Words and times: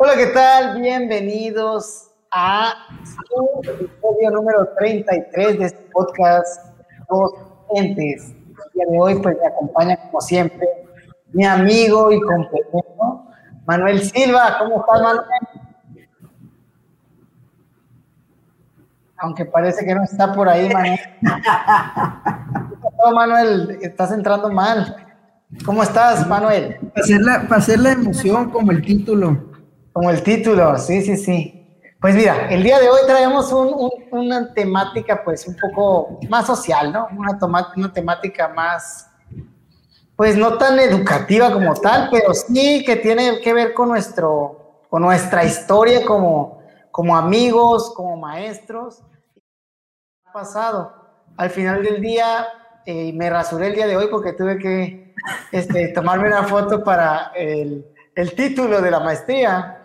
Hola, 0.00 0.14
¿qué 0.16 0.26
tal? 0.26 0.80
Bienvenidos 0.80 2.12
a 2.30 2.72
su 3.02 3.68
episodio 3.68 4.30
número 4.30 4.68
33 4.78 5.58
de 5.58 5.64
este 5.64 5.90
podcast 5.92 6.66
Dos 7.10 7.32
Entes. 7.74 8.28
El 8.28 8.72
día 8.74 8.84
de 8.92 8.96
hoy 9.00 9.16
pues 9.20 9.36
me 9.40 9.48
acompaña 9.48 9.96
como 9.96 10.20
siempre 10.20 10.68
mi 11.32 11.44
amigo 11.44 12.12
y 12.12 12.20
compañero 12.20 13.24
Manuel 13.66 14.00
Silva. 14.00 14.58
¿Cómo 14.60 14.82
estás, 14.82 15.02
Manuel? 15.02 15.26
Aunque 19.16 19.44
parece 19.46 19.84
que 19.84 19.96
no 19.96 20.04
está 20.04 20.32
por 20.32 20.48
ahí, 20.48 20.72
Manuel. 20.72 21.00
Manuel, 23.12 23.78
estás 23.82 24.12
entrando 24.12 24.48
mal. 24.48 25.08
¿Cómo 25.66 25.82
estás, 25.82 26.24
Manuel? 26.28 26.78
Para 26.94 27.48
para 27.48 27.56
hacer 27.56 27.80
la 27.80 27.90
emoción 27.90 28.50
como 28.50 28.70
el 28.70 28.80
título. 28.80 29.47
Como 29.98 30.10
el 30.10 30.22
título, 30.22 30.78
sí, 30.78 31.02
sí, 31.02 31.16
sí. 31.16 31.82
Pues 32.00 32.14
mira, 32.14 32.46
el 32.50 32.62
día 32.62 32.78
de 32.78 32.88
hoy 32.88 33.00
traemos 33.08 33.52
una 34.12 34.54
temática 34.54 35.24
pues 35.24 35.44
un 35.48 35.56
poco 35.56 36.20
más 36.28 36.46
social, 36.46 36.92
¿no? 36.92 37.08
Una, 37.16 37.36
una 37.74 37.92
temática 37.92 38.46
más, 38.46 39.10
pues 40.14 40.36
no 40.36 40.56
tan 40.56 40.78
educativa 40.78 41.52
como 41.52 41.74
tal, 41.74 42.10
pero 42.12 42.32
sí 42.32 42.84
que 42.84 42.94
tiene 42.94 43.40
que 43.40 43.52
ver 43.52 43.74
con, 43.74 43.88
nuestro, 43.88 44.84
con 44.88 45.02
nuestra 45.02 45.42
historia 45.42 46.06
como, 46.06 46.62
como 46.92 47.16
amigos, 47.16 47.92
como 47.92 48.16
maestros. 48.16 49.02
Pasado. 50.32 50.92
Al 51.36 51.50
final 51.50 51.82
del 51.82 52.00
día, 52.00 52.46
eh, 52.86 53.12
me 53.14 53.28
rasuré 53.30 53.66
el 53.66 53.74
día 53.74 53.88
de 53.88 53.96
hoy 53.96 54.06
porque 54.08 54.32
tuve 54.32 54.60
que 54.60 55.12
este, 55.50 55.88
tomarme 55.88 56.28
una 56.28 56.44
foto 56.44 56.84
para 56.84 57.32
el 57.34 58.34
título 58.36 58.80
de 58.80 58.92
la 58.92 59.00
maestría 59.00 59.77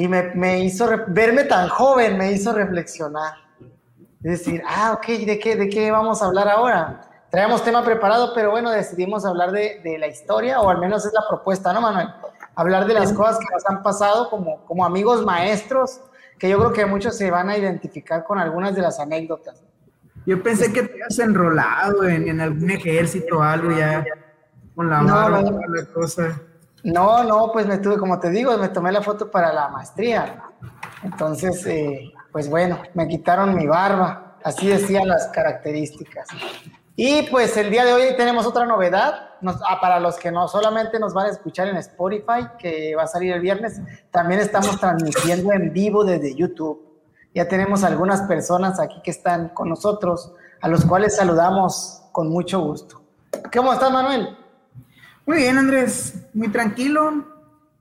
y 0.00 0.08
me, 0.08 0.64
hizo 0.64 0.88
verme 1.08 1.44
tan 1.44 1.68
joven, 1.68 2.16
me 2.16 2.32
hizo 2.32 2.54
reflexionar. 2.54 3.34
Es 4.22 4.38
decir, 4.38 4.62
ah, 4.66 4.94
ok, 4.94 5.06
¿de 5.06 5.38
qué, 5.38 5.56
¿de 5.56 5.68
qué 5.68 5.90
vamos 5.90 6.22
a 6.22 6.24
hablar 6.24 6.48
ahora? 6.48 7.02
Traemos 7.30 7.62
tema 7.62 7.84
preparado, 7.84 8.32
pero 8.34 8.50
bueno, 8.50 8.70
decidimos 8.70 9.26
hablar 9.26 9.52
de, 9.52 9.82
de, 9.84 9.98
la 9.98 10.06
historia, 10.06 10.58
o 10.62 10.70
al 10.70 10.78
menos 10.78 11.04
es 11.04 11.12
la 11.12 11.20
propuesta, 11.28 11.74
¿no, 11.74 11.82
Manuel? 11.82 12.08
Hablar 12.54 12.86
de 12.86 12.94
las 12.94 13.12
cosas 13.12 13.40
que 13.40 13.52
nos 13.52 13.66
han 13.66 13.82
pasado 13.82 14.30
como, 14.30 14.64
como 14.64 14.86
amigos 14.86 15.22
maestros, 15.22 16.00
que 16.38 16.48
yo 16.48 16.56
creo 16.56 16.72
que 16.72 16.86
muchos 16.86 17.18
se 17.18 17.30
van 17.30 17.50
a 17.50 17.58
identificar 17.58 18.24
con 18.24 18.38
algunas 18.38 18.74
de 18.74 18.80
las 18.80 18.98
anécdotas. 19.00 19.62
Yo 20.24 20.42
pensé 20.42 20.72
que 20.72 20.82
te 20.82 20.94
habías 20.94 21.18
enrolado 21.18 22.04
en, 22.04 22.26
en 22.26 22.40
algún 22.40 22.70
ejército 22.70 23.40
o 23.40 23.42
algo 23.42 23.70
ya, 23.76 24.02
con 24.74 24.88
la 24.88 25.02
barba, 25.02 25.42
no, 25.42 25.60
la 25.68 25.84
cosa. 25.92 26.40
No, 26.82 27.24
no, 27.24 27.52
pues 27.52 27.66
me 27.66 27.78
tuve, 27.78 27.98
como 27.98 28.18
te 28.18 28.30
digo, 28.30 28.56
me 28.56 28.68
tomé 28.68 28.92
la 28.92 29.02
foto 29.02 29.30
para 29.30 29.52
la 29.52 29.68
maestría. 29.68 30.42
Entonces, 31.02 31.64
eh, 31.66 32.12
pues 32.32 32.48
bueno, 32.48 32.80
me 32.94 33.08
quitaron 33.08 33.54
mi 33.54 33.66
barba, 33.66 34.36
así 34.44 34.68
decían 34.68 35.08
las 35.08 35.28
características. 35.28 36.28
Y 36.96 37.22
pues 37.30 37.56
el 37.56 37.70
día 37.70 37.84
de 37.84 37.94
hoy 37.94 38.16
tenemos 38.16 38.46
otra 38.46 38.66
novedad, 38.66 39.30
ah, 39.42 39.78
para 39.80 40.00
los 40.00 40.16
que 40.16 40.30
no 40.30 40.48
solamente 40.48 40.98
nos 40.98 41.14
van 41.14 41.26
a 41.26 41.30
escuchar 41.30 41.68
en 41.68 41.76
Spotify, 41.76 42.48
que 42.58 42.94
va 42.94 43.04
a 43.04 43.06
salir 43.06 43.32
el 43.32 43.40
viernes, 43.40 43.80
también 44.10 44.40
estamos 44.40 44.78
transmitiendo 44.78 45.52
en 45.52 45.72
vivo 45.72 46.04
desde 46.04 46.34
YouTube. 46.34 46.86
Ya 47.34 47.48
tenemos 47.48 47.84
algunas 47.84 48.22
personas 48.22 48.80
aquí 48.80 49.00
que 49.02 49.12
están 49.12 49.50
con 49.50 49.68
nosotros, 49.68 50.32
a 50.60 50.68
los 50.68 50.84
cuales 50.84 51.16
saludamos 51.16 52.02
con 52.12 52.28
mucho 52.28 52.60
gusto. 52.60 53.02
¿Cómo 53.52 53.72
estás, 53.72 53.90
Manuel? 53.90 54.36
Muy 55.30 55.38
bien, 55.38 55.58
Andrés, 55.58 56.26
muy 56.34 56.48
tranquilo. 56.48 57.24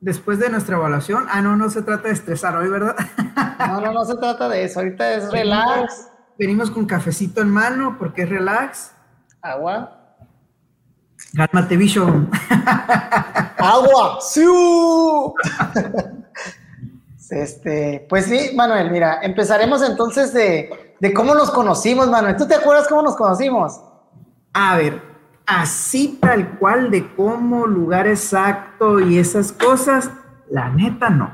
Después 0.01 0.37
de 0.37 0.51
nuestra 0.51 0.75
evaluación, 0.75 1.25
ah, 1.31 1.41
no, 1.41 1.55
no 1.55 1.71
se 1.71 1.81
trata 1.81 2.09
de 2.09 2.13
estresar 2.13 2.55
hoy, 2.55 2.69
¿verdad? 2.69 2.95
No, 3.67 3.81
no, 3.81 3.91
no 3.91 4.05
se 4.05 4.15
trata 4.17 4.47
de 4.47 4.65
eso, 4.65 4.81
ahorita 4.81 5.15
es 5.15 5.31
relax. 5.31 6.09
Venimos 6.37 6.69
con 6.69 6.85
cafecito 6.85 7.41
en 7.41 7.49
mano 7.49 7.95
porque 7.97 8.21
es 8.21 8.29
relax. 8.29 8.91
Agua. 9.41 10.15
Cálmate, 11.35 11.75
bicho. 11.75 12.05
Agua. 13.57 14.19
¡Sí! 14.21 14.45
este, 17.31 18.05
pues 18.07 18.25
sí, 18.25 18.51
Manuel, 18.55 18.91
mira, 18.91 19.21
empezaremos 19.23 19.81
entonces 19.81 20.35
de, 20.35 20.95
de 20.99 21.13
cómo 21.15 21.33
nos 21.33 21.49
conocimos, 21.49 22.11
Manuel. 22.11 22.37
¿Tú 22.37 22.47
te 22.47 22.53
acuerdas 22.53 22.87
cómo 22.87 23.01
nos 23.01 23.15
conocimos? 23.15 23.81
A 24.53 24.77
ver, 24.77 25.08
así 25.49 26.19
tal 26.21 26.57
cual 26.59 26.91
de 26.91 27.13
cómo, 27.15 27.65
lugar 27.65 28.07
exacto 28.07 28.99
y 28.99 29.17
esas 29.17 29.51
cosas, 29.51 30.11
la 30.49 30.69
neta 30.69 31.09
no. 31.09 31.31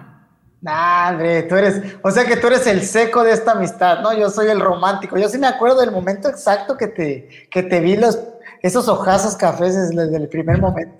Madre, 0.61 1.43
tú 1.43 1.55
eres, 1.55 1.97
o 2.01 2.09
sea 2.09 2.25
que 2.25 2.37
tú 2.37 2.47
eres 2.47 2.65
el 2.65 2.81
seco 2.81 3.23
de 3.23 3.33
esta 3.33 3.51
amistad, 3.51 3.99
¿no? 3.99 4.17
Yo 4.17 4.29
soy 4.29 4.47
el 4.47 4.59
romántico. 4.59 5.17
Yo 5.17 5.29
sí 5.29 5.37
me 5.37 5.47
acuerdo 5.47 5.81
del 5.81 5.91
momento 5.91 6.29
exacto 6.29 6.77
que 6.77 6.87
te, 6.87 7.47
que 7.51 7.61
te 7.61 7.81
vi 7.81 7.97
los, 7.97 8.17
esos 8.61 8.87
ojazos 8.87 9.35
cafés 9.35 9.75
desde 9.75 10.17
el 10.17 10.29
primer 10.29 10.59
momento. 10.59 10.95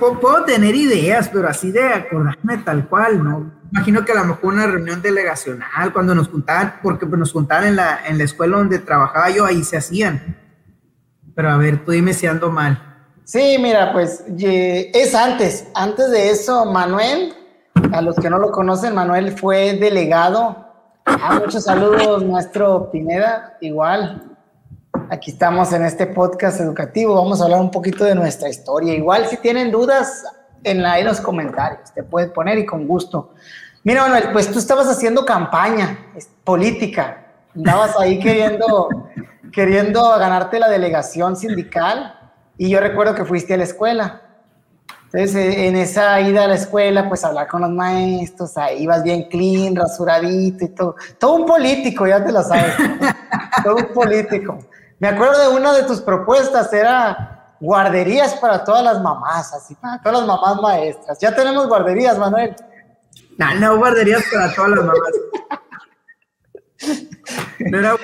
Puedo, 0.00 0.44
tener 0.44 0.74
ideas, 0.74 1.28
pero 1.28 1.48
así 1.48 1.70
de 1.70 1.84
acordarme 1.84 2.56
tal 2.58 2.88
cual, 2.88 3.22
¿no? 3.22 3.52
Imagino 3.70 4.04
que 4.04 4.12
a 4.12 4.16
lo 4.16 4.24
mejor 4.24 4.54
una 4.54 4.66
reunión 4.66 5.02
delegacional, 5.02 5.92
cuando 5.92 6.14
nos 6.14 6.28
juntaban, 6.28 6.76
porque 6.82 7.04
nos 7.04 7.32
juntaban 7.32 7.66
en 7.66 7.76
la, 7.76 8.00
en 8.06 8.16
la 8.16 8.24
escuela 8.24 8.56
donde 8.56 8.78
trabajaba 8.78 9.28
yo, 9.28 9.44
ahí 9.44 9.62
se 9.62 9.76
hacían 9.76 10.45
pero 11.36 11.50
a 11.50 11.58
ver, 11.58 11.84
tú 11.84 11.92
dime 11.92 12.14
si 12.14 12.26
ando 12.26 12.50
mal. 12.50 12.82
Sí, 13.22 13.58
mira, 13.60 13.92
pues 13.92 14.24
es 14.38 15.14
antes. 15.14 15.68
Antes 15.74 16.10
de 16.10 16.30
eso, 16.30 16.64
Manuel, 16.64 17.34
a 17.92 18.00
los 18.00 18.16
que 18.16 18.30
no 18.30 18.38
lo 18.38 18.50
conocen, 18.50 18.94
Manuel 18.94 19.36
fue 19.36 19.74
delegado. 19.74 20.64
Ah, 21.04 21.38
muchos 21.38 21.64
saludos, 21.64 22.24
maestro 22.24 22.90
Pineda. 22.90 23.58
Igual, 23.60 24.36
aquí 25.10 25.30
estamos 25.30 25.72
en 25.74 25.84
este 25.84 26.06
podcast 26.06 26.58
educativo. 26.60 27.14
Vamos 27.16 27.40
a 27.42 27.44
hablar 27.44 27.60
un 27.60 27.70
poquito 27.70 28.04
de 28.04 28.14
nuestra 28.14 28.48
historia. 28.48 28.94
Igual, 28.94 29.26
si 29.26 29.36
tienen 29.36 29.70
dudas, 29.70 30.24
en, 30.64 30.82
la, 30.82 30.98
en 30.98 31.04
los 31.04 31.20
comentarios, 31.20 31.92
te 31.94 32.02
puedes 32.02 32.30
poner 32.30 32.58
y 32.58 32.64
con 32.64 32.86
gusto. 32.88 33.34
Mira, 33.84 34.02
Manuel, 34.02 34.30
pues 34.32 34.50
tú 34.50 34.58
estabas 34.58 34.88
haciendo 34.88 35.24
campaña 35.26 35.98
política. 36.44 37.26
Andabas 37.54 37.94
ahí 37.98 38.18
queriendo 38.18 38.88
queriendo 39.52 40.18
ganarte 40.18 40.58
la 40.58 40.68
delegación 40.68 41.36
sindical 41.36 42.18
y 42.58 42.70
yo 42.70 42.80
recuerdo 42.80 43.14
que 43.14 43.24
fuiste 43.24 43.54
a 43.54 43.56
la 43.56 43.64
escuela. 43.64 44.22
Entonces, 45.06 45.34
eh, 45.36 45.68
en 45.68 45.76
esa 45.76 46.20
ida 46.20 46.44
a 46.44 46.48
la 46.48 46.56
escuela, 46.56 47.08
pues 47.08 47.24
hablar 47.24 47.46
con 47.46 47.62
los 47.62 47.70
maestros, 47.70 48.56
ahí 48.56 48.82
ibas 48.82 49.02
bien 49.02 49.28
clean, 49.28 49.76
rasuradito 49.76 50.64
y 50.64 50.68
todo. 50.68 50.96
Todo 51.18 51.34
un 51.34 51.46
político, 51.46 52.06
ya 52.06 52.24
te 52.24 52.32
lo 52.32 52.42
sabes. 52.42 52.74
todo 53.64 53.76
un 53.76 53.94
político. 53.94 54.58
Me 54.98 55.08
acuerdo 55.08 55.50
de 55.50 55.56
una 55.56 55.72
de 55.72 55.84
tus 55.84 56.00
propuestas, 56.00 56.72
era 56.72 57.54
guarderías 57.60 58.34
para 58.34 58.64
todas 58.64 58.82
las 58.82 59.00
mamás, 59.00 59.52
así, 59.54 59.74
para 59.76 60.00
todas 60.02 60.18
las 60.18 60.26
mamás 60.26 60.60
maestras. 60.60 61.18
Ya 61.20 61.34
tenemos 61.34 61.68
guarderías, 61.68 62.18
Manuel. 62.18 62.54
No, 63.38 63.54
no 63.54 63.78
guarderías 63.78 64.24
para 64.32 64.54
todas 64.54 64.70
las 64.70 64.84
mamás. 64.84 65.12
No 67.70 67.78
era 67.78 67.96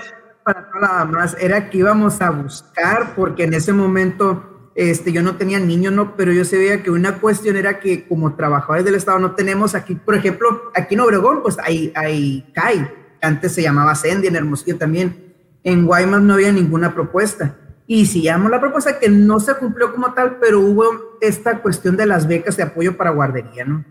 para 0.45 0.69
nada 0.81 1.05
más, 1.05 1.37
era 1.41 1.71
que 1.71 1.79
íbamos 1.79 2.21
a 2.21 2.31
buscar, 2.31 3.15
porque 3.15 3.45
en 3.45 3.55
ese 3.55 3.73
momento 3.73 4.71
este, 4.75 5.13
yo 5.13 5.23
no 5.23 5.37
tenía 5.37 5.59
niños, 5.59 5.93
no, 5.93 6.17
pero 6.17 6.33
yo 6.33 6.45
sabía 6.45 6.83
que 6.83 6.91
una 6.91 7.19
cuestión 7.19 7.57
era 7.57 7.79
que 7.79 8.07
como 8.07 8.35
trabajadores 8.35 8.85
del 8.85 8.95
Estado 8.95 9.19
no 9.19 9.35
tenemos 9.35 9.75
aquí, 9.75 9.95
por 9.95 10.15
ejemplo, 10.15 10.71
aquí 10.75 10.95
en 10.95 11.01
Obregón, 11.01 11.43
pues 11.43 11.59
hay, 11.63 11.93
hay 11.95 12.51
CAI, 12.55 12.91
antes 13.21 13.53
se 13.53 13.63
llamaba 13.63 13.95
Sendy, 13.95 14.29
en 14.29 14.37
Hermosillo 14.37 14.79
también. 14.79 15.35
En 15.63 15.87
Guaymas 15.87 16.23
no 16.23 16.35
había 16.35 16.51
ninguna 16.53 16.93
propuesta. 16.93 17.57
Y 17.87 18.07
si 18.07 18.23
llamamos 18.23 18.51
la 18.51 18.61
propuesta 18.61 18.99
que 18.99 19.09
no 19.09 19.39
se 19.39 19.55
cumplió 19.55 19.93
como 19.93 20.13
tal, 20.13 20.39
pero 20.41 20.61
hubo 20.61 21.19
esta 21.21 21.61
cuestión 21.61 21.97
de 21.97 22.07
las 22.07 22.27
becas 22.27 22.57
de 22.57 22.65
apoyo 22.65 22.97
para 22.97 23.11
guardería, 23.11 23.65
¿no? 23.65 23.85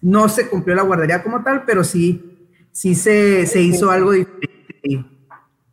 No 0.00 0.28
se 0.28 0.48
cumplió 0.48 0.76
la 0.76 0.82
guardería 0.82 1.22
como 1.22 1.42
tal, 1.42 1.64
pero 1.64 1.82
sí, 1.82 2.48
sí 2.70 2.94
se, 2.94 3.46
se 3.46 3.60
hizo 3.60 3.90
algo 3.90 4.12
diferente. 4.12 5.06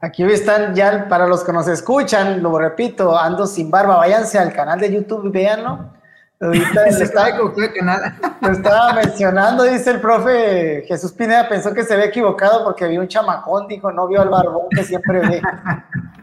Aquí 0.01 0.23
están 0.23 0.73
ya, 0.75 1.07
para 1.09 1.27
los 1.27 1.43
que 1.43 1.51
nos 1.51 1.67
escuchan, 1.67 2.41
lo 2.41 2.57
repito, 2.57 3.17
ando 3.17 3.45
sin 3.45 3.69
barba, 3.69 3.97
váyanse 3.97 4.39
al 4.39 4.53
canal 4.53 4.79
de 4.79 4.93
YouTube 4.93 5.25
y 5.25 5.29
véanlo. 5.29 5.91
Ahorita 6.39 6.85
estaba, 6.87 7.29
lo 8.41 8.51
estaba 8.51 8.93
mencionando, 8.93 9.63
dice 9.63 9.91
el 9.91 9.99
profe 9.99 10.85
Jesús 10.87 11.11
Pineda, 11.11 11.49
pensó 11.49 11.73
que 11.73 11.83
se 11.83 11.93
había 11.93 12.05
equivocado 12.05 12.63
porque 12.63 12.87
vio 12.87 13.01
un 13.01 13.09
chamacón, 13.09 13.67
dijo, 13.67 13.91
no 13.91 14.07
vio 14.07 14.21
al 14.21 14.29
barbón 14.29 14.67
que 14.69 14.83
siempre 14.83 15.19
ve. 15.19 15.41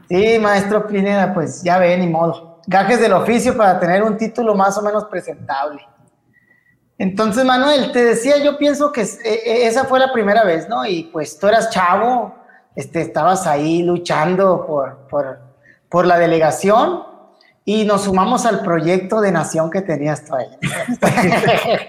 Sí, 0.08 0.38
maestro 0.38 0.86
Pineda, 0.86 1.34
pues 1.34 1.64
ya 1.64 1.78
ve, 1.78 1.98
ni 1.98 2.06
modo. 2.06 2.60
Gajes 2.68 3.00
del 3.00 3.12
oficio 3.12 3.56
para 3.56 3.80
tener 3.80 4.04
un 4.04 4.16
título 4.16 4.54
más 4.54 4.78
o 4.78 4.82
menos 4.82 5.06
presentable. 5.06 5.84
Entonces, 6.96 7.44
Manuel, 7.44 7.90
te 7.90 8.04
decía, 8.04 8.38
yo 8.38 8.56
pienso 8.56 8.92
que 8.92 9.02
e, 9.02 9.34
e, 9.44 9.66
esa 9.66 9.84
fue 9.84 9.98
la 9.98 10.12
primera 10.12 10.44
vez, 10.44 10.68
¿no? 10.68 10.86
Y 10.86 11.10
pues 11.12 11.36
tú 11.40 11.48
eras 11.48 11.70
chavo, 11.70 12.36
este, 12.76 13.00
estabas 13.00 13.46
ahí 13.46 13.82
luchando 13.82 14.64
por, 14.66 15.08
por, 15.08 15.38
por 15.88 16.06
la 16.06 16.18
delegación 16.18 17.02
y 17.64 17.84
nos 17.84 18.04
sumamos 18.04 18.46
al 18.46 18.62
proyecto 18.62 19.20
de 19.20 19.32
nación 19.32 19.70
que 19.70 19.82
tenías 19.82 20.24
tú 20.24 20.36
ahí. 20.36 20.46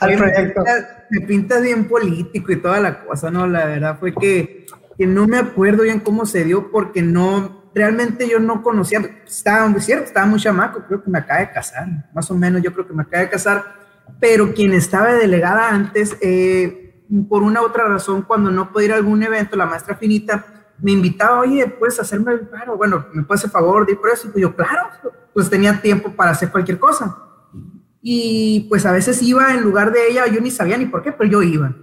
al 0.00 0.16
proyecto. 0.16 0.64
Me 1.10 1.26
pinta 1.26 1.60
bien 1.60 1.86
político 1.86 2.52
y 2.52 2.62
toda 2.62 2.80
la 2.80 3.04
cosa, 3.04 3.30
¿no? 3.30 3.46
La 3.46 3.66
verdad 3.66 3.98
fue 4.00 4.14
que, 4.14 4.66
que 4.96 5.06
no 5.06 5.26
me 5.26 5.36
acuerdo 5.36 5.82
bien 5.82 6.00
cómo 6.00 6.24
se 6.24 6.44
dio 6.44 6.70
porque 6.70 7.02
no, 7.02 7.64
realmente 7.74 8.28
yo 8.28 8.40
no 8.40 8.62
conocía, 8.62 9.00
estaba, 9.26 9.72
cierto, 9.78 10.06
estaba 10.06 10.26
muy 10.26 10.40
chamaco, 10.40 10.84
creo 10.86 11.02
que 11.02 11.10
me 11.10 11.18
acaba 11.18 11.40
de 11.40 11.50
casar, 11.50 11.86
más 12.14 12.30
o 12.30 12.34
menos 12.34 12.62
yo 12.62 12.72
creo 12.72 12.86
que 12.86 12.94
me 12.94 13.02
acaba 13.02 13.22
de 13.22 13.28
casar, 13.28 13.64
pero 14.18 14.54
quien 14.54 14.72
estaba 14.72 15.12
de 15.12 15.18
delegada 15.18 15.68
antes, 15.68 16.16
eh, 16.22 16.89
por 17.28 17.42
una 17.42 17.62
u 17.62 17.66
otra 17.66 17.88
razón, 17.88 18.22
cuando 18.22 18.50
no 18.50 18.72
podía 18.72 18.86
ir 18.86 18.92
a 18.92 18.96
algún 18.96 19.22
evento, 19.22 19.56
la 19.56 19.66
maestra 19.66 19.96
Finita, 19.96 20.44
me 20.80 20.92
invitaba, 20.92 21.40
oye, 21.40 21.66
¿puedes 21.66 21.98
hacerme 22.00 22.32
el 22.32 22.40
paro? 22.40 22.76
Bueno, 22.76 23.06
¿me 23.12 23.22
puedes 23.22 23.40
hacer 23.40 23.50
favor 23.50 23.86
de 23.86 23.92
ir 23.92 24.00
por 24.00 24.10
eso? 24.10 24.30
Y 24.34 24.40
yo, 24.40 24.54
claro, 24.54 24.88
pues 25.34 25.50
tenía 25.50 25.80
tiempo 25.80 26.12
para 26.12 26.30
hacer 26.30 26.50
cualquier 26.50 26.78
cosa. 26.78 27.16
Y 28.02 28.66
pues 28.68 28.86
a 28.86 28.92
veces 28.92 29.20
iba 29.22 29.52
en 29.52 29.62
lugar 29.62 29.92
de 29.92 30.08
ella, 30.08 30.26
yo 30.26 30.40
ni 30.40 30.50
sabía 30.50 30.78
ni 30.78 30.86
por 30.86 31.02
qué, 31.02 31.12
pero 31.12 31.30
yo 31.30 31.42
iba. 31.42 31.74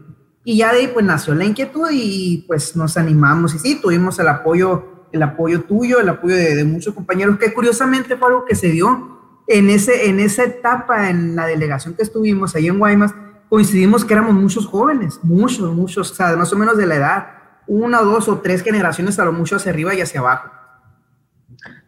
Y 0.44 0.58
ya 0.58 0.72
de 0.72 0.80
ahí 0.80 0.88
pues 0.88 1.06
nació 1.06 1.36
la 1.36 1.46
inquietud 1.46 1.90
y 1.92 2.46
pues 2.48 2.76
nos 2.76 2.98
animamos 2.98 3.54
y 3.54 3.60
sí, 3.60 3.80
tuvimos 3.82 4.18
el 4.18 4.30
apoyo, 4.30 5.08
el 5.12 5.22
apoyo 5.22 5.62
tuyo, 5.64 6.00
el 6.00 6.10
apoyo 6.10 6.36
de, 6.36 6.64
muchos 6.64 6.94
compañeros, 6.94 7.38
que 7.38 7.54
curiosamente 7.54 8.16
fue 8.16 8.30
algo 8.30 8.46
que 8.46 8.56
se 8.56 8.70
dio 8.70 9.20
en, 9.48 9.70
ese, 9.70 10.10
en 10.10 10.20
esa 10.20 10.46
etapa, 10.46 11.10
en 11.10 11.36
la 11.36 11.46
delegación 11.46 11.94
que 11.96 12.04
estuvimos 12.04 12.56
ahí 12.56 12.68
en 12.68 12.80
Guaymas, 12.80 13.14
coincidimos 13.50 14.06
que 14.06 14.14
éramos 14.14 14.34
muchos 14.34 14.66
jóvenes, 14.66 15.20
muchos, 15.24 15.74
muchos, 15.74 16.12
o 16.12 16.16
sea, 16.16 16.36
más 16.36 16.52
o 16.54 16.58
menos 16.58 16.78
de 16.78 16.86
la 16.86 16.96
edad 16.96 17.28
una, 17.68 18.02
dos 18.02 18.28
o 18.30 18.40
tres 18.40 18.64
generaciones 18.64 19.20
a 19.20 19.26
lo 19.26 19.34
mucho 19.34 19.58
hacia 19.58 19.72
arriba 19.72 19.94
y 19.94 20.02
hacia 20.02 20.22
abajo. 20.22 20.50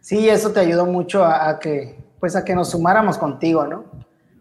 Sí, 0.00 0.28
eso 0.28 0.50
te 0.50 0.60
ayudó 0.60 0.86
mucho 0.86 1.24
a, 1.24 1.58
que, 1.58 2.14
pues 2.20 2.36
a 2.36 2.44
que 2.44 2.54
nos 2.54 2.70
sumáramos 2.70 3.18
contigo, 3.18 3.66
¿no? 3.66 3.84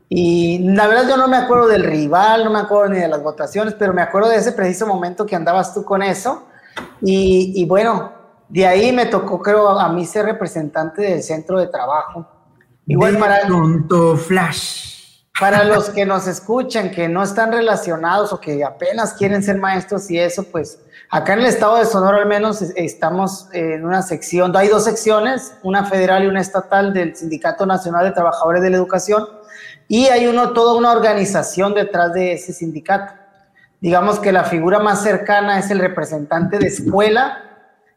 Y 0.10 0.60
la 0.60 0.88
verdad 0.88 1.08
yo 1.08 1.18
no 1.18 1.28
me 1.28 1.38
acuerdo 1.38 1.68
del 1.68 1.84
rival, 1.84 2.44
no 2.44 2.52
me 2.52 2.60
acuerdo 2.60 2.94
ni 2.94 3.00
de 3.00 3.08
las 3.08 3.22
votaciones, 3.22 3.76
pero 3.76 3.94
me 3.94 4.02
acuerdo 4.02 4.30
de 4.30 4.38
ese 4.38 4.52
preciso 4.52 4.88
momento 4.88 5.26
que 5.26 5.36
andabas 5.36 5.74
tú 5.74 5.84
con 5.84 6.02
eso. 6.02 6.48
Y, 7.02 7.54
y 7.56 7.66
bueno, 7.66 8.12
de 8.48 8.66
ahí 8.66 8.92
me 8.92 9.06
tocó, 9.06 9.40
creo, 9.42 9.70
a 9.70 9.90
mí 9.90 10.06
ser 10.06 10.26
representante 10.26 11.04
del 11.04 11.22
centro 11.22 11.60
de 11.60 11.68
trabajo. 11.68 12.28
Igual 12.88 13.18
para... 13.18 13.46
Pronto, 13.46 14.18
Flash. 14.18 14.99
Para 15.40 15.64
los 15.64 15.90
que 15.90 16.06
nos 16.06 16.28
escuchan, 16.28 16.92
que 16.92 17.08
no 17.08 17.24
están 17.24 17.52
relacionados 17.52 18.34
o 18.34 18.40
que 18.40 18.64
apenas 18.64 19.14
quieren 19.14 19.42
ser 19.42 19.58
maestros 19.58 20.10
y 20.12 20.20
eso, 20.20 20.44
pues 20.44 20.80
Acá 21.12 21.34
en 21.34 21.40
el 21.40 21.48
estado 21.48 21.78
de 21.78 21.86
Sonora 21.86 22.18
al 22.18 22.28
menos 22.28 22.62
estamos 22.62 23.48
en 23.52 23.84
una 23.84 24.04
sección, 24.04 24.56
hay 24.56 24.68
dos 24.68 24.84
secciones, 24.84 25.56
una 25.64 25.84
federal 25.86 26.24
y 26.24 26.28
una 26.28 26.40
estatal 26.40 26.94
del 26.94 27.16
Sindicato 27.16 27.66
Nacional 27.66 28.06
de 28.06 28.12
Trabajadores 28.12 28.62
de 28.62 28.70
la 28.70 28.78
Educación 28.78 29.28
y 29.88 30.06
hay 30.06 30.28
uno, 30.28 30.54
toda 30.54 30.76
una 30.76 30.92
organización 30.92 31.74
detrás 31.74 32.14
de 32.14 32.34
ese 32.34 32.54
sindicato. 32.54 33.16
Digamos 33.82 34.20
que 34.20 34.32
la 34.32 34.44
figura 34.44 34.78
más 34.78 35.02
cercana 35.02 35.58
es 35.58 35.72
el 35.72 35.80
representante 35.80 36.60
de 36.60 36.68
escuela 36.68 37.40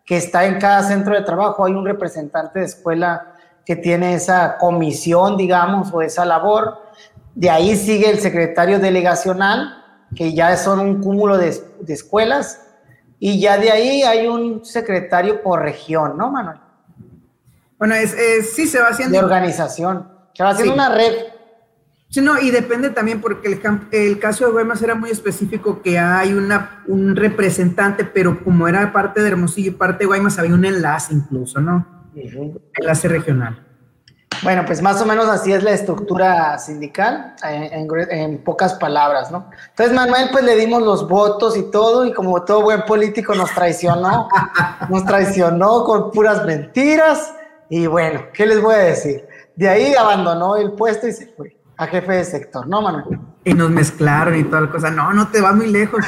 que 0.07 0.17
está 0.17 0.47
en 0.47 0.59
cada 0.59 0.83
centro 0.83 1.15
de 1.15 1.21
trabajo. 1.21 1.67
Hay 1.67 1.75
un 1.75 1.85
representante 1.85 2.61
de 2.61 2.65
escuela 2.65 3.35
que 3.67 3.77
tiene 3.77 4.15
esa 4.15 4.57
comisión, 4.57 5.37
digamos, 5.37 5.93
o 5.93 6.01
esa 6.01 6.25
labor. 6.25 6.82
De 7.35 7.51
ahí 7.51 7.77
sigue 7.77 8.11
el 8.11 8.21
secretario 8.21 8.79
delegacional, 8.79 9.83
que 10.15 10.35
ya 10.35 10.57
son 10.57 10.81
un 10.81 11.01
cúmulo 11.01 11.39
de, 11.39 11.59
de 11.81 11.93
escuelas 11.95 12.61
y 13.25 13.39
ya 13.39 13.57
de 13.57 13.71
ahí 13.71 14.03
hay 14.03 14.27
un 14.27 14.65
secretario 14.65 15.45
por 15.45 15.63
región, 15.63 16.17
¿no, 16.19 16.33
Manuel? 16.33 16.59
Bueno, 17.79 17.95
es, 17.95 18.17
sí 18.53 18.67
se 18.67 18.81
va 18.81 18.89
haciendo. 18.89 19.17
De 19.17 19.25
organización. 19.25 20.09
Se 20.35 20.43
va 20.43 20.51
haciendo 20.51 20.75
una 20.75 20.89
red. 20.93 21.15
Sí, 22.09 22.21
no, 22.21 22.41
y 22.41 22.51
depende 22.51 22.91
también 22.91 23.21
porque 23.21 23.47
el, 23.47 23.61
el, 23.93 24.19
caso 24.19 24.45
de 24.45 24.51
Guaymas 24.51 24.83
era 24.83 24.97
muy 24.97 25.11
específico 25.11 25.83
que 25.83 26.01
hay 26.01 26.33
una, 26.33 26.83
un 26.89 27.15
representante, 27.15 28.05
pero 28.05 28.43
como 28.43 28.67
era 28.67 28.93
parte 28.93 29.23
de 29.23 29.29
Hermosillo 29.29 29.71
y 29.71 29.75
parte 29.75 30.01
de 30.01 30.07
Guaymas, 30.07 30.41
había 30.41 30.55
un 30.55 30.65
enlace 30.65 31.15
incluso, 31.15 31.61
¿no? 31.61 32.11
Enlace 32.17 33.07
regional. 33.07 33.65
Bueno, 34.43 34.65
pues 34.67 34.83
más 34.83 35.01
o 35.01 35.07
menos 35.07 35.29
así 35.29 35.53
es 35.53 35.63
la 35.63 35.71
estructura 35.71 36.59
sindical, 36.59 37.37
en, 37.45 38.39
pocas 38.39 38.75
palabras, 38.75 39.31
¿no? 39.31 39.49
Entonces, 39.71 39.95
Manuel, 39.95 40.31
pues 40.33 40.43
le 40.45 40.57
dimos 40.57 40.83
los 40.83 41.09
votos 41.09 41.57
y 41.57 41.71
todo, 41.71 42.05
y 42.07 42.13
como 42.13 42.43
todo 42.43 42.63
buen 42.63 42.83
político 42.83 43.37
nos 43.37 43.53
traicionó, 43.55 44.29
nos 44.91 45.05
traicionó 45.05 45.85
con 45.85 46.11
puras 46.11 46.45
mentiras, 46.45 47.35
y 47.71 47.87
bueno, 47.87 48.25
¿qué 48.35 48.47
les 48.47 48.61
voy 48.61 48.75
a 48.75 48.79
decir? 48.79 49.25
De 49.55 49.69
ahí 49.69 49.95
abandonó 49.95 50.57
el 50.57 50.73
puesto 50.73 51.07
y 51.07 51.13
se 51.13 51.27
fue 51.27 51.57
a 51.77 51.87
jefe 51.87 52.13
de 52.13 52.25
sector, 52.25 52.67
¿no, 52.67 52.83
Manuel? 52.83 53.21
Y 53.45 53.55
nos 53.55 53.71
mezclaron 53.71 54.39
y 54.39 54.45
toda 54.45 54.63
la 54.63 54.71
cosa, 54.71 54.91
no, 54.91 55.13
no 55.13 55.29
te 55.29 55.41
va 55.41 55.53
muy 55.53 55.69
lejos. 55.69 56.05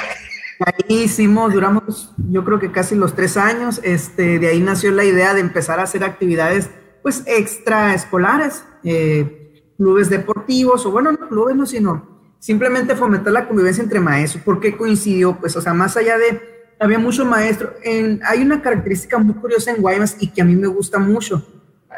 Ahí 0.67 1.03
hicimos, 1.05 1.53
duramos, 1.53 2.13
yo 2.31 2.45
creo 2.45 2.59
que 2.59 2.73
casi 2.73 2.97
los 2.97 3.15
tres 3.15 3.37
años, 3.37 3.81
este, 3.85 4.39
de 4.39 4.49
ahí 4.49 4.61
nació 4.61 4.91
la 4.91 5.05
idea 5.05 5.35
de 5.35 5.41
empezar 5.41 5.79
a 5.79 5.85
hacer 5.85 6.03
actividades 6.05 6.71
pues 7.05 7.23
extraescolares, 7.27 8.65
eh, 8.83 9.63
clubes 9.77 10.09
deportivos, 10.09 10.87
o 10.87 10.91
bueno, 10.91 11.13
no 11.13 11.29
clubes, 11.29 11.55
no, 11.55 11.67
sino 11.67 12.19
simplemente 12.39 12.97
fomentar 12.97 13.31
la 13.31 13.47
convivencia 13.47 13.85
entre 13.85 14.01
maestros. 14.01 14.43
¿Por 14.43 14.59
qué 14.59 14.75
coincidió? 14.75 15.37
Pues, 15.37 15.55
o 15.55 15.61
sea, 15.61 15.75
más 15.75 15.99
allá 15.99 16.17
de, 16.17 16.41
había 16.81 16.99
muchos 16.99 17.27
maestros, 17.27 17.73
en, 17.83 18.23
hay 18.25 18.41
una 18.41 18.63
característica 18.63 19.19
muy 19.19 19.35
curiosa 19.35 19.71
en 19.71 19.83
Guaymas 19.83 20.17
y 20.19 20.29
que 20.29 20.41
a 20.41 20.47
mí 20.47 20.57
me 20.57 20.67
gusta 20.67 20.99
mucho. 20.99 21.47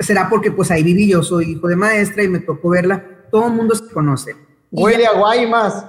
Será 0.01 0.29
porque 0.29 0.51
pues 0.51 0.73
ahí 0.73 0.83
viví, 0.83 1.09
yo 1.09 1.23
soy 1.23 1.53
hijo 1.53 1.69
de 1.69 1.77
maestra 1.77 2.25
y 2.25 2.29
me 2.29 2.41
tocó 2.41 2.71
verla. 2.71 3.05
Todo 3.31 3.47
el 3.47 3.53
mundo 3.53 3.77
se 3.77 3.87
conoce. 3.87 4.35
Huele 4.73 5.07
a 5.07 5.13
Guaymas. 5.13 5.87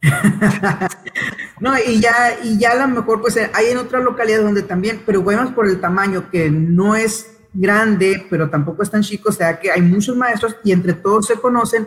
no, 1.60 1.74
y 1.86 2.00
ya, 2.00 2.38
y 2.42 2.56
ya 2.56 2.72
a 2.72 2.86
lo 2.86 2.88
mejor, 2.88 3.20
pues 3.20 3.36
hay 3.36 3.66
en 3.66 3.76
otras 3.76 4.02
localidades 4.02 4.46
donde 4.46 4.62
también, 4.62 5.02
pero 5.04 5.20
Guaymas 5.20 5.52
por 5.52 5.68
el 5.68 5.78
tamaño 5.78 6.30
que 6.30 6.50
no 6.50 6.96
es 6.96 7.35
grande, 7.56 8.26
pero 8.28 8.50
tampoco 8.50 8.82
es 8.82 8.90
tan 8.90 9.02
chico, 9.02 9.30
o 9.30 9.32
sea 9.32 9.58
que 9.58 9.70
hay 9.70 9.82
muchos 9.82 10.16
maestros 10.16 10.56
y 10.62 10.72
entre 10.72 10.92
todos 10.92 11.26
se 11.26 11.36
conocen 11.36 11.86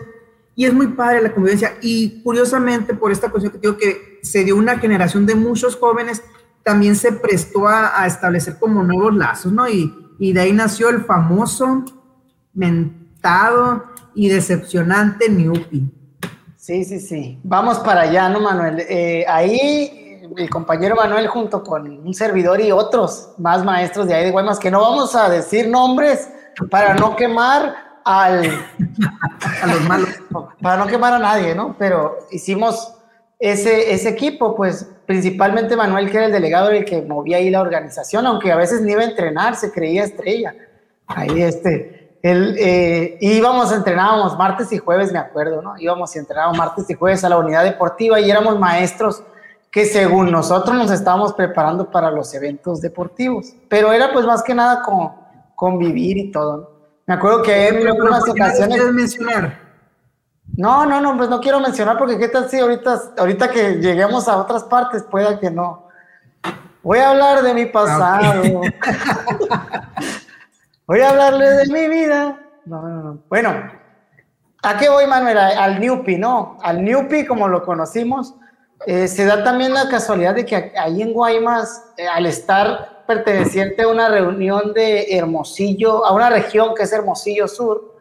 y 0.56 0.66
es 0.66 0.74
muy 0.74 0.88
padre 0.88 1.22
la 1.22 1.32
convivencia. 1.32 1.78
Y 1.82 2.22
curiosamente, 2.22 2.94
por 2.94 3.12
esta 3.12 3.30
cuestión 3.30 3.54
que 3.54 3.60
digo 3.60 3.78
que 3.78 4.20
se 4.24 4.44
dio 4.44 4.58
una 4.58 4.78
generación 4.78 5.26
de 5.26 5.36
muchos 5.36 5.76
jóvenes, 5.76 6.22
también 6.64 6.96
se 6.96 7.14
prestó 7.14 7.68
a, 7.68 8.06
establecer 8.06 8.58
como 8.60 8.84
nuevos 8.84 9.16
lazos, 9.16 9.54
¿no? 9.54 9.70
Y, 9.70 9.94
y, 10.20 10.34
de 10.34 10.42
ahí 10.42 10.52
nació 10.52 10.90
el 10.90 11.06
famoso, 11.06 11.86
mentado 12.54 13.86
y 14.14 14.28
decepcionante 14.28 15.30
Newpi. 15.30 15.94
Sí, 16.58 16.84
sí, 16.84 17.00
sí. 17.00 17.40
Vamos 17.44 17.80
para 17.80 18.02
allá, 18.02 18.28
¿no, 18.28 18.42
Manuel? 18.42 18.82
Eh, 18.82 19.26
ahí 19.28 19.99
el 20.38 20.50
compañero 20.50 20.96
Manuel 20.96 21.28
junto 21.28 21.64
con 21.64 21.88
un 21.88 22.14
servidor 22.14 22.62
y 22.62 22.72
otros 22.72 23.34
más 23.38 23.64
maestros 23.64 24.08
de 24.08 24.14
ahí 24.14 24.26
de 24.26 24.32
Guaymas, 24.32 24.60
que 24.60 24.72
no 24.72 24.82
vamos 24.82 25.16
a 25.16 25.30
decir 25.30 25.68
nombres 25.68 26.30
para 26.70 26.94
no 26.96 27.16
quemar 27.16 27.76
al, 28.04 28.46
a 29.62 29.68
los 29.68 29.82
malos, 29.88 30.10
para 30.62 30.78
no 30.78 30.88
quemar 30.88 31.14
a 31.14 31.20
nadie, 31.20 31.56
¿no? 31.56 31.76
Pero 31.78 32.18
hicimos 32.32 32.96
ese, 33.40 33.94
ese 33.94 34.10
equipo, 34.10 34.56
pues 34.56 34.90
principalmente 35.06 35.76
Manuel, 35.76 36.12
que 36.12 36.18
era 36.18 36.26
el 36.28 36.32
delegado, 36.32 36.70
el 36.70 36.86
que 36.86 37.02
movía 37.02 37.38
ahí 37.38 37.50
la 37.50 37.62
organización, 37.62 38.26
aunque 38.28 38.52
a 38.52 38.56
veces 38.56 38.82
ni 38.82 38.92
iba 38.92 39.02
a 39.02 39.06
entrenar, 39.06 39.56
se 39.56 39.72
creía 39.72 40.04
estrella. 40.04 40.54
Ahí 41.08 41.42
este, 41.42 42.18
él, 42.22 42.56
eh, 42.60 43.18
íbamos, 43.22 43.72
entrenábamos 43.72 44.38
martes 44.38 44.72
y 44.74 44.78
jueves, 44.78 45.12
me 45.12 45.20
acuerdo, 45.20 45.62
¿no? 45.62 45.78
Íbamos 45.78 46.16
y 46.16 46.20
entrenábamos 46.20 46.58
martes 46.58 46.90
y 46.90 46.94
jueves 46.94 47.24
a 47.24 47.30
la 47.30 47.38
unidad 47.38 47.64
deportiva 47.64 48.20
y 48.20 48.30
éramos 48.30 48.60
maestros 48.60 49.24
que 49.72 49.86
según 49.86 50.32
nosotros 50.32 50.76
nos 50.76 50.92
estábamos 50.92 51.34
preparando 51.34 51.90
para 51.92 52.10
los 52.10 52.34
eventos 52.34 52.82
deportivos, 52.82 53.54
pero 53.68 53.94
era 53.94 54.12
pues 54.12 54.26
más 54.26 54.42
que 54.42 54.56
nada 54.56 54.82
como 54.82 55.28
convivir 55.56 56.18
y 56.18 56.32
todo. 56.32 56.80
Me 57.06 57.14
acuerdo 57.16 57.44
que 57.44 57.68
en 57.68 57.88
algunas 57.88 58.28
ocasiones... 58.28 58.94
mencionar? 58.94 59.70
No, 60.58 60.86
no, 60.86 61.00
no, 61.00 61.16
pues 61.18 61.30
no 61.30 61.40
quiero 61.40 61.60
mencionar 61.60 61.98
porque 61.98 62.18
qué 62.18 62.28
tal 62.28 62.50
si 62.50 62.60
ahorita, 62.60 63.14
ahorita 63.18 63.50
que 63.50 63.76
lleguemos 63.76 64.28
a 64.28 64.38
otras 64.38 64.64
partes 64.64 65.04
pueda 65.04 65.40
que 65.40 65.52
no. 65.52 65.88
Voy 66.82 67.00
a 67.00 67.12
hablar 67.12 67.44
de 67.44 67.54
mi 67.54 67.66
pasado. 67.66 68.62
voy 70.88 71.02
a 71.02 71.10
hablarle 71.10 71.50
de 71.50 71.66
mi 71.68 71.88
vida. 71.88 72.40
No, 72.66 72.82
no, 72.82 73.04
no. 73.04 73.20
Bueno, 73.30 73.54
¿a 74.64 74.78
qué 74.78 74.90
voy, 74.90 75.06
Manuel? 75.08 75.38
Al 75.38 75.80
Newpi, 75.80 76.18
¿no? 76.18 76.58
Al 76.62 76.84
Newpi, 76.84 77.26
como 77.26 77.48
lo 77.48 77.64
conocimos, 77.64 78.36
eh, 78.86 79.08
se 79.08 79.26
da 79.26 79.44
también 79.44 79.74
la 79.74 79.90
casualidad 79.90 80.36
de 80.36 80.46
que 80.46 80.72
ahí 80.78 81.02
en 81.02 81.14
Guaymas, 81.14 81.84
eh, 81.98 82.08
al 82.08 82.26
estar 82.26 83.04
perteneciente 83.06 83.84
a 83.84 83.88
una 83.90 84.08
reunión 84.08 84.74
de 84.74 85.18
Hermosillo, 85.18 86.06
a 86.06 86.14
una 86.14 86.30
región 86.30 86.74
que 86.76 86.84
es 86.84 86.94
Hermosillo 86.94 87.48
Sur, 87.48 87.98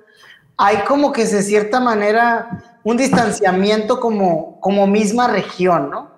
hay 0.56 0.78
como 0.78 1.12
que 1.12 1.24
de 1.24 1.42
cierta 1.42 1.80
manera 1.80 2.80
un 2.84 2.96
distanciamiento 2.96 3.98
como, 4.00 4.60
como 4.60 4.86
misma 4.86 5.28
región, 5.28 5.90
¿no? 5.90 6.10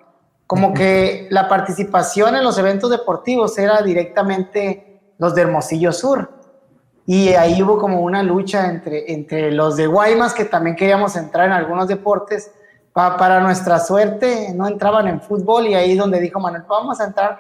Como 0.46 0.74
que 0.74 1.28
la 1.30 1.48
participación 1.48 2.34
en 2.34 2.44
los 2.44 2.58
eventos 2.58 2.90
deportivos 2.90 3.56
era 3.58 3.80
directamente 3.82 5.00
los 5.18 5.34
de 5.34 5.42
Hermosillo 5.42 5.92
Sur. 5.92 6.38
y 7.06 7.30
ahí 7.30 7.62
hubo 7.62 7.78
como 7.78 8.02
una 8.02 8.22
lucha 8.22 8.68
entre, 8.68 9.12
entre 9.12 9.50
los 9.50 9.76
de 9.76 9.86
Guaymas, 9.86 10.32
que 10.32 10.44
también 10.44 10.76
queríamos 10.76 11.16
entrar 11.16 11.46
en 11.46 11.52
algunos 11.52 11.88
deportes, 11.88 12.52
para 12.92 13.40
nuestra 13.40 13.78
suerte 13.78 14.52
no 14.54 14.66
entraban 14.66 15.06
en 15.08 15.20
fútbol 15.20 15.66
y 15.66 15.74
ahí 15.74 15.96
donde 15.96 16.20
dijo 16.20 16.40
Manuel, 16.40 16.64
vamos 16.68 17.00
a 17.00 17.04
entrar, 17.04 17.38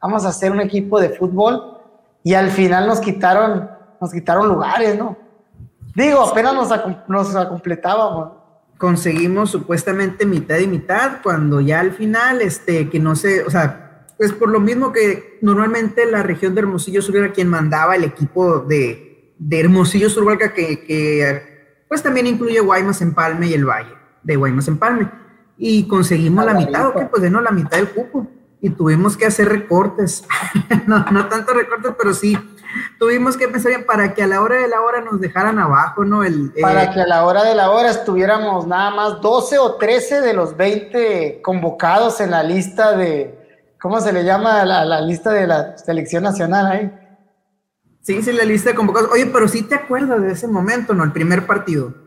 vamos 0.00 0.24
a 0.24 0.28
hacer 0.28 0.52
un 0.52 0.60
equipo 0.60 1.00
de 1.00 1.10
fútbol 1.10 1.78
y 2.22 2.34
al 2.34 2.50
final 2.50 2.86
nos 2.86 3.00
quitaron, 3.00 3.68
nos 4.00 4.12
quitaron 4.12 4.48
lugares, 4.48 4.96
¿no? 4.96 5.16
Digo, 5.94 6.22
apenas 6.22 6.54
nos, 6.54 6.70
nos 7.08 7.46
completábamos. 7.46 8.32
Conseguimos 8.78 9.50
supuestamente 9.50 10.24
mitad 10.24 10.58
y 10.58 10.66
mitad, 10.66 11.20
cuando 11.22 11.60
ya 11.60 11.80
al 11.80 11.92
final, 11.92 12.40
este, 12.40 12.88
que 12.88 12.98
no 12.98 13.14
sé, 13.14 13.42
o 13.44 13.50
sea, 13.50 14.06
pues 14.16 14.32
por 14.32 14.48
lo 14.48 14.60
mismo 14.60 14.92
que 14.92 15.38
normalmente 15.42 16.06
la 16.06 16.22
región 16.22 16.54
de 16.54 16.60
Hermosillo 16.60 17.02
Sur 17.02 17.16
era 17.16 17.32
quien 17.32 17.48
mandaba 17.48 17.96
el 17.96 18.04
equipo 18.04 18.60
de, 18.60 19.34
de 19.38 19.60
Hermosillo 19.60 20.08
Sur, 20.08 20.38
que, 20.38 20.84
que 20.84 21.84
pues 21.88 22.02
también 22.02 22.26
incluye 22.26 22.60
Guaymas, 22.60 23.02
Empalme 23.02 23.48
y 23.48 23.54
el 23.54 23.66
Valle 23.66 24.01
de 24.22 24.36
Guaymas 24.36 24.68
Empalme. 24.68 25.10
Y 25.56 25.86
conseguimos 25.86 26.44
la 26.44 26.54
mitad, 26.54 26.88
¿o 26.88 26.94
qué? 26.94 27.06
Pues 27.06 27.22
de 27.22 27.30
no, 27.30 27.40
la 27.40 27.50
mitad 27.50 27.76
del 27.76 27.90
cupo. 27.90 28.26
Y 28.60 28.70
tuvimos 28.70 29.16
que 29.16 29.26
hacer 29.26 29.48
recortes. 29.48 30.24
no, 30.86 31.04
no 31.10 31.28
tanto 31.28 31.52
recortes, 31.52 31.92
pero 31.98 32.14
sí. 32.14 32.36
Tuvimos 32.98 33.36
que 33.36 33.48
pensar 33.48 33.70
bien 33.70 33.84
para 33.84 34.14
que 34.14 34.22
a 34.22 34.26
la 34.26 34.40
hora 34.40 34.56
de 34.56 34.68
la 34.68 34.80
hora 34.80 35.00
nos 35.00 35.20
dejaran 35.20 35.58
abajo, 35.58 36.04
¿no? 36.04 36.24
El, 36.24 36.52
para 36.60 36.90
que 36.90 37.00
a 37.00 37.06
la 37.06 37.24
hora 37.24 37.44
de 37.44 37.54
la 37.54 37.70
hora 37.70 37.90
estuviéramos 37.90 38.66
nada 38.66 38.90
más 38.90 39.20
12 39.20 39.58
o 39.58 39.74
13 39.76 40.20
de 40.20 40.32
los 40.32 40.56
20 40.56 41.42
convocados 41.42 42.20
en 42.20 42.30
la 42.30 42.42
lista 42.42 42.96
de, 42.96 43.38
¿cómo 43.80 44.00
se 44.00 44.12
le 44.12 44.24
llama? 44.24 44.64
La, 44.64 44.84
la 44.84 45.00
lista 45.00 45.30
de 45.30 45.46
la 45.46 45.76
selección 45.76 46.22
nacional 46.22 46.66
ahí. 46.66 46.92
Sí, 48.00 48.20
sí, 48.22 48.32
la 48.32 48.44
lista 48.44 48.70
de 48.70 48.76
convocados. 48.76 49.10
Oye, 49.12 49.26
pero 49.26 49.46
sí 49.48 49.62
te 49.62 49.74
acuerdas 49.74 50.22
de 50.22 50.32
ese 50.32 50.48
momento, 50.48 50.94
¿no? 50.94 51.04
El 51.04 51.12
primer 51.12 51.46
partido. 51.46 52.01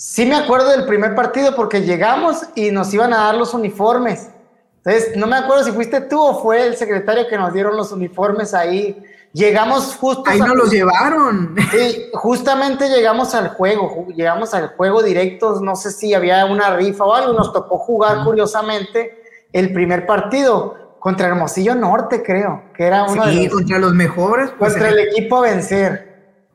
Sí 0.00 0.24
me 0.24 0.34
acuerdo 0.34 0.70
del 0.70 0.86
primer 0.86 1.14
partido 1.14 1.54
porque 1.54 1.82
llegamos 1.82 2.46
y 2.54 2.70
nos 2.70 2.94
iban 2.94 3.12
a 3.12 3.18
dar 3.18 3.34
los 3.34 3.52
uniformes. 3.52 4.30
Entonces, 4.78 5.14
no 5.14 5.26
me 5.26 5.36
acuerdo 5.36 5.62
si 5.62 5.72
fuiste 5.72 6.00
tú 6.00 6.18
o 6.18 6.40
fue 6.40 6.66
el 6.66 6.74
secretario 6.76 7.28
que 7.28 7.36
nos 7.36 7.52
dieron 7.52 7.76
los 7.76 7.92
uniformes 7.92 8.54
ahí. 8.54 8.98
Llegamos 9.34 9.96
justo... 9.96 10.22
Ahí 10.24 10.38
nos 10.38 10.56
los 10.56 10.70
llevaron. 10.70 11.54
Sí, 11.70 12.06
justamente 12.14 12.88
llegamos 12.88 13.34
al 13.34 13.48
juego, 13.50 14.06
llegamos 14.16 14.54
al 14.54 14.68
juego 14.68 15.02
directo, 15.02 15.60
no 15.60 15.76
sé 15.76 15.90
si 15.90 16.14
había 16.14 16.46
una 16.46 16.74
rifa 16.76 17.04
o 17.04 17.12
algo, 17.12 17.34
nos 17.34 17.52
tocó 17.52 17.76
jugar 17.76 18.24
curiosamente 18.24 19.22
el 19.52 19.70
primer 19.70 20.06
partido 20.06 20.94
contra 20.98 21.28
Hermosillo 21.28 21.74
Norte, 21.74 22.22
creo, 22.22 22.62
que 22.74 22.86
era 22.86 23.04
uno 23.04 23.26
sí, 23.26 23.44
de 23.44 23.50
contra 23.50 23.78
los 23.78 23.92
mejores. 23.92 24.50
Pues, 24.58 24.72
contra 24.72 24.88
el 24.88 24.98
equipo 24.98 25.36
a 25.36 25.40
vencer. 25.42 26.08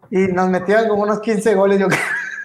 Y 0.09 0.29
nos 0.29 0.49
metieron 0.49 0.87
como 0.87 1.03
unos 1.03 1.19
15 1.19 1.53
goles, 1.53 1.79
yo 1.79 1.87
creo. 1.89 2.01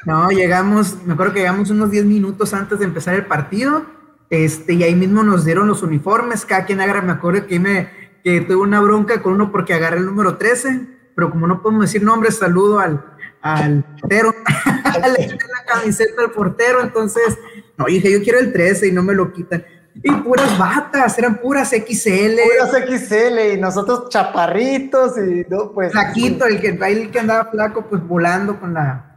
No, 0.07 0.31
llegamos, 0.31 0.97
me 1.05 1.13
acuerdo 1.13 1.35
que 1.35 1.41
llegamos 1.41 1.71
unos 1.71 1.91
10 1.91 2.07
minutos 2.07 2.55
antes 2.55 2.79
de 2.79 2.87
empezar 2.87 3.15
el 3.15 3.27
partido, 3.27 3.85
este, 4.31 4.75
y 4.75 4.83
ahí 4.83 4.95
mismo 4.95 5.23
nos 5.23 5.45
dieron 5.45 5.67
los 5.67 5.83
uniformes, 5.83 6.47
cada 6.47 6.65
quien 6.65 6.81
agarra, 6.81 7.03
me 7.03 7.13
acuerdo 7.13 7.47
que 7.47 7.61
me, 7.61 7.91
que 8.25 8.41
tuve 8.41 8.57
una 8.57 8.81
bronca 8.81 9.21
con 9.23 9.35
uno 9.35 9.53
porque 9.53 9.75
agarré 9.75 9.99
el 9.99 10.07
número 10.07 10.39
13, 10.39 10.87
pero 11.15 11.31
como 11.31 11.47
no 11.47 11.61
podemos 11.61 11.83
decir 11.83 12.03
nombres, 12.03 12.39
saludo 12.39 12.79
al, 12.79 13.05
al 13.43 13.85
portero, 14.01 14.35
le 15.19 15.27
la 15.27 15.65
camiseta 15.67 16.23
al 16.23 16.31
portero, 16.31 16.81
entonces, 16.81 17.39
no, 17.77 17.85
dije, 17.87 18.11
yo 18.11 18.23
quiero 18.23 18.39
el 18.39 18.53
13 18.53 18.89
y 18.89 18.93
no 18.93 19.03
me 19.03 19.15
lo 19.15 19.33
quitan. 19.33 19.65
Y 20.03 20.11
puras 20.13 20.57
batas, 20.57 21.19
eran 21.19 21.39
puras 21.39 21.71
XL. 21.71 22.39
Puras 22.59 22.71
XL, 22.71 23.55
y 23.55 23.61
nosotros 23.61 24.09
chaparritos, 24.09 25.19
y 25.19 25.45
no, 25.51 25.73
pues. 25.73 25.93
Flaquito, 25.93 26.47
el 26.47 26.61
que, 26.61 26.69
el 26.69 27.11
que 27.11 27.19
andaba 27.19 27.51
flaco, 27.51 27.85
pues 27.87 28.01
volando 28.07 28.59
con 28.59 28.73
la, 28.73 29.10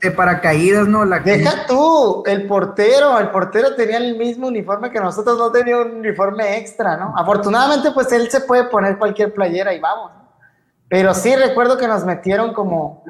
de 0.00 0.10
paracaídas, 0.10 0.88
¿no? 0.88 1.04
La 1.04 1.20
Deja 1.20 1.66
tú, 1.66 2.24
el 2.26 2.46
portero, 2.46 3.18
el 3.20 3.30
portero 3.30 3.74
tenía 3.76 3.98
el 3.98 4.16
mismo 4.16 4.48
uniforme 4.48 4.90
que 4.90 4.98
nosotros, 4.98 5.38
no 5.38 5.52
tenía 5.52 5.78
un 5.78 5.92
uniforme 5.92 6.58
extra, 6.58 6.96
¿no? 6.96 7.14
Afortunadamente, 7.16 7.92
pues 7.92 8.10
él 8.12 8.28
se 8.28 8.40
puede 8.40 8.64
poner 8.64 8.98
cualquier 8.98 9.32
playera 9.32 9.72
y 9.72 9.80
vamos. 9.80 10.10
Pero 10.88 11.14
sí 11.14 11.34
recuerdo 11.36 11.78
que 11.78 11.86
nos 11.86 12.04
metieron 12.04 12.52
como 12.52 13.04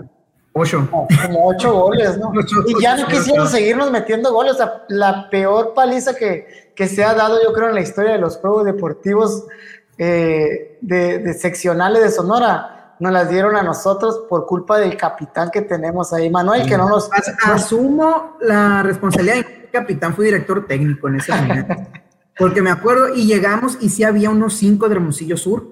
ocho, 0.53 0.87
como, 0.91 1.49
ocho 1.49 1.73
goles, 1.73 2.19
¿no? 2.19 2.31
y 2.67 2.81
ya 2.83 2.97
no 2.97 3.07
quisieron 3.07 3.49
seguirnos 3.49 3.91
metiendo 3.91 4.33
goles. 4.33 4.53
O 4.53 4.57
sea, 4.57 4.85
la 4.89 5.31
peor 5.31 5.73
paliza 5.75 6.15
que, 6.15 6.73
que, 6.77 6.87
se 6.89 7.03
ha 7.03 7.15
dado, 7.15 7.43
yo 7.43 7.55
creo, 7.55 7.71
en 7.71 7.75
la 7.75 7.81
historia 7.81 8.13
de 8.13 8.19
los 8.19 8.37
juegos 8.37 8.67
deportivos 8.67 9.47
eh, 9.97 10.79
de, 10.83 11.19
de 11.21 11.35
seccionales 11.35 12.03
de 12.03 12.11
Sonora 12.11 12.82
nos 13.01 13.13
las 13.13 13.29
dieron 13.29 13.57
a 13.57 13.63
nosotros 13.63 14.25
por 14.29 14.47
culpa 14.47 14.79
del 14.79 14.97
capitán 14.97 15.51
que 15.51 15.63
tenemos 15.63 16.13
ahí, 16.13 16.31
Manuel, 16.31 16.67
que 16.67 16.77
no 16.77 16.89
nos... 16.89 17.11
Asumo 17.45 18.37
la 18.41 18.83
responsabilidad 18.83 19.39
el 19.39 19.71
capitán 19.71 20.15
fue 20.15 20.27
director 20.27 20.67
técnico 20.67 21.09
en 21.09 21.17
ese 21.17 21.33
momento. 21.37 21.75
Porque 22.39 22.63
me 22.63 22.71
acuerdo, 22.71 23.15
y 23.15 23.27
llegamos 23.27 23.79
y 23.81 23.89
sí 23.89 24.05
había 24.05 24.31
unos 24.31 24.55
cinco 24.55 24.89
de 24.89 24.97
Hermosillo 24.97 25.37
Sur. 25.37 25.69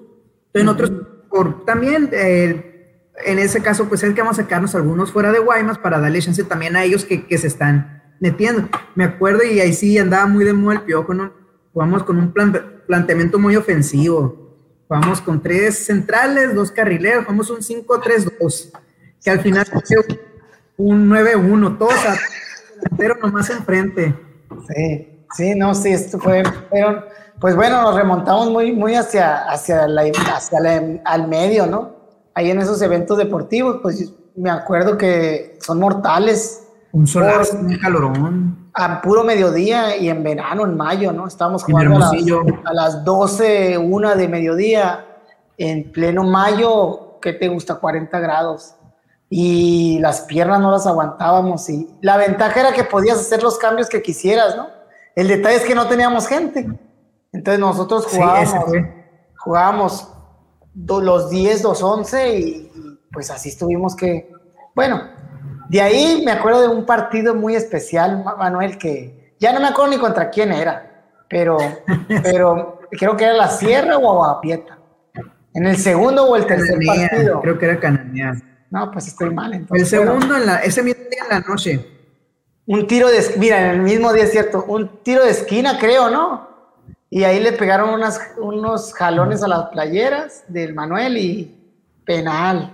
Entonces, 0.53 0.89
nosotros, 0.89 1.07
por, 1.29 1.65
también, 1.65 2.09
eh, 2.11 3.07
en 3.25 3.39
ese 3.39 3.61
caso, 3.61 3.85
pues 3.85 4.03
es 4.03 4.13
que 4.13 4.21
vamos 4.21 4.37
a 4.37 4.43
sacarnos 4.43 4.75
algunos 4.75 5.11
fuera 5.11 5.31
de 5.31 5.39
Guaymas 5.39 5.77
para 5.77 5.99
darle 5.99 6.21
chance 6.21 6.43
también 6.43 6.75
a 6.75 6.83
ellos 6.83 7.05
que, 7.05 7.25
que 7.25 7.37
se 7.37 7.47
están 7.47 8.03
metiendo. 8.19 8.67
Me 8.95 9.03
acuerdo, 9.03 9.43
y 9.43 9.59
ahí 9.59 9.73
sí 9.73 9.97
andaba 9.97 10.27
muy 10.27 10.43
de 10.43 10.53
moda 10.53 10.75
el 10.75 10.81
piojo, 10.81 11.13
¿no? 11.13 11.33
Jugamos 11.73 12.03
con 12.03 12.17
un 12.17 12.33
planteamiento 12.85 13.39
muy 13.39 13.55
ofensivo 13.55 14.40
Vamos 14.91 15.21
con 15.21 15.41
tres 15.41 15.85
centrales, 15.85 16.53
dos 16.53 16.69
carrileros, 16.69 17.25
vamos 17.25 17.49
un 17.49 17.59
5-3-2, 17.59 18.71
que 19.23 19.31
al 19.31 19.39
final 19.39 19.65
un 20.75 21.09
9-1, 21.09 21.77
todos 21.77 21.93
a 21.93 22.17
delantero 22.75 23.15
nomás 23.21 23.49
enfrente. 23.51 24.13
Sí, 24.67 25.25
sí, 25.33 25.55
no, 25.55 25.73
sí, 25.73 25.93
esto 25.93 26.19
fue, 26.19 26.43
pero, 26.69 27.05
pues 27.39 27.55
bueno, 27.55 27.81
nos 27.83 27.95
remontamos 27.95 28.51
muy, 28.51 28.73
muy 28.73 28.95
hacia, 28.95 29.49
hacia, 29.49 29.87
la, 29.87 30.01
hacia 30.35 30.59
al 31.05 31.27
medio, 31.29 31.67
¿no? 31.67 31.95
Ahí 32.33 32.51
en 32.51 32.59
esos 32.59 32.81
eventos 32.81 33.17
deportivos, 33.17 33.79
pues 33.81 34.11
me 34.35 34.49
acuerdo 34.49 34.97
que 34.97 35.57
son 35.61 35.79
mortales. 35.79 36.67
Un 36.91 37.07
solazo, 37.07 37.55
un 37.55 37.77
calorón 37.77 38.60
a 38.73 39.01
puro 39.01 39.23
mediodía 39.23 39.97
y 39.97 40.09
en 40.09 40.23
verano, 40.23 40.65
en 40.65 40.77
mayo, 40.77 41.11
¿no? 41.11 41.27
Estábamos 41.27 41.63
jugando 41.63 41.95
a 41.95 41.99
las, 41.99 42.13
a 42.65 42.73
las, 42.73 43.03
12, 43.03 43.77
una 43.77 44.15
de 44.15 44.27
mediodía, 44.27 45.05
en 45.57 45.91
pleno 45.91 46.23
mayo, 46.23 47.19
¿qué 47.21 47.33
te 47.33 47.47
gusta? 47.47 47.75
40 47.75 48.19
grados. 48.19 48.75
Y 49.29 49.99
las 49.99 50.21
piernas 50.21 50.59
no 50.59 50.71
las 50.71 50.87
aguantábamos. 50.87 51.69
Y 51.69 51.89
la 52.01 52.17
ventaja 52.17 52.59
era 52.59 52.73
que 52.73 52.83
podías 52.83 53.19
hacer 53.19 53.43
los 53.43 53.57
cambios 53.57 53.87
que 53.87 54.01
quisieras, 54.01 54.55
¿no? 54.55 54.67
El 55.15 55.27
detalle 55.27 55.57
es 55.57 55.63
que 55.63 55.75
no 55.75 55.87
teníamos 55.87 56.27
gente. 56.27 56.67
Entonces 57.33 57.59
nosotros 57.59 58.07
jugábamos, 58.07 58.65
jugábamos 59.37 60.07
los 60.73 61.29
10, 61.29 61.63
los 61.63 61.81
11 61.81 62.39
y, 62.39 62.43
y 62.43 62.99
pues 63.11 63.29
así 63.29 63.49
estuvimos 63.49 63.95
que, 63.95 64.31
bueno, 64.75 65.01
de 65.69 65.81
ahí 65.81 66.21
me 66.25 66.31
acuerdo 66.31 66.61
de 66.61 66.67
un 66.67 66.85
partido 66.85 67.35
muy 67.35 67.55
especial, 67.55 68.23
Manuel, 68.37 68.77
que 68.77 69.35
ya 69.39 69.53
no 69.53 69.59
me 69.59 69.67
acuerdo 69.67 69.91
ni 69.91 69.97
contra 69.97 70.29
quién 70.29 70.51
era, 70.51 71.05
pero, 71.29 71.57
pero 72.23 72.79
creo 72.91 73.17
que 73.17 73.25
era 73.25 73.33
la 73.33 73.49
Sierra 73.49 73.97
o 73.97 74.11
Aguapieta. 74.11 74.77
En 75.53 75.65
el 75.65 75.77
segundo 75.77 76.25
o 76.25 76.35
el 76.35 76.45
tercer 76.45 76.79
partido. 76.85 77.41
Creo 77.41 77.57
que 77.57 77.65
era 77.65 77.79
Cananea. 77.79 78.33
No, 78.69 78.89
pues 78.89 79.07
estoy 79.07 79.33
mal. 79.33 79.53
Entonces, 79.53 79.91
el 79.91 79.99
segundo, 79.99 80.37
en 80.37 80.45
la, 80.45 80.57
ese 80.57 80.81
mismo 80.81 81.03
día 81.09 81.23
en 81.23 81.29
la 81.29 81.39
noche. 81.41 81.87
Un 82.65 82.87
tiro 82.87 83.09
de, 83.09 83.21
mira, 83.37 83.59
en 83.59 83.71
el 83.71 83.81
mismo 83.81 84.13
día 84.13 84.23
es 84.23 84.31
cierto, 84.31 84.63
un 84.65 85.03
tiro 85.03 85.25
de 85.25 85.31
esquina, 85.31 85.77
creo, 85.77 86.09
¿no? 86.09 86.49
Y 87.09 87.25
ahí 87.25 87.41
le 87.41 87.51
pegaron 87.51 87.89
unas, 87.89 88.21
unos 88.37 88.93
jalones 88.93 89.43
a 89.43 89.49
las 89.49 89.65
playeras 89.69 90.45
del 90.47 90.73
Manuel 90.73 91.17
y 91.17 91.73
penal. 92.05 92.71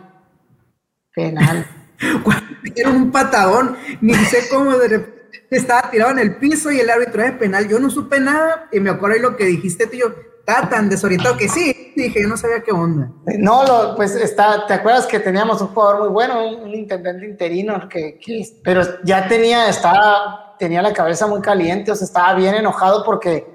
Penal. 1.15 1.65
Era 2.75 2.89
un 2.89 3.11
patadón, 3.11 3.75
ni 4.01 4.13
sé 4.13 4.47
cómo 4.49 4.77
de 4.77 4.87
repente 4.87 5.17
estaba 5.49 5.89
tirado 5.89 6.11
en 6.11 6.19
el 6.19 6.35
piso 6.37 6.71
y 6.71 6.79
el 6.79 6.89
árbitro 6.89 7.23
de 7.23 7.31
penal. 7.33 7.67
Yo 7.67 7.79
no 7.79 7.89
supe 7.89 8.19
nada 8.19 8.67
y 8.71 8.79
me 8.79 8.89
acuerdo 8.89 9.15
de 9.15 9.21
lo 9.21 9.37
que 9.37 9.45
dijiste, 9.45 9.87
tío. 9.87 10.13
Estaba 10.39 10.69
tan 10.69 10.87
desorientado 10.87 11.35
que 11.35 11.49
sí, 11.49 11.91
dije, 11.93 12.21
yo 12.21 12.29
no 12.29 12.37
sabía 12.37 12.61
qué 12.61 12.71
onda. 12.71 13.11
No, 13.37 13.65
lo, 13.65 13.95
pues 13.97 14.15
está, 14.15 14.65
¿te 14.65 14.75
acuerdas 14.75 15.05
que 15.05 15.19
teníamos 15.19 15.61
un 15.61 15.67
jugador 15.67 15.99
muy 15.99 16.09
bueno, 16.09 16.47
un, 16.47 16.73
intendente 16.73 17.25
interino, 17.25 17.89
que, 17.89 18.17
pero 18.63 18.81
ya 19.03 19.27
tenía, 19.27 19.67
estaba, 19.67 20.55
tenía 20.57 20.81
la 20.81 20.93
cabeza 20.93 21.27
muy 21.27 21.41
caliente, 21.41 21.91
o 21.91 21.95
sea, 21.95 22.05
estaba 22.05 22.33
bien 22.35 22.55
enojado 22.55 23.03
porque, 23.03 23.45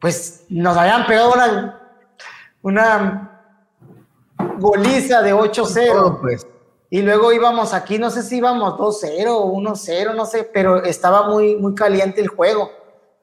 pues, 0.00 0.46
nos 0.48 0.78
habían 0.78 1.06
pegado 1.06 1.34
una, 1.34 1.78
una 2.62 3.30
goliza 4.58 5.20
de 5.20 5.34
8-0. 5.34 6.20
Pues. 6.22 6.46
Y 6.90 7.02
luego 7.02 7.32
íbamos 7.32 7.72
aquí, 7.72 7.98
no 7.98 8.10
sé 8.10 8.22
si 8.22 8.38
íbamos 8.38 8.74
2-0 8.74 9.28
o 9.28 9.52
1-0, 9.52 10.14
no 10.14 10.26
sé, 10.26 10.42
pero 10.52 10.82
estaba 10.82 11.28
muy, 11.28 11.56
muy 11.56 11.74
caliente 11.74 12.20
el 12.20 12.28
juego. 12.28 12.70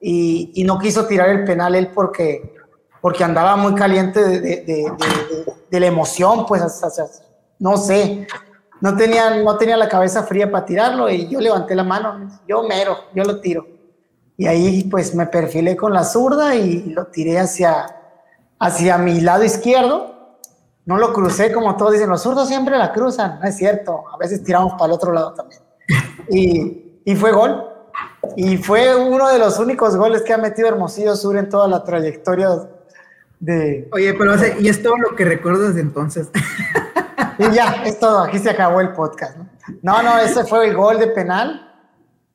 Y, 0.00 0.52
y, 0.54 0.64
no 0.64 0.78
quiso 0.78 1.06
tirar 1.06 1.28
el 1.28 1.44
penal 1.44 1.74
él 1.74 1.88
porque, 1.88 2.54
porque 3.02 3.24
andaba 3.24 3.56
muy 3.56 3.74
caliente 3.74 4.22
de, 4.22 4.40
de, 4.40 4.64
de, 4.64 4.92
de 5.70 5.80
la 5.80 5.86
emoción, 5.86 6.46
pues, 6.46 6.62
no 7.58 7.76
sé, 7.76 8.26
no 8.80 8.96
tenía, 8.96 9.42
no 9.42 9.56
tenía 9.56 9.76
la 9.76 9.88
cabeza 9.88 10.22
fría 10.22 10.50
para 10.50 10.64
tirarlo 10.64 11.10
y 11.10 11.28
yo 11.28 11.40
levanté 11.40 11.74
la 11.74 11.84
mano, 11.84 12.30
yo 12.46 12.62
mero, 12.62 12.96
yo 13.14 13.24
lo 13.24 13.40
tiro. 13.40 13.66
Y 14.36 14.46
ahí 14.46 14.84
pues 14.84 15.14
me 15.14 15.26
perfilé 15.26 15.76
con 15.76 15.92
la 15.92 16.04
zurda 16.04 16.54
y 16.54 16.84
lo 16.90 17.08
tiré 17.08 17.40
hacia, 17.40 17.96
hacia 18.60 18.96
mi 18.98 19.20
lado 19.20 19.42
izquierdo. 19.42 20.17
No 20.88 20.96
lo 20.96 21.12
crucé 21.12 21.52
como 21.52 21.76
todos 21.76 21.92
dicen, 21.92 22.08
los 22.08 22.22
zurdos 22.22 22.48
siempre 22.48 22.78
la 22.78 22.94
cruzan, 22.94 23.40
no 23.40 23.46
es 23.46 23.58
cierto, 23.58 24.04
a 24.10 24.16
veces 24.16 24.42
tiramos 24.42 24.72
para 24.72 24.86
el 24.86 24.92
otro 24.92 25.12
lado 25.12 25.34
también. 25.34 25.60
Y, 26.30 27.02
y 27.04 27.14
fue 27.14 27.30
gol. 27.30 27.62
Y 28.36 28.56
fue 28.56 28.96
uno 28.96 29.28
de 29.28 29.38
los 29.38 29.58
únicos 29.58 29.94
goles 29.98 30.22
que 30.22 30.32
ha 30.32 30.38
metido 30.38 30.66
Hermosillo 30.66 31.14
Sur 31.14 31.36
en 31.36 31.50
toda 31.50 31.68
la 31.68 31.84
trayectoria 31.84 32.48
de... 33.38 33.86
Oye, 33.92 34.14
pero 34.14 34.34
y 34.58 34.66
es 34.66 34.82
todo 34.82 34.96
lo 34.96 35.14
que 35.14 35.26
recuerdo 35.26 35.68
desde 35.68 35.82
entonces. 35.82 36.30
Y 37.38 37.52
ya, 37.52 37.82
es 37.84 38.00
todo, 38.00 38.22
aquí 38.24 38.38
se 38.38 38.50
acabó 38.50 38.80
el 38.80 38.92
podcast. 38.92 39.36
No, 39.82 40.02
no, 40.02 40.14
no 40.14 40.18
ese 40.18 40.44
fue 40.44 40.66
el 40.66 40.74
gol 40.74 40.98
de 40.98 41.06
penal. 41.06 41.72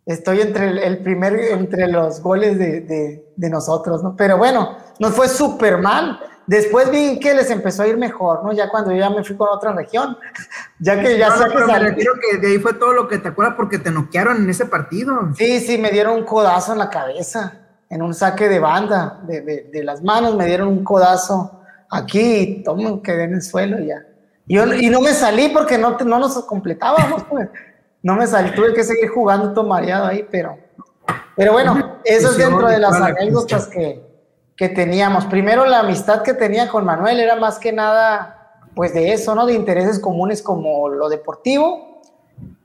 Estoy 0.06 0.40
entre 0.40 0.86
el, 0.86 1.00
primer, 1.00 1.34
entre 1.36 1.88
los 1.88 2.22
goles 2.22 2.58
de, 2.58 3.26
de, 3.36 3.50
nosotros, 3.50 4.02
¿no? 4.02 4.16
Pero 4.16 4.38
bueno, 4.38 4.78
nos 5.00 5.14
fue 5.14 5.28
súper 5.28 5.78
mal. 5.78 6.20
Después 6.46 6.92
vi 6.92 7.20
que 7.20 7.34
les 7.34 7.50
empezó 7.50 7.84
a 7.84 7.88
ir 7.88 7.98
mejor, 7.98 8.44
¿no? 8.44 8.52
Ya 8.52 8.70
cuando 8.70 8.92
yo 8.92 8.98
ya 8.98 9.10
me 9.10 9.24
fui 9.24 9.36
con 9.36 9.48
otra 9.50 9.72
región, 9.72 10.18
ya 10.80 11.00
que 11.02 11.18
ya 11.18 11.30
no, 11.30 11.48
no, 11.48 11.68
me 11.68 11.80
refiero 11.80 12.14
que 12.20 12.38
de 12.38 12.48
ahí 12.48 12.60
fue 12.60 12.74
todo 12.74 12.94
lo 12.94 13.08
que 13.08 13.18
te 13.18 13.30
acuerdas 13.30 13.56
porque 13.56 13.80
te 13.80 13.92
noquearon 13.92 14.38
en 14.38 14.50
ese 14.50 14.66
partido. 14.66 15.30
Sí, 15.38 15.60
sí, 15.62 15.78
me 15.78 15.92
dieron 15.92 16.18
un 16.18 16.26
codazo 16.26 16.74
en 16.74 16.80
la 16.80 16.90
cabeza, 16.90 17.62
en 17.90 18.02
un 18.02 18.14
saque 18.14 18.50
de 18.50 18.60
banda, 18.60 19.22
de, 19.26 19.42
de, 19.42 19.70
de 19.72 19.84
las 19.84 20.04
manos, 20.04 20.36
me 20.36 20.46
dieron 20.46 20.68
un 20.68 20.84
codazo 20.84 21.62
aquí 21.90 22.36
y 22.36 22.64
tomo, 22.64 23.02
quedé 23.02 23.24
en 23.24 23.36
el 23.36 23.42
suelo 23.42 23.80
y 23.80 23.88
ya. 23.88 24.06
Yo, 24.46 24.74
y 24.74 24.90
no 24.90 25.00
me 25.00 25.14
salí 25.14 25.50
porque 25.50 25.78
no, 25.78 25.98
no 25.98 26.20
nos 26.20 26.44
completábamos, 26.46 27.24
pues. 27.30 27.48
No 28.02 28.16
me 28.16 28.28
salí, 28.28 28.52
tuve 28.52 28.74
que 28.74 28.84
seguir 28.84 29.08
jugando 29.10 29.54
todo 29.54 29.66
mareado 29.66 30.08
ahí, 30.08 30.28
pero, 30.30 30.58
pero 31.38 31.54
bueno, 31.54 32.00
eso 32.04 32.32
es 32.32 32.38
dentro 32.38 32.68
de 32.68 32.78
las 32.78 33.00
anécdotas 33.00 33.68
que, 33.68 34.13
que 34.56 34.70
teníamos. 34.70 35.26
Primero, 35.26 35.66
la 35.66 35.80
amistad 35.80 36.22
que 36.22 36.34
tenía 36.34 36.70
con 36.70 36.86
Manuel 36.86 37.20
era 37.20 37.36
más 37.36 37.60
que 37.60 37.72
nada, 37.72 38.60
pues 38.76 38.94
de 38.94 39.14
eso, 39.14 39.36
¿no? 39.36 39.46
De 39.46 39.54
intereses 39.54 40.00
comunes 40.00 40.42
como 40.42 40.90
lo 40.90 41.10
deportivo 41.10 42.02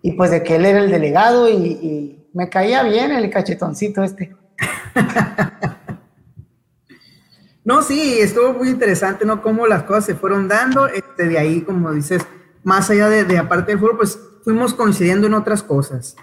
y 0.02 0.12
pues 0.12 0.30
de 0.30 0.42
que 0.42 0.56
él 0.56 0.66
era 0.66 0.80
el 0.80 0.90
delegado 0.90 1.48
y, 1.48 1.54
y 1.54 2.28
me 2.32 2.48
caía 2.48 2.82
bien 2.82 3.12
el 3.12 3.30
cachetoncito 3.30 4.02
este. 4.02 4.34
No, 7.68 7.82
sí, 7.82 8.18
estuvo 8.18 8.54
muy 8.54 8.70
interesante, 8.70 9.26
¿no? 9.26 9.42
Cómo 9.42 9.66
las 9.66 9.82
cosas 9.82 10.06
se 10.06 10.14
fueron 10.14 10.48
dando. 10.48 10.86
Este, 10.86 11.28
de 11.28 11.38
ahí, 11.38 11.60
como 11.60 11.92
dices, 11.92 12.22
más 12.62 12.88
allá 12.88 13.10
de, 13.10 13.24
de 13.24 13.36
aparte 13.36 13.72
del 13.72 13.78
fútbol, 13.78 13.98
pues 13.98 14.18
fuimos 14.42 14.72
coincidiendo 14.72 15.26
en 15.26 15.34
otras 15.34 15.62
cosas. 15.62 16.16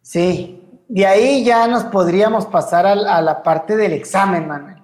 Sí, 0.00 0.57
de 0.88 1.06
ahí 1.06 1.44
ya 1.44 1.66
nos 1.68 1.84
podríamos 1.84 2.46
pasar 2.46 2.86
a, 2.86 2.92
a 2.92 3.22
la 3.22 3.42
parte 3.42 3.76
del 3.76 3.92
examen, 3.92 4.48
Manuel. 4.48 4.82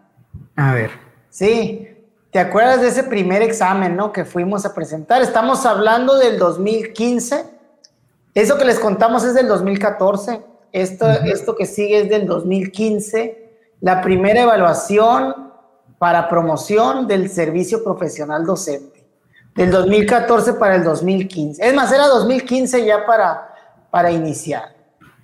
A 0.54 0.74
ver. 0.74 0.90
Sí, 1.30 1.88
¿te 2.30 2.38
acuerdas 2.38 2.82
de 2.82 2.88
ese 2.88 3.04
primer 3.04 3.42
examen, 3.42 3.96
no? 3.96 4.12
Que 4.12 4.24
fuimos 4.24 4.64
a 4.66 4.74
presentar. 4.74 5.22
Estamos 5.22 5.64
hablando 5.66 6.16
del 6.18 6.38
2015. 6.38 7.44
Eso 8.34 8.58
que 8.58 8.64
les 8.64 8.78
contamos 8.78 9.24
es 9.24 9.34
del 9.34 9.48
2014. 9.48 10.42
Esto, 10.72 11.06
uh 11.06 11.08
-huh. 11.08 11.32
esto 11.32 11.56
que 11.56 11.66
sigue 11.66 12.02
es 12.02 12.08
del 12.10 12.26
2015. 12.26 13.44
La 13.80 14.00
primera 14.02 14.42
evaluación 14.42 15.52
para 15.98 16.28
promoción 16.28 17.06
del 17.06 17.30
servicio 17.30 17.82
profesional 17.82 18.44
docente, 18.44 19.06
del 19.54 19.70
2014 19.70 20.54
para 20.54 20.74
el 20.76 20.84
2015. 20.84 21.66
Es 21.66 21.74
más, 21.74 21.90
era 21.92 22.08
2015 22.08 22.84
ya 22.84 23.06
para, 23.06 23.48
para 23.90 24.10
iniciar. 24.10 24.73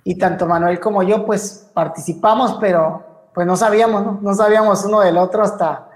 Y 0.03 0.15
tanto 0.17 0.45
Manuel 0.45 0.79
como 0.79 1.03
yo, 1.03 1.25
pues 1.25 1.69
participamos, 1.73 2.57
pero 2.59 3.29
pues 3.33 3.45
no 3.45 3.55
sabíamos, 3.55 4.03
¿no? 4.03 4.19
No 4.21 4.33
sabíamos 4.33 4.83
uno 4.85 5.01
del 5.01 5.17
otro 5.17 5.43
hasta, 5.43 5.89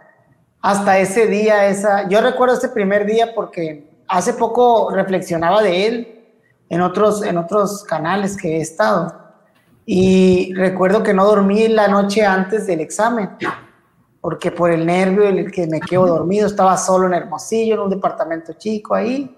hasta 0.62 0.98
ese 1.00 1.28
día. 1.28 1.66
Esa, 1.68 2.08
yo 2.08 2.22
recuerdo 2.22 2.56
ese 2.56 2.70
primer 2.70 3.06
día 3.06 3.34
porque 3.34 4.04
hace 4.08 4.34
poco 4.34 4.92
reflexionaba 4.92 5.62
de 5.62 5.88
él 5.88 6.26
en 6.70 6.82
otros, 6.82 7.24
en 7.24 7.38
otros 7.38 7.84
canales 7.84 8.38
que 8.38 8.58
he 8.58 8.62
estado. 8.62 9.14
Y 9.86 10.54
recuerdo 10.56 11.04
que 11.04 11.14
no 11.14 11.26
dormí 11.26 11.68
la 11.68 11.88
noche 11.88 12.26
antes 12.26 12.68
del 12.68 12.82
examen 12.82 13.32
porque 14.26 14.50
por 14.50 14.72
el 14.72 14.88
nervio 14.88 15.30
el 15.30 15.52
que 15.52 15.68
me 15.68 15.80
quedo 15.80 16.08
dormido, 16.08 16.48
estaba 16.48 16.76
solo 16.78 17.06
en 17.06 17.14
Hermosillo, 17.14 17.76
en 17.76 17.82
un 17.82 17.90
departamento 17.92 18.54
chico 18.54 18.96
ahí, 18.96 19.38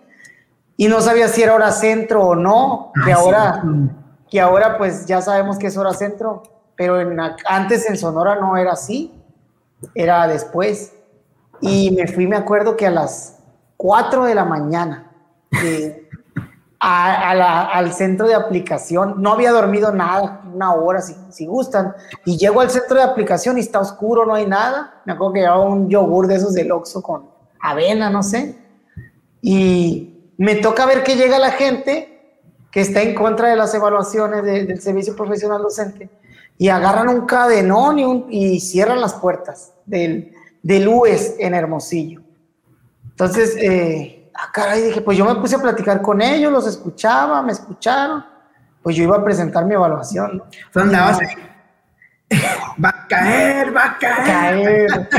y 0.78 0.88
no 0.88 1.02
sabía 1.02 1.28
si 1.28 1.44
era 1.44 1.56
hora 1.56 1.74
centro 1.74 2.26
o 2.26 2.36
no, 2.36 2.94
que 3.04 3.12
ah, 3.12 3.18
ahora, 3.18 3.62
sí. 3.62 3.90
Que 4.30 4.42
ahora 4.42 4.78
pues 4.78 5.06
ya 5.06 5.22
sabemos 5.22 5.58
que 5.58 5.68
es 5.68 5.78
hora 5.78 5.94
centro, 5.94 6.44
pero 6.76 7.00
en, 7.00 7.18
antes 7.20 7.90
en 7.90 7.98
Sonora 7.98 8.36
no 8.36 8.58
era 8.58 8.74
así, 8.74 9.14
era 9.96 10.28
después. 10.28 10.94
Y 11.62 11.92
me 11.92 12.08
fui, 12.08 12.28
me 12.28 12.36
acuerdo 12.36 12.78
que 12.78 12.86
a 12.86 12.92
las 12.92 13.40
4 13.78 14.26
de 14.26 14.36
la 14.36 14.46
mañana, 14.46 15.12
a, 16.80 17.30
a 17.32 17.36
la, 17.36 17.66
al 17.66 17.94
centro 17.94 18.28
de 18.28 18.36
aplicación. 18.36 19.22
No 19.22 19.34
había 19.34 19.52
dormido 19.52 19.92
nada, 19.92 20.42
una 20.54 20.74
hora 20.74 21.02
si, 21.02 21.16
si, 21.30 21.46
gustan. 21.48 21.94
Y 22.26 22.38
llego 22.38 22.62
al 22.62 22.70
centro 22.70 22.98
de 22.98 23.04
aplicación 23.04 23.58
y 23.58 23.62
está 23.62 23.80
oscuro, 23.80 24.26
no 24.26 24.36
hay 24.36 24.46
nada. 24.46 25.02
Me 25.06 25.14
acuerdo 25.14 25.34
que 25.34 25.40
llevaba 25.42 25.66
un 25.66 25.90
yogur 25.90 26.28
de 26.28 26.36
esos 26.36 26.54
del 26.54 26.72
Oxxo 26.72 27.02
con 27.02 27.30
avena, 27.60 28.10
no 28.10 28.22
sé. 28.22 28.56
Y 29.42 30.34
me 30.38 30.56
toca 30.56 30.86
ver 30.86 31.04
que 31.04 31.16
llega 31.16 31.40
la 31.40 31.52
gente 31.52 32.17
que 32.72 32.82
está 32.82 33.02
en 33.02 33.16
contra 33.16 33.50
de 33.50 33.56
las 33.56 33.74
evaluaciones 33.74 34.44
de, 34.44 34.66
del 34.66 34.82
servicio 34.82 35.16
profesional 35.16 35.62
docente 35.62 36.10
y 36.58 36.70
agarran 36.70 37.10
un 37.10 37.26
cadenón 37.26 38.00
y, 38.00 38.06
un, 38.06 38.26
y 38.30 38.60
cierran 38.60 39.00
las 39.00 39.14
puertas 39.14 39.74
del, 39.86 40.34
del 40.62 40.88
UES 40.88 41.36
en 41.40 41.54
Hermosillo. 41.54 42.22
Entonces, 43.10 43.56
eh, 43.58 44.32
ah, 44.34 44.50
caray, 44.52 44.82
dije, 44.82 45.02
pues 45.02 45.18
yo 45.18 45.26
me 45.26 45.36
puse 45.36 45.56
a 45.56 45.60
platicar 45.60 46.02
con 46.02 46.22
ellos, 46.22 46.52
los 46.52 46.68
escuchaba, 46.68 47.42
me 47.42 47.52
escucharon, 47.52 48.26
pues 48.82 48.96
yo 48.96 49.04
iba 49.04 49.18
a 49.18 49.24
presentar 49.24 49.66
mi 49.66 49.74
evaluación. 49.76 50.44
¿no? 50.74 50.82
andabas? 50.82 51.20
Va 52.84 52.90
a 52.90 53.08
caer, 53.08 53.76
va 53.76 53.86
a 53.86 53.98
caer. 53.98 54.88
caer. 54.88 55.10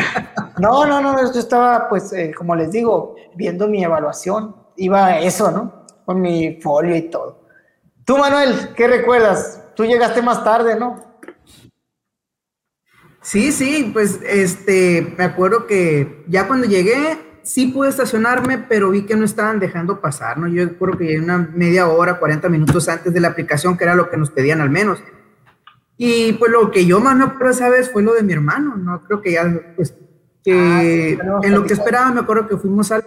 No, 0.58 0.84
no, 0.84 1.00
no, 1.00 1.32
yo 1.32 1.40
estaba, 1.40 1.88
pues, 1.88 2.12
eh, 2.12 2.32
como 2.36 2.54
les 2.54 2.70
digo, 2.70 3.16
viendo 3.34 3.66
mi 3.66 3.82
evaluación, 3.82 4.54
iba 4.76 5.06
a 5.06 5.18
eso, 5.18 5.50
¿no? 5.50 5.77
Con 6.08 6.22
mi 6.22 6.58
folio 6.62 6.96
y 6.96 7.02
todo. 7.02 7.42
Tú, 8.06 8.16
Manuel, 8.16 8.70
¿qué 8.74 8.88
recuerdas? 8.88 9.62
Tú 9.76 9.84
llegaste 9.84 10.22
más 10.22 10.42
tarde, 10.42 10.74
¿no? 10.74 11.04
Sí, 13.20 13.52
sí, 13.52 13.90
pues, 13.92 14.18
este, 14.26 15.14
me 15.18 15.24
acuerdo 15.24 15.66
que 15.66 16.24
ya 16.26 16.46
cuando 16.46 16.66
llegué, 16.66 17.18
sí 17.42 17.66
pude 17.66 17.90
estacionarme, 17.90 18.56
pero 18.56 18.88
vi 18.88 19.02
que 19.02 19.16
no 19.16 19.26
estaban 19.26 19.60
dejando 19.60 20.00
pasar, 20.00 20.38
¿no? 20.38 20.48
Yo 20.48 20.78
creo 20.78 20.96
que 20.96 21.04
llegué 21.04 21.20
una 21.20 21.46
media 21.52 21.86
hora, 21.88 22.18
40 22.18 22.48
minutos 22.48 22.88
antes 22.88 23.12
de 23.12 23.20
la 23.20 23.28
aplicación, 23.28 23.76
que 23.76 23.84
era 23.84 23.94
lo 23.94 24.08
que 24.08 24.16
nos 24.16 24.30
pedían 24.30 24.62
al 24.62 24.70
menos. 24.70 25.02
Y 25.98 26.32
pues 26.32 26.50
lo 26.50 26.70
que 26.70 26.86
yo 26.86 27.00
más 27.00 27.14
me 27.16 27.24
acuerdo 27.24 27.50
esa 27.50 27.68
vez 27.68 27.92
fue 27.92 28.02
lo 28.02 28.14
de 28.14 28.22
mi 28.22 28.32
hermano, 28.32 28.78
¿no? 28.78 29.04
Creo 29.04 29.20
que 29.20 29.32
ya, 29.32 29.44
pues, 29.76 29.94
que 30.42 31.18
ah, 31.20 31.38
sí, 31.42 31.48
en 31.48 31.54
lo 31.54 31.66
que 31.66 31.74
esperaba, 31.74 32.10
me 32.12 32.20
acuerdo 32.20 32.48
que 32.48 32.56
fuimos 32.56 32.90
al 32.92 33.04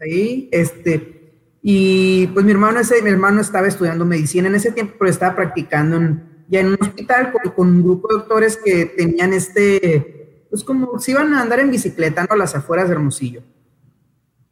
ahí, 0.00 0.48
este, 0.50 1.23
y 1.66 2.26
pues 2.26 2.44
mi 2.44 2.52
hermano, 2.52 2.78
ese, 2.78 3.00
mi 3.00 3.08
hermano 3.08 3.40
estaba 3.40 3.66
estudiando 3.66 4.04
medicina 4.04 4.48
en 4.48 4.54
ese 4.54 4.70
tiempo, 4.70 4.96
pero 4.98 5.10
estaba 5.10 5.34
practicando 5.34 5.96
en, 5.96 6.44
ya 6.46 6.60
en 6.60 6.66
un 6.66 6.76
hospital 6.78 7.32
con, 7.32 7.52
con 7.52 7.68
un 7.68 7.82
grupo 7.82 8.06
de 8.08 8.18
doctores 8.18 8.58
que 8.62 8.84
tenían 8.84 9.32
este, 9.32 10.46
pues 10.50 10.62
como 10.62 10.98
si 10.98 11.12
iban 11.12 11.32
a 11.32 11.40
andar 11.40 11.60
en 11.60 11.70
bicicleta, 11.70 12.26
¿no? 12.28 12.34
A 12.34 12.36
las 12.36 12.54
afueras 12.54 12.88
de 12.88 12.96
Hermosillo. 12.96 13.40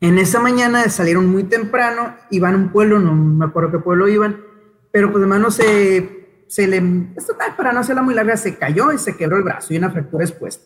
En 0.00 0.16
esa 0.16 0.40
mañana 0.40 0.88
salieron 0.88 1.26
muy 1.26 1.44
temprano, 1.44 2.16
iban 2.30 2.54
a 2.54 2.56
un 2.56 2.72
pueblo, 2.72 2.98
no 2.98 3.14
me 3.14 3.44
acuerdo 3.44 3.72
qué 3.72 3.78
pueblo 3.80 4.08
iban, 4.08 4.40
pero 4.90 5.12
pues 5.12 5.20
hermano 5.20 5.50
se, 5.50 6.44
se 6.48 6.66
le, 6.66 6.82
para 7.58 7.74
no 7.74 7.80
hacerla 7.80 8.00
muy 8.00 8.14
larga, 8.14 8.38
se 8.38 8.56
cayó 8.56 8.90
y 8.90 8.96
se 8.96 9.18
quebró 9.18 9.36
el 9.36 9.42
brazo 9.42 9.74
y 9.74 9.76
una 9.76 9.90
fractura 9.90 10.24
expuesta. 10.24 10.64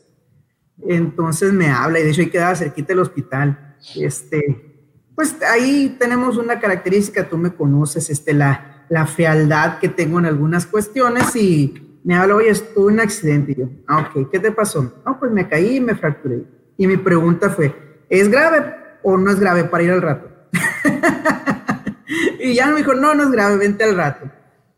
Entonces 0.86 1.52
me 1.52 1.70
habla 1.70 1.98
y 1.98 2.04
de 2.04 2.10
hecho 2.10 2.20
ahí 2.20 2.30
quedaba 2.30 2.54
cerquita 2.54 2.88
del 2.88 3.00
hospital. 3.00 3.76
Este, 3.96 4.75
pues 5.16 5.34
ahí 5.42 5.96
tenemos 5.98 6.36
una 6.36 6.60
característica, 6.60 7.28
tú 7.28 7.38
me 7.38 7.54
conoces, 7.54 8.10
este, 8.10 8.34
la, 8.34 8.74
fealdad 9.06 9.78
que 9.80 9.88
tengo 9.88 10.20
en 10.20 10.26
algunas 10.26 10.66
cuestiones 10.66 11.34
y 11.34 11.98
me 12.04 12.14
habla, 12.14 12.36
oye, 12.36 12.50
estuve 12.50 12.92
en 12.92 12.94
un 12.94 13.00
accidente. 13.00 13.52
Y 13.52 13.54
yo, 13.56 13.68
ah, 13.88 14.08
ok, 14.14 14.30
¿qué 14.30 14.38
te 14.38 14.52
pasó? 14.52 15.02
No, 15.04 15.18
pues 15.18 15.32
me 15.32 15.48
caí 15.48 15.76
y 15.76 15.80
me 15.80 15.96
fracturé. 15.96 16.44
Y 16.76 16.86
mi 16.86 16.98
pregunta 16.98 17.50
fue, 17.50 17.74
¿es 18.08 18.30
grave 18.30 18.76
o 19.02 19.16
no 19.16 19.30
es 19.30 19.40
grave 19.40 19.64
para 19.64 19.82
ir 19.82 19.90
al 19.90 20.02
rato? 20.02 20.28
y 22.38 22.54
ya 22.54 22.68
me 22.68 22.76
dijo, 22.76 22.94
no, 22.94 23.14
no 23.14 23.24
es 23.24 23.30
grave, 23.30 23.56
vente 23.56 23.82
al 23.82 23.96
rato. 23.96 24.30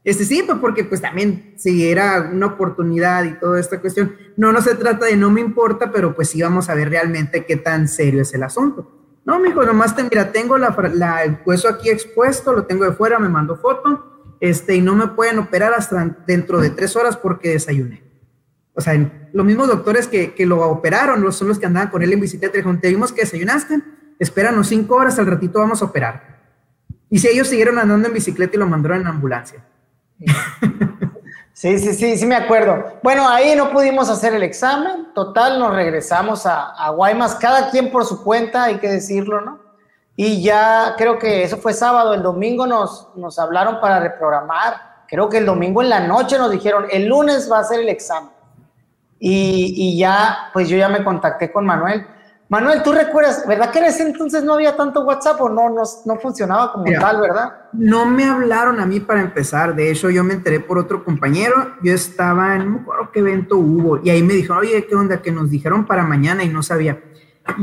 Este 0.04 0.24
sí, 0.24 0.42
pues 0.46 0.58
porque 0.58 0.84
pues 0.84 1.02
también 1.02 1.54
si 1.58 1.86
era 1.86 2.30
una 2.32 2.46
oportunidad 2.46 3.24
y 3.24 3.38
toda 3.38 3.60
esta 3.60 3.80
cuestión, 3.80 4.14
no, 4.36 4.52
no 4.52 4.62
se 4.62 4.76
trata 4.76 5.04
de 5.04 5.16
no 5.16 5.30
me 5.30 5.40
importa, 5.42 5.90
pero 5.92 6.14
pues 6.14 6.30
sí 6.30 6.40
vamos 6.40 6.70
a 6.70 6.74
ver 6.74 6.88
realmente 6.88 7.44
qué 7.44 7.56
tan 7.56 7.88
serio 7.88 8.22
es 8.22 8.32
el 8.32 8.44
asunto. 8.44 9.07
No, 9.28 9.38
mijo, 9.38 9.62
nomás 9.62 9.94
te, 9.94 10.02
mira, 10.04 10.32
tengo 10.32 10.56
la, 10.56 11.22
el 11.22 11.36
hueso 11.44 11.68
aquí 11.68 11.90
expuesto, 11.90 12.50
lo 12.54 12.64
tengo 12.64 12.86
de 12.86 12.92
fuera, 12.92 13.18
me 13.18 13.28
mandó 13.28 13.56
foto, 13.56 14.36
este, 14.40 14.74
y 14.76 14.80
no 14.80 14.94
me 14.94 15.08
pueden 15.08 15.38
operar 15.38 15.74
hasta 15.74 16.16
dentro 16.26 16.58
de 16.62 16.70
tres 16.70 16.96
horas 16.96 17.18
porque 17.18 17.50
desayuné. 17.50 18.02
O 18.72 18.80
sea, 18.80 18.94
los 19.34 19.44
mismos 19.44 19.68
doctores 19.68 20.08
que, 20.08 20.32
que 20.32 20.46
lo 20.46 20.66
operaron 20.70 21.30
son 21.30 21.48
los 21.48 21.58
que 21.58 21.66
andaban 21.66 21.90
con 21.90 22.02
él 22.02 22.10
en 22.14 22.20
bicicleta. 22.20 22.56
Dijeron, 22.56 22.80
te 22.80 22.88
vimos 22.88 23.12
que 23.12 23.20
desayunaste, 23.20 23.82
espéranos 24.18 24.68
cinco 24.68 24.94
horas, 24.94 25.18
al 25.18 25.26
ratito 25.26 25.58
vamos 25.58 25.82
a 25.82 25.84
operar. 25.84 26.38
Y 27.10 27.18
si 27.18 27.28
ellos 27.28 27.48
siguieron 27.48 27.78
andando 27.78 28.08
en 28.08 28.14
bicicleta 28.14 28.56
y 28.56 28.58
lo 28.58 28.66
mandaron 28.66 29.02
en 29.02 29.08
ambulancia. 29.08 29.62
Sí, 30.18 30.24
sí, 31.78 31.94
sí, 31.94 32.16
sí 32.16 32.26
me 32.26 32.36
acuerdo. 32.36 32.84
Bueno, 33.02 33.28
ahí 33.28 33.54
no 33.56 33.70
pudimos 33.70 34.08
hacer 34.08 34.34
el 34.34 34.42
examen. 34.42 35.12
Total, 35.14 35.58
nos 35.58 35.74
regresamos 35.74 36.46
a, 36.46 36.70
a 36.70 36.90
Guaymas, 36.90 37.34
cada 37.34 37.70
quien 37.70 37.90
por 37.90 38.04
su 38.04 38.22
cuenta, 38.22 38.64
hay 38.64 38.78
que 38.78 38.88
decirlo, 38.88 39.40
¿no? 39.40 39.60
Y 40.14 40.42
ya 40.42 40.94
creo 40.96 41.18
que 41.18 41.42
eso 41.44 41.58
fue 41.58 41.72
sábado, 41.72 42.12
el 42.14 42.22
domingo 42.22 42.66
nos, 42.66 43.08
nos 43.14 43.38
hablaron 43.38 43.80
para 43.80 44.00
reprogramar. 44.00 45.04
Creo 45.06 45.28
que 45.28 45.38
el 45.38 45.46
domingo 45.46 45.80
en 45.80 45.88
la 45.88 46.00
noche 46.00 46.38
nos 46.38 46.50
dijeron, 46.50 46.86
el 46.90 47.06
lunes 47.06 47.50
va 47.50 47.60
a 47.60 47.64
ser 47.64 47.80
el 47.80 47.88
examen. 47.88 48.30
Y, 49.18 49.74
y 49.76 49.98
ya, 49.98 50.50
pues 50.52 50.68
yo 50.68 50.76
ya 50.76 50.88
me 50.88 51.04
contacté 51.04 51.50
con 51.50 51.64
Manuel 51.64 52.06
Manuel, 52.50 52.82
tú 52.82 52.92
recuerdas, 52.92 53.44
¿verdad 53.46 53.70
que 53.70 53.78
en 53.78 53.84
ese 53.84 54.04
entonces 54.04 54.42
no 54.42 54.54
había 54.54 54.74
tanto 54.74 55.02
WhatsApp 55.02 55.38
o 55.42 55.50
no, 55.50 55.68
no, 55.68 56.16
funcionaba 56.16 56.72
como 56.72 56.86
tal, 56.98 57.20
verdad? 57.20 57.52
No 57.74 58.06
me 58.06 58.24
hablaron 58.24 58.80
a 58.80 58.86
mí 58.86 59.00
para 59.00 59.20
empezar, 59.20 59.76
de 59.76 59.90
hecho 59.90 60.08
yo 60.08 60.24
me 60.24 60.32
enteré 60.32 60.58
por 60.58 60.78
otro 60.78 61.04
compañero, 61.04 61.74
yo 61.82 61.92
estaba 61.92 62.56
en, 62.56 62.64
no 62.64 62.70
me 62.70 62.80
acuerdo 62.80 63.10
qué 63.12 63.20
evento 63.20 63.58
hubo, 63.58 64.00
y 64.02 64.08
ahí 64.08 64.22
me 64.22 64.32
dijo, 64.32 64.54
oye, 64.54 64.86
¿qué 64.86 64.94
onda? 64.94 65.20
Que 65.20 65.30
nos 65.30 65.50
dijeron 65.50 65.84
para 65.84 66.04
mañana 66.04 66.42
y 66.42 66.48
no 66.48 66.62
sabía. 66.62 66.98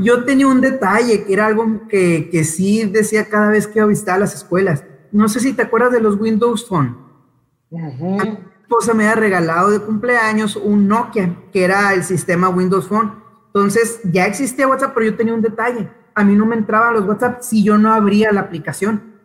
Yo 0.04 0.24
tenía 0.24 0.48
un 0.48 0.62
detalle 0.62 1.24
que 1.24 1.34
era 1.34 1.48
algo 1.48 1.88
que, 1.90 2.30
que 2.32 2.44
sí 2.44 2.86
decía 2.86 3.28
cada 3.28 3.50
vez 3.50 3.66
que 3.66 3.80
iba 3.80 3.86
a 3.86 3.90
visitar 3.90 4.20
las 4.20 4.36
escuelas. 4.36 4.84
No 5.12 5.30
sé 5.30 5.40
si 5.40 5.54
te 5.54 5.64
acuerdas 5.64 5.94
de 5.94 6.00
los 6.00 6.20
Windows 6.20 6.68
Phone. 6.68 6.96
Mi 7.72 8.38
esposa 8.62 8.94
me 8.94 9.08
había 9.08 9.16
regalado 9.16 9.72
de 9.72 9.80
cumpleaños 9.80 10.56
un 10.56 10.88
Nokia, 10.88 11.36
que 11.52 11.64
era 11.64 11.94
el 11.94 12.04
sistema 12.04 12.50
Windows 12.50 12.88
Phone 12.88 13.25
entonces, 13.56 14.02
ya 14.04 14.26
existía 14.26 14.68
WhatsApp, 14.68 14.92
pero 14.94 15.06
yo 15.06 15.16
tenía 15.16 15.34
un 15.34 15.42
detalle. 15.42 15.90
A 16.14 16.26
mí 16.26 16.36
no 16.36 16.46
me 16.46 16.58
entraban 16.58 16.94
los 16.94 17.06
WhatsApp 17.06 17.42
si 17.42 17.64
yo 17.64 17.78
no 17.78 17.94
abría 17.94 18.34
la 18.34 18.42
aplicación. 18.42 19.16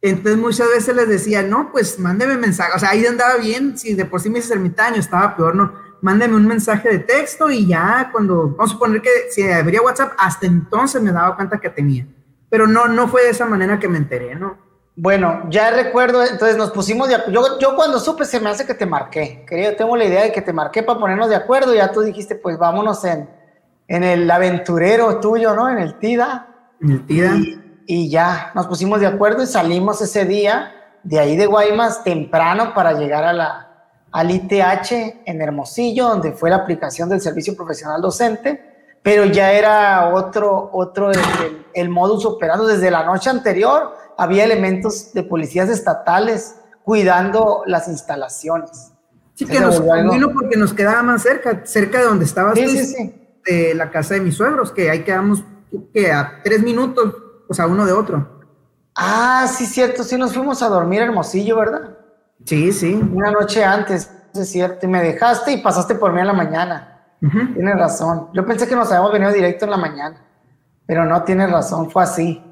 Entonces, 0.00 0.38
muchas 0.38 0.70
veces 0.70 0.96
les 0.96 1.06
decía, 1.06 1.42
no, 1.42 1.70
pues 1.70 1.98
mándeme 1.98 2.38
mensaje. 2.38 2.72
O 2.74 2.78
sea, 2.78 2.88
ahí 2.88 3.04
andaba 3.04 3.36
bien. 3.36 3.76
Si 3.76 3.92
de 3.92 4.06
por 4.06 4.22
sí 4.22 4.30
me 4.30 4.38
hice 4.38 4.54
ermitaño, 4.54 4.96
estaba 4.96 5.36
peor, 5.36 5.54
no. 5.54 5.74
Mándeme 6.00 6.34
un 6.34 6.46
mensaje 6.46 6.88
de 6.88 7.00
texto 7.00 7.50
y 7.50 7.66
ya 7.66 8.08
cuando, 8.10 8.48
vamos 8.48 8.70
a 8.70 8.72
suponer 8.72 9.02
que 9.02 9.10
si 9.28 9.42
abría 9.42 9.82
WhatsApp, 9.82 10.14
hasta 10.16 10.46
entonces 10.46 11.02
me 11.02 11.12
daba 11.12 11.36
cuenta 11.36 11.60
que 11.60 11.68
tenía. 11.68 12.06
Pero 12.48 12.66
no, 12.66 12.88
no 12.88 13.06
fue 13.06 13.24
de 13.24 13.30
esa 13.30 13.44
manera 13.44 13.78
que 13.78 13.86
me 13.86 13.98
enteré, 13.98 14.34
¿no? 14.34 14.56
Bueno, 14.96 15.42
ya 15.50 15.70
recuerdo, 15.70 16.24
entonces 16.24 16.56
nos 16.56 16.70
pusimos 16.70 17.08
de 17.08 17.16
acuerdo. 17.16 17.58
Yo, 17.58 17.76
cuando 17.76 18.00
supe 18.00 18.24
se 18.24 18.40
me 18.40 18.48
hace 18.48 18.64
que 18.64 18.72
te 18.72 18.86
marqué. 18.86 19.44
Querido, 19.46 19.76
tengo 19.76 19.94
la 19.94 20.06
idea 20.06 20.22
de 20.22 20.32
que 20.32 20.40
te 20.40 20.54
marqué 20.54 20.82
para 20.82 20.98
ponernos 20.98 21.28
de 21.28 21.36
acuerdo. 21.36 21.74
Ya 21.74 21.92
tú 21.92 22.00
dijiste, 22.00 22.34
pues 22.34 22.58
vámonos 22.58 23.04
en, 23.04 23.28
en 23.92 24.04
el 24.04 24.30
aventurero 24.30 25.20
tuyo, 25.20 25.54
¿no? 25.54 25.68
En 25.68 25.76
el 25.78 25.98
TIDA. 25.98 26.46
En 26.80 26.92
el 26.92 27.06
TIDA. 27.06 27.36
Y, 27.86 28.08
ya 28.08 28.50
nos 28.54 28.66
pusimos 28.66 29.00
de 29.00 29.06
acuerdo 29.06 29.42
y 29.42 29.46
salimos 29.46 30.00
ese 30.00 30.24
día 30.24 30.72
de 31.02 31.18
ahí 31.18 31.36
de 31.36 31.44
Guaymas 31.44 32.02
temprano 32.02 32.72
para 32.72 32.94
llegar 32.94 33.22
a 33.24 33.34
la, 33.34 33.84
al 34.10 34.30
ITH 34.30 34.92
en 35.26 35.42
Hermosillo, 35.42 36.08
donde 36.08 36.32
fue 36.32 36.48
la 36.48 36.56
aplicación 36.56 37.10
del 37.10 37.20
servicio 37.20 37.54
profesional 37.54 38.00
docente, 38.00 38.96
pero 39.02 39.26
ya 39.26 39.52
era 39.52 40.08
otro, 40.14 40.70
otro 40.72 41.10
el, 41.74 41.88
modus 41.90 42.24
operando. 42.24 42.66
Desde 42.66 42.90
la 42.90 43.04
noche 43.04 43.28
anterior 43.28 43.94
había 44.16 44.44
elementos 44.44 45.12
de 45.12 45.22
policías 45.22 45.68
estatales 45.68 46.54
cuidando 46.82 47.62
las 47.66 47.88
instalaciones. 47.88 48.92
Sí, 49.34 49.44
que 49.44 49.60
nos 49.60 49.78
convino 49.82 50.32
porque 50.32 50.56
nos 50.56 50.72
quedaba 50.72 51.02
más 51.02 51.22
cerca, 51.22 51.60
cerca 51.66 51.98
de 51.98 52.04
donde 52.04 52.24
estabas. 52.24 52.54
Sí, 52.54 52.68
sí, 52.68 52.86
sí 52.86 53.18
de 53.44 53.74
la 53.74 53.90
casa 53.90 54.14
de 54.14 54.20
mis 54.20 54.36
suegros, 54.36 54.72
que 54.72 54.90
ahí 54.90 55.04
quedamos 55.04 55.44
que 55.92 56.12
a 56.12 56.40
tres 56.42 56.62
minutos, 56.62 57.14
o 57.48 57.54
sea, 57.54 57.66
uno 57.66 57.86
de 57.86 57.92
otro. 57.92 58.42
Ah, 58.94 59.46
sí, 59.48 59.66
cierto, 59.66 60.04
sí 60.04 60.16
nos 60.16 60.34
fuimos 60.34 60.62
a 60.62 60.68
dormir 60.68 61.02
Hermosillo, 61.02 61.56
¿verdad? 61.56 61.96
Sí, 62.44 62.72
sí. 62.72 62.94
Una 62.94 63.30
noche 63.30 63.64
antes, 63.64 64.10
es 64.34 64.48
cierto, 64.50 64.86
y 64.86 64.88
me 64.88 65.02
dejaste 65.02 65.52
y 65.52 65.62
pasaste 65.62 65.94
por 65.94 66.12
mí 66.12 66.20
en 66.20 66.26
la 66.26 66.32
mañana. 66.32 66.88
Tienes 67.20 67.78
razón. 67.78 68.30
Yo 68.34 68.44
pensé 68.44 68.66
que 68.66 68.74
nos 68.74 68.88
habíamos 68.88 69.12
venido 69.12 69.32
directo 69.32 69.64
en 69.64 69.70
la 69.70 69.76
mañana, 69.76 70.20
pero 70.86 71.04
no, 71.04 71.22
tienes 71.22 71.50
razón, 71.50 71.88
fue 71.88 72.02
así. 72.02 72.42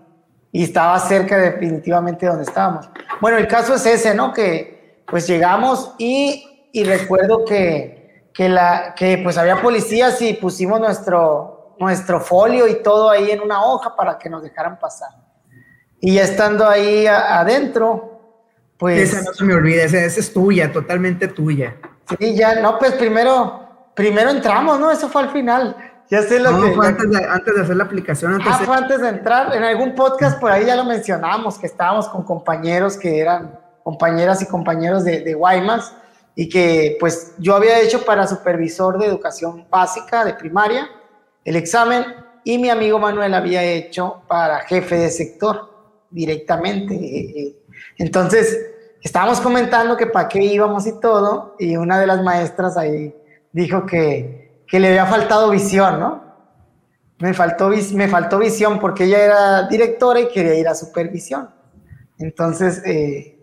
Y 0.53 0.65
estaba 0.65 0.99
cerca 1.01 1.37
definitivamente 1.37 2.25
de 2.25 2.31
donde 2.31 2.45
estábamos. 2.45 2.89
Bueno, 3.21 3.37
el 3.37 3.49
caso 3.49 3.75
es 3.75 3.85
ese, 3.85 4.15
¿no? 4.15 4.33
Que 4.33 5.03
pues 5.09 5.27
llegamos 5.27 5.95
y, 5.99 6.69
y 6.73 6.85
recuerdo 6.85 7.45
que 7.45 8.00
que, 8.33 8.49
la, 8.49 8.95
que 8.97 9.19
pues 9.23 9.39
había 9.39 9.61
policías 9.61 10.21
y 10.23 10.35
pusimos 10.35 10.81
nuestro, 10.81 11.75
nuestro 11.79 12.21
folio 12.21 12.69
y 12.69 12.83
todo 12.83 13.11
ahí 13.11 13.31
en 13.31 13.41
una 13.41 13.65
hoja 13.65 13.95
para 13.97 14.19
que 14.19 14.29
nos 14.29 14.43
dejaran 14.43 14.79
pasar. 14.79 15.11
Y 16.01 16.15
ya 16.15 16.23
estando 16.23 16.67
ahí 16.69 17.07
adentro, 17.07 18.21
pues... 18.79 19.13
Esa 19.13 19.23
no 19.23 19.35
se 19.35 19.45
me 19.45 19.55
olvida, 19.55 19.83
esa, 19.85 19.99
es 19.99 20.33
tuya, 20.33 20.73
totalmente 20.73 21.29
tuya. 21.29 21.77
Sí, 22.19 22.35
ya, 22.35 22.61
no, 22.61 22.79
pues 22.79 22.93
primero, 22.93 23.91
primero 23.95 24.31
entramos, 24.31 24.81
¿no? 24.81 24.91
Eso 24.91 25.09
fue 25.09 25.23
al 25.23 25.31
final. 25.31 25.77
Ya 26.11 26.23
sé 26.23 26.41
lo 26.41 26.61
que... 26.61 26.73
Fue 26.73 26.87
antes, 26.87 27.11
de, 27.11 27.25
antes 27.25 27.55
de 27.55 27.61
hacer 27.61 27.77
la 27.77 27.85
aplicación. 27.85 28.33
Antes 28.35 28.53
ah, 28.53 28.63
fue 28.65 28.77
antes 28.77 29.01
de 29.01 29.09
entrar. 29.09 29.55
En 29.55 29.63
algún 29.63 29.95
podcast 29.95 30.41
por 30.41 30.51
ahí 30.51 30.65
ya 30.65 30.77
lo 30.77 30.85
mencionamos, 30.85 31.59
que 31.59 31.67
estábamos 31.67 32.09
con 32.09 32.25
compañeros 32.25 32.97
que 32.97 33.21
eran 33.21 33.59
compañeras 33.83 34.41
y 34.43 34.47
compañeros 34.47 35.05
de, 35.05 35.21
de 35.21 35.35
Guaymas 35.35 35.95
y 36.35 36.49
que 36.49 36.97
pues 37.01 37.35
yo 37.39 37.55
había 37.55 37.81
hecho 37.81 38.05
para 38.05 38.27
supervisor 38.27 38.99
de 38.99 39.07
educación 39.07 39.67
básica 39.71 40.25
de 40.25 40.35
primaria 40.35 40.89
el 41.45 41.57
examen 41.57 42.05
y 42.45 42.59
mi 42.59 42.71
amigo 42.71 42.99
Manuel 42.99 43.35
había 43.35 43.63
hecho 43.63 44.23
para 44.29 44.61
jefe 44.61 44.97
de 44.97 45.11
sector 45.11 45.71
directamente. 46.11 47.57
Entonces, 47.99 48.59
estábamos 49.03 49.41
comentando 49.41 49.97
que 49.97 50.07
para 50.07 50.29
qué 50.29 50.43
íbamos 50.43 50.87
y 50.87 50.99
todo, 51.01 51.57
y 51.59 51.77
una 51.77 51.99
de 51.99 52.07
las 52.07 52.23
maestras 52.23 52.77
ahí 52.77 53.15
dijo 53.53 53.87
que, 53.87 54.63
que 54.67 54.81
le 54.81 54.89
había 54.89 55.07
faltado 55.07 55.51
visión, 55.51 56.01
¿no? 56.01 56.31
Me 57.19 57.35
faltó, 57.35 57.71
me 57.95 58.09
faltó 58.09 58.39
visión 58.39 58.81
porque 58.81 59.05
ella 59.05 59.25
era 59.25 59.69
directora 59.69 60.21
y 60.21 60.29
quería 60.29 60.55
ir 60.55 60.69
a 60.69 60.75
supervisión. 60.75 61.51
Entonces, 62.19 62.83
eh, 62.87 63.40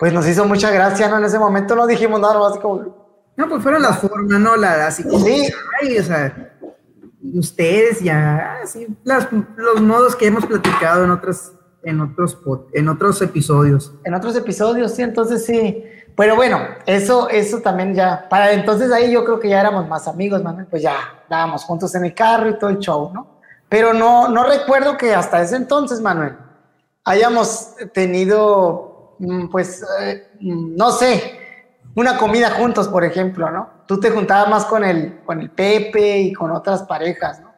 pues 0.00 0.14
nos 0.14 0.26
hizo 0.26 0.46
mucha 0.46 0.70
gracia, 0.70 1.08
¿no? 1.10 1.18
En 1.18 1.24
ese 1.26 1.38
momento 1.38 1.76
no 1.76 1.86
dijimos 1.86 2.18
nada, 2.18 2.38
más 2.38 2.58
como... 2.58 3.34
No, 3.36 3.48
pues 3.50 3.62
fueron 3.62 3.82
las 3.82 3.98
formas, 3.98 4.40
¿no? 4.40 4.56
La, 4.56 4.86
así 4.86 5.04
como, 5.04 5.22
sí. 5.22 5.46
Ay, 5.78 5.98
o 5.98 6.02
sea, 6.02 6.56
ustedes 7.34 8.00
ya, 8.00 8.60
así, 8.62 8.86
los 9.04 9.82
modos 9.82 10.16
que 10.16 10.26
hemos 10.26 10.46
platicado 10.46 11.04
en 11.04 11.10
otras, 11.10 11.52
en 11.82 12.00
otros, 12.00 12.38
en 12.72 12.88
otros 12.88 13.20
episodios. 13.20 13.92
En 14.04 14.14
otros 14.14 14.34
episodios, 14.36 14.94
sí, 14.94 15.02
entonces 15.02 15.44
sí. 15.44 15.84
Pero 16.16 16.34
bueno, 16.34 16.60
eso, 16.86 17.28
eso 17.28 17.58
también 17.58 17.94
ya, 17.94 18.26
para 18.30 18.52
entonces 18.52 18.90
ahí 18.90 19.12
yo 19.12 19.22
creo 19.26 19.38
que 19.38 19.50
ya 19.50 19.60
éramos 19.60 19.86
más 19.86 20.08
amigos, 20.08 20.42
Manuel, 20.42 20.66
pues 20.66 20.80
ya 20.80 20.96
dábamos 21.28 21.62
juntos 21.64 21.94
en 21.94 22.06
el 22.06 22.14
carro 22.14 22.48
y 22.48 22.58
todo 22.58 22.70
el 22.70 22.78
show, 22.78 23.12
¿no? 23.12 23.38
Pero 23.68 23.92
no, 23.92 24.28
no 24.28 24.44
recuerdo 24.44 24.96
que 24.96 25.14
hasta 25.14 25.42
ese 25.42 25.56
entonces, 25.56 26.00
Manuel, 26.00 26.38
hayamos 27.04 27.74
tenido 27.92 28.89
pues, 29.50 29.84
eh, 30.00 30.28
mm, 30.40 30.76
no 30.76 30.90
sé, 30.90 31.38
una 31.94 32.16
comida 32.16 32.50
juntos, 32.50 32.88
por 32.88 33.04
ejemplo, 33.04 33.50
¿no? 33.50 33.84
Tú 33.86 33.98
te 33.98 34.10
juntabas 34.10 34.48
más 34.48 34.64
con 34.66 34.84
el, 34.84 35.20
con 35.24 35.40
el 35.40 35.50
Pepe 35.50 36.20
y 36.20 36.32
con 36.32 36.50
otras 36.50 36.84
parejas, 36.84 37.40
¿no? 37.40 37.50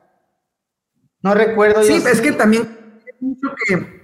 No 1.23 1.35
recuerdo. 1.35 1.83
Sí, 1.83 1.95
es 1.95 2.21
que 2.21 2.33
también 2.33 2.83
que, 3.69 4.03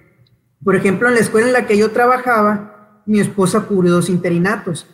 por 0.62 0.76
ejemplo, 0.76 1.08
en 1.08 1.14
la 1.14 1.20
escuela 1.20 1.48
en 1.48 1.52
la 1.52 1.66
que 1.66 1.76
yo 1.76 1.90
trabajaba, 1.90 3.02
mi 3.06 3.20
esposa 3.20 3.62
cubrió 3.62 3.92
dos 3.92 4.08
interinatos. 4.08 4.86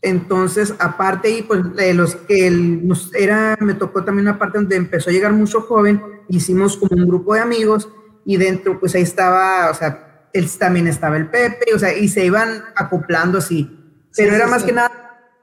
Entonces, 0.00 0.74
aparte, 0.78 1.30
y 1.30 1.42
pues 1.42 1.74
de 1.74 1.94
los 1.94 2.16
que 2.16 2.50
nos 2.50 3.14
era, 3.14 3.56
me 3.60 3.74
tocó 3.74 4.04
también 4.04 4.28
una 4.28 4.38
parte 4.38 4.58
donde 4.58 4.76
empezó 4.76 5.10
a 5.10 5.12
llegar 5.12 5.32
mucho 5.32 5.62
joven, 5.62 6.02
hicimos 6.28 6.76
como 6.76 6.96
un 6.96 7.06
grupo 7.06 7.34
de 7.34 7.40
amigos 7.40 7.88
y 8.24 8.36
dentro, 8.36 8.78
pues 8.78 8.94
ahí 8.94 9.02
estaba, 9.02 9.70
o 9.70 9.74
sea, 9.74 10.11
él 10.32 10.48
también 10.58 10.88
estaba 10.88 11.16
el 11.16 11.28
Pepe, 11.28 11.74
o 11.74 11.78
sea, 11.78 11.92
y 11.92 12.08
se 12.08 12.24
iban 12.24 12.64
acoplando 12.76 13.38
así. 13.38 13.78
Pero 14.16 14.34
era 14.34 14.46
más 14.46 14.62
que 14.62 14.72
nada, 14.72 14.90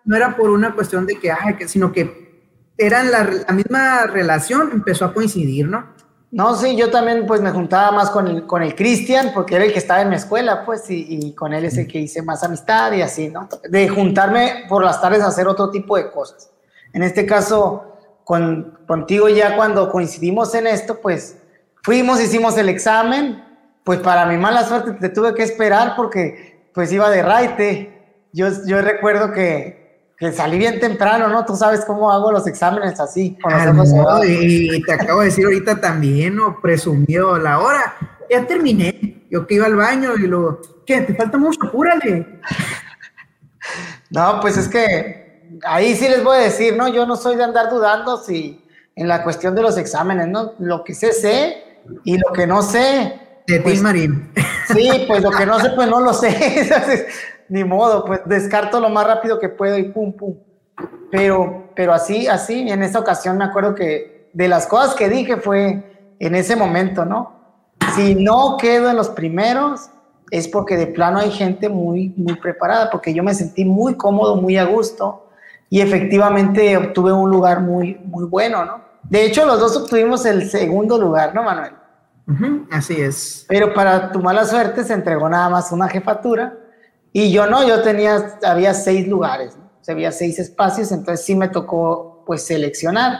no 0.06 0.16
era 0.16 0.36
por 0.36 0.50
una 0.50 0.74
cuestión 0.74 1.06
de 1.06 1.20
que, 1.20 1.32
ay, 1.32 1.56
que, 1.56 1.68
sino 1.68 1.92
que 1.92 2.30
eran 2.78 3.12
la, 3.12 3.24
la, 3.24 3.54
misma 3.54 4.06
relación, 4.06 4.70
empezó 4.72 5.06
a 5.06 5.14
coincidir, 5.14 5.68
¿no? 5.68 5.94
No, 6.32 6.56
sí, 6.56 6.76
yo 6.76 6.92
también 6.92 7.26
pues 7.26 7.42
me 7.42 7.50
juntaba 7.50 7.92
más 7.92 8.12
con 8.12 8.28
el, 8.28 8.46
con 8.46 8.62
el 8.62 8.76
Cristian, 8.76 9.32
porque 9.34 9.56
era 9.56 9.66
el 9.66 9.74
que 9.74 9.80
estaba 9.80 10.02
en 10.02 10.10
mi 10.10 10.16
escuela, 10.16 10.64
pues, 10.66 10.90
y, 10.90 11.06
y, 11.10 11.34
con 11.34 11.54
él 11.54 11.66
es 11.66 11.78
el 11.78 11.88
que 11.88 12.00
hice 12.00 12.22
más 12.22 12.44
amistad 12.44 12.92
y 12.94 13.02
así, 13.02 13.30
¿no? 13.30 13.50
De 13.68 13.90
juntarme 13.90 14.66
por 14.70 14.84
las 14.84 15.02
tardes 15.02 15.22
a 15.22 15.28
hacer 15.28 15.48
otro 15.48 15.72
tipo 15.72 15.98
de 15.98 16.12
cosas. 16.12 16.52
En 16.94 17.04
este 17.04 17.26
caso, 17.26 17.90
con, 18.24 18.78
contigo 18.86 19.28
ya 19.28 19.56
cuando 19.56 19.92
coincidimos 19.92 20.54
en 20.54 20.68
esto, 20.68 21.00
pues 21.02 21.38
fuimos, 21.82 22.22
hicimos 22.22 22.58
el 22.60 22.70
examen, 22.70 23.44
pues 23.90 24.02
para 24.02 24.28
mi 24.28 24.38
mala 24.38 24.64
suerte 24.66 24.92
te 24.92 25.10
tuve 25.10 25.34
que 25.34 25.42
esperar 25.42 25.96
porque 25.96 26.70
pues 26.76 26.92
iba 26.92 27.10
de 27.10 27.24
raite. 27.24 28.20
Yo, 28.32 28.48
yo 28.68 28.84
recuerdo 28.84 29.32
que, 29.32 30.12
que 30.16 30.32
salí 30.32 30.60
bien 30.60 30.80
temprano, 30.80 31.28
¿no? 31.28 31.44
Tú 31.44 31.56
sabes 31.56 31.84
cómo 31.86 32.12
hago 32.12 32.32
los 32.32 32.46
exámenes 32.46 33.00
así. 33.00 33.36
Con 33.42 33.52
los 33.52 33.90
y 34.28 34.84
te 34.84 34.94
acabo 34.94 35.22
de 35.22 35.26
decir 35.26 35.46
ahorita 35.46 35.82
también, 35.82 36.36
¿no? 36.36 36.62
Presumido 36.62 37.40
la 37.40 37.58
hora. 37.58 37.96
Ya 38.30 38.46
terminé. 38.46 39.26
Yo 39.32 39.48
que 39.48 39.56
iba 39.56 39.66
al 39.66 39.76
baño 39.76 40.14
y 40.18 40.28
luego, 40.28 40.62
¿qué? 40.86 41.02
¿Te 41.02 41.16
falta 41.16 41.40
mucho? 41.40 41.60
Apúrale. 41.66 42.42
No, 44.12 44.40
pues 44.40 44.56
es 44.56 44.68
que 44.68 45.50
ahí 45.64 45.96
sí 45.96 46.08
les 46.08 46.24
voy 46.24 46.38
a 46.38 46.42
decir, 46.42 46.78
¿no? 46.78 46.90
Yo 46.90 47.08
no 47.08 47.16
soy 47.16 47.38
de 47.38 47.44
andar 47.44 47.72
dudando 47.72 48.18
si 48.18 48.64
en 48.96 49.08
la 49.08 49.24
cuestión 49.24 49.56
de 49.56 49.64
los 49.64 49.80
exámenes, 49.80 50.28
¿no? 50.28 50.54
Lo 50.60 50.84
que 50.84 50.94
sé, 50.94 51.12
sé, 51.12 51.82
y 52.04 52.20
lo 52.20 52.32
que 52.34 52.46
no 52.46 52.62
sé. 52.62 53.29
De 53.50 53.62
pues, 53.62 53.82
Marín. 53.82 54.32
Sí, 54.68 55.06
pues 55.08 55.24
lo 55.24 55.32
que 55.32 55.46
no 55.46 55.60
sé, 55.60 55.72
pues 55.72 55.90
no 55.90 56.00
lo 56.00 56.14
sé. 56.14 57.08
Ni 57.50 57.64
modo, 57.64 58.06
pues 58.06 58.22
descarto 58.26 58.80
lo 58.80 58.90
más 58.90 59.08
rápido 59.08 59.40
que 59.40 59.50
puedo 59.50 59.78
y 59.78 59.92
pum, 59.92 60.14
pum. 60.14 60.36
Pero, 61.12 61.72
pero 61.76 61.94
así, 61.94 62.28
así, 62.28 62.70
en 62.70 62.84
esa 62.84 63.00
ocasión 63.00 63.38
me 63.38 63.46
acuerdo 63.46 63.74
que 63.74 64.30
de 64.34 64.48
las 64.48 64.68
cosas 64.68 64.94
que 64.94 65.10
dije 65.10 65.38
fue 65.38 66.14
en 66.20 66.36
ese 66.36 66.56
momento, 66.56 67.06
¿no? 67.06 67.40
Si 67.96 68.14
no 68.14 68.58
quedo 68.58 68.92
en 68.92 68.96
los 68.96 69.10
primeros, 69.10 69.90
es 70.30 70.48
porque 70.48 70.78
de 70.78 70.86
plano 70.86 71.18
hay 71.18 71.32
gente 71.32 71.70
muy, 71.70 72.14
muy 72.16 72.36
preparada, 72.36 72.92
porque 72.92 73.14
yo 73.14 73.24
me 73.24 73.34
sentí 73.34 73.66
muy 73.66 73.96
cómodo, 73.96 74.36
muy 74.36 74.58
a 74.58 74.66
gusto 74.66 75.26
y 75.72 75.82
efectivamente 75.82 76.78
obtuve 76.78 77.12
un 77.12 77.32
lugar 77.32 77.62
muy, 77.62 78.00
muy 78.06 78.26
bueno, 78.26 78.64
¿no? 78.64 78.82
De 79.04 79.26
hecho, 79.26 79.46
los 79.46 79.60
dos 79.60 79.76
obtuvimos 79.76 80.26
el 80.26 80.50
segundo 80.50 81.00
lugar, 81.00 81.34
¿no, 81.34 81.42
Manuel? 81.42 81.79
Así 82.72 83.00
es. 83.00 83.46
Pero 83.48 83.74
para 83.74 84.12
tu 84.12 84.20
mala 84.20 84.46
suerte 84.46 84.84
se 84.84 84.94
entregó 84.94 85.28
nada 85.30 85.50
más 85.50 85.72
una 85.72 85.88
jefatura 85.88 86.58
y 87.12 87.32
yo 87.32 87.48
no, 87.48 87.68
yo 87.68 87.82
tenía, 87.82 88.38
había 88.44 88.74
seis 88.74 89.08
lugares, 89.08 89.58
¿no? 89.58 89.66
o 89.66 89.84
sea, 89.84 89.94
había 89.94 90.12
seis 90.12 90.38
espacios, 90.38 90.92
entonces 90.92 91.26
sí 91.26 91.36
me 91.36 91.48
tocó 91.48 92.24
pues 92.26 92.46
seleccionar. 92.46 93.20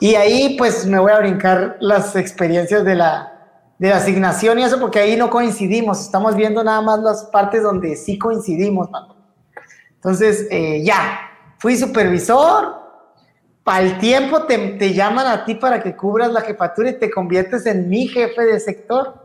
Y 0.00 0.14
ahí 0.16 0.56
pues 0.58 0.86
me 0.86 0.98
voy 0.98 1.12
a 1.12 1.18
brincar 1.18 1.76
las 1.80 2.16
experiencias 2.16 2.84
de 2.84 2.94
la, 2.94 3.32
de 3.78 3.88
la 3.88 3.96
asignación 3.96 4.58
y 4.58 4.64
eso, 4.64 4.78
porque 4.78 4.98
ahí 4.98 5.16
no 5.16 5.30
coincidimos, 5.30 6.00
estamos 6.00 6.34
viendo 6.34 6.62
nada 6.62 6.82
más 6.82 7.00
las 7.00 7.24
partes 7.24 7.62
donde 7.62 7.96
sí 7.96 8.18
coincidimos. 8.18 8.88
Entonces, 9.94 10.46
eh, 10.50 10.82
ya, 10.84 11.20
fui 11.58 11.76
supervisor, 11.76 12.81
para 13.64 13.84
el 13.84 13.98
tiempo 13.98 14.42
te, 14.44 14.92
llaman 14.92 15.26
a 15.26 15.44
ti 15.44 15.54
para 15.54 15.82
que 15.82 15.94
cubras 15.94 16.32
la 16.32 16.40
jefatura 16.40 16.90
y 16.90 16.98
te 16.98 17.10
conviertes 17.10 17.64
en 17.66 17.88
mi 17.88 18.08
jefe 18.08 18.42
de 18.42 18.58
sector. 18.58 19.20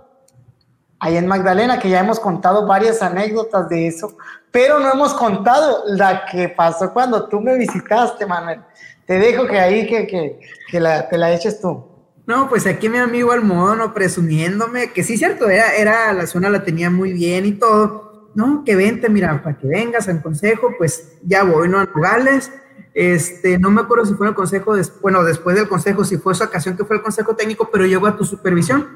Ahí 0.99 1.17
en 1.17 1.27
Magdalena, 1.27 1.79
que 1.79 1.89
ya 1.89 1.99
hemos 1.99 2.19
contado 2.19 2.65
varias 2.65 3.01
anécdotas 3.01 3.69
de 3.69 3.87
eso, 3.87 4.17
pero 4.51 4.79
no 4.79 4.91
hemos 4.91 5.13
contado 5.13 5.83
la 5.87 6.25
que 6.25 6.49
pasó 6.49 6.91
cuando 6.91 7.27
tú 7.27 7.39
me 7.39 7.55
visitaste, 7.55 8.25
Manuel. 8.25 8.61
Te 9.05 9.19
dejo 9.19 9.47
que 9.47 9.59
ahí 9.59 9.87
que, 9.87 10.07
que, 10.07 10.39
que 10.69 10.79
la, 10.79 11.07
te 11.07 11.17
la 11.17 11.31
eches 11.31 11.61
tú. 11.61 11.85
No, 12.25 12.49
pues 12.49 12.67
aquí 12.67 12.89
mi 12.89 12.97
amigo 12.97 13.31
Almono 13.31 13.93
presumiéndome 13.93 14.91
que 14.91 15.03
sí, 15.03 15.17
cierto, 15.17 15.49
era, 15.49 15.75
era, 15.75 16.11
la 16.13 16.27
zona 16.27 16.49
la 16.49 16.63
tenía 16.63 16.89
muy 16.89 17.13
bien 17.13 17.45
y 17.45 17.53
todo. 17.53 18.31
No, 18.35 18.63
que 18.65 18.75
vente, 18.75 19.07
mira, 19.07 19.41
para 19.41 19.57
que 19.57 19.67
vengas 19.67 20.07
al 20.09 20.21
consejo, 20.21 20.73
pues 20.77 21.17
ya 21.23 21.43
voy, 21.43 21.69
¿no? 21.69 21.79
A 21.79 21.85
Nogales. 21.85 22.51
Este, 22.93 23.59
no 23.59 23.69
me 23.69 23.81
acuerdo 23.81 24.05
si 24.05 24.13
fue 24.15 24.27
el 24.27 24.33
consejo, 24.33 24.75
bueno, 25.01 25.23
después 25.23 25.55
del 25.55 25.67
consejo, 25.67 26.03
si 26.03 26.17
fue 26.17 26.33
esa 26.33 26.45
ocasión 26.45 26.75
que 26.75 26.83
fue 26.83 26.95
el 26.95 27.01
consejo 27.01 27.35
técnico, 27.35 27.69
pero 27.71 27.85
llegó 27.85 28.07
a 28.07 28.17
tu 28.17 28.25
supervisión 28.25 28.87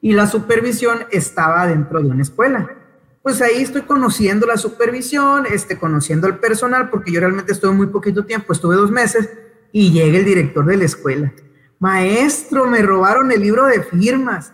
y 0.00 0.12
la 0.12 0.26
supervisión 0.26 1.06
estaba 1.10 1.66
dentro 1.66 2.00
de 2.00 2.08
una 2.08 2.22
escuela. 2.22 2.70
Pues 3.22 3.40
ahí 3.40 3.62
estoy 3.62 3.82
conociendo 3.82 4.46
la 4.46 4.58
supervisión, 4.58 5.46
este, 5.46 5.78
conociendo 5.78 6.26
el 6.26 6.38
personal, 6.38 6.90
porque 6.90 7.10
yo 7.10 7.20
realmente 7.20 7.52
estuve 7.52 7.72
muy 7.72 7.86
poquito 7.86 8.24
tiempo, 8.24 8.52
estuve 8.52 8.76
dos 8.76 8.90
meses, 8.90 9.30
y 9.72 9.92
llega 9.92 10.18
el 10.18 10.24
director 10.24 10.64
de 10.66 10.76
la 10.76 10.84
escuela 10.84 11.32
Maestro, 11.78 12.66
me 12.66 12.80
robaron 12.80 13.30
el 13.32 13.40
libro 13.40 13.66
de 13.66 13.82
firmas. 13.82 14.52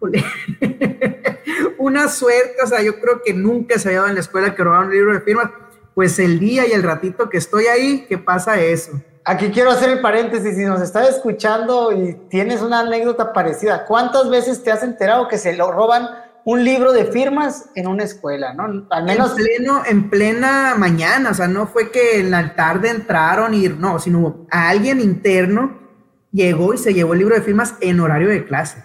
Una 1.78 2.08
suerte, 2.08 2.56
o 2.62 2.66
sea, 2.66 2.82
yo 2.82 3.00
creo 3.00 3.22
que 3.24 3.34
nunca 3.34 3.78
se 3.78 3.88
había 3.88 3.98
dado 3.98 4.10
en 4.10 4.14
la 4.14 4.20
escuela 4.20 4.54
que 4.54 4.62
robaron 4.62 4.90
el 4.90 4.98
libro 4.98 5.12
de 5.12 5.20
firmas. 5.20 5.50
Pues 5.94 6.18
el 6.18 6.38
día 6.38 6.66
y 6.66 6.72
el 6.72 6.82
ratito 6.82 7.28
que 7.28 7.38
estoy 7.38 7.66
ahí, 7.66 8.06
¿qué 8.08 8.18
pasa 8.18 8.60
eso? 8.60 8.92
Aquí 9.24 9.50
quiero 9.50 9.70
hacer 9.70 9.90
el 9.90 10.00
paréntesis, 10.00 10.56
si 10.56 10.64
nos 10.64 10.80
estás 10.80 11.08
escuchando 11.08 11.92
y 11.92 12.14
tienes 12.30 12.62
una 12.62 12.80
anécdota 12.80 13.32
parecida, 13.32 13.84
¿cuántas 13.86 14.30
veces 14.30 14.62
te 14.62 14.70
has 14.70 14.82
enterado 14.82 15.28
que 15.28 15.36
se 15.36 15.54
lo 15.54 15.70
roban 15.70 16.08
un 16.44 16.64
libro 16.64 16.92
de 16.92 17.04
firmas 17.04 17.70
en 17.74 17.86
una 17.86 18.04
escuela, 18.04 18.54
¿no? 18.54 18.86
Al 18.90 19.04
menos. 19.04 19.30
En, 19.30 19.36
pleno, 19.36 19.82
en 19.86 20.10
plena 20.10 20.74
mañana, 20.76 21.30
o 21.30 21.34
sea, 21.34 21.48
no 21.48 21.66
fue 21.66 21.90
que 21.90 22.20
en 22.20 22.30
la 22.30 22.54
tarde 22.54 22.90
entraron 22.90 23.54
y 23.54 23.68
no, 23.68 23.98
sino 23.98 24.46
a 24.50 24.70
alguien 24.70 25.00
interno 25.00 25.78
llegó 26.32 26.74
y 26.74 26.78
se 26.78 26.94
llevó 26.94 27.12
el 27.12 27.20
libro 27.20 27.34
de 27.34 27.42
firmas 27.42 27.74
en 27.80 28.00
horario 28.00 28.28
de 28.28 28.44
clase. 28.44 28.82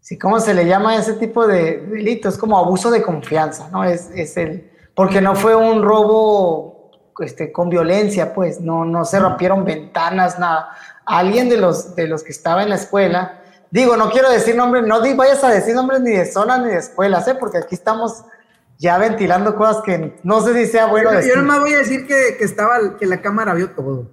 Sí, 0.00 0.18
¿cómo 0.18 0.38
se 0.38 0.54
le 0.54 0.66
llama 0.66 0.96
ese 0.96 1.14
tipo 1.14 1.46
de 1.46 1.78
delito? 1.90 2.28
Es 2.28 2.38
como 2.38 2.58
abuso 2.58 2.90
de 2.90 3.02
confianza, 3.02 3.68
¿no? 3.72 3.82
Es, 3.82 4.08
es 4.14 4.36
el, 4.36 4.70
porque 4.96 5.20
no 5.20 5.36
fue 5.36 5.54
un 5.54 5.82
robo 5.82 6.90
este, 7.20 7.52
con 7.52 7.68
violencia, 7.68 8.34
pues, 8.34 8.60
no, 8.60 8.84
no 8.84 9.04
se 9.04 9.20
rompieron 9.20 9.64
ventanas, 9.64 10.38
nada. 10.38 10.70
Alguien 11.04 11.48
de 11.50 11.58
los, 11.58 11.94
de 11.94 12.08
los 12.08 12.24
que 12.24 12.32
estaba 12.32 12.62
en 12.62 12.70
la 12.70 12.76
escuela, 12.76 13.42
digo, 13.70 13.96
no 13.96 14.10
quiero 14.10 14.30
decir 14.30 14.56
nombres, 14.56 14.84
no 14.86 15.00
vayas 15.14 15.44
a 15.44 15.50
decir 15.50 15.74
nombres 15.74 16.00
ni 16.00 16.12
de 16.12 16.24
zonas 16.24 16.60
ni 16.60 16.70
de 16.70 16.78
escuelas, 16.78 17.28
¿eh? 17.28 17.36
Porque 17.38 17.58
aquí 17.58 17.74
estamos 17.74 18.24
ya 18.78 18.96
ventilando 18.96 19.54
cosas 19.54 19.82
que 19.82 20.18
no 20.22 20.40
sé 20.40 20.54
si 20.54 20.72
sea 20.72 20.86
bueno 20.86 21.10
yo, 21.10 21.16
decir. 21.18 21.32
Yo 21.34 21.42
nomás 21.42 21.60
voy 21.60 21.74
a 21.74 21.78
decir 21.78 22.06
que, 22.06 22.36
que, 22.38 22.44
estaba, 22.44 22.96
que 22.98 23.04
la 23.04 23.20
cámara 23.20 23.52
vio 23.52 23.70
todo. 23.70 24.10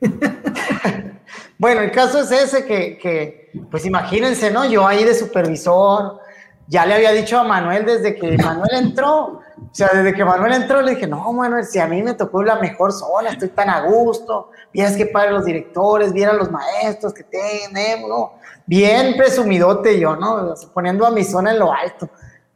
bueno, 1.58 1.80
el 1.80 1.92
caso 1.92 2.20
es 2.20 2.32
ese 2.32 2.66
que, 2.66 3.50
pues 3.70 3.86
imagínense, 3.86 4.50
¿no? 4.50 4.64
Yo 4.64 4.84
ahí 4.84 5.04
de 5.04 5.14
supervisor, 5.14 6.20
ya 6.66 6.86
le 6.86 6.94
había 6.94 7.12
dicho 7.12 7.38
a 7.38 7.44
Manuel 7.44 7.84
desde 7.84 8.16
que 8.16 8.36
Manuel 8.38 8.74
entró, 8.74 9.40
o 9.72 9.74
sea, 9.74 9.88
desde 9.94 10.12
que 10.12 10.22
Manuel 10.22 10.52
entró 10.52 10.82
le 10.82 10.96
dije, 10.96 11.06
no, 11.06 11.32
Manuel, 11.32 11.64
si 11.64 11.78
a 11.78 11.86
mí 11.86 12.02
me 12.02 12.12
tocó 12.12 12.42
la 12.42 12.56
mejor 12.56 12.92
zona, 12.92 13.30
estoy 13.30 13.48
tan 13.48 13.70
a 13.70 13.80
gusto, 13.86 14.50
vieras 14.70 14.98
que 14.98 15.06
para 15.06 15.30
los 15.30 15.46
directores, 15.46 16.12
vieran 16.12 16.36
los 16.36 16.50
maestros 16.50 17.14
que 17.14 17.22
tenemos, 17.22 18.06
¿no? 18.06 18.32
Bien 18.66 19.16
presumidote 19.16 19.98
yo, 19.98 20.14
¿no? 20.14 20.52
Poniendo 20.74 21.06
a 21.06 21.10
mi 21.10 21.24
zona 21.24 21.52
en 21.52 21.58
lo 21.58 21.72
alto. 21.72 22.10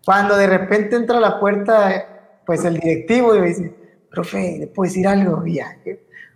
Cuando 0.04 0.36
de 0.36 0.46
repente 0.46 0.96
entra 0.96 1.16
a 1.16 1.20
la 1.20 1.40
puerta, 1.40 2.42
pues 2.44 2.66
el 2.66 2.74
directivo 2.78 3.34
y 3.34 3.40
me 3.40 3.48
dice, 3.48 3.74
profe, 4.10 4.58
¿le 4.60 4.66
puedo 4.66 4.86
decir 4.86 5.08
algo? 5.08 5.42
Ya, 5.46 5.74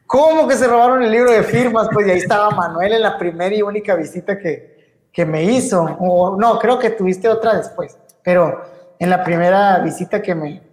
¿Cómo 0.07 0.49
que 0.49 0.57
se 0.57 0.67
robaron 0.67 1.03
el 1.03 1.11
libro 1.11 1.31
de 1.31 1.43
firmas? 1.43 1.89
Pues 1.93 2.07
y 2.07 2.11
ahí 2.11 2.19
estaba 2.21 2.53
Manuel 2.53 2.95
en 2.95 3.03
la 3.03 3.19
primera 3.19 3.55
y 3.55 3.61
única 3.61 3.95
visita 3.97 4.39
que, 4.39 4.97
que 5.13 5.27
me 5.27 5.45
hizo. 5.45 5.99
No, 6.39 6.59
creo 6.59 6.79
que 6.79 6.89
tuviste 6.89 7.29
otra 7.29 7.55
después, 7.55 7.99
pero 8.23 8.63
en 8.99 9.11
la 9.11 9.23
primera 9.23 9.79
visita 9.81 10.21
que 10.23 10.35
me, 10.35 10.70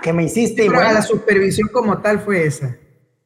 que 0.00 0.12
me 0.12 0.24
hiciste. 0.24 0.64
y 0.64 0.68
bueno, 0.68 0.92
la 0.92 1.02
supervisión 1.02 1.68
como 1.68 1.98
tal 1.98 2.20
fue 2.20 2.44
esa. 2.44 2.76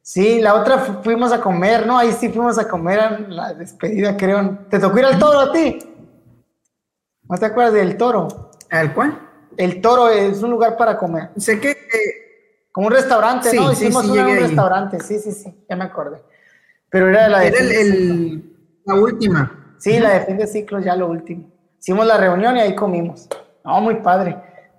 Sí, 0.01 0.39
la 0.39 0.53
otra 0.53 0.79
fuimos 1.03 1.33
a 1.33 1.41
comer, 1.41 1.85
¿no? 1.85 1.97
Ahí 1.97 2.13
sí 2.13 2.29
fuimos 2.29 2.57
a 2.57 2.67
comer 2.67 2.99
a 2.99 3.19
la 3.19 3.53
despedida, 3.53 4.15
creo. 4.15 4.57
¿Te 4.69 4.79
tocó 4.79 4.99
ir 4.99 5.05
al 5.05 5.19
toro 5.19 5.39
a 5.39 5.51
ti? 5.51 5.79
¿No 7.23 7.37
te 7.37 7.45
acuerdas 7.45 7.73
del 7.73 7.97
toro? 7.97 8.51
¿Al 8.69 8.93
cuál? 8.93 9.19
El 9.57 9.81
toro 9.81 10.09
es 10.09 10.41
un 10.41 10.51
lugar 10.51 10.77
para 10.77 10.97
comer. 10.97 11.31
Sé 11.35 11.59
que 11.59 11.75
como 12.71 12.87
un 12.87 12.93
restaurante, 12.93 13.53
¿no? 13.53 13.71
Hicimos 13.71 14.05
sí, 14.05 14.11
un 14.11 14.37
restaurante, 14.37 14.99
sí, 14.99 15.19
sí, 15.19 15.31
sí, 15.31 15.65
ya 15.67 15.75
me 15.75 15.85
acordé. 15.85 16.21
Pero 16.89 17.09
era 17.09 17.27
la 17.27 17.39
de. 17.39 17.47
Era 17.47 17.59
el, 17.59 18.55
la 18.85 18.93
última. 18.95 19.75
Sí, 19.79 19.99
la 19.99 20.13
de 20.13 20.25
fin 20.25 20.37
de 20.37 20.47
ciclo, 20.47 20.79
ya 20.79 20.95
lo 20.95 21.07
último. 21.07 21.51
Hicimos 21.79 22.05
la 22.05 22.17
reunión 22.17 22.55
y 22.55 22.61
ahí 22.61 22.75
comimos. 22.75 23.27
No, 23.65 23.81
muy 23.81 23.95
padre. 23.95 24.37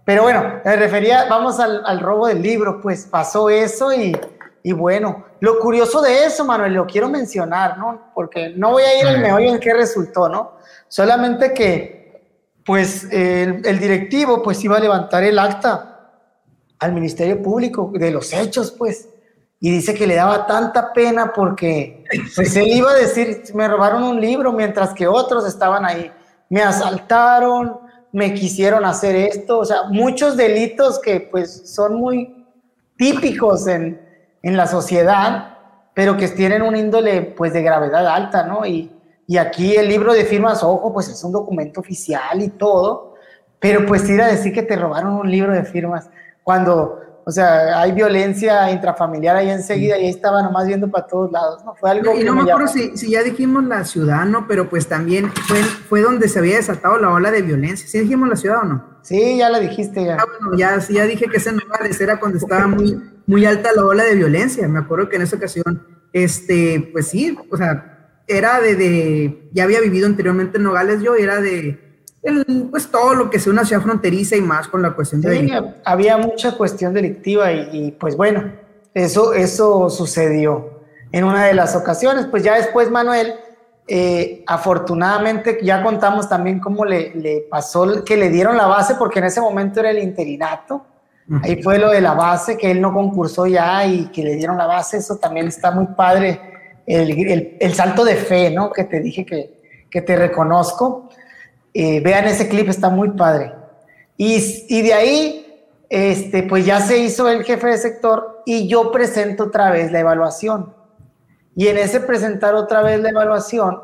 Pero 0.08 0.22
bueno, 0.22 0.62
me 0.64 0.76
refería, 0.76 1.26
vamos 1.28 1.60
al, 1.60 2.00
robo 2.00 2.28
del 2.28 2.40
libro, 2.40 2.80
pues 2.80 3.04
pasó 3.04 3.50
eso 3.50 3.92
y, 3.92 4.16
y, 4.62 4.72
bueno, 4.72 5.26
lo 5.38 5.58
curioso 5.58 6.00
de 6.00 6.24
eso, 6.24 6.46
Manuel, 6.46 6.72
lo 6.72 6.86
quiero 6.86 7.10
mencionar, 7.10 7.76
¿no? 7.76 8.10
Porque 8.14 8.54
no 8.56 8.70
voy 8.70 8.84
a 8.84 8.98
ir 8.98 9.06
al 9.06 9.20
meollo 9.20 9.50
en 9.50 9.60
qué 9.60 9.74
resultó, 9.74 10.30
¿no? 10.30 10.52
Solamente 10.88 11.52
que, 11.52 12.54
pues, 12.64 13.04
el, 13.12 13.60
el 13.66 13.78
directivo, 13.78 14.42
pues 14.42 14.64
iba 14.64 14.78
a 14.78 14.80
levantar 14.80 15.24
el 15.24 15.38
acta 15.38 16.10
al 16.78 16.92
Ministerio 16.94 17.42
Público 17.42 17.92
de 17.92 18.10
los 18.10 18.32
hechos, 18.32 18.70
pues. 18.70 19.10
Y 19.60 19.70
dice 19.70 19.92
que 19.92 20.06
le 20.06 20.14
daba 20.14 20.46
tanta 20.46 20.90
pena 20.94 21.34
porque 21.34 22.04
pues 22.34 22.56
él 22.56 22.68
iba 22.68 22.92
a 22.92 22.96
decir, 22.96 23.42
me 23.52 23.68
robaron 23.68 24.04
un 24.04 24.18
libro 24.18 24.54
mientras 24.54 24.94
que 24.94 25.06
otros 25.06 25.46
estaban 25.46 25.84
ahí. 25.84 26.10
Me 26.48 26.62
asaltaron, 26.62 27.87
me 28.12 28.34
quisieron 28.34 28.84
hacer 28.84 29.16
esto, 29.16 29.58
o 29.58 29.64
sea, 29.64 29.84
muchos 29.90 30.36
delitos 30.36 30.98
que 31.00 31.20
pues 31.20 31.74
son 31.74 31.96
muy 31.96 32.46
típicos 32.96 33.66
en, 33.66 34.00
en 34.42 34.56
la 34.56 34.66
sociedad, 34.66 35.58
pero 35.94 36.16
que 36.16 36.28
tienen 36.28 36.62
un 36.62 36.76
índole 36.76 37.22
pues 37.22 37.52
de 37.52 37.62
gravedad 37.62 38.06
alta, 38.06 38.44
¿no? 38.44 38.64
Y 38.64 38.92
y 39.30 39.36
aquí 39.36 39.76
el 39.76 39.88
libro 39.88 40.14
de 40.14 40.24
firmas, 40.24 40.62
ojo, 40.64 40.90
pues 40.90 41.06
es 41.08 41.22
un 41.22 41.32
documento 41.32 41.80
oficial 41.80 42.40
y 42.40 42.48
todo, 42.48 43.14
pero 43.60 43.84
pues 43.84 44.08
ir 44.08 44.22
a 44.22 44.26
decir 44.26 44.54
que 44.54 44.62
te 44.62 44.74
robaron 44.74 45.12
un 45.12 45.30
libro 45.30 45.52
de 45.52 45.64
firmas 45.64 46.08
cuando 46.42 46.98
o 47.28 47.30
sea, 47.30 47.82
hay 47.82 47.92
violencia 47.92 48.70
intrafamiliar 48.70 49.36
ahí 49.36 49.50
enseguida 49.50 49.98
y 49.98 50.04
ahí 50.04 50.08
estaba 50.08 50.42
nomás 50.42 50.66
viendo 50.66 50.90
para 50.90 51.06
todos 51.06 51.30
lados, 51.30 51.62
¿no? 51.62 51.74
Fue 51.74 51.90
algo 51.90 52.18
y 52.18 52.24
no 52.24 52.34
me, 52.34 52.50
acuerdo 52.50 52.68
si, 52.68 52.96
si, 52.96 53.10
ya 53.10 53.22
dijimos 53.22 53.64
la 53.64 53.84
ciudad, 53.84 54.24
¿no? 54.24 54.46
Pero 54.48 54.70
pues 54.70 54.86
también 54.86 55.30
fue, 55.46 55.58
fue 55.58 56.00
donde 56.00 56.26
se 56.26 56.38
había 56.38 56.56
desatado 56.56 56.96
la 56.96 57.10
ola 57.10 57.30
de 57.30 57.42
violencia. 57.42 57.86
¿Sí 57.86 57.98
dijimos 57.98 58.30
la 58.30 58.36
ciudad 58.36 58.60
o 58.62 58.64
no? 58.64 58.84
Sí, 59.02 59.36
ya 59.36 59.50
la 59.50 59.60
dijiste 59.60 60.06
ya. 60.06 60.16
Ah, 60.18 60.24
bueno, 60.24 60.56
ya, 60.56 60.78
ya 60.88 61.04
dije 61.04 61.26
que 61.26 61.36
ese 61.36 61.52
Nogales 61.52 62.00
era 62.00 62.18
cuando 62.18 62.38
estaba 62.38 62.66
muy, 62.66 62.98
muy 63.26 63.44
alta 63.44 63.72
la 63.76 63.84
ola 63.84 64.04
de 64.04 64.14
violencia. 64.14 64.66
Me 64.66 64.78
acuerdo 64.78 65.10
que 65.10 65.16
en 65.16 65.22
esa 65.22 65.36
ocasión, 65.36 65.86
este, 66.14 66.88
pues 66.94 67.08
sí, 67.08 67.36
o 67.50 67.58
sea, 67.58 68.22
era 68.26 68.58
de, 68.62 68.74
de 68.74 69.50
ya 69.52 69.64
había 69.64 69.82
vivido 69.82 70.06
anteriormente 70.06 70.56
en 70.56 70.64
Nogales 70.64 71.02
yo, 71.02 71.14
era 71.14 71.42
de 71.42 71.87
pues 72.70 72.90
todo 72.90 73.14
lo 73.14 73.30
que 73.30 73.38
sea 73.38 73.52
una 73.52 73.64
ciudad 73.64 73.82
fronteriza 73.82 74.36
y 74.36 74.40
más 74.40 74.68
con 74.68 74.82
la 74.82 74.92
cuestión 74.92 75.20
de 75.20 75.74
había 75.84 76.16
mucha 76.16 76.56
cuestión 76.56 76.92
delictiva 76.94 77.52
y, 77.52 77.92
pues 77.98 78.16
bueno, 78.16 78.52
eso, 78.94 79.32
eso 79.34 79.90
sucedió 79.90 80.80
en 81.12 81.24
una 81.24 81.46
de 81.46 81.54
las 81.54 81.76
ocasiones. 81.76 82.26
Pues 82.26 82.42
ya 82.42 82.56
después 82.56 82.90
Manuel, 82.90 83.34
eh, 83.86 84.42
afortunadamente 84.46 85.58
ya 85.62 85.82
contamos 85.82 86.28
también 86.28 86.60
cómo 86.60 86.84
le, 86.84 87.14
le, 87.14 87.46
pasó 87.50 88.04
que 88.04 88.16
le 88.16 88.28
dieron 88.28 88.56
la 88.56 88.66
base 88.66 88.94
porque 88.96 89.20
en 89.20 89.26
ese 89.26 89.40
momento 89.40 89.80
era 89.80 89.90
el 89.90 89.98
interinato. 89.98 90.84
Ahí 91.42 91.62
fue 91.62 91.78
lo 91.78 91.90
de 91.90 92.00
la 92.00 92.14
base, 92.14 92.56
que 92.56 92.70
él 92.70 92.80
no 92.80 92.90
concursó 92.94 93.46
ya 93.46 93.84
y 93.84 94.06
que 94.06 94.22
le 94.22 94.34
dieron 94.36 94.56
la 94.56 94.64
base. 94.64 94.96
Eso 94.96 95.16
también 95.16 95.46
está 95.46 95.70
muy 95.70 95.86
padre. 95.88 96.40
El, 96.86 97.10
el, 97.10 97.56
el 97.60 97.74
salto 97.74 98.02
de 98.02 98.14
fe, 98.14 98.50
¿no? 98.50 98.72
Que 98.72 98.84
te 98.84 99.00
dije 99.00 99.26
que, 99.26 99.58
que 99.90 100.00
te 100.00 100.16
reconozco. 100.16 101.10
Eh, 101.80 102.00
vean 102.00 102.24
ese 102.24 102.48
clip, 102.48 102.68
está 102.68 102.88
muy 102.90 103.10
padre. 103.10 103.52
Y, 104.16 104.64
y, 104.68 104.82
de 104.82 104.94
ahí, 104.94 105.64
este, 105.88 106.42
pues 106.42 106.66
ya 106.66 106.80
se 106.80 106.98
hizo 106.98 107.28
el 107.28 107.44
jefe 107.44 107.68
de 107.68 107.78
sector 107.78 108.42
y 108.44 108.66
yo 108.66 108.90
presento 108.90 109.44
otra 109.44 109.70
vez 109.70 109.92
la 109.92 110.00
evaluación. 110.00 110.74
Y 111.54 111.68
en 111.68 111.78
ese 111.78 112.00
presentar 112.00 112.56
otra 112.56 112.82
vez 112.82 113.00
la 113.00 113.10
evaluación, 113.10 113.80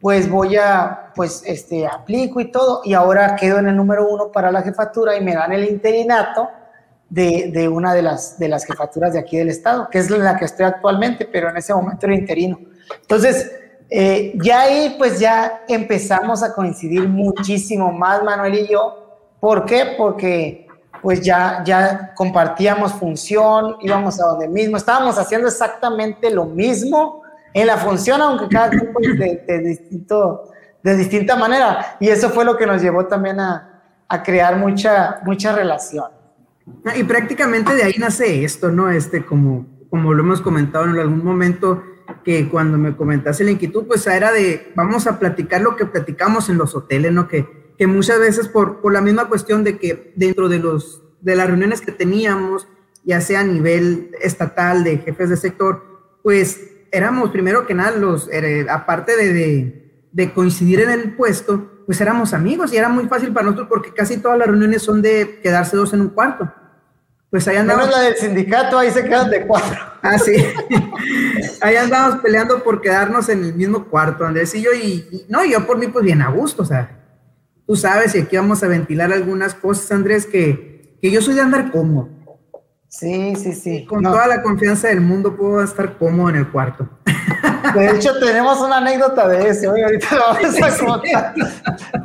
pues 0.00 0.30
voy 0.30 0.56
a, 0.56 1.12
pues, 1.14 1.42
este, 1.44 1.86
aplico 1.86 2.40
y 2.40 2.50
todo, 2.50 2.80
y 2.82 2.94
ahora 2.94 3.36
quedo 3.36 3.58
en 3.58 3.68
el 3.68 3.76
número 3.76 4.08
uno 4.08 4.32
para 4.32 4.50
la 4.50 4.62
jefatura 4.62 5.14
y 5.14 5.22
me 5.22 5.34
dan 5.34 5.52
el 5.52 5.68
interinato 5.68 6.48
de, 7.10 7.50
de 7.52 7.68
una 7.68 7.92
de 7.92 8.00
las, 8.00 8.38
de 8.38 8.48
las 8.48 8.64
jefaturas 8.64 9.12
de 9.12 9.18
aquí 9.18 9.36
del 9.36 9.50
estado, 9.50 9.90
que 9.90 9.98
es 9.98 10.08
la 10.08 10.38
que 10.38 10.46
estoy 10.46 10.64
actualmente, 10.64 11.28
pero 11.30 11.50
en 11.50 11.58
ese 11.58 11.74
momento 11.74 12.06
era 12.06 12.14
interino. 12.14 12.58
Entonces, 13.02 13.52
eh, 13.90 14.32
ya 14.42 14.62
ahí 14.62 14.94
pues 14.98 15.18
ya 15.18 15.64
empezamos 15.68 16.42
a 16.42 16.54
coincidir 16.54 17.08
muchísimo 17.08 17.92
más 17.92 18.22
Manuel 18.22 18.54
y 18.54 18.68
yo. 18.68 19.20
¿Por 19.40 19.64
qué? 19.64 19.94
Porque 19.96 20.66
pues 21.00 21.20
ya, 21.20 21.62
ya 21.64 22.12
compartíamos 22.14 22.92
función, 22.92 23.76
íbamos 23.80 24.20
a 24.20 24.26
donde 24.26 24.48
mismo, 24.48 24.76
estábamos 24.76 25.16
haciendo 25.18 25.48
exactamente 25.48 26.30
lo 26.30 26.44
mismo 26.44 27.22
en 27.54 27.66
la 27.66 27.76
función, 27.76 28.20
aunque 28.20 28.48
cada 28.48 28.70
quien 28.70 28.92
pues, 28.92 29.18
de, 29.18 29.58
distinto, 29.60 30.50
de 30.82 30.96
distinta 30.96 31.36
manera. 31.36 31.96
Y 32.00 32.08
eso 32.08 32.30
fue 32.30 32.44
lo 32.44 32.56
que 32.56 32.66
nos 32.66 32.82
llevó 32.82 33.06
también 33.06 33.40
a, 33.40 33.82
a 34.08 34.22
crear 34.22 34.56
mucha, 34.56 35.20
mucha 35.24 35.52
relación. 35.52 36.06
Y 36.96 37.04
prácticamente 37.04 37.74
de 37.74 37.84
ahí 37.84 37.94
nace 37.98 38.44
esto, 38.44 38.70
¿no? 38.70 38.90
Este, 38.90 39.24
como, 39.24 39.66
como 39.90 40.12
lo 40.12 40.22
hemos 40.22 40.40
comentado 40.40 40.84
en 40.84 40.98
algún 40.98 41.24
momento, 41.24 41.82
que 42.28 42.46
cuando 42.46 42.76
me 42.76 42.94
comentaste 42.94 43.42
la 43.42 43.52
inquietud, 43.52 43.86
pues 43.86 44.06
era 44.06 44.30
de, 44.30 44.70
vamos 44.74 45.06
a 45.06 45.18
platicar 45.18 45.62
lo 45.62 45.76
que 45.76 45.86
platicamos 45.86 46.50
en 46.50 46.58
los 46.58 46.74
hoteles, 46.74 47.10
¿no? 47.10 47.26
Que, 47.26 47.72
que 47.78 47.86
muchas 47.86 48.20
veces 48.20 48.48
por, 48.48 48.82
por 48.82 48.92
la 48.92 49.00
misma 49.00 49.30
cuestión 49.30 49.64
de 49.64 49.78
que 49.78 50.12
dentro 50.14 50.50
de, 50.50 50.58
los, 50.58 51.02
de 51.22 51.34
las 51.34 51.46
reuniones 51.46 51.80
que 51.80 51.90
teníamos, 51.90 52.68
ya 53.02 53.22
sea 53.22 53.40
a 53.40 53.44
nivel 53.44 54.10
estatal 54.20 54.84
de 54.84 54.98
jefes 54.98 55.30
de 55.30 55.38
sector, 55.38 56.20
pues 56.22 56.60
éramos 56.92 57.30
primero 57.30 57.66
que 57.66 57.72
nada 57.72 57.92
los, 57.92 58.28
eh, 58.30 58.66
aparte 58.68 59.16
de, 59.16 59.32
de, 59.32 60.08
de, 60.12 60.32
coincidir 60.34 60.80
en 60.80 60.90
el 60.90 61.16
puesto, 61.16 61.82
pues 61.86 61.98
éramos 62.02 62.34
amigos 62.34 62.74
y 62.74 62.76
era 62.76 62.90
muy 62.90 63.06
fácil 63.06 63.32
para 63.32 63.46
nosotros 63.46 63.68
porque 63.70 63.94
casi 63.94 64.18
todas 64.18 64.36
las 64.36 64.48
reuniones 64.48 64.82
son 64.82 65.00
de 65.00 65.40
quedarse 65.42 65.78
dos 65.78 65.94
en 65.94 66.02
un 66.02 66.10
cuarto. 66.10 66.52
Pues 67.30 67.46
ahí 67.46 67.56
andamos. 67.56 67.90
la 67.90 68.00
del 68.00 68.16
sindicato, 68.16 68.78
ahí 68.78 68.90
se 68.90 69.04
quedan 69.04 69.30
de 69.30 69.46
cuatro. 69.46 69.78
Ah, 70.02 70.18
sí. 70.18 70.32
ahí 71.60 71.76
andamos 71.76 72.20
peleando 72.20 72.62
por 72.62 72.80
quedarnos 72.80 73.28
en 73.28 73.44
el 73.44 73.54
mismo 73.54 73.84
cuarto, 73.84 74.24
Andrés 74.24 74.54
y 74.54 74.62
yo, 74.62 74.72
y, 74.72 75.26
no, 75.28 75.44
yo 75.44 75.66
por 75.66 75.76
mí, 75.76 75.88
pues 75.88 76.04
bien 76.04 76.22
a 76.22 76.30
gusto, 76.30 76.62
o 76.62 76.66
sea, 76.66 77.04
tú 77.66 77.76
sabes, 77.76 78.14
y 78.14 78.20
aquí 78.20 78.36
vamos 78.36 78.62
a 78.62 78.68
ventilar 78.68 79.12
algunas 79.12 79.54
cosas, 79.54 79.92
Andrés, 79.92 80.24
que, 80.24 80.96
que 81.02 81.10
yo 81.10 81.20
soy 81.20 81.34
de 81.34 81.42
andar 81.42 81.70
cómodo. 81.70 82.08
Sí, 82.88 83.36
sí, 83.36 83.52
sí. 83.52 83.84
Con 83.84 84.02
toda 84.02 84.26
la 84.26 84.42
confianza 84.42 84.88
del 84.88 85.02
mundo 85.02 85.36
puedo 85.36 85.62
estar 85.62 85.98
cómodo 85.98 86.30
en 86.30 86.36
el 86.36 86.50
cuarto. 86.50 86.88
De 87.74 87.90
hecho, 87.90 88.18
tenemos 88.18 88.58
una 88.60 88.78
anécdota 88.78 89.28
de 89.28 89.50
eso. 89.50 89.72
Hoy 89.72 89.82
ahorita 89.82 90.16
la 90.16 90.26
vamos 90.32 90.62
a 90.62 90.86
contar. 90.86 91.34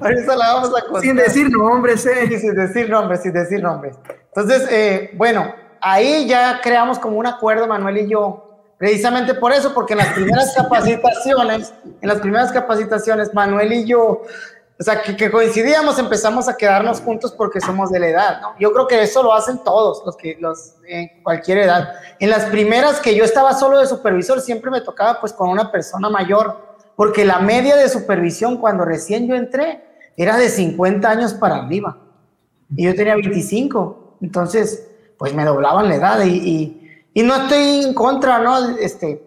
Ahorita 0.01 0.35
la 0.35 0.53
vamos 0.53 0.69
a 0.77 0.81
contar. 0.81 1.01
Sin 1.01 1.15
decir 1.15 1.49
nombres, 1.49 2.05
eh. 2.05 2.27
Sí, 2.27 2.39
sin 2.39 2.53
decir 2.53 2.89
nombres, 2.89 3.21
sin 3.21 3.31
decir 3.31 3.63
nombres. 3.63 3.95
Entonces, 4.35 4.67
eh, 4.71 5.11
bueno, 5.15 5.53
ahí 5.79 6.27
ya 6.27 6.59
creamos 6.61 6.97
como 6.97 7.17
un 7.17 7.27
acuerdo, 7.27 7.67
Manuel 7.67 7.99
y 7.99 8.09
yo, 8.09 8.49
precisamente 8.79 9.35
por 9.35 9.53
eso, 9.53 9.73
porque 9.73 9.93
en 9.93 9.99
las 9.99 10.13
primeras 10.13 10.53
capacitaciones, 10.57 11.73
en 12.01 12.09
las 12.09 12.19
primeras 12.19 12.51
capacitaciones, 12.51 13.31
Manuel 13.33 13.73
y 13.73 13.85
yo, 13.85 14.23
o 14.79 14.83
sea, 14.83 15.03
que, 15.03 15.29
coincidíamos, 15.29 15.99
empezamos 15.99 16.49
a 16.49 16.57
quedarnos 16.57 16.99
juntos 16.99 17.31
porque 17.31 17.61
somos 17.61 17.91
de 17.91 17.99
la 17.99 18.07
edad, 18.07 18.41
¿no? 18.41 18.55
Yo 18.59 18.73
creo 18.73 18.87
que 18.87 19.03
eso 19.03 19.21
lo 19.21 19.33
hacen 19.33 19.63
todos, 19.63 20.01
los 20.03 20.17
que, 20.17 20.35
los, 20.39 20.77
en 20.87 21.21
cualquier 21.21 21.59
edad. 21.59 21.93
En 22.19 22.31
las 22.31 22.45
primeras 22.45 22.99
que 22.99 23.15
yo 23.15 23.23
estaba 23.23 23.53
solo 23.53 23.77
de 23.77 23.85
supervisor, 23.85 24.41
siempre 24.41 24.71
me 24.71 24.81
tocaba 24.81 25.19
pues 25.19 25.31
con 25.31 25.49
una 25.49 25.71
persona 25.71 26.09
mayor, 26.09 26.75
porque 26.95 27.23
la 27.23 27.37
media 27.37 27.75
de 27.75 27.87
supervisión 27.87 28.57
cuando 28.57 28.83
recién 28.83 29.27
yo 29.27 29.35
entré 29.35 29.83
era 30.17 30.37
de 30.37 30.49
50 30.49 31.07
años 31.07 31.33
para 31.35 31.57
arriba, 31.57 31.97
y 32.75 32.85
yo 32.85 32.95
tenía 32.95 33.13
25. 33.13 34.02
Entonces, 34.23 34.89
pues 35.17 35.33
me 35.33 35.43
doblaban 35.43 35.89
la 35.89 35.95
edad 35.95 36.25
y, 36.25 36.79
no 37.13 37.35
estoy 37.35 37.83
en 37.83 37.93
contra, 37.93 38.39
¿no? 38.39 38.69
Este, 38.77 39.21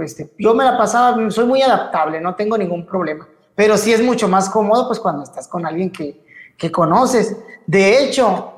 este, 0.00 0.32
yo 0.38 0.54
me 0.54 0.64
la 0.64 0.76
pasaba, 0.76 1.30
soy 1.30 1.46
muy 1.46 1.62
adaptable, 1.62 2.20
no 2.20 2.34
tengo 2.34 2.56
ningún 2.56 2.86
problema. 2.86 3.28
Pero 3.54 3.76
sí 3.76 3.92
es 3.92 4.02
mucho 4.02 4.26
más 4.26 4.48
cómodo, 4.48 4.88
pues 4.88 4.98
cuando 4.98 5.22
estás 5.22 5.46
con 5.46 5.64
alguien 5.64 5.92
que, 5.92 6.24
conoces. 6.72 7.36
De 7.66 8.02
hecho, 8.02 8.52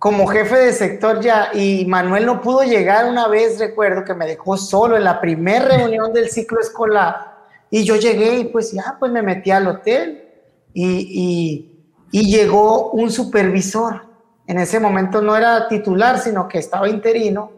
como 0.00 0.26
jefe 0.26 0.56
de 0.56 0.72
sector 0.72 1.20
ya, 1.20 1.50
y 1.54 1.86
Manuel 1.86 2.26
no 2.26 2.40
pudo 2.40 2.64
llegar 2.64 3.08
una 3.08 3.28
vez, 3.28 3.60
recuerdo 3.60 4.04
que 4.04 4.14
me 4.14 4.26
dejó 4.26 4.56
solo 4.56 4.96
en 4.96 5.04
la 5.04 5.20
primera 5.20 5.76
reunión 5.76 6.12
del 6.12 6.28
ciclo 6.28 6.60
escolar, 6.60 7.36
y 7.70 7.84
yo 7.84 7.94
llegué 7.94 8.40
y 8.40 8.44
pues 8.46 8.72
ya, 8.72 8.96
pues 8.98 9.12
me 9.12 9.22
metí 9.22 9.52
al 9.52 9.68
hotel 9.68 10.28
y 10.74 11.68
llegó 12.10 12.90
un 12.90 13.10
supervisor 13.12 14.11
en 14.46 14.58
ese 14.58 14.80
momento 14.80 15.22
no 15.22 15.36
era 15.36 15.68
titular, 15.68 16.18
sino 16.18 16.48
que 16.48 16.58
estaba 16.58 16.88
interino, 16.88 17.52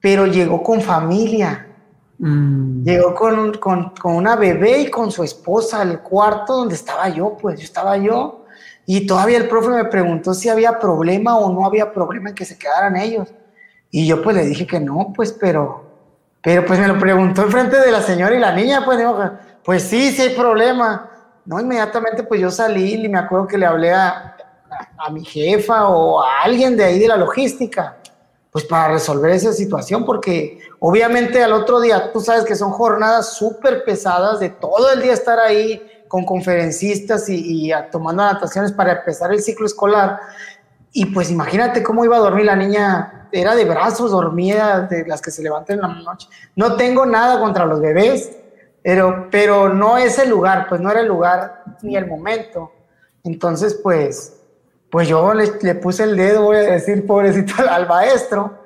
pero 0.00 0.26
llegó 0.26 0.62
con 0.62 0.80
familia. 0.80 1.66
Mm. 2.18 2.84
Llegó 2.84 3.14
con, 3.14 3.54
con, 3.54 3.90
con, 3.90 4.14
una 4.14 4.36
bebé 4.36 4.82
y 4.82 4.90
con 4.90 5.10
su 5.10 5.24
esposa 5.24 5.80
al 5.80 6.00
cuarto 6.02 6.54
donde 6.54 6.74
estaba 6.74 7.08
yo, 7.08 7.36
pues 7.36 7.58
yo 7.58 7.64
estaba 7.64 7.96
yo. 7.96 8.44
Y 8.86 9.06
todavía 9.06 9.38
el 9.38 9.48
profe 9.48 9.70
me 9.70 9.84
preguntó 9.86 10.34
si 10.34 10.48
había 10.48 10.78
problema 10.78 11.38
o 11.38 11.52
no 11.52 11.64
había 11.64 11.92
problema 11.92 12.30
en 12.30 12.34
que 12.34 12.44
se 12.44 12.58
quedaran 12.58 12.96
ellos. 12.96 13.32
Y 13.90 14.06
yo 14.06 14.22
pues 14.22 14.36
le 14.36 14.44
dije 14.44 14.66
que 14.66 14.80
no, 14.80 15.12
pues, 15.14 15.32
pero, 15.32 15.84
pero 16.42 16.64
pues 16.66 16.78
me 16.78 16.88
lo 16.88 16.98
preguntó 16.98 17.42
en 17.42 17.50
frente 17.50 17.78
de 17.78 17.92
la 17.92 18.02
señora 18.02 18.34
y 18.34 18.40
la 18.40 18.52
niña, 18.52 18.84
pues 18.84 18.98
digo, 18.98 19.16
pues 19.64 19.84
sí, 19.84 20.10
sí 20.10 20.22
hay 20.22 20.34
problema. 20.34 21.10
No, 21.44 21.60
inmediatamente 21.60 22.22
pues 22.24 22.40
yo 22.40 22.50
salí 22.50 22.94
y 22.94 23.08
me 23.08 23.18
acuerdo 23.18 23.46
que 23.46 23.58
le 23.58 23.66
hablé 23.66 23.92
a, 23.92 24.33
a 25.04 25.10
mi 25.10 25.24
jefa 25.24 25.88
o 25.88 26.22
a 26.22 26.42
alguien 26.42 26.76
de 26.76 26.84
ahí 26.84 26.98
de 26.98 27.08
la 27.08 27.16
logística, 27.16 27.98
pues 28.50 28.64
para 28.64 28.94
resolver 28.94 29.32
esa 29.32 29.52
situación, 29.52 30.04
porque 30.06 30.60
obviamente 30.78 31.42
al 31.42 31.52
otro 31.52 31.80
día, 31.80 32.10
tú 32.12 32.20
sabes 32.20 32.44
que 32.44 32.56
son 32.56 32.70
jornadas 32.70 33.34
súper 33.36 33.84
pesadas 33.84 34.40
de 34.40 34.48
todo 34.48 34.92
el 34.92 35.02
día 35.02 35.12
estar 35.12 35.38
ahí 35.38 35.82
con 36.08 36.24
conferencistas 36.24 37.28
y, 37.28 37.70
tomando 37.92 38.22
anotaciones 38.22 38.72
para 38.72 38.92
empezar 38.92 39.32
el 39.32 39.42
ciclo 39.42 39.66
escolar. 39.66 40.20
Y 40.92 41.06
pues 41.06 41.30
imagínate 41.30 41.82
cómo 41.82 42.04
iba 42.04 42.16
a 42.16 42.20
dormir 42.20 42.46
la 42.46 42.56
niña, 42.56 43.28
era 43.32 43.54
de 43.54 43.64
brazos, 43.64 44.12
dormía 44.12 44.82
de 44.88 45.04
las 45.06 45.20
que 45.20 45.32
se 45.32 45.42
levantan 45.42 45.76
en 45.76 45.82
la 45.82 45.88
noche. 45.88 46.28
No 46.54 46.76
tengo 46.76 47.04
nada 47.04 47.40
contra 47.40 47.66
los 47.66 47.80
bebés, 47.80 48.30
pero, 48.82 49.28
pero 49.30 49.68
no 49.68 49.98
es 49.98 50.18
el 50.18 50.30
lugar, 50.30 50.66
pues 50.68 50.80
no 50.80 50.90
era 50.90 51.00
el 51.00 51.08
lugar 51.08 51.64
ni 51.82 51.96
el 51.96 52.06
momento. 52.06 52.70
Entonces, 53.24 53.74
pues, 53.82 54.43
pues 54.94 55.08
yo 55.08 55.34
le, 55.34 55.74
puse 55.74 56.04
el 56.04 56.16
dedo, 56.16 56.42
voy 56.42 56.56
a 56.58 56.60
decir, 56.60 57.04
pobrecito, 57.04 57.54
al 57.68 57.88
maestro, 57.88 58.60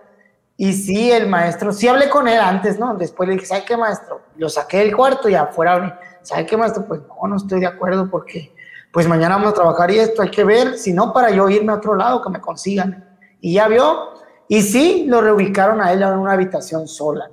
Y 0.58 0.74
sí, 0.74 1.10
el 1.10 1.26
maestro, 1.26 1.72
sí 1.72 1.88
hablé 1.88 2.10
con 2.10 2.28
él 2.28 2.38
antes, 2.38 2.78
¿no? 2.78 2.94
Después 2.96 3.26
le 3.26 3.36
dije, 3.36 3.46
¿sabe 3.46 3.64
qué, 3.66 3.78
maestro? 3.78 4.20
Lo 4.36 4.50
saqué 4.50 4.80
del 4.80 4.94
cuarto 4.94 5.30
y 5.30 5.34
afuera, 5.34 5.98
¿sabe 6.20 6.44
qué, 6.44 6.54
maestro? 6.58 6.84
Pues 6.86 7.00
no, 7.00 7.28
no 7.28 7.36
estoy 7.36 7.60
de 7.60 7.66
acuerdo 7.66 8.10
porque 8.10 8.54
pues 8.92 9.08
mañana 9.08 9.36
vamos 9.36 9.52
a 9.52 9.54
trabajar 9.54 9.90
y 9.90 10.00
esto 10.00 10.20
hay 10.20 10.30
que 10.30 10.44
ver, 10.44 10.76
si 10.76 10.92
no, 10.92 11.14
para 11.14 11.30
yo 11.30 11.48
irme 11.48 11.72
a 11.72 11.76
otro 11.76 11.94
lado, 11.94 12.20
que 12.20 12.28
me 12.28 12.42
consigan. 12.42 13.08
Y 13.40 13.54
ya 13.54 13.66
vio, 13.66 14.10
y 14.48 14.60
sí, 14.60 15.06
lo 15.08 15.22
reubicaron 15.22 15.80
a 15.80 15.94
él 15.94 16.02
en 16.02 16.10
una 16.10 16.34
habitación 16.34 16.88
sola. 16.88 17.30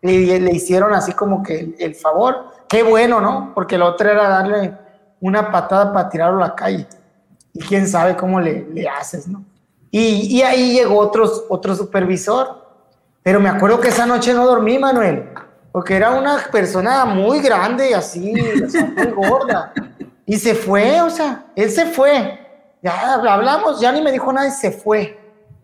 Le, 0.00 0.40
le 0.40 0.52
hicieron 0.52 0.94
así 0.94 1.12
como 1.12 1.42
que 1.42 1.76
el, 1.78 1.94
favor, 1.94 2.46
qué 2.66 2.82
bueno, 2.82 3.20
¿no? 3.20 3.52
Porque 3.54 3.76
lo 3.76 3.88
otro 3.88 4.10
era 4.10 4.26
darle 4.26 4.74
una 5.20 5.52
patada 5.52 5.92
para 5.92 6.08
tirarlo 6.08 6.42
a 6.42 6.48
la 6.48 6.54
calle. 6.54 6.86
Y 7.58 7.60
quién 7.62 7.88
sabe 7.88 8.16
cómo 8.16 8.40
le, 8.40 8.88
haces, 8.88 9.26
¿no? 9.26 9.44
Y, 9.90 10.40
ahí 10.42 10.74
llegó 10.74 10.98
otro, 10.98 11.28
otro 11.48 11.74
supervisor. 11.74 12.68
Pero 13.22 13.40
me 13.40 13.48
acuerdo 13.48 13.80
que 13.80 13.88
esa 13.88 14.06
noche 14.06 14.32
no 14.32 14.46
dormí, 14.46 14.78
Manuel, 14.78 15.28
porque 15.72 15.96
era 15.96 16.12
una 16.12 16.38
persona 16.52 17.04
muy 17.04 17.40
grande 17.40 17.90
y 17.90 17.92
así, 17.94 18.32
muy 18.32 19.28
gorda. 19.28 19.72
Y 20.24 20.36
se 20.38 20.54
fue, 20.54 21.00
o 21.02 21.10
sea, 21.10 21.46
él 21.56 21.70
se 21.70 21.86
fue. 21.86 22.46
Ya 22.80 23.14
hablamos, 23.14 23.80
ya 23.80 23.90
ni 23.90 24.00
me 24.00 24.12
dijo 24.12 24.32
nada 24.32 24.46
y 24.46 24.52
se 24.52 24.70
fue. 24.70 25.18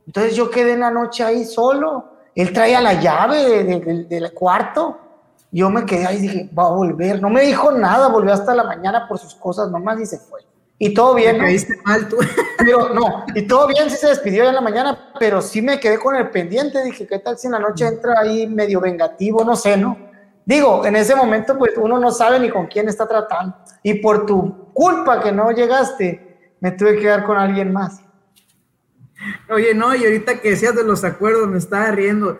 Entonces 0.04 0.34
yo 0.34 0.50
quedé 0.50 0.72
en 0.72 0.80
la 0.80 0.90
noche 0.90 1.22
ahí 1.22 1.44
solo. 1.44 2.12
Él 2.34 2.52
traía 2.52 2.80
la 2.80 2.94
llave 2.94 3.62
del 3.62 4.32
cuarto. 4.32 4.98
Yo 5.52 5.70
me 5.70 5.86
quedé 5.86 6.06
ahí 6.06 6.16
y 6.16 6.22
dije, 6.22 6.50
va 6.58 6.64
a 6.64 6.70
volver. 6.70 7.22
No 7.22 7.30
me 7.30 7.42
dijo 7.42 7.70
nada, 7.70 8.08
volvió 8.08 8.32
hasta 8.32 8.52
la 8.52 8.64
mañana 8.64 9.06
por 9.06 9.18
sus 9.18 9.36
cosas 9.36 9.70
nomás 9.70 10.00
y 10.00 10.06
se 10.06 10.18
fue. 10.18 10.40
Y 10.84 10.92
todo 10.92 11.14
bien. 11.14 11.38
Me 11.38 11.44
caíste 11.44 11.80
mal 11.82 12.06
tú. 12.10 12.18
Pero 12.58 12.90
no, 12.90 13.24
y 13.34 13.46
todo 13.46 13.66
bien, 13.66 13.88
sí 13.88 13.96
se 13.96 14.08
despidió 14.08 14.42
ya 14.44 14.50
en 14.50 14.54
la 14.54 14.60
mañana, 14.60 15.12
pero 15.18 15.42
sí 15.42 15.60
me 15.60 15.80
quedé 15.80 15.98
con 15.98 16.14
el 16.14 16.30
pendiente. 16.30 16.82
Dije, 16.82 17.06
¿qué 17.06 17.18
tal 17.18 17.38
si 17.38 17.46
en 17.46 17.52
la 17.52 17.58
noche 17.58 17.86
entra 17.86 18.20
ahí 18.20 18.46
medio 18.46 18.80
vengativo? 18.80 19.44
No 19.44 19.56
sé, 19.56 19.76
¿no? 19.78 19.98
Digo, 20.44 20.84
en 20.84 20.96
ese 20.96 21.16
momento, 21.16 21.56
pues 21.58 21.72
uno 21.76 21.98
no 21.98 22.10
sabe 22.10 22.38
ni 22.38 22.50
con 22.50 22.66
quién 22.66 22.88
está 22.88 23.08
tratando. 23.08 23.56
Y 23.82 23.94
por 23.94 24.26
tu 24.26 24.72
culpa 24.72 25.22
que 25.22 25.32
no 25.32 25.50
llegaste, 25.52 26.54
me 26.60 26.70
tuve 26.72 26.94
que 26.94 27.00
quedar 27.00 27.24
con 27.24 27.38
alguien 27.38 27.72
más. 27.72 28.02
Oye, 29.50 29.74
no, 29.74 29.94
y 29.94 30.04
ahorita 30.04 30.40
que 30.40 30.50
decías 30.50 30.74
de 30.74 30.84
los 30.84 31.02
acuerdos, 31.02 31.48
me 31.48 31.58
estaba 31.58 31.90
riendo. 31.92 32.38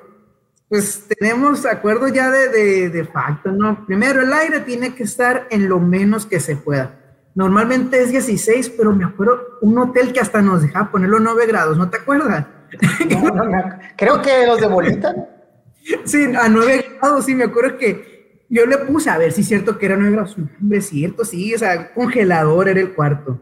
Pues 0.68 1.06
tenemos 1.18 1.64
acuerdos 1.64 2.12
ya 2.12 2.30
de, 2.30 2.48
de, 2.48 2.90
de 2.90 3.04
facto, 3.04 3.50
¿no? 3.52 3.86
Primero, 3.86 4.22
el 4.22 4.32
aire 4.32 4.60
tiene 4.60 4.94
que 4.94 5.04
estar 5.04 5.46
en 5.50 5.66
lo 5.68 5.80
menos 5.80 6.26
que 6.26 6.40
se 6.40 6.56
pueda. 6.56 7.03
Normalmente 7.34 8.00
es 8.00 8.10
16, 8.10 8.70
pero 8.70 8.92
me 8.92 9.04
acuerdo 9.04 9.58
un 9.60 9.76
hotel 9.78 10.12
que 10.12 10.20
hasta 10.20 10.40
nos 10.40 10.62
dejaba 10.62 10.90
ponerlo 10.90 11.18
9 11.18 11.46
grados, 11.46 11.76
¿no 11.76 11.90
te 11.90 11.98
acuerdas? 11.98 12.46
creo 13.96 14.22
que 14.22 14.46
los 14.46 14.60
de 14.60 14.66
bolita, 14.66 15.14
Sí, 16.04 16.24
a 16.38 16.48
9 16.48 16.98
grados, 17.00 17.24
sí, 17.26 17.34
me 17.34 17.44
acuerdo 17.44 17.76
que 17.76 18.46
yo 18.48 18.64
le 18.66 18.78
puse 18.78 19.10
a 19.10 19.18
ver 19.18 19.32
si 19.32 19.42
es 19.42 19.48
cierto 19.48 19.78
que 19.78 19.86
era 19.86 19.96
9 19.96 20.12
grados. 20.12 20.36
Hombre, 20.60 20.80
cierto, 20.80 21.24
sí, 21.24 21.54
o 21.54 21.58
sea, 21.58 21.92
congelador 21.92 22.68
era 22.68 22.80
el 22.80 22.94
cuarto. 22.94 23.40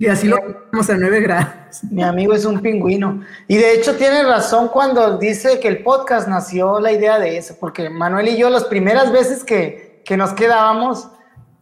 Y 0.00 0.06
así 0.06 0.28
lo 0.28 0.36
ponemos 0.36 0.90
a 0.90 0.96
9 0.96 1.20
grados. 1.20 1.84
Mi 1.90 2.02
amigo 2.02 2.32
es 2.34 2.44
un 2.44 2.60
pingüino. 2.60 3.22
Y 3.46 3.56
de 3.56 3.74
hecho 3.74 3.96
tiene 3.96 4.22
razón 4.22 4.68
cuando 4.68 5.18
dice 5.18 5.60
que 5.60 5.68
el 5.68 5.82
podcast 5.82 6.28
nació 6.28 6.78
la 6.80 6.92
idea 6.92 7.18
de 7.18 7.36
eso, 7.36 7.56
porque 7.58 7.88
Manuel 7.88 8.28
y 8.28 8.36
yo 8.36 8.50
las 8.50 8.64
primeras 8.64 9.10
veces 9.12 9.44
que, 9.44 10.02
que 10.04 10.16
nos 10.16 10.32
quedábamos 10.34 11.08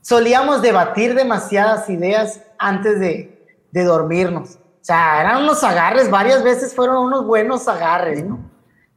solíamos 0.06 0.62
debatir 0.62 1.16
demasiadas 1.16 1.90
ideas 1.90 2.40
antes 2.60 3.00
de, 3.00 3.44
de 3.72 3.84
dormirnos. 3.84 4.54
O 4.54 4.84
sea, 4.86 5.20
eran 5.20 5.42
unos 5.42 5.64
agarres, 5.64 6.08
varias 6.08 6.44
veces 6.44 6.76
fueron 6.76 6.98
unos 6.98 7.26
buenos 7.26 7.66
agarres, 7.66 8.24
¿no? 8.24 8.38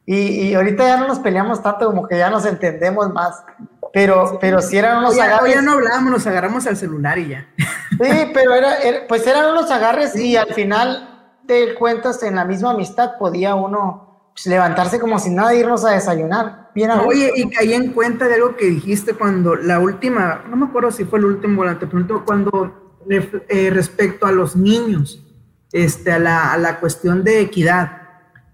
Y, 0.06 0.54
ahorita 0.54 0.86
ya 0.86 0.98
no 0.98 1.08
nos 1.08 1.20
peleamos 1.20 1.62
tanto 1.62 1.88
como 1.88 2.08
que 2.08 2.18
ya 2.18 2.30
nos 2.30 2.46
entendemos 2.46 3.12
más. 3.12 3.44
Pero, 3.92 4.38
pero 4.40 4.62
si 4.62 4.78
eran 4.78 5.00
unos 5.00 5.18
agarres. 5.20 5.54
ya 5.54 5.62
no 5.64 5.74
hablábamos, 5.74 6.12
nos 6.12 6.28
agarramos 6.28 6.68
al 6.68 6.78
celular 6.78 7.18
y 7.18 7.30
ya. 7.30 7.48
Sí, 7.58 8.32
pero 8.34 8.54
era, 8.54 8.76
pues 9.08 9.26
eran 9.26 9.52
unos 9.52 9.70
agarres 9.72 10.16
y 10.16 10.38
al 10.38 10.54
final 10.54 11.34
de 11.44 11.74
cuentas 11.74 12.22
en 12.22 12.36
la 12.36 12.46
misma 12.46 12.72
amistad 12.72 13.18
podía 13.18 13.56
uno 13.56 14.09
levantarse 14.46 15.00
como 15.00 15.20
sin 15.20 15.36
nada 15.36 15.54
irnos 15.54 15.86
a 15.86 15.92
desayunar. 15.92 16.72
Bien 16.76 16.92
Oye, 16.92 17.32
y 17.36 17.50
caí 17.50 17.74
en 17.74 17.92
cuenta 17.94 18.28
de 18.28 18.36
algo 18.36 18.56
que 18.56 18.66
dijiste 18.66 19.14
cuando 19.14 19.56
la 19.56 19.80
última, 19.80 20.44
no 20.50 20.56
me 20.56 20.68
acuerdo 20.68 20.92
si 20.92 21.06
fue 21.06 21.20
el 21.20 21.26
último, 21.26 21.64
te 21.78 21.88
pregunto, 21.88 22.24
cuando 22.26 23.00
eh, 23.10 23.70
respecto 23.72 24.26
a 24.26 24.32
los 24.32 24.56
niños, 24.56 25.26
este, 25.72 26.12
a, 26.12 26.20
la, 26.20 26.54
a 26.54 26.58
la 26.58 26.80
cuestión 26.80 27.24
de 27.24 27.42
equidad 27.42 28.00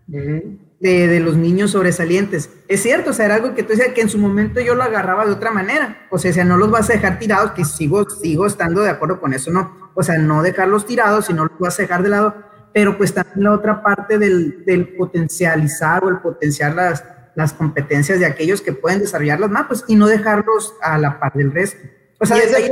de, 0.08 1.20
los 1.20 1.36
niños 1.36 1.72
sobresalientes. 1.72 2.50
Es 2.68 2.84
cierto, 2.84 3.10
o 3.10 3.14
sea, 3.14 3.26
era 3.26 3.36
algo 3.36 3.56
que 3.56 3.64
tú 3.64 3.70
decías 3.70 3.94
que 3.94 4.02
en 4.02 4.10
su 4.10 4.18
momento 4.18 4.60
yo 4.62 4.76
lo 4.76 4.84
agarraba 4.84 5.26
de 5.26 5.32
otra 5.32 5.52
manera. 5.52 6.08
O 6.12 6.18
sea, 6.18 6.32
o 6.32 6.34
sea, 6.34 6.46
no 6.46 6.58
los 6.58 6.70
vas 6.70 6.90
a 6.90 6.94
dejar 6.94 7.20
tirados, 7.20 7.52
que 7.52 7.66
sigo, 7.66 8.08
sigo 8.10 8.46
estando 8.46 8.82
de 8.82 8.90
acuerdo 8.90 9.20
con 9.20 9.34
eso, 9.34 9.52
¿no? 9.52 9.92
O 9.96 10.04
sea, 10.04 10.18
no 10.18 10.44
dejarlos 10.44 10.86
tirados, 10.86 11.26
sino 11.26 11.46
los 11.46 11.58
vas 11.60 11.80
a 11.80 11.84
dejar 11.84 12.04
de 12.04 12.10
lado. 12.10 12.36
Pero 12.76 12.98
pues 12.98 13.14
también 13.14 13.46
la 13.46 13.54
otra 13.54 13.82
parte 13.82 14.18
del, 14.18 14.66
del 14.66 14.98
potencializar 14.98 16.04
o 16.04 16.10
el 16.10 16.18
potenciar 16.20 16.76
las, 16.76 17.06
las 17.34 17.54
competencias 17.54 18.20
de 18.20 18.26
aquellos 18.26 18.60
que 18.60 18.74
pueden 18.74 19.00
desarrollarlas 19.00 19.50
más, 19.50 19.68
pues, 19.68 19.86
y 19.88 19.96
no 19.96 20.08
dejarlos 20.08 20.74
a 20.82 20.98
la 20.98 21.18
par 21.18 21.32
del 21.32 21.54
resto. 21.54 21.80
O 22.20 22.26
sea, 22.26 22.36
desde 22.36 22.58
ahí, 22.58 22.72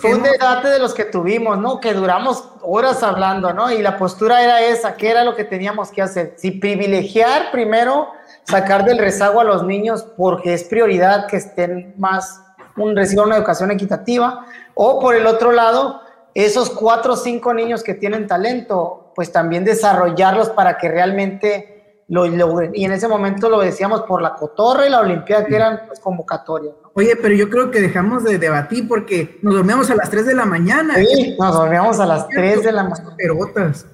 fue 0.00 0.14
un 0.14 0.22
debate 0.22 0.68
de 0.68 0.78
los 0.78 0.94
que 0.94 1.06
tuvimos, 1.06 1.58
¿no? 1.58 1.80
Que 1.80 1.92
duramos 1.92 2.50
horas 2.62 3.02
hablando, 3.02 3.52
¿no? 3.52 3.72
Y 3.72 3.82
la 3.82 3.98
postura 3.98 4.44
era 4.44 4.62
esa, 4.62 4.94
¿qué 4.94 5.10
era 5.10 5.24
lo 5.24 5.34
que 5.34 5.42
teníamos 5.42 5.90
que 5.90 6.02
hacer? 6.02 6.34
Si 6.36 6.52
privilegiar 6.52 7.50
primero, 7.50 8.10
sacar 8.44 8.84
del 8.84 8.98
rezago 8.98 9.40
a 9.40 9.44
los 9.44 9.64
niños 9.64 10.06
porque 10.16 10.54
es 10.54 10.62
prioridad 10.62 11.26
que 11.26 11.38
estén 11.38 11.94
más, 11.98 12.40
un, 12.76 12.94
reciban 12.94 13.26
una 13.26 13.38
educación 13.38 13.72
equitativa, 13.72 14.46
o 14.74 15.00
por 15.00 15.16
el 15.16 15.26
otro 15.26 15.50
lado, 15.50 16.00
esos 16.32 16.70
cuatro 16.70 17.14
o 17.14 17.16
cinco 17.16 17.52
niños 17.52 17.82
que 17.82 17.94
tienen 17.94 18.28
talento, 18.28 19.01
pues 19.14 19.32
también 19.32 19.64
desarrollarlos 19.64 20.50
para 20.50 20.78
que 20.78 20.88
realmente 20.88 22.04
lo 22.08 22.26
logren. 22.26 22.72
Y 22.74 22.84
en 22.84 22.92
ese 22.92 23.08
momento 23.08 23.48
lo 23.48 23.60
decíamos 23.60 24.02
por 24.02 24.20
la 24.20 24.34
cotorra 24.34 24.86
y 24.86 24.90
la 24.90 25.00
olimpiada 25.00 25.46
que 25.46 25.56
eran 25.56 25.82
pues, 25.86 26.00
convocatorias. 26.00 26.74
Oye, 26.94 27.16
pero 27.16 27.34
yo 27.34 27.48
creo 27.48 27.70
que 27.70 27.80
dejamos 27.80 28.24
de 28.24 28.38
debatir 28.38 28.86
porque 28.86 29.38
nos 29.42 29.54
dormíamos 29.54 29.90
a 29.90 29.94
las 29.94 30.10
3 30.10 30.26
de 30.26 30.34
la 30.34 30.44
mañana. 30.44 30.94
Sí, 30.96 31.36
nos 31.38 31.54
dormíamos 31.54 31.98
a 32.00 32.06
las 32.06 32.28
3 32.28 32.64
de 32.64 32.72
la 32.72 32.84
mañana. 32.84 33.16
Perotas. 33.16 33.86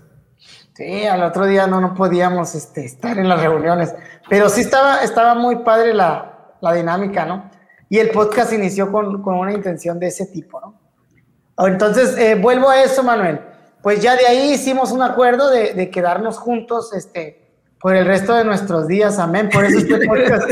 Sí, 0.75 1.07
al 1.07 1.23
otro 1.23 1.47
día 1.47 1.67
no, 1.67 1.81
no 1.81 1.95
podíamos 1.95 2.55
este, 2.55 2.85
estar 2.85 3.19
en 3.19 3.29
las 3.29 3.41
reuniones. 3.41 3.95
Pero 4.29 4.49
sí 4.49 4.61
estaba, 4.61 5.03
estaba 5.03 5.35
muy 5.35 5.57
padre 5.57 5.95
la, 5.95 6.55
la 6.61 6.73
dinámica, 6.73 7.25
¿no? 7.25 7.51
Y 7.89 7.99
el 7.99 8.11
podcast 8.11 8.53
inició 8.53 8.93
con, 8.93 9.23
con, 9.23 9.35
una 9.35 9.53
intención 9.53 9.99
de 9.99 10.09
ese 10.09 10.27
tipo, 10.27 10.61
¿no? 10.61 11.67
Entonces, 11.67 12.17
eh, 12.19 12.35
vuelvo 12.37 12.69
a 12.69 12.83
eso, 12.83 13.03
Manuel. 13.03 13.41
Pues 13.83 14.01
ya 14.01 14.17
de 14.17 14.27
ahí 14.27 14.53
hicimos 14.53 14.93
un 14.93 15.03
acuerdo 15.03 15.51
de, 15.51 15.75
de 15.75 15.91
quedarnos 15.91 16.39
juntos, 16.39 16.93
este, 16.93 17.49
por 17.81 17.95
el 17.95 18.07
resto 18.07 18.35
de 18.35 18.45
nuestros 18.45 18.89
días. 18.89 19.19
Amén. 19.19 19.49
Por 19.53 19.65
eso 19.65 19.79
este 19.79 20.07
podcast, 20.07 20.51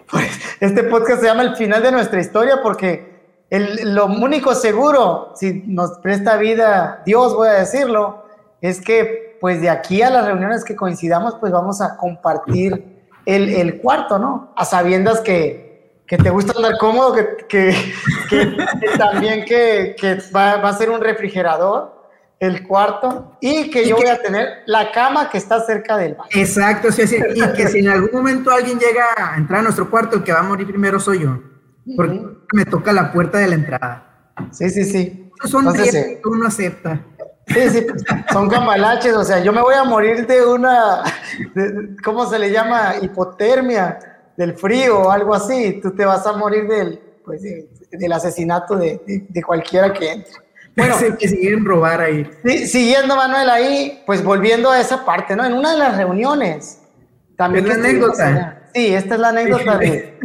este 0.60 0.82
podcast 0.84 1.20
se 1.20 1.26
llama 1.26 1.42
El 1.42 1.56
final 1.56 1.82
de 1.82 1.92
nuestra 1.92 2.20
historia, 2.20 2.60
porque 2.62 3.16
el, 3.50 3.94
lo 3.94 4.06
único 4.06 4.54
seguro, 4.54 5.32
si 5.34 5.62
nos 5.66 5.98
presta 5.98 6.36
vida 6.36 7.02
Dios, 7.06 7.34
voy 7.34 7.48
a 7.48 7.52
decirlo, 7.52 8.24
es 8.60 8.80
que 8.80 9.38
pues 9.40 9.60
de 9.60 9.70
aquí 9.70 10.02
a 10.02 10.10
las 10.10 10.26
reuniones 10.26 10.64
que 10.64 10.74
coincidamos, 10.74 11.36
pues 11.36 11.52
vamos 11.52 11.80
a 11.80 11.96
compartir 11.96 12.84
el, 13.26 13.48
el 13.50 13.80
cuarto, 13.80 14.18
¿no? 14.18 14.52
A 14.56 14.64
sabiendas 14.64 15.20
que, 15.20 16.00
que 16.06 16.16
te 16.16 16.30
gusta 16.30 16.54
andar 16.56 16.78
cómodo, 16.78 17.12
que, 17.12 17.36
que, 17.48 17.74
que 18.30 18.98
también 18.98 19.44
que, 19.44 19.94
va, 20.34 20.56
va 20.56 20.70
a 20.70 20.78
ser 20.78 20.90
un 20.90 21.00
refrigerador 21.00 22.05
el 22.38 22.66
cuarto 22.66 23.36
y 23.40 23.70
que 23.70 23.88
yo 23.88 23.96
voy 23.96 24.08
a 24.08 24.20
tener 24.20 24.62
la 24.66 24.92
cama 24.92 25.30
que 25.30 25.38
está 25.38 25.60
cerca 25.64 25.96
del 25.96 26.14
baño. 26.14 26.30
Exacto, 26.34 26.92
sí, 26.92 27.06
sí, 27.06 27.16
y 27.34 27.52
que 27.54 27.68
si 27.68 27.78
en 27.78 27.88
algún 27.88 28.10
momento 28.12 28.50
alguien 28.50 28.78
llega 28.78 29.06
a 29.16 29.36
entrar 29.36 29.60
a 29.60 29.62
nuestro 29.62 29.90
cuarto, 29.90 30.16
el 30.16 30.24
que 30.24 30.32
va 30.32 30.40
a 30.40 30.42
morir 30.42 30.66
primero 30.66 31.00
soy 31.00 31.20
yo, 31.20 31.40
porque 31.96 32.22
me 32.52 32.64
toca 32.64 32.92
la 32.92 33.12
puerta 33.12 33.38
de 33.38 33.48
la 33.48 33.54
entrada. 33.54 34.32
Sí, 34.50 34.68
sí, 34.68 34.84
sí. 34.84 35.30
son 35.44 35.66
Entonces, 35.66 36.18
que 36.22 36.28
uno 36.28 36.46
acepta. 36.46 37.00
Sí, 37.46 37.70
sí, 37.70 37.86
son 38.32 38.50
camalaches, 38.50 39.14
o 39.14 39.24
sea, 39.24 39.38
yo 39.38 39.52
me 39.52 39.62
voy 39.62 39.74
a 39.74 39.84
morir 39.84 40.26
de 40.26 40.44
una, 40.44 41.04
¿cómo 42.04 42.28
se 42.28 42.38
le 42.38 42.50
llama? 42.50 42.96
Hipotermia, 43.00 43.98
del 44.36 44.54
frío 44.54 45.00
o 45.00 45.10
algo 45.10 45.34
así, 45.34 45.80
tú 45.80 45.92
te 45.92 46.04
vas 46.04 46.26
a 46.26 46.32
morir 46.32 46.66
del, 46.68 47.00
pues, 47.24 47.40
del 47.90 48.12
asesinato 48.12 48.76
de, 48.76 49.24
de 49.28 49.42
cualquiera 49.42 49.92
que 49.92 50.12
entre. 50.12 50.45
Bueno, 50.76 50.96
que 51.18 51.28
siguen 51.28 51.64
robar 51.64 52.00
ahí. 52.00 52.28
siguiendo, 52.66 53.16
Manuel, 53.16 53.48
ahí, 53.50 54.02
pues 54.06 54.22
volviendo 54.22 54.70
a 54.70 54.80
esa 54.80 55.04
parte, 55.04 55.34
¿no? 55.34 55.44
En 55.44 55.54
una 55.54 55.72
de 55.72 55.78
las 55.78 55.96
reuniones. 55.96 56.82
También 57.36 57.66
¿Es 57.66 57.76
la 57.76 57.88
anécdota? 57.88 58.62
Sí, 58.74 58.94
esta 58.94 59.14
es 59.14 59.20
la 59.20 59.28
anécdota 59.28 59.78
de, 59.78 60.18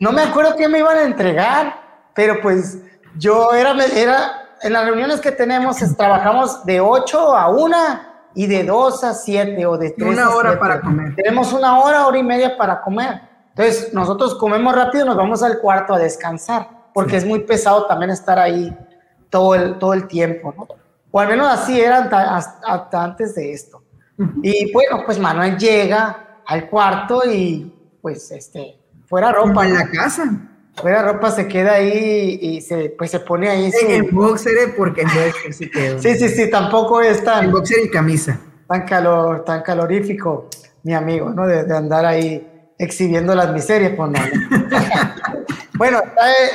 No 0.00 0.12
me 0.12 0.22
acuerdo 0.22 0.56
qué 0.56 0.68
me 0.68 0.78
iban 0.78 0.96
a 0.96 1.02
entregar, 1.02 1.74
pero 2.14 2.40
pues 2.40 2.78
yo 3.16 3.52
era, 3.52 3.74
era 3.84 4.32
en 4.62 4.72
las 4.72 4.84
reuniones 4.84 5.20
que 5.20 5.32
tenemos, 5.32 5.78
trabajamos 5.96 6.64
de 6.64 6.80
8 6.80 7.36
a 7.36 7.48
1 7.48 7.76
y 8.34 8.46
de 8.46 8.64
2 8.64 9.04
a 9.04 9.14
7 9.14 9.66
o 9.66 9.76
de 9.76 9.90
3 9.90 10.08
una 10.08 10.30
hora 10.30 10.58
para 10.58 10.80
comer. 10.80 11.14
Tenemos 11.16 11.52
una 11.52 11.80
hora, 11.80 12.06
hora 12.06 12.18
y 12.18 12.22
media 12.22 12.56
para 12.56 12.80
comer. 12.80 13.22
Entonces, 13.50 13.92
nosotros 13.92 14.36
comemos 14.36 14.74
rápido, 14.74 15.04
nos 15.04 15.16
vamos 15.16 15.42
al 15.42 15.58
cuarto 15.58 15.94
a 15.94 15.98
descansar, 15.98 16.68
porque 16.94 17.16
es 17.16 17.24
muy 17.24 17.40
pesado 17.40 17.86
también 17.86 18.10
estar 18.10 18.38
ahí 18.38 18.76
todo 19.30 19.54
el, 19.54 19.78
todo 19.78 19.94
el 19.94 20.06
tiempo, 20.06 20.52
¿no? 20.56 20.68
O 21.10 21.20
al 21.20 21.28
menos 21.28 21.48
así 21.48 21.80
era 21.80 21.98
hasta, 21.98 23.02
antes 23.02 23.34
de 23.34 23.52
esto. 23.52 23.82
Y 24.42 24.70
bueno, 24.72 25.02
pues 25.04 25.18
Manuel 25.18 25.56
llega 25.56 26.42
al 26.46 26.68
cuarto 26.68 27.22
y 27.26 27.72
pues 28.02 28.30
este, 28.30 28.78
fuera 29.06 29.32
ropa. 29.32 29.66
En 29.66 29.74
la 29.74 29.90
casa. 29.90 30.24
Fuera 30.74 31.02
ropa 31.02 31.30
se 31.30 31.48
queda 31.48 31.74
ahí 31.74 32.38
y 32.40 32.60
se, 32.60 32.90
pues 32.90 33.10
se 33.10 33.20
pone 33.20 33.48
ahí. 33.48 33.70
En 33.82 33.90
el 33.90 34.10
boxer, 34.10 34.56
eh, 34.56 34.74
porque 34.76 35.02
boxer 35.02 35.52
sí 35.52 35.70
quedó. 35.70 35.98
sí, 36.02 36.14
sí, 36.16 36.28
sí, 36.28 36.50
tampoco 36.50 37.00
es 37.00 37.24
tan. 37.24 37.46
En 37.46 37.50
boxer 37.52 37.84
y 37.84 37.90
camisa. 37.90 38.38
Tan, 38.68 38.84
calor, 38.86 39.44
tan 39.44 39.62
calorífico, 39.62 40.48
mi 40.84 40.94
amigo, 40.94 41.30
¿no? 41.30 41.46
De, 41.46 41.74
andar 41.74 42.06
ahí 42.06 42.46
exhibiendo 42.78 43.34
las 43.34 43.52
miserias, 43.52 43.92
pues 43.96 44.10
bueno, 45.74 46.00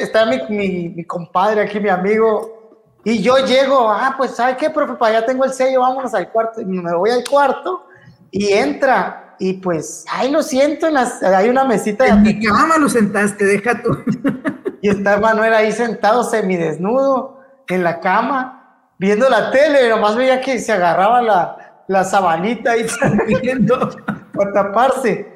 está, 0.02 0.26
mi, 0.26 0.40
mi, 0.50 0.90
mi, 0.90 1.04
compadre 1.04 1.62
aquí, 1.62 1.80
mi 1.80 1.90
amigo, 1.90 2.65
y 3.06 3.22
yo 3.22 3.38
llego, 3.38 3.92
ah, 3.92 4.16
pues, 4.18 4.32
¿sabes 4.32 4.58
qué, 4.58 4.72
profe? 4.72 4.96
Para 4.96 5.20
allá 5.20 5.26
tengo 5.28 5.46
el 5.46 5.54
sello, 5.54 5.82
vámonos 5.82 6.16
al 6.16 6.32
cuarto. 6.32 6.60
Y 6.60 6.66
me 6.66 6.94
voy 6.96 7.12
al 7.12 7.24
cuarto 7.24 7.86
y 8.32 8.52
entra 8.52 9.36
y 9.38 9.54
pues, 9.54 10.06
ahí 10.12 10.32
lo 10.32 10.42
siento, 10.42 10.88
en 10.88 10.96
las, 10.96 11.22
hay 11.22 11.50
una 11.50 11.66
mesita. 11.66 12.08
En 12.08 12.24
mi 12.24 12.44
cama 12.44 12.78
lo 12.80 12.90
sentaste, 12.90 13.46
deja 13.46 13.80
tú. 13.84 13.96
y 14.82 14.90
está 14.90 15.18
Manuel 15.20 15.54
ahí 15.54 15.72
sentado 15.72 16.24
semidesnudo 16.24 17.42
en 17.68 17.84
la 17.84 18.00
cama, 18.00 18.90
viendo 18.98 19.30
la 19.30 19.52
tele, 19.52 19.86
y 19.86 19.90
nomás 19.90 20.16
veía 20.16 20.42
que 20.42 20.58
se 20.58 20.72
agarraba 20.72 21.22
la, 21.22 21.84
la 21.88 22.04
sabanita 22.06 22.72
ahí 22.72 22.88
viendo 23.42 23.88
para 24.34 24.52
taparse. 24.52 25.32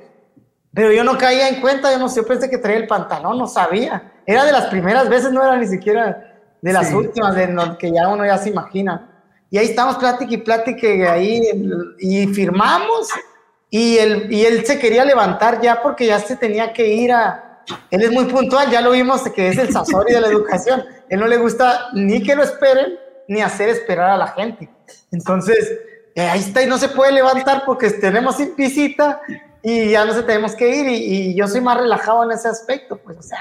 Pero 0.74 0.92
yo 0.92 1.04
no 1.04 1.20
caía 1.20 1.50
en 1.50 1.62
cuenta, 1.62 1.92
yo 1.92 2.00
no 2.00 2.10
sé, 2.10 2.22
yo 2.22 2.28
pensé 2.28 2.50
que 2.50 2.58
traía 2.58 2.78
el 2.78 2.88
pantalón, 2.88 3.38
no 3.38 3.46
sabía. 3.46 4.12
Era 4.26 4.44
de 4.44 4.52
las 4.52 4.66
primeras 4.68 5.08
veces, 5.08 5.32
no 5.32 5.44
era 5.44 5.56
ni 5.56 5.68
siquiera 5.68 6.29
de 6.62 6.74
las 6.74 6.94
últimas, 6.94 7.36
de 7.36 7.48
lo 7.48 7.78
que 7.78 7.92
ya 7.92 8.08
uno 8.08 8.26
ya 8.26 8.38
se 8.38 8.50
imagina. 8.50 9.10
Y 9.50 9.58
ahí 9.58 9.66
estamos, 9.66 9.98
plática 9.98 10.34
y 10.34 10.38
plática, 10.38 11.14
ahí, 11.14 11.42
y 12.00 12.28
firmamos, 12.28 13.10
y 13.70 13.98
él, 13.98 14.28
y 14.32 14.46
él 14.46 14.66
se 14.66 14.80
quería 14.80 15.06
levantar 15.06 15.62
ya 15.62 15.82
porque 15.82 16.06
ya 16.06 16.20
se 16.20 16.36
tenía 16.36 16.74
que 16.74 16.88
ir 16.88 17.12
a... 17.12 17.64
Él 17.92 18.02
es 18.02 18.12
muy 18.12 18.26
puntual, 18.26 18.70
ya 18.72 18.82
lo 18.82 18.92
vimos 18.92 19.22
que 19.30 19.50
es 19.50 19.58
el 19.58 19.72
sasori 19.72 20.14
de 20.14 20.22
la 20.22 20.28
educación. 20.28 20.84
Él 21.10 21.20
no 21.20 21.28
le 21.28 21.38
gusta 21.38 21.90
ni 21.94 22.24
que 22.24 22.36
lo 22.36 22.44
esperen, 22.44 22.98
ni 23.28 23.42
hacer 23.42 23.70
esperar 23.70 24.10
a 24.10 24.18
la 24.18 24.28
gente. 24.30 24.70
Entonces, 25.12 25.72
eh, 26.16 26.22
ahí 26.22 26.40
está 26.40 26.64
y 26.64 26.68
no 26.68 26.78
se 26.78 26.90
puede 26.90 27.12
levantar 27.12 27.64
porque 27.66 27.92
tenemos 27.92 28.38
visita 28.56 29.22
y 29.62 29.92
ya 29.92 30.06
no 30.06 30.14
se 30.14 30.24
tenemos 30.24 30.56
que 30.56 30.68
ir 30.76 30.88
y, 30.88 31.36
yo 31.36 31.48
soy 31.48 31.62
más 31.62 31.78
relajado 31.78 32.24
en 32.24 32.32
ese 32.32 32.48
aspecto, 32.48 32.98
pues, 32.98 33.18
o 33.18 33.22
sea, 33.22 33.40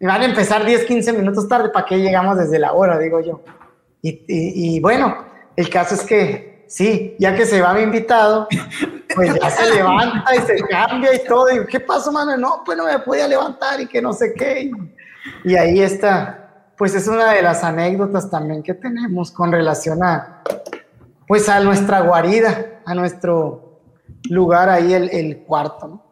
van 0.00 0.22
a 0.22 0.24
empezar 0.26 0.64
10, 0.64 0.84
15 0.84 1.12
minutos 1.12 1.48
tarde, 1.48 1.70
¿para 1.70 1.86
qué 1.86 1.98
llegamos 1.98 2.38
desde 2.38 2.58
la 2.58 2.72
hora, 2.72 2.98
digo 2.98 3.20
yo? 3.20 3.42
Y, 4.02 4.24
y 4.28 4.80
bueno, 4.80 5.24
el 5.56 5.68
caso 5.68 5.94
es 5.94 6.02
que 6.02 6.48
sí, 6.68 7.16
ya 7.18 7.34
que 7.34 7.46
se 7.46 7.60
va 7.60 7.74
mi 7.74 7.82
invitado, 7.82 8.46
pues 9.14 9.34
ya 9.34 9.50
se 9.50 9.74
levanta 9.74 10.36
y 10.36 10.40
se 10.40 10.56
cambia 10.68 11.14
y 11.14 11.24
todo. 11.24 11.50
Y, 11.50 11.66
¿qué 11.66 11.80
pasó, 11.80 12.12
mano? 12.12 12.36
No, 12.36 12.62
pues 12.64 12.78
no 12.78 12.84
me 12.84 12.98
podía 13.00 13.26
levantar 13.26 13.80
y 13.80 13.86
que 13.86 14.00
no 14.00 14.12
sé 14.12 14.34
qué. 14.34 14.70
Y, 15.44 15.56
ahí 15.56 15.80
está, 15.80 16.70
pues 16.76 16.94
es 16.94 17.08
una 17.08 17.32
de 17.32 17.42
las 17.42 17.64
anécdotas 17.64 18.30
también 18.30 18.62
que 18.62 18.74
tenemos 18.74 19.32
con 19.32 19.50
relación 19.50 20.02
a, 20.02 20.42
pues 21.26 21.48
a 21.48 21.58
nuestra 21.60 22.00
guarida, 22.00 22.80
a 22.84 22.94
nuestro 22.94 23.80
lugar 24.30 24.68
ahí, 24.68 24.92
el, 24.92 25.10
el 25.10 25.38
cuarto, 25.38 25.88
¿no? 25.88 26.07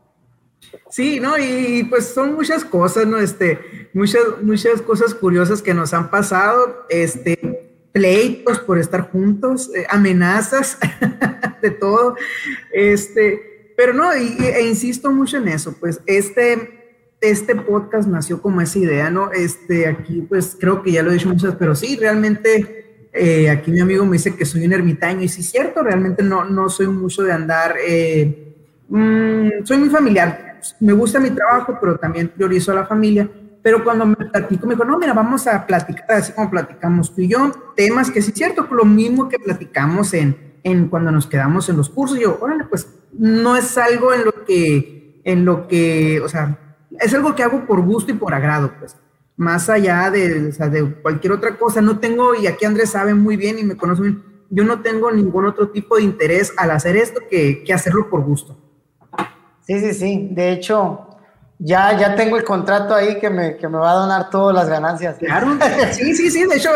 Sí, 0.90 1.20
¿no? 1.20 1.38
Y 1.38 1.84
pues 1.90 2.06
son 2.06 2.34
muchas 2.34 2.64
cosas, 2.64 3.06
¿no? 3.06 3.18
Este, 3.18 3.88
muchas, 3.92 4.22
muchas 4.42 4.82
cosas 4.82 5.14
curiosas 5.14 5.62
que 5.62 5.74
nos 5.74 5.92
han 5.94 6.10
pasado. 6.10 6.86
Este, 6.88 7.66
pleitos 7.96 8.58
por 8.58 8.78
estar 8.78 9.10
juntos, 9.10 9.70
eh, 9.74 9.86
amenazas, 9.88 10.78
de 11.62 11.70
todo. 11.70 12.14
Este, 12.70 13.72
pero 13.74 13.94
no, 13.94 14.14
y, 14.14 14.36
e 14.38 14.66
insisto 14.66 15.10
mucho 15.10 15.38
en 15.38 15.48
eso, 15.48 15.74
pues 15.80 16.00
este, 16.04 17.06
este 17.22 17.54
podcast 17.54 18.06
nació 18.06 18.42
como 18.42 18.60
esa 18.60 18.78
idea, 18.78 19.08
¿no? 19.08 19.32
Este, 19.32 19.86
aquí 19.86 20.26
pues 20.28 20.56
creo 20.60 20.82
que 20.82 20.92
ya 20.92 21.02
lo 21.02 21.10
he 21.10 21.14
dicho 21.14 21.30
muchas, 21.30 21.56
pero 21.56 21.74
sí, 21.74 21.96
realmente 21.96 23.08
eh, 23.14 23.48
aquí 23.48 23.70
mi 23.70 23.80
amigo 23.80 24.04
me 24.04 24.18
dice 24.18 24.36
que 24.36 24.44
soy 24.44 24.66
un 24.66 24.74
ermitaño 24.74 25.22
y 25.22 25.28
sí 25.28 25.40
es 25.40 25.50
cierto, 25.50 25.82
realmente 25.82 26.22
no, 26.22 26.44
no 26.44 26.68
soy 26.68 26.88
mucho 26.88 27.22
de 27.22 27.32
andar, 27.32 27.76
eh, 27.86 28.52
mm, 28.90 29.64
soy 29.64 29.78
muy 29.78 29.88
familiar, 29.88 30.45
me 30.80 30.92
gusta 30.92 31.20
mi 31.20 31.30
trabajo, 31.30 31.78
pero 31.80 31.96
también 31.96 32.28
priorizo 32.28 32.72
a 32.72 32.76
la 32.76 32.86
familia 32.86 33.28
pero 33.66 33.82
cuando 33.82 34.06
me 34.06 34.14
platico, 34.14 34.64
me 34.64 34.74
dijo, 34.74 34.84
no, 34.84 34.96
mira, 34.96 35.12
vamos 35.12 35.48
a 35.48 35.66
platicar, 35.66 36.12
así 36.12 36.30
como 36.30 36.48
platicamos 36.48 37.12
tú 37.12 37.22
y 37.22 37.26
yo, 37.26 37.50
temas 37.74 38.12
que 38.12 38.22
sí 38.22 38.30
es 38.30 38.36
cierto, 38.36 38.64
lo 38.70 38.84
mismo 38.84 39.28
que 39.28 39.40
platicamos 39.40 40.14
en, 40.14 40.54
en 40.62 40.86
cuando 40.86 41.10
nos 41.10 41.26
quedamos 41.26 41.68
en 41.68 41.76
los 41.76 41.90
cursos. 41.90 42.16
Yo, 42.16 42.38
órale, 42.40 42.62
pues 42.62 42.88
no 43.12 43.56
es 43.56 43.76
algo 43.76 44.14
en 44.14 44.24
lo 44.24 44.44
que, 44.44 45.20
en 45.24 45.44
lo 45.44 45.66
que, 45.66 46.20
o 46.20 46.28
sea, 46.28 46.56
es 47.00 47.12
algo 47.12 47.34
que 47.34 47.42
hago 47.42 47.66
por 47.66 47.80
gusto 47.80 48.12
y 48.12 48.14
por 48.14 48.34
agrado, 48.34 48.70
pues. 48.78 48.96
Más 49.36 49.68
allá 49.68 50.12
de, 50.12 50.46
o 50.46 50.52
sea, 50.52 50.68
de 50.68 50.84
cualquier 51.02 51.32
otra 51.32 51.58
cosa, 51.58 51.80
no 51.80 51.98
tengo, 51.98 52.36
y 52.36 52.46
aquí 52.46 52.66
Andrés 52.66 52.90
sabe 52.90 53.14
muy 53.14 53.36
bien 53.36 53.58
y 53.58 53.64
me 53.64 53.76
conoce 53.76 54.02
bien, 54.02 54.22
yo 54.48 54.62
no 54.62 54.80
tengo 54.80 55.10
ningún 55.10 55.44
otro 55.44 55.70
tipo 55.70 55.96
de 55.96 56.04
interés 56.04 56.52
al 56.56 56.70
hacer 56.70 56.96
esto 56.96 57.20
que, 57.28 57.64
que 57.64 57.74
hacerlo 57.74 58.08
por 58.08 58.22
gusto. 58.22 58.65
Sí, 59.66 59.80
sí, 59.80 59.94
sí. 59.94 60.28
De 60.30 60.52
hecho, 60.52 61.06
ya, 61.58 61.98
ya 61.98 62.14
tengo 62.14 62.36
el 62.36 62.44
contrato 62.44 62.94
ahí 62.94 63.18
que 63.18 63.30
me, 63.30 63.56
que 63.56 63.66
me 63.66 63.78
va 63.78 63.90
a 63.92 63.94
donar 63.94 64.30
todas 64.30 64.54
las 64.54 64.68
ganancias. 64.68 65.16
Claro, 65.18 65.56
sí, 65.92 66.14
sí, 66.14 66.30
sí, 66.30 66.44
de 66.44 66.56
hecho, 66.56 66.70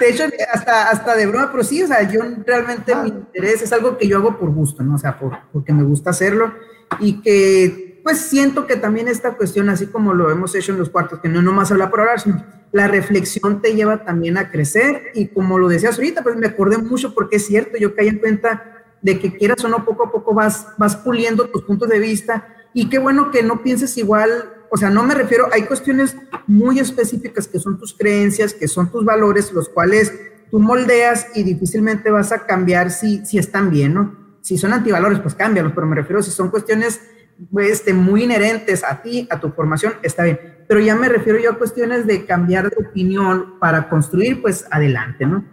de 0.00 0.08
hecho 0.08 0.24
hasta, 0.52 0.90
hasta 0.90 1.14
de 1.14 1.26
broma, 1.26 1.50
pero 1.52 1.62
sí, 1.62 1.82
o 1.82 1.86
sea, 1.86 2.10
yo 2.10 2.22
realmente 2.44 2.92
ah. 2.92 3.02
mi 3.02 3.10
interés 3.10 3.62
es 3.62 3.72
algo 3.72 3.96
que 3.96 4.08
yo 4.08 4.18
hago 4.18 4.36
por 4.38 4.50
gusto, 4.50 4.82
¿no? 4.82 4.94
O 4.94 4.98
sea, 4.98 5.18
por, 5.18 5.38
porque 5.52 5.72
me 5.72 5.84
gusta 5.84 6.10
hacerlo 6.10 6.52
y 7.00 7.20
que 7.20 8.00
pues 8.02 8.18
siento 8.18 8.66
que 8.66 8.76
también 8.76 9.08
esta 9.08 9.34
cuestión, 9.34 9.70
así 9.70 9.86
como 9.86 10.12
lo 10.12 10.30
hemos 10.30 10.54
hecho 10.54 10.72
en 10.72 10.78
los 10.78 10.90
cuartos, 10.90 11.20
que 11.20 11.28
no 11.28 11.40
nomás 11.40 11.70
habla 11.70 11.90
por 11.90 12.00
hablar, 12.00 12.20
sino 12.20 12.44
la 12.72 12.88
reflexión 12.88 13.62
te 13.62 13.74
lleva 13.74 14.04
también 14.04 14.36
a 14.36 14.50
crecer 14.50 15.10
y 15.14 15.28
como 15.28 15.58
lo 15.58 15.68
decías 15.68 15.96
ahorita, 15.96 16.22
pues 16.22 16.36
me 16.36 16.48
acordé 16.48 16.76
mucho 16.76 17.14
porque 17.14 17.36
es 17.36 17.46
cierto, 17.46 17.78
yo 17.78 17.94
caí 17.94 18.08
en 18.08 18.18
cuenta 18.18 18.83
de 19.04 19.20
que 19.20 19.36
quieras 19.36 19.62
o 19.62 19.68
no, 19.68 19.84
poco 19.84 20.04
a 20.04 20.10
poco 20.10 20.32
vas, 20.32 20.66
vas 20.78 20.96
puliendo 20.96 21.46
tus 21.48 21.62
puntos 21.64 21.90
de 21.90 21.98
vista 21.98 22.48
y 22.72 22.88
qué 22.88 22.98
bueno 22.98 23.30
que 23.30 23.42
no 23.42 23.62
pienses 23.62 23.98
igual, 23.98 24.30
o 24.70 24.78
sea, 24.78 24.88
no 24.88 25.02
me 25.04 25.14
refiero, 25.14 25.46
hay 25.52 25.64
cuestiones 25.64 26.16
muy 26.46 26.80
específicas 26.80 27.46
que 27.46 27.60
son 27.60 27.78
tus 27.78 27.92
creencias, 27.92 28.54
que 28.54 28.66
son 28.66 28.90
tus 28.90 29.04
valores, 29.04 29.52
los 29.52 29.68
cuales 29.68 30.10
tú 30.50 30.58
moldeas 30.58 31.26
y 31.34 31.42
difícilmente 31.42 32.10
vas 32.10 32.32
a 32.32 32.46
cambiar 32.46 32.90
si, 32.90 33.24
si 33.26 33.36
están 33.36 33.70
bien, 33.70 33.92
¿no? 33.92 34.38
Si 34.40 34.56
son 34.56 34.72
antivalores, 34.72 35.20
pues 35.20 35.34
cámbialos, 35.34 35.72
pero 35.74 35.86
me 35.86 35.96
refiero, 35.96 36.22
si 36.22 36.30
son 36.30 36.48
cuestiones 36.48 37.02
este, 37.58 37.92
muy 37.92 38.24
inherentes 38.24 38.84
a 38.84 39.02
ti, 39.02 39.28
a 39.30 39.38
tu 39.38 39.50
formación, 39.50 39.92
está 40.02 40.24
bien. 40.24 40.40
Pero 40.66 40.80
ya 40.80 40.96
me 40.96 41.10
refiero 41.10 41.38
yo 41.38 41.50
a 41.50 41.58
cuestiones 41.58 42.06
de 42.06 42.24
cambiar 42.24 42.70
de 42.70 42.76
opinión 42.88 43.58
para 43.60 43.90
construir, 43.90 44.40
pues 44.40 44.64
adelante, 44.70 45.26
¿no? 45.26 45.44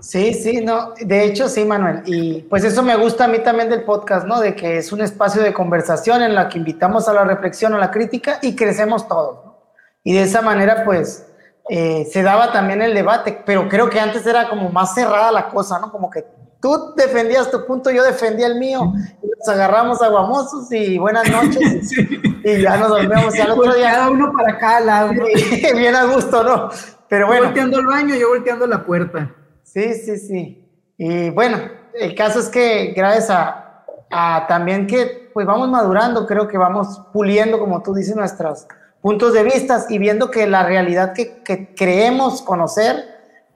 Sí, 0.00 0.34
sí, 0.34 0.60
no, 0.60 0.94
de 1.00 1.24
hecho 1.24 1.48
sí, 1.48 1.64
Manuel. 1.64 2.02
Y 2.06 2.42
pues 2.42 2.64
eso 2.64 2.82
me 2.82 2.96
gusta 2.96 3.24
a 3.24 3.28
mí 3.28 3.38
también 3.40 3.68
del 3.68 3.84
podcast, 3.84 4.26
¿no? 4.26 4.40
De 4.40 4.54
que 4.54 4.78
es 4.78 4.92
un 4.92 5.00
espacio 5.00 5.42
de 5.42 5.52
conversación 5.52 6.22
en 6.22 6.34
la 6.34 6.48
que 6.48 6.58
invitamos 6.58 7.08
a 7.08 7.12
la 7.12 7.24
reflexión, 7.24 7.74
a 7.74 7.78
la 7.78 7.90
crítica 7.90 8.38
y 8.42 8.54
crecemos 8.56 9.06
todos, 9.08 9.44
¿no? 9.44 9.56
Y 10.04 10.14
de 10.14 10.22
esa 10.22 10.40
manera, 10.40 10.84
pues, 10.84 11.26
eh, 11.68 12.06
se 12.12 12.22
daba 12.22 12.52
también 12.52 12.80
el 12.80 12.94
debate, 12.94 13.42
pero 13.44 13.68
creo 13.68 13.90
que 13.90 13.98
antes 13.98 14.24
era 14.24 14.48
como 14.48 14.70
más 14.70 14.94
cerrada 14.94 15.32
la 15.32 15.48
cosa, 15.48 15.80
¿no? 15.80 15.90
Como 15.90 16.10
que 16.10 16.24
tú 16.60 16.94
defendías 16.96 17.50
tu 17.50 17.66
punto, 17.66 17.90
yo 17.90 18.04
defendía 18.04 18.46
el 18.46 18.56
mío, 18.56 18.92
y 19.22 19.26
nos 19.26 19.48
agarramos 19.48 20.00
aguamosos 20.00 20.70
y 20.70 20.96
buenas 20.96 21.28
noches, 21.30 21.90
y, 22.44 22.62
ya 22.62 22.76
nos 22.76 22.90
dormíamos 22.90 23.34
y 23.34 23.40
al 23.40 23.50
otro 23.50 23.74
día... 23.74 23.92
Cada 23.92 24.10
uno 24.10 24.32
para 24.32 24.58
cada 24.58 24.80
lado, 24.80 25.12
bien 25.74 25.96
a 25.96 26.04
gusto, 26.04 26.44
¿no? 26.44 26.70
Pero 27.08 27.26
bueno. 27.26 27.44
volteando 27.44 27.80
el 27.80 27.86
baño, 27.86 28.14
yo 28.14 28.28
volteando 28.28 28.66
la 28.66 28.84
puerta. 28.84 29.34
Sí, 29.66 29.94
sí, 29.94 30.16
sí. 30.16 30.64
Y 30.96 31.30
bueno, 31.30 31.58
el 31.92 32.14
caso 32.14 32.38
es 32.40 32.48
que 32.48 32.94
gracias 32.96 33.28
a, 33.30 34.46
también 34.48 34.86
que 34.86 35.30
pues 35.34 35.46
vamos 35.46 35.68
madurando, 35.68 36.26
creo 36.26 36.48
que 36.48 36.56
vamos 36.56 37.02
puliendo, 37.12 37.58
como 37.58 37.82
tú 37.82 37.92
dices, 37.92 38.16
nuestros 38.16 38.66
puntos 39.02 39.34
de 39.34 39.42
vista 39.42 39.84
y 39.88 39.98
viendo 39.98 40.30
que 40.30 40.46
la 40.46 40.62
realidad 40.62 41.12
que, 41.12 41.74
creemos 41.76 42.40
conocer, 42.42 42.96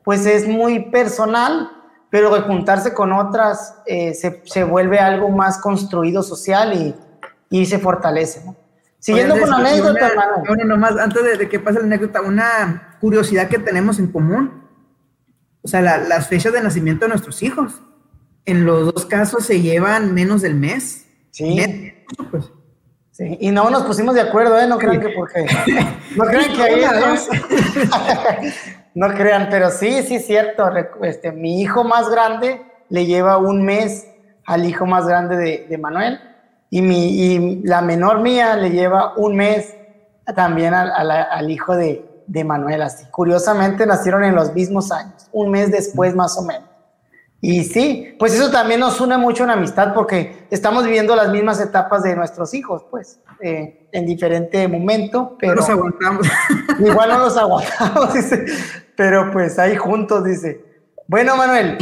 pues 0.05 0.27
es 0.27 0.47
muy 0.47 0.91
personal, 0.91 1.71
pero 2.11 2.35
de 2.35 2.43
juntarse 2.43 2.93
con 2.93 3.13
otras 3.13 3.77
eh, 3.87 4.13
se, 4.13 4.65
vuelve 4.65 4.99
algo 4.99 5.31
más 5.31 5.59
construido 5.59 6.23
social 6.23 6.75
y, 6.75 6.95
y 7.49 7.67
se 7.67 7.79
fortalece, 7.79 8.45
¿no? 8.45 8.57
Siguiendo 8.99 9.39
con 9.39 9.49
la 9.49 9.57
anécdota, 9.57 10.09
hermano. 10.09 10.43
Bueno, 10.47 10.65
nomás, 10.67 10.99
antes 10.99 11.25
de, 11.25 11.37
de 11.39 11.49
que 11.49 11.59
pase 11.59 11.79
la 11.79 11.87
anécdota, 11.87 12.21
una 12.21 12.99
curiosidad 13.01 13.49
que 13.49 13.59
tenemos 13.59 13.99
en 13.99 14.13
común 14.13 14.60
o 15.63 15.69
sea, 15.69 15.81
las 15.81 16.29
fechas 16.29 16.53
de 16.53 16.63
nacimiento 16.63 17.05
de 17.05 17.11
nuestros 17.11 17.43
hijos. 17.43 17.75
En 18.47 18.65
los 18.65 18.95
dos 18.95 19.07
casos 19.07 19.45
se 19.45 19.61
llevan 19.61 20.15
menos 20.15 20.43
del 20.43 20.55
mes. 20.55 21.07
Sí. 21.31 21.93
Pues. 22.31 22.51
sí. 23.13 23.37
Y 23.41 23.51
no 23.51 23.69
nos 23.71 23.85
pusimos 23.85 24.15
de 24.15 24.23
acuerdo, 24.23 24.59
¿eh? 24.59 24.67
No 24.67 24.79
crean 24.79 25.01
que 25.01 25.11
porque. 25.11 25.47
No 26.17 26.25
crean 26.25 26.53
que 26.53 26.63
ahí. 26.63 26.83
no 28.95 29.09
crean, 29.15 29.49
pero 29.51 29.71
sí, 29.71 30.03
sí, 30.03 30.17
es 30.17 30.27
cierto. 30.27 30.69
Este, 31.03 31.31
mi 31.31 31.61
hijo 31.61 31.85
más 31.85 32.11
grande 32.11 32.63
le 32.89 33.07
lleva 33.07 33.39
un 33.39 33.65
mes 33.65 34.07
al 34.47 34.65
hijo 34.65 34.87
más 34.87 35.07
grande 35.07 35.67
de, 35.69 35.79
Manuel 35.79 36.19
y, 36.71 36.83
mi, 36.83 37.09
y 37.09 37.63
la 37.63 37.83
menor 37.83 38.21
mía 38.21 38.57
le 38.57 38.71
lleva 38.71 39.15
un 39.17 39.37
mes 39.37 39.77
también 40.35 40.75
al, 40.75 41.51
hijo 41.51 41.77
de, 41.77 42.05
de 42.31 42.45
Manuel. 42.45 42.83
Así, 42.83 43.05
curiosamente 43.11 43.85
nacieron 43.87 44.25
en 44.25 44.35
los 44.35 44.55
mismos 44.55 44.93
años, 44.93 45.29
un 45.33 45.51
mes 45.51 45.71
después 45.71 46.15
más 46.15 46.39
o 46.39 46.43
menos. 46.43 46.69
Y 47.43 47.65
sí, 47.65 48.17
pues 48.19 48.35
eso 48.35 48.51
también 48.51 48.81
nos 48.81 49.01
une 49.01 49.17
mucho 49.17 49.45
en 49.45 49.51
amistad 49.51 49.95
porque 49.95 50.47
estamos 50.51 50.85
viviendo 50.85 51.17
las 51.17 51.31
mismas 51.31 51.59
etapas 51.59 52.03
de 52.03 52.15
nuestros 52.15 52.53
hijos, 52.53 52.85
pues, 52.91 53.19
eh, 53.41 53.89
en 53.93 54.07
diferente 54.07 54.69
momento. 54.69 55.37
Pero 55.41 55.55
no 55.55 55.61
los 55.61 55.71
aguantamos. 55.71 56.27
Igual 56.79 57.09
no 57.09 57.19
los 57.19 57.37
aguantamos, 57.37 58.15
dice. 58.15 58.45
Pero 58.95 59.31
pues 59.33 59.59
ahí 59.59 59.75
juntos, 59.75 60.25
dice. 60.25 60.63
Bueno, 61.09 61.35
Manuel, 61.35 61.79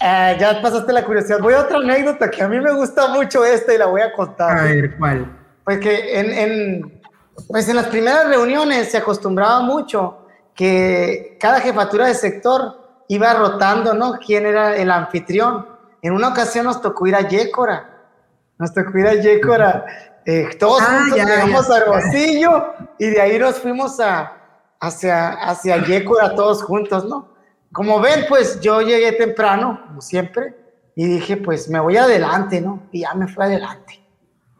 eh, 0.00 0.36
ya 0.40 0.60
pasaste 0.60 0.92
la 0.92 1.04
curiosidad. 1.04 1.38
Voy 1.40 1.54
a 1.54 1.60
otra 1.60 1.78
anécdota 1.78 2.28
que 2.28 2.42
a 2.42 2.48
mí 2.48 2.60
me 2.60 2.72
gusta 2.72 3.08
mucho 3.08 3.44
esta 3.44 3.72
y 3.72 3.78
la 3.78 3.86
voy 3.86 4.00
a 4.00 4.12
contar. 4.12 4.58
A 4.58 4.62
ver, 4.64 4.98
¿cuál? 4.98 5.38
Pues 5.64 5.78
que 5.78 6.18
en, 6.18 6.32
en, 6.32 6.99
pues 7.48 7.68
en 7.68 7.76
las 7.76 7.86
primeras 7.86 8.26
reuniones 8.26 8.90
se 8.90 8.98
acostumbraba 8.98 9.60
mucho 9.60 10.18
que 10.54 11.36
cada 11.40 11.60
jefatura 11.60 12.06
de 12.06 12.14
sector 12.14 13.04
iba 13.08 13.34
rotando, 13.34 13.94
¿no? 13.94 14.18
¿Quién 14.24 14.46
era 14.46 14.76
el 14.76 14.90
anfitrión? 14.90 15.66
En 16.02 16.12
una 16.12 16.28
ocasión 16.28 16.66
nos 16.66 16.80
tocó 16.80 17.06
ir 17.06 17.16
a 17.16 17.28
Yécora. 17.28 17.98
Nos 18.58 18.72
tocó 18.72 18.98
ir 18.98 19.06
a 19.06 19.14
Yécora. 19.14 19.84
Eh, 20.26 20.50
todos 20.60 20.82
ah, 20.82 21.00
juntos 21.00 21.18
llegamos 21.18 21.70
a 21.70 21.78
Hermosillo 21.78 22.74
y 22.98 23.06
de 23.06 23.20
ahí 23.22 23.38
nos 23.38 23.58
fuimos 23.58 23.98
a, 24.00 24.30
hacia, 24.78 25.30
hacia 25.30 25.82
Yécora 25.82 26.34
todos 26.34 26.62
juntos, 26.62 27.06
¿no? 27.06 27.30
Como 27.72 28.00
ven, 28.00 28.26
pues 28.28 28.60
yo 28.60 28.82
llegué 28.82 29.12
temprano, 29.12 29.80
como 29.86 30.02
siempre, 30.02 30.54
y 30.94 31.06
dije, 31.06 31.38
pues 31.38 31.68
me 31.68 31.80
voy 31.80 31.96
adelante, 31.96 32.60
¿no? 32.60 32.82
Y 32.92 33.00
ya 33.00 33.14
me 33.14 33.28
fui 33.28 33.44
adelante. 33.44 33.99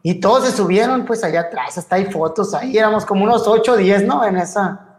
Y 0.03 0.19
todos 0.19 0.45
se 0.45 0.51
subieron, 0.51 1.05
pues 1.05 1.23
allá 1.23 1.41
atrás, 1.41 1.77
hasta 1.77 1.95
hay 1.95 2.05
fotos 2.05 2.53
ahí, 2.53 2.77
éramos 2.77 3.05
como 3.05 3.23
unos 3.23 3.47
8 3.47 3.73
o 3.73 3.77
10, 3.77 4.03
¿no? 4.05 4.25
En 4.25 4.37
esa, 4.37 4.97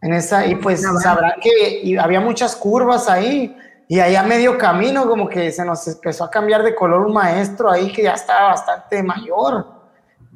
en 0.00 0.12
esa, 0.12 0.46
y 0.46 0.54
pues 0.54 0.82
sabrán 1.02 1.34
que 1.40 1.98
había 1.98 2.20
muchas 2.20 2.54
curvas 2.54 3.08
ahí, 3.08 3.56
y 3.88 4.00
allá 4.00 4.22
medio 4.22 4.56
camino 4.56 5.08
como 5.08 5.28
que 5.28 5.50
se 5.50 5.64
nos 5.64 5.86
empezó 5.88 6.24
a 6.24 6.30
cambiar 6.30 6.62
de 6.62 6.74
color 6.74 7.06
un 7.06 7.12
maestro 7.12 7.70
ahí 7.70 7.92
que 7.92 8.04
ya 8.04 8.12
estaba 8.12 8.50
bastante 8.50 9.02
mayor, 9.02 9.66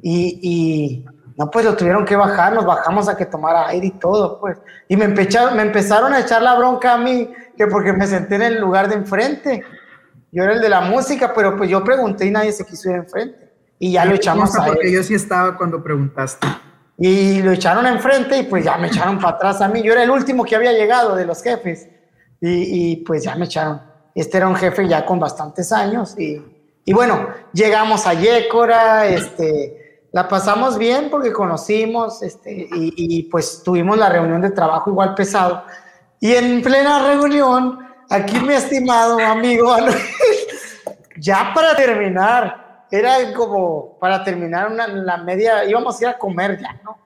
y, 0.01 0.39
y 0.41 1.05
no, 1.37 1.49
pues 1.49 1.63
lo 1.63 1.75
tuvieron 1.75 2.03
que 2.03 2.15
bajar, 2.15 2.53
nos 2.53 2.65
bajamos 2.65 3.07
a 3.07 3.15
que 3.15 3.25
tomara 3.25 3.67
aire 3.67 3.87
y 3.87 3.91
todo, 3.91 4.39
pues, 4.41 4.57
y 4.89 4.97
me, 4.97 5.07
me 5.07 5.61
empezaron 5.61 6.13
a 6.13 6.19
echar 6.19 6.41
la 6.41 6.55
bronca 6.55 6.93
a 6.93 6.97
mí, 6.97 7.31
que 7.55 7.65
porque 7.67 7.93
me 7.93 8.07
senté 8.07 8.35
en 8.35 8.41
el 8.41 8.59
lugar 8.59 8.89
de 8.89 8.95
enfrente, 8.95 9.63
yo 10.33 10.43
era 10.43 10.53
el 10.53 10.61
de 10.61 10.69
la 10.69 10.81
música, 10.81 11.33
pero 11.33 11.55
pues 11.55 11.69
yo 11.69 11.83
pregunté 11.83 12.25
y 12.25 12.31
nadie 12.31 12.51
se 12.51 12.65
quiso 12.65 12.89
ir 12.89 12.97
enfrente, 12.97 13.50
y 13.83 13.93
ya 13.93 14.05
lo 14.05 14.13
echamos 14.13 14.55
a 14.55 14.63
porque 14.63 14.91
yo 14.91 15.01
sí 15.01 15.15
estaba 15.15 15.57
cuando 15.57 15.81
preguntaste. 15.81 16.47
Y 16.99 17.41
lo 17.41 17.51
echaron 17.51 17.87
enfrente 17.87 18.37
y 18.37 18.43
pues 18.43 18.63
ya 18.63 18.77
me 18.77 18.87
echaron 18.87 19.17
para 19.17 19.37
atrás 19.37 19.59
a 19.59 19.67
mí. 19.67 19.81
Yo 19.81 19.93
era 19.93 20.03
el 20.03 20.11
último 20.11 20.45
que 20.45 20.55
había 20.55 20.71
llegado 20.71 21.15
de 21.15 21.25
los 21.25 21.41
jefes 21.41 21.87
y, 22.39 22.97
pues 22.97 23.23
ya 23.23 23.35
me 23.35 23.45
echaron. 23.45 23.81
Este 24.13 24.37
era 24.37 24.47
un 24.47 24.55
jefe 24.55 24.87
ya 24.87 25.03
con 25.03 25.19
bastantes 25.19 25.71
años 25.71 26.13
y, 26.15 26.39
y 26.85 26.93
bueno, 26.93 27.29
llegamos 27.53 28.05
a 28.05 28.13
Yécora, 28.13 29.07
este, 29.07 30.05
la 30.11 30.27
pasamos 30.27 30.77
bien 30.77 31.09
porque 31.09 31.33
conocimos 31.33 32.21
este, 32.21 32.51
y, 32.51 32.93
y, 32.95 33.23
pues 33.23 33.63
tuvimos 33.63 33.97
la 33.97 34.09
reunión 34.09 34.41
de 34.41 34.51
trabajo 34.51 34.91
igual 34.91 35.15
pesado. 35.15 35.63
Y 36.19 36.33
en 36.33 36.61
plena 36.61 37.03
reunión, 37.07 37.79
aquí 38.11 38.39
mi 38.41 38.53
estimado 38.53 39.17
amigo 39.17 39.75
ya 41.17 41.51
para 41.55 41.75
terminar, 41.75 42.70
era 42.91 43.33
como 43.33 43.97
para 43.99 44.23
terminar 44.23 44.69
una, 44.69 44.87
la 44.87 45.17
media, 45.17 45.63
íbamos 45.65 45.99
a 45.99 46.03
ir 46.03 46.09
a 46.09 46.17
comer 46.17 46.59
ya, 46.59 46.79
¿no? 46.83 46.97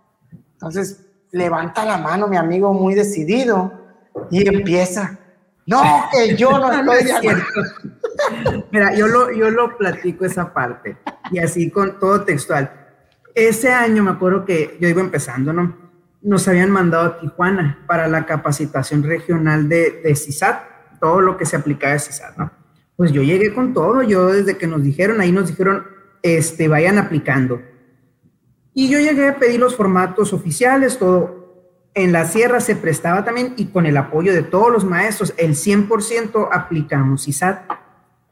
Entonces 0.53 1.05
levanta 1.31 1.86
la 1.86 1.97
mano 1.97 2.27
mi 2.27 2.38
amigo 2.38 2.73
muy 2.73 2.95
decidido 2.95 3.71
y 4.31 4.47
empieza. 4.47 5.19
No, 5.67 5.81
que 6.11 6.36
yo 6.36 6.57
no 6.57 6.71
estoy 6.93 7.03
de 7.03 7.13
acuerdo. 7.13 7.43
Mira, 8.71 8.93
yo 8.95 9.07
lo, 9.07 9.31
yo 9.31 9.51
lo 9.51 9.77
platico 9.77 10.25
esa 10.25 10.53
parte 10.53 10.97
y 11.31 11.39
así 11.39 11.69
con 11.69 11.99
todo 11.99 12.23
textual. 12.23 12.71
Ese 13.36 13.71
año 13.71 14.03
me 14.03 14.11
acuerdo 14.11 14.45
que 14.45 14.77
yo 14.79 14.88
iba 14.88 15.01
empezando, 15.01 15.53
¿no? 15.53 15.75
Nos 16.21 16.47
habían 16.47 16.71
mandado 16.71 17.05
a 17.05 17.19
Tijuana 17.19 17.83
para 17.86 18.07
la 18.07 18.25
capacitación 18.25 19.03
regional 19.03 19.69
de, 19.69 20.01
de 20.03 20.15
CISAT, 20.15 20.63
todo 20.99 21.21
lo 21.21 21.38
que 21.38 21.45
se 21.45 21.57
aplicaba 21.57 21.93
a 21.93 21.99
CISAT, 21.99 22.38
¿no? 22.38 22.64
Pues 22.95 23.11
yo 23.11 23.23
llegué 23.23 23.53
con 23.53 23.73
todo, 23.73 24.03
yo 24.03 24.27
desde 24.27 24.57
que 24.57 24.67
nos 24.67 24.83
dijeron, 24.83 25.19
ahí 25.19 25.31
nos 25.31 25.47
dijeron, 25.47 25.85
este, 26.21 26.67
vayan 26.67 26.97
aplicando. 26.97 27.61
Y 28.73 28.89
yo 28.89 28.99
llegué 28.99 29.29
a 29.29 29.37
pedir 29.37 29.59
los 29.59 29.75
formatos 29.75 30.33
oficiales, 30.33 30.97
todo. 30.97 31.45
En 31.93 32.11
la 32.11 32.25
sierra 32.25 32.59
se 32.59 32.75
prestaba 32.75 33.23
también 33.23 33.53
y 33.55 33.67
con 33.67 33.85
el 33.85 33.95
apoyo 33.95 34.33
de 34.33 34.43
todos 34.43 34.71
los 34.71 34.83
maestros, 34.83 35.33
el 35.37 35.51
100% 35.55 36.49
aplicamos 36.51 37.27
ISAT. 37.27 37.71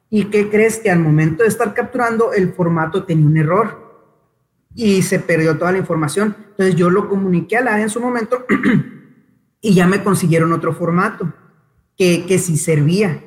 ¿Y 0.09 0.25
qué 0.25 0.49
crees 0.49 0.79
que 0.79 0.91
al 0.91 0.99
momento 0.99 1.43
de 1.43 1.49
estar 1.49 1.73
capturando 1.73 2.33
el 2.33 2.53
formato 2.53 3.05
tenía 3.05 3.25
un 3.25 3.37
error 3.37 4.09
y 4.75 5.01
se 5.01 5.19
perdió 5.19 5.57
toda 5.57 5.71
la 5.71 5.77
información? 5.77 6.35
Entonces 6.49 6.75
yo 6.75 6.89
lo 6.89 7.07
comuniqué 7.07 7.57
a 7.57 7.61
la 7.61 7.81
en 7.81 7.89
su 7.89 8.01
momento 8.01 8.45
y 9.61 9.73
ya 9.73 9.87
me 9.87 10.03
consiguieron 10.03 10.51
otro 10.51 10.73
formato 10.73 11.31
que, 11.97 12.25
que 12.25 12.37
sí 12.37 12.57
servía. 12.57 13.23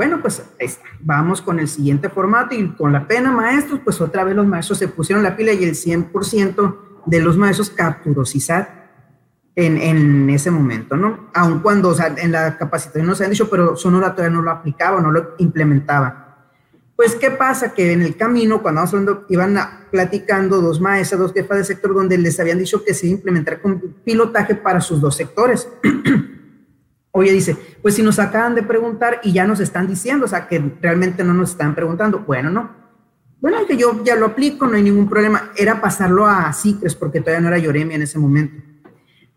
Bueno, 0.00 0.22
pues 0.22 0.42
ahí 0.58 0.64
está. 0.64 0.86
Vamos 1.00 1.42
con 1.42 1.60
el 1.60 1.68
siguiente 1.68 2.08
formato 2.08 2.54
y 2.54 2.70
con 2.70 2.90
la 2.90 3.06
pena 3.06 3.32
maestros, 3.32 3.80
pues 3.84 4.00
otra 4.00 4.24
vez 4.24 4.34
los 4.34 4.46
maestros 4.46 4.78
se 4.78 4.88
pusieron 4.88 5.22
la 5.22 5.36
pila 5.36 5.52
y 5.52 5.62
el 5.62 5.74
100% 5.74 6.78
de 7.04 7.20
los 7.20 7.36
maestros 7.36 7.68
capturó 7.68 8.24
CISAT 8.24 8.66
en, 9.56 9.76
en 9.76 10.30
ese 10.30 10.50
momento, 10.50 10.96
¿no? 10.96 11.28
Aun 11.34 11.60
cuando, 11.60 11.90
o 11.90 11.94
sea, 11.94 12.14
en 12.16 12.32
la 12.32 12.56
capacitación 12.56 13.08
nos 13.08 13.20
han 13.20 13.28
dicho, 13.28 13.50
pero 13.50 13.76
Sonora 13.76 14.14
todavía 14.14 14.34
no 14.34 14.40
lo 14.40 14.50
aplicaba, 14.50 15.02
no 15.02 15.12
lo 15.12 15.34
implementaba. 15.36 16.48
Pues, 16.96 17.14
¿qué 17.14 17.30
pasa? 17.32 17.74
Que 17.74 17.92
en 17.92 18.00
el 18.00 18.16
camino, 18.16 18.62
cuando 18.62 18.78
vamos 18.78 18.94
hablando, 18.94 19.26
iban 19.28 19.54
platicando 19.90 20.62
dos 20.62 20.80
maestras, 20.80 21.20
dos 21.20 21.34
jefas 21.34 21.58
de 21.58 21.64
sector, 21.64 21.92
donde 21.92 22.16
les 22.16 22.40
habían 22.40 22.58
dicho 22.58 22.82
que 22.82 22.94
se 22.94 23.06
iba 23.06 23.16
a 23.16 23.18
implementar 23.18 23.60
con 23.60 23.78
pilotaje 24.02 24.54
para 24.54 24.80
sus 24.80 24.98
dos 24.98 25.14
sectores. 25.14 25.68
Oye, 27.12 27.32
dice, 27.32 27.56
pues 27.82 27.96
si 27.96 28.02
nos 28.02 28.18
acaban 28.18 28.54
de 28.54 28.62
preguntar 28.62 29.20
y 29.24 29.32
ya 29.32 29.46
nos 29.46 29.60
están 29.60 29.88
diciendo, 29.88 30.26
o 30.26 30.28
sea, 30.28 30.46
que 30.46 30.62
realmente 30.80 31.24
no 31.24 31.34
nos 31.34 31.50
están 31.50 31.74
preguntando, 31.74 32.20
bueno, 32.20 32.50
no. 32.50 32.70
Bueno, 33.40 33.66
que 33.66 33.76
yo 33.76 34.04
ya 34.04 34.16
lo 34.16 34.26
aplico, 34.26 34.66
no 34.66 34.76
hay 34.76 34.82
ningún 34.82 35.08
problema. 35.08 35.50
Era 35.56 35.80
pasarlo 35.80 36.26
a 36.26 36.52
CICRES 36.52 36.94
porque 36.94 37.20
todavía 37.20 37.40
no 37.40 37.48
era 37.48 37.58
Yoremia 37.58 37.96
en 37.96 38.02
ese 38.02 38.18
momento. 38.18 38.62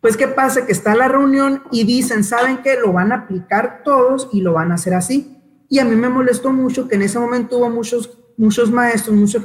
Pues, 0.01 0.17
¿qué 0.17 0.27
pasa? 0.27 0.65
Que 0.65 0.73
está 0.73 0.93
la 0.93 1.07
reunión 1.07 1.63
y 1.71 1.85
dicen, 1.85 2.25
¿saben 2.25 2.57
qué? 2.61 2.77
Lo 2.77 2.91
van 2.91 3.13
a 3.13 3.19
aplicar 3.19 3.81
todos 3.85 4.29
y 4.33 4.41
lo 4.41 4.53
van 4.53 4.71
a 4.71 4.75
hacer 4.75 4.93
así. 4.93 5.41
Y 5.69 5.79
a 5.79 5.85
mí 5.85 5.95
me 5.95 6.09
molestó 6.09 6.51
mucho 6.51 6.89
que 6.89 6.95
en 6.95 7.03
ese 7.03 7.17
momento 7.17 7.57
hubo 7.57 7.69
muchos, 7.69 8.19
muchos 8.35 8.69
maestros, 8.69 9.15
muchos 9.15 9.41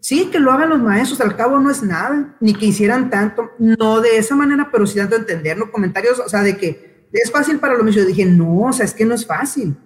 sí, 0.00 0.28
que 0.30 0.40
lo 0.40 0.52
hagan 0.52 0.70
los 0.70 0.82
maestros, 0.82 1.20
al 1.20 1.36
cabo 1.36 1.58
no 1.60 1.70
es 1.70 1.82
nada, 1.82 2.36
ni 2.40 2.54
que 2.54 2.66
hicieran 2.66 3.10
tanto, 3.10 3.50
no 3.58 4.00
de 4.00 4.18
esa 4.18 4.34
manera, 4.34 4.68
pero 4.70 4.86
sí 4.86 4.98
dando 4.98 5.16
entender, 5.16 5.56
¿no? 5.56 5.70
Comentarios, 5.70 6.18
o 6.18 6.28
sea, 6.28 6.42
de 6.42 6.56
que 6.56 6.95
es 7.12 7.30
fácil 7.30 7.58
para 7.58 7.74
los 7.74 7.84
mismos. 7.84 8.02
Yo 8.02 8.08
dije, 8.08 8.24
no, 8.24 8.60
o 8.62 8.72
sea, 8.72 8.84
es 8.84 8.94
que 8.94 9.04
no 9.04 9.14
es 9.14 9.26
fácil. 9.26 9.76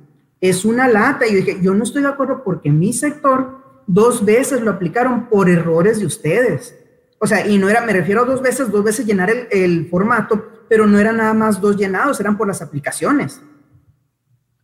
Es 0.41 0.65
una 0.65 0.89
lata. 0.89 1.27
Y 1.27 1.33
yo 1.33 1.37
dije, 1.37 1.59
yo 1.63 1.75
no 1.75 1.85
estoy 1.85 2.03
de 2.03 2.09
acuerdo 2.09 2.43
porque 2.45 2.71
mi 2.71 2.93
sector 2.93 3.59
dos 3.87 4.25
veces 4.25 4.61
lo 4.61 4.71
aplicaron 4.71 5.29
por 5.29 5.49
errores 5.49 6.01
de 6.01 6.07
ustedes. 6.07 6.75
O 7.19 7.27
sea, 7.27 7.47
y 7.47 7.59
no 7.59 7.69
era, 7.69 7.83
me 7.83 7.93
refiero 7.93 8.23
a 8.23 8.25
dos 8.25 8.41
veces, 8.41 8.71
dos 8.71 8.83
veces 8.83 9.05
llenar 9.05 9.31
el, 9.31 9.49
el 9.51 9.89
formato, 9.89 10.65
pero 10.69 10.87
no 10.87 10.99
eran 10.99 11.19
nada 11.19 11.35
más 11.35 11.61
dos 11.61 11.77
llenados, 11.77 12.21
eran 12.21 12.39
por 12.39 12.49
las 12.49 12.63
aplicaciones. 12.63 13.41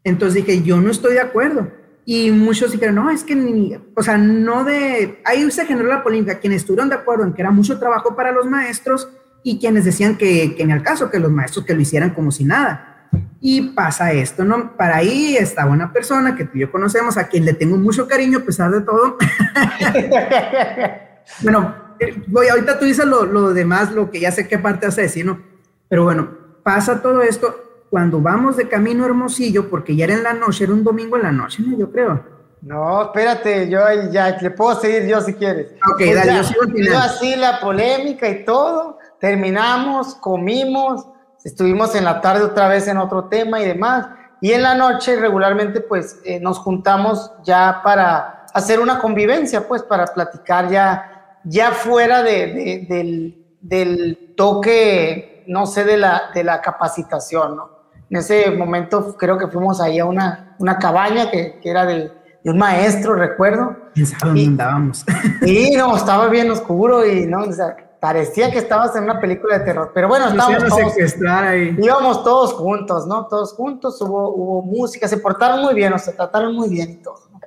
Entonces 0.04 0.46
dije, 0.46 0.62
yo 0.62 0.80
no 0.80 0.90
estoy 0.90 1.14
de 1.14 1.20
acuerdo. 1.20 1.68
Y 2.08 2.30
muchos 2.30 2.70
dijeron, 2.70 2.94
no, 2.94 3.10
es 3.10 3.24
que 3.24 3.34
ni, 3.34 3.76
o 3.96 4.02
sea, 4.02 4.16
no 4.16 4.62
de, 4.62 5.20
ahí 5.24 5.50
se 5.50 5.66
generó 5.66 5.88
la 5.88 6.04
polémica, 6.04 6.38
quienes 6.38 6.62
estuvieron 6.62 6.88
de 6.88 6.94
acuerdo 6.94 7.24
en 7.24 7.32
que 7.32 7.42
era 7.42 7.50
mucho 7.50 7.80
trabajo 7.80 8.14
para 8.14 8.30
los 8.30 8.46
maestros, 8.46 9.08
y 9.42 9.58
quienes 9.58 9.84
decían 9.84 10.16
que, 10.16 10.54
que 10.54 10.62
en 10.62 10.70
el 10.70 10.82
caso 10.82 11.10
que 11.10 11.18
los 11.18 11.30
maestros 11.30 11.64
que 11.64 11.74
lo 11.74 11.80
hicieran 11.80 12.10
como 12.10 12.30
si 12.30 12.44
nada. 12.44 13.08
Y 13.40 13.70
pasa 13.70 14.12
esto, 14.12 14.44
¿no? 14.44 14.76
Para 14.76 14.96
ahí 14.96 15.36
está 15.36 15.66
una 15.66 15.92
persona 15.92 16.34
que 16.34 16.44
tú 16.44 16.58
y 16.58 16.60
yo 16.60 16.72
conocemos, 16.72 17.16
a 17.16 17.28
quien 17.28 17.44
le 17.44 17.52
tengo 17.52 17.76
mucho 17.76 18.08
cariño 18.08 18.38
a 18.38 18.44
pesar 18.44 18.70
de 18.70 18.80
todo. 18.80 19.16
bueno, 21.42 21.74
eh, 22.00 22.22
voy, 22.26 22.48
ahorita 22.48 22.78
tú 22.78 22.84
dices 22.84 23.06
lo, 23.06 23.24
lo, 23.24 23.52
demás, 23.52 23.92
lo 23.92 24.10
que 24.10 24.20
ya 24.20 24.32
sé 24.32 24.48
qué 24.48 24.58
parte 24.58 24.86
hace 24.86 25.02
decir, 25.02 25.24
¿no? 25.24 25.40
Pero 25.88 26.04
bueno, 26.04 26.28
pasa 26.62 27.00
todo 27.00 27.22
esto 27.22 27.66
cuando 27.90 28.20
vamos 28.20 28.56
de 28.56 28.68
camino 28.68 29.04
a 29.04 29.06
Hermosillo, 29.06 29.70
porque 29.70 29.94
ya 29.94 30.04
era 30.04 30.14
en 30.14 30.22
la 30.22 30.34
noche, 30.34 30.64
era 30.64 30.72
un 30.72 30.82
domingo 30.82 31.16
en 31.16 31.22
la 31.22 31.32
noche, 31.32 31.62
¿no? 31.64 31.78
Yo 31.78 31.90
creo. 31.90 32.36
No, 32.62 33.04
espérate, 33.04 33.68
yo 33.68 33.80
ya 34.10 34.36
le 34.40 34.50
puedo 34.50 34.80
seguir 34.80 35.06
yo 35.06 35.20
si 35.20 35.34
quieres. 35.34 35.72
Ok, 35.88 35.98
pues 35.98 36.14
dale, 36.14 36.34
yo 36.34 36.42
sigo 36.42 36.98
así 36.98 37.36
la 37.36 37.60
polémica 37.60 38.28
y 38.28 38.44
todo, 38.44 38.98
terminamos, 39.20 40.14
comimos, 40.16 41.06
estuvimos 41.44 41.94
en 41.94 42.04
la 42.04 42.20
tarde 42.20 42.44
otra 42.44 42.68
vez 42.68 42.88
en 42.88 42.98
otro 42.98 43.24
tema 43.24 43.60
y 43.60 43.66
demás, 43.66 44.08
y 44.40 44.52
en 44.52 44.62
la 44.62 44.74
noche 44.74 45.16
regularmente 45.16 45.80
pues 45.80 46.20
eh, 46.24 46.40
nos 46.40 46.58
juntamos 46.58 47.32
ya 47.44 47.80
para 47.82 48.46
hacer 48.52 48.80
una 48.80 48.98
convivencia, 48.98 49.66
pues 49.66 49.82
para 49.82 50.06
platicar 50.06 50.70
ya, 50.70 51.38
ya 51.44 51.72
fuera 51.72 52.22
de, 52.22 52.86
del, 52.88 53.46
del 53.60 54.34
toque, 54.36 55.44
no 55.46 55.66
sé, 55.66 55.84
de 55.84 55.96
la, 55.96 56.30
de 56.34 56.44
la 56.44 56.60
capacitación, 56.60 57.56
¿no? 57.56 57.76
En 58.08 58.18
ese 58.18 58.50
momento 58.52 59.16
creo 59.16 59.36
que 59.36 59.48
fuimos 59.48 59.80
ahí 59.80 59.98
a 59.98 60.04
una, 60.04 60.54
una 60.58 60.78
cabaña 60.78 61.30
que, 61.30 61.58
que 61.60 61.68
era 61.68 61.84
de, 61.84 62.12
de, 62.44 62.50
un 62.50 62.56
maestro, 62.56 63.14
recuerdo. 63.14 63.76
dónde 64.22 64.44
andábamos? 64.46 65.04
Sí, 65.42 65.72
no, 65.76 65.96
estaba 65.96 66.28
bien 66.28 66.50
oscuro 66.50 67.04
y 67.04 67.26
no, 67.26 67.40
o 67.40 67.52
sea, 67.52 67.76
parecía 68.00 68.50
que 68.50 68.58
estabas 68.58 68.94
en 68.96 69.04
una 69.04 69.20
película 69.20 69.58
de 69.58 69.64
terror, 69.64 69.90
pero 69.94 70.08
bueno, 70.08 70.28
estábamos 70.28 70.68
todos, 70.68 70.94
ahí. 71.30 71.76
íbamos 71.78 72.24
todos 72.24 72.52
juntos, 72.54 73.06
¿no? 73.06 73.26
Todos 73.26 73.54
juntos, 73.54 74.00
hubo, 74.00 74.28
hubo 74.30 74.62
música, 74.62 75.08
se 75.08 75.18
portaron 75.18 75.62
muy 75.62 75.74
bien, 75.74 75.92
o 75.92 75.98
se 75.98 76.12
trataron 76.12 76.54
muy 76.54 76.68
bien 76.68 76.90
y 76.90 76.96
todo, 76.96 77.20
¿no? 77.32 77.40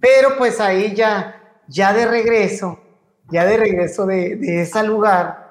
Pero 0.00 0.36
pues 0.38 0.60
ahí 0.60 0.94
ya, 0.94 1.42
ya 1.66 1.92
de 1.92 2.06
regreso, 2.06 2.78
ya 3.30 3.44
de 3.44 3.56
regreso 3.56 4.06
de, 4.06 4.36
de 4.36 4.62
ese 4.62 4.82
lugar, 4.84 5.48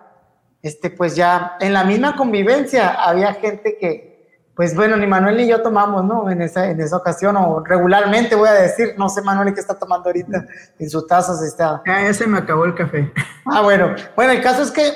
este, 0.62 0.90
pues 0.90 1.16
ya 1.16 1.58
en 1.60 1.74
la 1.74 1.84
misma 1.84 2.16
convivencia 2.16 2.90
había 2.90 3.34
gente 3.34 3.78
que, 3.78 4.17
pues 4.58 4.76
bueno, 4.76 4.98
ni 4.98 5.06
Manuel 5.06 5.38
ni 5.38 5.48
yo 5.48 5.62
tomamos, 5.62 6.04
¿no? 6.04 6.32
En 6.32 6.42
esa, 6.42 6.72
en 6.72 6.82
esa 6.82 6.98
ocasión, 6.98 7.38
o 7.38 7.64
regularmente 7.64 8.34
voy 8.34 8.50
a 8.50 8.54
decir, 8.54 8.96
no 8.98 9.08
sé 9.08 9.22
Manuel 9.22 9.54
qué 9.54 9.60
está 9.60 9.78
tomando 9.78 10.10
ahorita 10.10 10.48
en 10.80 10.90
su 10.90 11.06
taza. 11.06 11.34
Está... 11.46 11.84
Ah, 11.86 12.02
ya 12.04 12.12
se 12.12 12.26
me 12.26 12.40
acabó 12.40 12.66
el 12.66 12.74
café. 12.74 13.14
Ah, 13.46 13.62
bueno. 13.62 13.94
Bueno, 14.16 14.32
el 14.32 14.42
caso 14.42 14.64
es 14.64 14.72
que 14.72 14.92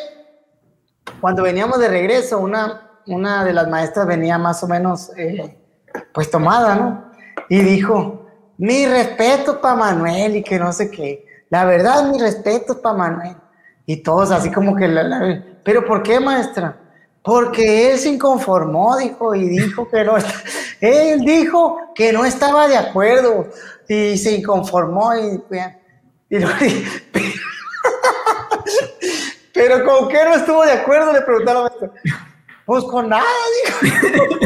cuando 1.21 1.43
veníamos 1.43 1.79
de 1.79 1.89
regreso, 1.89 2.39
una, 2.39 2.89
una 3.05 3.45
de 3.45 3.53
las 3.53 3.67
maestras 3.67 4.07
venía 4.07 4.39
más 4.39 4.63
o 4.63 4.67
menos, 4.67 5.11
eh, 5.15 5.55
pues 6.11 6.31
tomada, 6.31 6.73
¿no? 6.73 7.11
Y 7.47 7.59
dijo, 7.61 8.25
mi 8.57 8.87
respeto 8.87 9.61
para 9.61 9.75
Manuel 9.75 10.37
y 10.37 10.43
que 10.43 10.57
no 10.57 10.73
sé 10.73 10.89
qué. 10.89 11.23
La 11.51 11.65
verdad, 11.65 12.09
mi 12.09 12.17
respeto 12.17 12.81
para 12.81 12.97
Manuel. 12.97 13.37
Y 13.85 13.97
todos 13.97 14.31
así 14.31 14.51
como 14.51 14.75
que, 14.75 14.87
la, 14.87 15.43
pero 15.63 15.85
¿por 15.85 16.01
qué, 16.01 16.19
maestra? 16.19 16.80
Porque 17.23 17.91
él 17.91 17.99
se 17.99 18.09
inconformó, 18.09 18.97
dijo, 18.97 19.35
y 19.35 19.47
dijo 19.47 19.87
que 19.89 20.03
no, 20.03 20.15
él 20.81 21.19
dijo 21.19 21.77
que 21.93 22.11
no 22.11 22.25
estaba 22.25 22.67
de 22.67 22.77
acuerdo 22.77 23.47
y 23.87 24.17
se 24.17 24.31
inconformó 24.37 25.13
y, 25.15 25.39
y, 26.29 26.39
pero 29.53 29.85
con 29.85 30.07
qué 30.09 30.23
no 30.23 30.33
estuvo 30.33 30.63
de 30.65 30.71
acuerdo, 30.71 31.13
le 31.13 31.21
preguntaron 31.21 31.63
maestra. 31.63 31.91
Pues 32.65 32.83
con 32.85 33.09
nada, 33.09 33.25
dijo. 33.65 33.77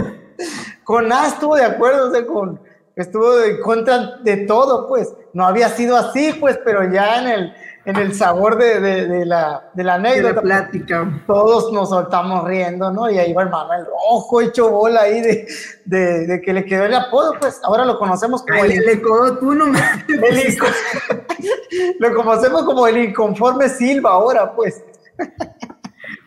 con 0.83 1.07
nada 1.07 1.27
estuvo 1.27 1.55
de 1.55 1.63
acuerdo, 1.63 2.09
o 2.09 2.11
sea, 2.11 2.25
con, 2.25 2.59
estuvo 2.95 3.39
en 3.41 3.61
contra 3.61 4.17
de 4.23 4.37
todo, 4.45 4.87
pues. 4.87 5.13
No 5.33 5.45
había 5.45 5.69
sido 5.69 5.95
así, 5.95 6.33
pues, 6.39 6.59
pero 6.65 6.91
ya 6.91 7.21
en 7.21 7.27
el, 7.27 7.55
en 7.85 7.95
el 7.97 8.13
sabor 8.15 8.57
de, 8.57 8.79
de, 8.81 9.25
la, 9.25 9.69
de 9.73 9.83
la 9.83 9.95
anécdota. 9.95 10.41
plática. 10.41 11.23
Todos 11.27 11.71
nos 11.71 11.89
soltamos 11.89 12.43
riendo, 12.45 12.91
¿no? 12.91 13.09
Y 13.09 13.19
ahí 13.19 13.31
va 13.31 13.43
el 13.43 13.49
Manuel 13.49 13.85
rojo, 13.85 14.41
hecho 14.41 14.69
bola 14.71 15.01
ahí 15.01 15.21
de, 15.21 16.41
que 16.43 16.53
le 16.53 16.65
quedó 16.65 16.85
el 16.85 16.95
apodo, 16.95 17.35
pues 17.39 17.59
ahora 17.63 17.85
lo 17.85 17.99
conocemos 17.99 18.41
como 18.41 18.63
el, 18.63 18.71
el 18.71 19.01
tú 19.01 19.53
no 19.53 19.67
me... 19.67 19.79
lo 21.99 22.15
conocemos 22.15 22.63
como 22.63 22.87
el 22.87 22.97
inconforme 22.97 23.69
Silva 23.69 24.11
ahora, 24.11 24.55
pues. 24.55 24.83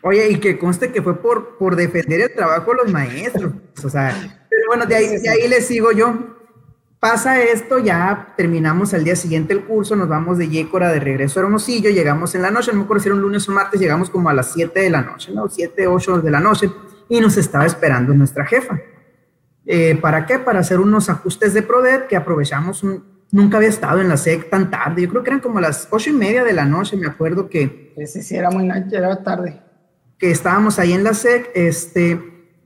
Oye, 0.03 0.29
y 0.29 0.39
que 0.39 0.57
conste 0.57 0.91
que 0.91 1.01
fue 1.01 1.21
por, 1.21 1.57
por 1.57 1.75
defender 1.75 2.21
el 2.21 2.33
trabajo 2.33 2.71
de 2.71 2.77
los 2.83 2.91
maestros. 2.91 3.53
O 3.83 3.89
sea, 3.89 4.15
pero 4.49 4.61
bueno, 4.67 4.85
de 4.85 4.95
ahí, 4.95 5.17
de 5.17 5.29
ahí 5.29 5.47
le 5.47 5.61
sigo 5.61 5.91
yo. 5.91 6.38
Pasa 6.99 7.41
esto, 7.41 7.79
ya 7.79 8.33
terminamos 8.35 8.93
al 8.93 9.05
día 9.05 9.15
siguiente 9.15 9.53
el 9.53 9.63
curso, 9.63 9.95
nos 9.95 10.09
vamos 10.09 10.37
de 10.37 10.49
Yécora 10.49 10.91
de 10.91 10.99
regreso 10.99 11.39
a 11.39 11.43
Hermosillo, 11.43 11.89
llegamos 11.91 12.35
en 12.35 12.41
la 12.41 12.51
noche, 12.51 12.73
no 12.73 12.79
me 12.79 12.83
acuerdo 12.83 13.03
si 13.03 13.07
era 13.07 13.15
un 13.15 13.21
lunes 13.21 13.47
o 13.47 13.53
martes, 13.53 13.79
llegamos 13.79 14.09
como 14.09 14.27
a 14.27 14.33
las 14.33 14.51
7 14.51 14.77
de 14.81 14.89
la 14.89 15.01
noche, 15.01 15.31
¿no? 15.33 15.47
7, 15.47 15.87
8 15.87 16.19
de 16.19 16.29
la 16.29 16.41
noche, 16.41 16.69
y 17.07 17.21
nos 17.21 17.37
estaba 17.37 17.65
esperando 17.65 18.13
nuestra 18.13 18.45
jefa. 18.45 18.81
Eh, 19.65 19.97
¿Para 20.01 20.25
qué? 20.25 20.39
Para 20.39 20.59
hacer 20.59 20.81
unos 20.81 21.09
ajustes 21.09 21.53
de 21.53 21.61
PRODET 21.61 22.07
que 22.07 22.17
aprovechamos, 22.17 22.83
nunca 23.31 23.55
había 23.55 23.69
estado 23.69 24.01
en 24.01 24.09
la 24.09 24.17
SEC 24.17 24.49
tan 24.49 24.69
tarde, 24.69 25.03
yo 25.03 25.09
creo 25.09 25.23
que 25.23 25.29
eran 25.29 25.39
como 25.39 25.61
las 25.61 25.87
8 25.91 26.09
y 26.09 26.13
media 26.13 26.43
de 26.43 26.51
la 26.51 26.65
noche, 26.65 26.97
me 26.97 27.07
acuerdo 27.07 27.47
que... 27.47 27.93
Sí, 28.07 28.21
sí, 28.21 28.35
era 28.35 28.51
muy 28.51 28.67
noche, 28.67 28.97
era 28.97 29.23
tarde. 29.23 29.61
Que 30.17 30.31
estábamos 30.31 30.77
ahí 30.79 30.91
en 30.91 31.05
la 31.05 31.13
SEC, 31.13 31.49
este, 31.55 32.19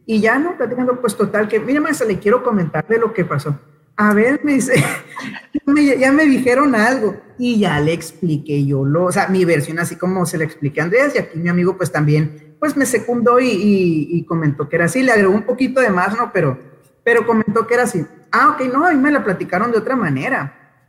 y 0.07 0.21
ya 0.21 0.39
no, 0.39 0.57
platicando, 0.57 0.99
pues 0.99 1.15
total, 1.15 1.47
que, 1.47 1.59
mira, 1.59 1.79
maestra, 1.79 2.07
le 2.07 2.17
quiero 2.17 2.41
comentar 2.41 2.87
de 2.87 2.97
lo 2.97 3.13
que 3.13 3.25
pasó 3.25 3.59
a 3.95 4.13
ver, 4.13 4.41
me 4.43 4.53
dice, 4.53 4.73
ya 5.99 6.11
me 6.11 6.25
dijeron 6.25 6.75
algo 6.75 7.15
y 7.37 7.59
ya 7.59 7.79
le 7.79 7.93
expliqué 7.93 8.65
yo, 8.65 8.85
lo, 8.85 9.05
o 9.05 9.11
sea, 9.11 9.27
mi 9.27 9.45
versión 9.45 9.79
así 9.79 9.95
como 9.95 10.25
se 10.25 10.37
le 10.37 10.45
expliqué 10.45 10.81
a 10.81 10.85
Andrés 10.85 11.13
y 11.15 11.19
aquí 11.19 11.39
mi 11.39 11.49
amigo 11.49 11.77
pues 11.77 11.91
también, 11.91 12.55
pues 12.59 12.75
me 12.77 12.85
secundó 12.85 13.39
y, 13.39 13.47
y, 14.09 14.23
comentó 14.25 14.69
que 14.69 14.77
era 14.77 14.85
así, 14.85 15.03
le 15.03 15.11
agregó 15.11 15.33
un 15.33 15.43
poquito 15.43 15.81
de 15.81 15.89
más, 15.89 16.17
¿no? 16.17 16.31
Pero, 16.31 16.57
pero 17.03 17.25
comentó 17.25 17.67
que 17.67 17.73
era 17.73 17.83
así. 17.83 18.05
Ah, 18.31 18.49
ok, 18.49 18.73
no, 18.73 18.87
a 18.87 18.91
mí 18.91 18.97
me 18.97 19.11
la 19.11 19.23
platicaron 19.23 19.69
de 19.69 19.77
otra 19.77 19.97
manera. 19.97 20.79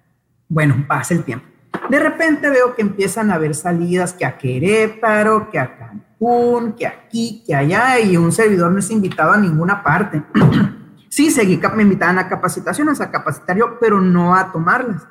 Bueno, 0.48 0.84
pasa 0.86 1.14
el 1.14 1.24
tiempo. 1.24 1.46
De 1.90 1.98
repente 1.98 2.48
veo 2.48 2.74
que 2.74 2.82
empiezan 2.82 3.30
a 3.30 3.34
haber 3.34 3.54
salidas 3.54 4.12
que 4.12 4.24
a 4.24 4.38
Querétaro, 4.38 5.50
que 5.50 5.58
a 5.58 5.76
Cancún, 5.76 6.74
que 6.74 6.86
aquí, 6.86 7.42
que 7.44 7.54
allá, 7.54 7.98
y 7.98 8.16
un 8.16 8.30
servidor 8.30 8.70
no 8.70 8.78
es 8.78 8.90
invitado 8.90 9.32
a 9.32 9.36
ninguna 9.36 9.82
parte. 9.82 10.22
Sí, 11.14 11.30
seguí, 11.30 11.60
me 11.76 11.84
invitaban 11.84 12.18
a 12.18 12.28
capacitaciones, 12.28 13.00
a 13.00 13.08
capacitar 13.08 13.56
yo, 13.56 13.78
pero 13.78 14.00
no 14.00 14.34
a 14.34 14.50
tomarlas. 14.50 15.06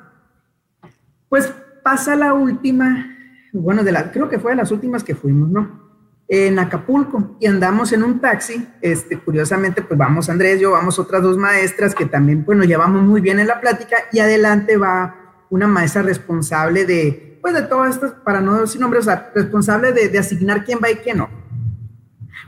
Pues 1.30 1.50
pasa 1.82 2.14
la 2.14 2.34
última, 2.34 3.16
bueno, 3.54 3.82
de 3.82 3.90
la, 3.90 4.12
creo 4.12 4.28
que 4.28 4.38
fue 4.38 4.52
de 4.52 4.58
las 4.58 4.70
últimas 4.70 5.02
que 5.02 5.14
fuimos, 5.14 5.48
¿no? 5.48 5.80
En 6.28 6.58
Acapulco 6.58 7.38
y 7.40 7.46
andamos 7.46 7.90
en 7.94 8.02
un 8.02 8.20
taxi, 8.20 8.68
este, 8.82 9.18
curiosamente, 9.18 9.80
pues 9.80 9.96
vamos 9.96 10.28
Andrés, 10.28 10.60
yo, 10.60 10.72
vamos 10.72 10.98
otras 10.98 11.22
dos 11.22 11.38
maestras 11.38 11.94
que 11.94 12.04
también, 12.04 12.44
pues 12.44 12.58
nos 12.58 12.66
llevamos 12.66 13.02
muy 13.02 13.22
bien 13.22 13.38
en 13.38 13.46
la 13.46 13.62
plática 13.62 13.96
y 14.12 14.18
adelante 14.18 14.76
va 14.76 15.46
una 15.48 15.66
maestra 15.66 16.02
responsable 16.02 16.84
de, 16.84 17.38
pues 17.40 17.54
de 17.54 17.62
todas 17.62 17.94
estas, 17.94 18.12
para 18.12 18.42
no 18.42 18.60
decir 18.60 18.78
nombres, 18.78 19.06
o 19.06 19.10
sea, 19.10 19.32
responsable 19.34 19.94
de, 19.94 20.10
de 20.10 20.18
asignar 20.18 20.66
quién 20.66 20.80
va 20.84 20.90
y 20.90 20.96
quién 20.96 21.16
no 21.16 21.43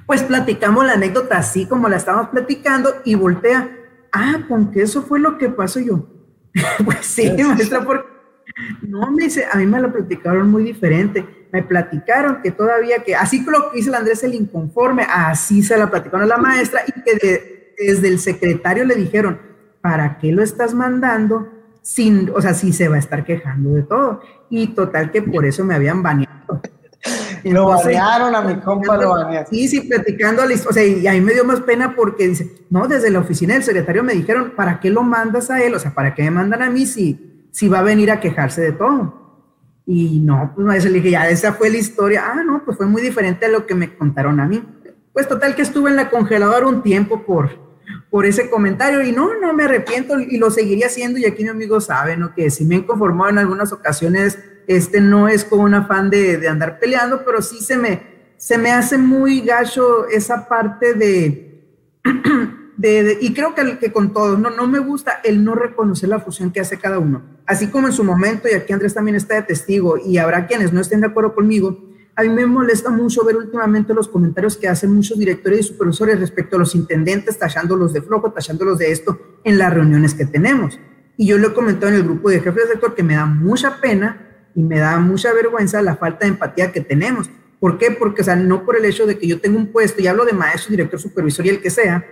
pues 0.04 0.22
platicamos 0.22 0.84
la 0.84 0.92
anécdota 0.92 1.38
así 1.38 1.66
como 1.66 1.88
la 1.88 1.96
estábamos 1.96 2.28
platicando 2.28 2.94
y 3.04 3.14
voltea, 3.14 3.70
ah, 4.12 4.44
con 4.48 4.70
que 4.70 4.82
eso 4.82 5.02
fue 5.02 5.18
lo 5.18 5.38
que 5.38 5.48
pasó 5.48 5.80
yo. 5.80 6.06
pues 6.84 6.98
sí, 7.06 7.30
maestra, 7.42 7.84
porque 7.84 8.08
no 8.82 9.10
me 9.10 9.24
dice, 9.24 9.46
a 9.50 9.56
mí 9.58 9.66
me 9.66 9.80
lo 9.80 9.92
platicaron 9.92 10.50
muy 10.50 10.62
diferente. 10.62 11.48
Me 11.52 11.62
platicaron 11.62 12.40
que 12.42 12.50
todavía 12.50 13.02
que, 13.02 13.14
así 13.14 13.44
lo 13.44 13.70
que 13.70 13.78
dice 13.78 13.88
el 13.88 13.94
Andrés 13.94 14.22
el 14.24 14.34
inconforme, 14.34 15.06
así 15.08 15.62
se 15.62 15.76
la 15.76 15.90
platicaron 15.90 16.22
a 16.22 16.26
la 16.26 16.38
maestra 16.38 16.82
y 16.86 17.02
que 17.02 17.74
desde 17.78 18.08
el 18.08 18.18
secretario 18.18 18.84
le 18.84 18.94
dijeron, 18.94 19.40
¿para 19.80 20.18
qué 20.18 20.32
lo 20.32 20.42
estás 20.42 20.74
mandando? 20.74 21.52
Sin, 21.82 22.30
o 22.34 22.40
sea, 22.40 22.54
sí 22.54 22.72
se 22.72 22.88
va 22.88 22.96
a 22.96 22.98
estar 22.98 23.24
quejando 23.24 23.70
de 23.70 23.82
todo. 23.82 24.20
Y 24.50 24.68
total 24.68 25.10
que 25.10 25.22
por 25.22 25.44
eso 25.44 25.64
me 25.64 25.74
habían 25.74 26.02
baneado 26.02 26.60
lo 27.52 27.68
banearon 27.68 28.34
a 28.34 28.42
mi 28.42 28.56
compa, 28.56 28.96
lo 28.96 29.10
banearon. 29.10 29.48
Sí, 29.50 29.68
sí, 29.68 29.80
platicando, 29.82 30.42
o 30.42 30.72
sea, 30.72 30.84
y 30.84 31.06
a 31.06 31.12
mí 31.12 31.20
me 31.20 31.32
dio 31.32 31.44
más 31.44 31.60
pena 31.60 31.94
porque 31.94 32.28
dice, 32.28 32.64
no, 32.70 32.88
desde 32.88 33.10
la 33.10 33.20
oficina 33.20 33.54
del 33.54 33.62
secretario 33.62 34.02
me 34.02 34.14
dijeron, 34.14 34.52
¿para 34.56 34.80
qué 34.80 34.90
lo 34.90 35.02
mandas 35.02 35.50
a 35.50 35.62
él? 35.62 35.74
O 35.74 35.78
sea, 35.78 35.92
¿para 35.92 36.14
qué 36.14 36.22
me 36.24 36.30
mandan 36.30 36.62
a 36.62 36.70
mí 36.70 36.86
si, 36.86 37.48
si 37.52 37.68
va 37.68 37.80
a 37.80 37.82
venir 37.82 38.10
a 38.10 38.20
quejarse 38.20 38.60
de 38.60 38.72
todo? 38.72 39.26
Y 39.86 40.18
no, 40.18 40.52
pues 40.54 40.66
no, 40.66 40.90
le 40.90 40.94
dije, 40.96 41.12
ya, 41.12 41.28
esa 41.28 41.52
fue 41.52 41.70
la 41.70 41.78
historia. 41.78 42.24
Ah, 42.26 42.42
no, 42.42 42.64
pues 42.64 42.76
fue 42.76 42.86
muy 42.86 43.00
diferente 43.00 43.46
a 43.46 43.48
lo 43.48 43.66
que 43.66 43.74
me 43.74 43.96
contaron 43.96 44.40
a 44.40 44.46
mí. 44.46 44.62
Pues 45.12 45.28
total 45.28 45.54
que 45.54 45.62
estuve 45.62 45.88
en 45.88 45.96
la 45.96 46.10
congeladora 46.10 46.66
un 46.66 46.82
tiempo 46.82 47.24
por, 47.24 47.50
por 48.10 48.26
ese 48.26 48.50
comentario 48.50 49.00
y 49.02 49.12
no, 49.12 49.38
no 49.40 49.52
me 49.52 49.64
arrepiento 49.64 50.18
y 50.18 50.38
lo 50.38 50.50
seguiría 50.50 50.86
haciendo 50.86 51.18
y 51.18 51.24
aquí 51.24 51.44
mi 51.44 51.50
amigo 51.50 51.80
sabe, 51.80 52.16
¿no? 52.16 52.34
Que 52.34 52.50
si 52.50 52.64
me 52.64 52.76
he 52.76 52.84
conformado 52.84 53.30
en 53.30 53.38
algunas 53.38 53.72
ocasiones 53.72 54.38
este 54.66 55.00
no 55.00 55.28
es 55.28 55.44
como 55.44 55.64
un 55.64 55.74
afán 55.74 56.10
de, 56.10 56.46
andar 56.48 56.78
peleando, 56.78 57.24
pero 57.24 57.42
sí 57.42 57.60
se 57.60 57.76
me, 57.76 58.02
se 58.36 58.58
me 58.58 58.72
hace 58.72 58.98
muy 58.98 59.40
gacho 59.40 60.06
esa 60.08 60.48
parte 60.48 60.94
de, 60.94 61.64
de, 62.76 63.18
y 63.20 63.32
creo 63.32 63.54
que, 63.54 63.78
que 63.78 63.92
con 63.92 64.12
todos, 64.12 64.38
no, 64.38 64.50
no 64.50 64.66
me 64.66 64.78
gusta 64.78 65.20
el 65.24 65.44
no 65.44 65.54
reconocer 65.54 66.08
la 66.08 66.20
fusión 66.20 66.50
que 66.50 66.60
hace 66.60 66.78
cada 66.78 66.98
uno. 66.98 67.22
Así 67.46 67.68
como 67.68 67.86
en 67.86 67.92
su 67.92 68.04
momento, 68.04 68.48
y 68.48 68.54
aquí 68.54 68.72
Andrés 68.72 68.94
también 68.94 69.16
está 69.16 69.34
de 69.34 69.42
testigo, 69.42 69.96
y 69.98 70.18
habrá 70.18 70.46
quienes 70.46 70.72
no 70.72 70.80
estén 70.80 71.00
de 71.00 71.06
acuerdo 71.06 71.34
conmigo, 71.34 71.86
a 72.18 72.22
mí 72.22 72.30
me 72.30 72.46
molesta 72.46 72.88
mucho 72.88 73.24
ver 73.24 73.36
últimamente 73.36 73.92
los 73.92 74.08
comentarios 74.08 74.56
que 74.56 74.66
hacen 74.66 74.90
muchos 74.90 75.18
directores 75.18 75.60
y 75.60 75.62
supervisores 75.64 76.18
respecto 76.18 76.56
a 76.56 76.58
los 76.58 76.74
intendentes, 76.74 77.38
tachándolos 77.38 77.92
de 77.92 78.00
flojo, 78.00 78.32
tachándolos 78.32 78.78
de 78.78 78.90
esto 78.90 79.20
en 79.44 79.58
las 79.58 79.72
reuniones 79.72 80.14
que 80.14 80.24
tenemos. 80.24 80.80
Y 81.18 81.26
yo 81.26 81.36
lo 81.36 81.48
he 81.48 81.52
comentado 81.52 81.88
en 81.88 81.98
el 81.98 82.04
grupo 82.04 82.30
de 82.30 82.40
jefes 82.40 82.64
de 82.64 82.72
sector 82.72 82.94
que 82.94 83.02
me 83.02 83.16
da 83.16 83.26
mucha 83.26 83.82
pena 83.82 84.25
y 84.56 84.62
me 84.62 84.80
da 84.80 84.98
mucha 84.98 85.32
vergüenza 85.32 85.80
la 85.82 85.94
falta 85.94 86.26
de 86.26 86.32
empatía 86.32 86.72
que 86.72 86.80
tenemos. 86.80 87.30
¿Por 87.60 87.78
qué? 87.78 87.90
Porque, 87.92 88.22
o 88.22 88.24
sea, 88.24 88.34
no 88.34 88.64
por 88.64 88.76
el 88.76 88.84
hecho 88.84 89.06
de 89.06 89.18
que 89.18 89.28
yo 89.28 89.40
tenga 89.40 89.58
un 89.58 89.68
puesto, 89.68 90.02
y 90.02 90.08
hablo 90.08 90.24
de 90.24 90.32
maestro, 90.32 90.72
director, 90.72 90.98
supervisor 90.98 91.46
y 91.46 91.50
el 91.50 91.60
que 91.60 91.70
sea, 91.70 92.04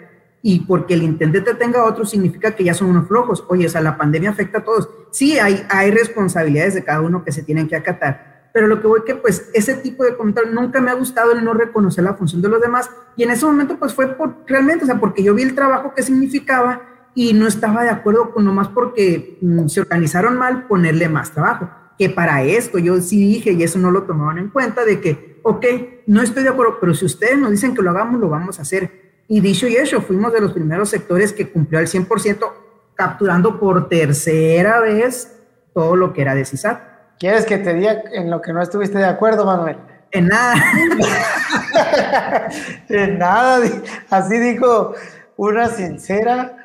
y 0.43 0.61
porque 0.61 0.93
el 0.93 1.03
intendente 1.03 1.55
tenga 1.55 1.85
otro 1.85 2.05
significa 2.05 2.55
que 2.55 2.65
ya 2.65 2.75
son 2.75 2.91
unos 2.91 3.09
flojos. 3.09 3.45
Oye, 3.49 3.67
o 3.67 3.69
sea, 3.71 3.81
la 3.81 3.97
pandemia 3.97 4.29
afecta 4.29 4.59
a 4.59 4.65
todos. 4.65 4.91
Sí, 5.11 5.39
hay, 5.39 5.67
hay 5.71 5.91
responsabilidades 5.91 6.75
de 6.75 6.85
cada 6.85 7.01
uno 7.01 7.25
que 7.25 7.33
se 7.33 7.43
tienen 7.43 7.67
que 7.67 7.77
acatar, 7.77 8.51
pero 8.53 8.67
lo 8.67 8.81
que 8.81 8.87
voy 8.87 9.01
que 9.07 9.15
pues 9.15 9.51
ese 9.55 9.75
tipo 9.75 10.05
de 10.05 10.17
comentarios 10.17 10.53
nunca 10.53 10.83
me 10.83 10.91
ha 10.91 10.95
gustado 10.95 11.33
el 11.33 11.43
no 11.43 11.55
reconocer 11.55 12.05
la 12.05 12.15
función 12.15 12.43
de 12.43 12.51
los 12.51 12.61
demás 12.61 12.91
y 13.17 13.23
en 13.23 13.31
ese 13.31 13.47
momento 13.47 13.79
pues 13.79 13.95
fue 13.95 14.15
por, 14.17 14.45
realmente, 14.47 14.85
o 14.85 14.87
sea, 14.87 15.01
porque 15.01 15.23
yo 15.23 15.35
vi 15.35 15.43
el 15.43 15.55
trabajo 15.55 15.93
que 15.95 16.03
significaba 16.03 16.83
y 17.15 17.33
no 17.33 17.47
estaba 17.47 17.83
de 17.83 17.91
acuerdo 17.91 18.33
con 18.33 18.45
nomás 18.45 18.69
porque 18.69 19.39
mm, 19.41 19.69
se 19.69 19.81
organizaron 19.81 20.37
mal 20.37 20.67
ponerle 20.67 21.09
más 21.09 21.33
trabajo, 21.33 21.71
que 21.99 22.11
para 22.11 22.43
esto 22.43 22.79
yo 22.79 23.01
sí 23.01 23.19
dije 23.21 23.53
y 23.53 23.63
eso 23.63 23.79
no 23.79 23.91
lo 23.91 24.03
tomaban 24.03 24.39
en 24.39 24.49
cuenta 24.51 24.85
de 24.85 25.01
que, 25.01 25.41
ok, 25.43 25.67
no 26.07 26.23
estoy 26.23 26.43
de 26.43 26.49
acuerdo, 26.49 26.79
pero 26.81 26.95
si 26.95 27.05
ustedes 27.05 27.39
nos 27.39 27.51
dicen 27.51 27.75
que 27.75 27.83
lo 27.83 27.91
hagamos, 27.91 28.21
lo 28.21 28.29
vamos 28.29 28.59
a 28.59 28.63
hacer. 28.63 29.23
Y 29.29 29.41
dicho 29.41 29.67
y 29.67 29.77
hecho, 29.77 30.03
fuimos 30.03 30.33
de 30.33 30.41
los 30.41 30.53
primeros 30.53 30.89
sectores 30.91 31.33
que 31.33 31.51
cumplió 31.51 31.79
al 31.79 31.87
100%, 31.87 32.53
capturando 32.95 33.59
por 33.59 33.89
tercera 33.89 34.81
vez 34.81 35.37
todo 35.73 35.97
lo 35.97 36.13
que 36.13 36.23
era 36.23 36.35
de 36.35 36.45
CISAT. 36.45 36.95
¿Quieres 37.19 37.47
que 37.47 37.59
te 37.59 37.75
diga 37.75 38.03
en 38.13 38.31
lo 38.31 38.41
que 38.41 38.53
no 38.53 38.61
estuviste 38.61 38.99
de 38.99 39.07
acuerdo, 39.07 39.47
Manuel? 39.47 39.79
En 40.11 40.29
nada. 40.29 40.55
en 42.89 43.19
nada. 43.19 43.67
Así 44.11 44.39
dijo 44.39 44.95
una 45.37 45.69
sincera. 45.69 46.57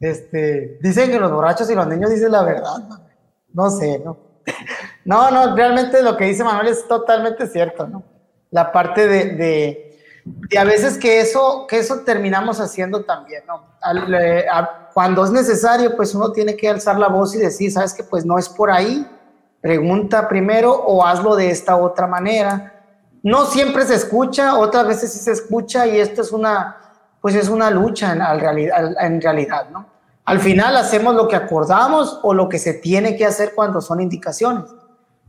Este, 0.00 0.78
dicen 0.82 1.10
que 1.10 1.18
los 1.18 1.30
borrachos 1.30 1.70
y 1.70 1.74
los 1.74 1.86
niños 1.86 2.10
dicen 2.10 2.32
la 2.32 2.42
verdad. 2.42 2.88
No 3.52 3.70
sé, 3.70 4.00
¿no? 4.04 4.31
No, 5.04 5.30
no, 5.30 5.56
realmente 5.56 6.00
lo 6.02 6.16
que 6.16 6.26
dice 6.26 6.44
Manuel 6.44 6.68
es 6.68 6.86
totalmente 6.86 7.46
cierto, 7.48 7.88
¿no? 7.88 8.04
La 8.50 8.70
parte 8.70 9.08
de, 9.08 9.24
de, 9.34 10.58
a 10.58 10.64
veces 10.64 10.96
que 10.96 11.20
eso, 11.20 11.66
que 11.68 11.78
eso 11.78 12.00
terminamos 12.00 12.60
haciendo 12.60 13.04
también, 13.04 13.42
¿no? 13.46 13.72
cuando 14.94 15.24
es 15.24 15.32
necesario, 15.32 15.96
pues 15.96 16.14
uno 16.14 16.30
tiene 16.30 16.54
que 16.54 16.68
alzar 16.68 16.98
la 16.98 17.08
voz 17.08 17.34
y 17.34 17.38
decir, 17.38 17.72
sabes 17.72 17.94
que 17.94 18.04
pues 18.04 18.24
no 18.24 18.38
es 18.38 18.48
por 18.48 18.70
ahí, 18.70 19.04
Pregunta 19.62 20.28
primero 20.28 20.72
o 20.72 21.06
hazlo 21.06 21.36
de 21.36 21.48
esta 21.48 21.76
otra 21.76 22.08
manera. 22.08 22.84
No 23.22 23.44
siempre 23.44 23.86
se 23.86 23.94
escucha, 23.94 24.58
otras 24.58 24.88
veces 24.88 25.12
sí 25.12 25.20
se 25.20 25.30
escucha 25.30 25.86
y 25.86 26.00
esto 26.00 26.20
es 26.20 26.32
una, 26.32 26.78
pues 27.20 27.36
es 27.36 27.48
una 27.48 27.70
lucha 27.70 28.12
en, 28.12 28.20
en 28.98 29.20
realidad, 29.20 29.68
¿no? 29.70 29.86
Al 30.24 30.40
final 30.40 30.76
hacemos 30.76 31.14
lo 31.14 31.26
que 31.26 31.36
acordamos 31.36 32.20
o 32.22 32.32
lo 32.32 32.48
que 32.48 32.58
se 32.58 32.74
tiene 32.74 33.16
que 33.16 33.26
hacer 33.26 33.52
cuando 33.54 33.80
son 33.80 34.00
indicaciones. 34.00 34.64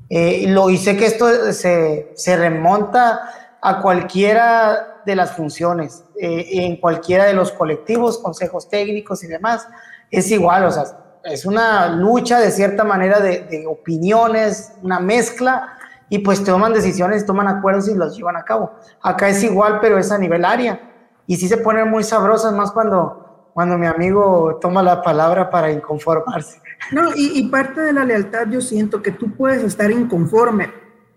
Eh, 0.10 0.46
lo, 0.48 0.70
y 0.70 0.78
sé 0.78 0.96
que 0.96 1.06
esto 1.06 1.28
se, 1.54 2.38
remonta 2.38 3.58
a 3.62 3.82
cualquiera 3.82 5.02
de 5.06 5.16
las 5.16 5.32
funciones, 5.32 6.04
eh, 6.20 6.48
en 6.52 6.78
cualquiera 6.78 7.26
de 7.26 7.34
los 7.34 7.52
colectivos, 7.52 8.20
consejos 8.20 8.70
técnicos 8.70 9.24
y 9.24 9.28
demás. 9.28 9.68
Es 10.12 10.30
igual, 10.30 10.66
o 10.66 10.72
sea, 10.72 10.84
es 11.24 11.46
una 11.46 11.88
lucha 11.88 12.40
de 12.40 12.52
cierta 12.52 12.84
manera 12.84 13.20
de, 13.20 13.66
opiniones, 13.68 14.74
una 14.82 15.00
mezcla, 15.00 15.78
y 16.10 16.20
pues 16.20 16.44
toman 16.44 16.74
decisiones, 16.74 17.26
toman 17.26 17.48
acuerdos 17.48 17.88
y 17.88 17.96
los 17.96 18.16
llevan 18.16 18.36
a 18.36 18.44
cabo. 18.44 18.74
Acá 19.02 19.30
es 19.30 19.42
igual, 19.44 19.80
pero 19.82 19.98
es 19.98 20.12
a 20.12 20.18
nivel 20.18 20.46
área. 20.46 20.80
Y 21.26 21.38
sí 21.38 21.48
se 21.48 21.58
ponen 21.58 21.90
muy 21.90 22.04
sabrosas, 22.04 22.54
más 22.54 22.72
cuando, 22.72 23.23
cuando 23.54 23.78
mi 23.78 23.86
amigo 23.86 24.58
toma 24.62 24.82
la 24.82 25.02
palabra 25.02 25.50
para 25.50 25.72
inconformarse. 25.72 26.62
No, 26.92 27.12
y, 27.16 27.48
parte 27.50 27.82
de 27.82 27.94
la 27.94 28.04
lealtad 28.04 28.48
yo 28.50 28.60
siento 28.60 29.02
que 29.02 29.12
tú 29.12 29.32
puedes 29.36 29.64
estar 29.64 29.90
inconforme, 29.92 30.72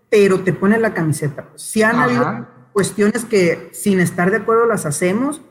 pero 0.09 0.39
te 0.39 0.53
pones 0.53 0.79
la 0.79 0.93
camiseta. 0.93 1.49
Si 1.55 1.83
han 1.83 1.97
habido 1.97 2.47
cuestiones 2.71 3.25
que 3.25 3.69
sin 3.73 3.99
estar 3.99 4.31
de 4.31 4.37
acuerdo 4.37 4.65
las 4.65 4.85
hacemos, 4.85 5.41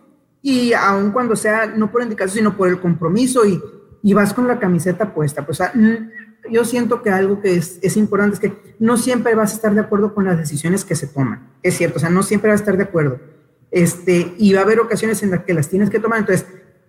y 0.40 0.72
aun 0.72 1.10
cuando 1.10 1.34
sea 1.34 1.66
no 1.66 1.90
por 1.90 2.02
indicación, 2.02 2.36
sino 2.36 2.56
por 2.56 2.68
el 2.68 2.80
compromiso 2.80 3.44
y 3.44 3.60
y 4.06 4.14
vas 4.14 4.32
con 4.32 4.46
la 4.46 4.60
camiseta 4.60 5.12
puesta. 5.12 5.44
Pues, 5.44 5.60
yo 6.48 6.64
siento 6.64 7.02
que 7.02 7.10
algo 7.10 7.40
que 7.40 7.56
es, 7.56 7.80
es, 7.82 7.96
importante 7.96 8.34
es 8.34 8.40
que 8.40 8.76
no 8.78 8.96
siempre 8.96 9.34
vas 9.34 9.50
a 9.50 9.56
estar 9.56 9.74
de 9.74 9.80
acuerdo 9.80 10.14
con 10.14 10.24
las 10.24 10.38
decisiones 10.38 10.84
que 10.84 10.94
se 10.94 11.08
toman. 11.08 11.48
Es 11.60 11.76
cierto, 11.76 11.96
o 11.96 12.00
sea, 12.00 12.08
no 12.08 12.22
siempre 12.22 12.50
vas 12.50 12.60
a 12.60 12.62
estar 12.62 12.76
de 12.76 12.84
acuerdo. 12.84 13.18
Este, 13.72 14.32
y 14.38 14.52
va 14.52 14.60
a 14.60 14.62
haber 14.62 14.78
ocasiones 14.78 15.24
en 15.24 15.32
las 15.32 15.42
que 15.42 15.54
las 15.54 15.68
tienes 15.68 15.90
que 15.90 15.98
tomar. 15.98 16.20
Entonces, 16.20 16.46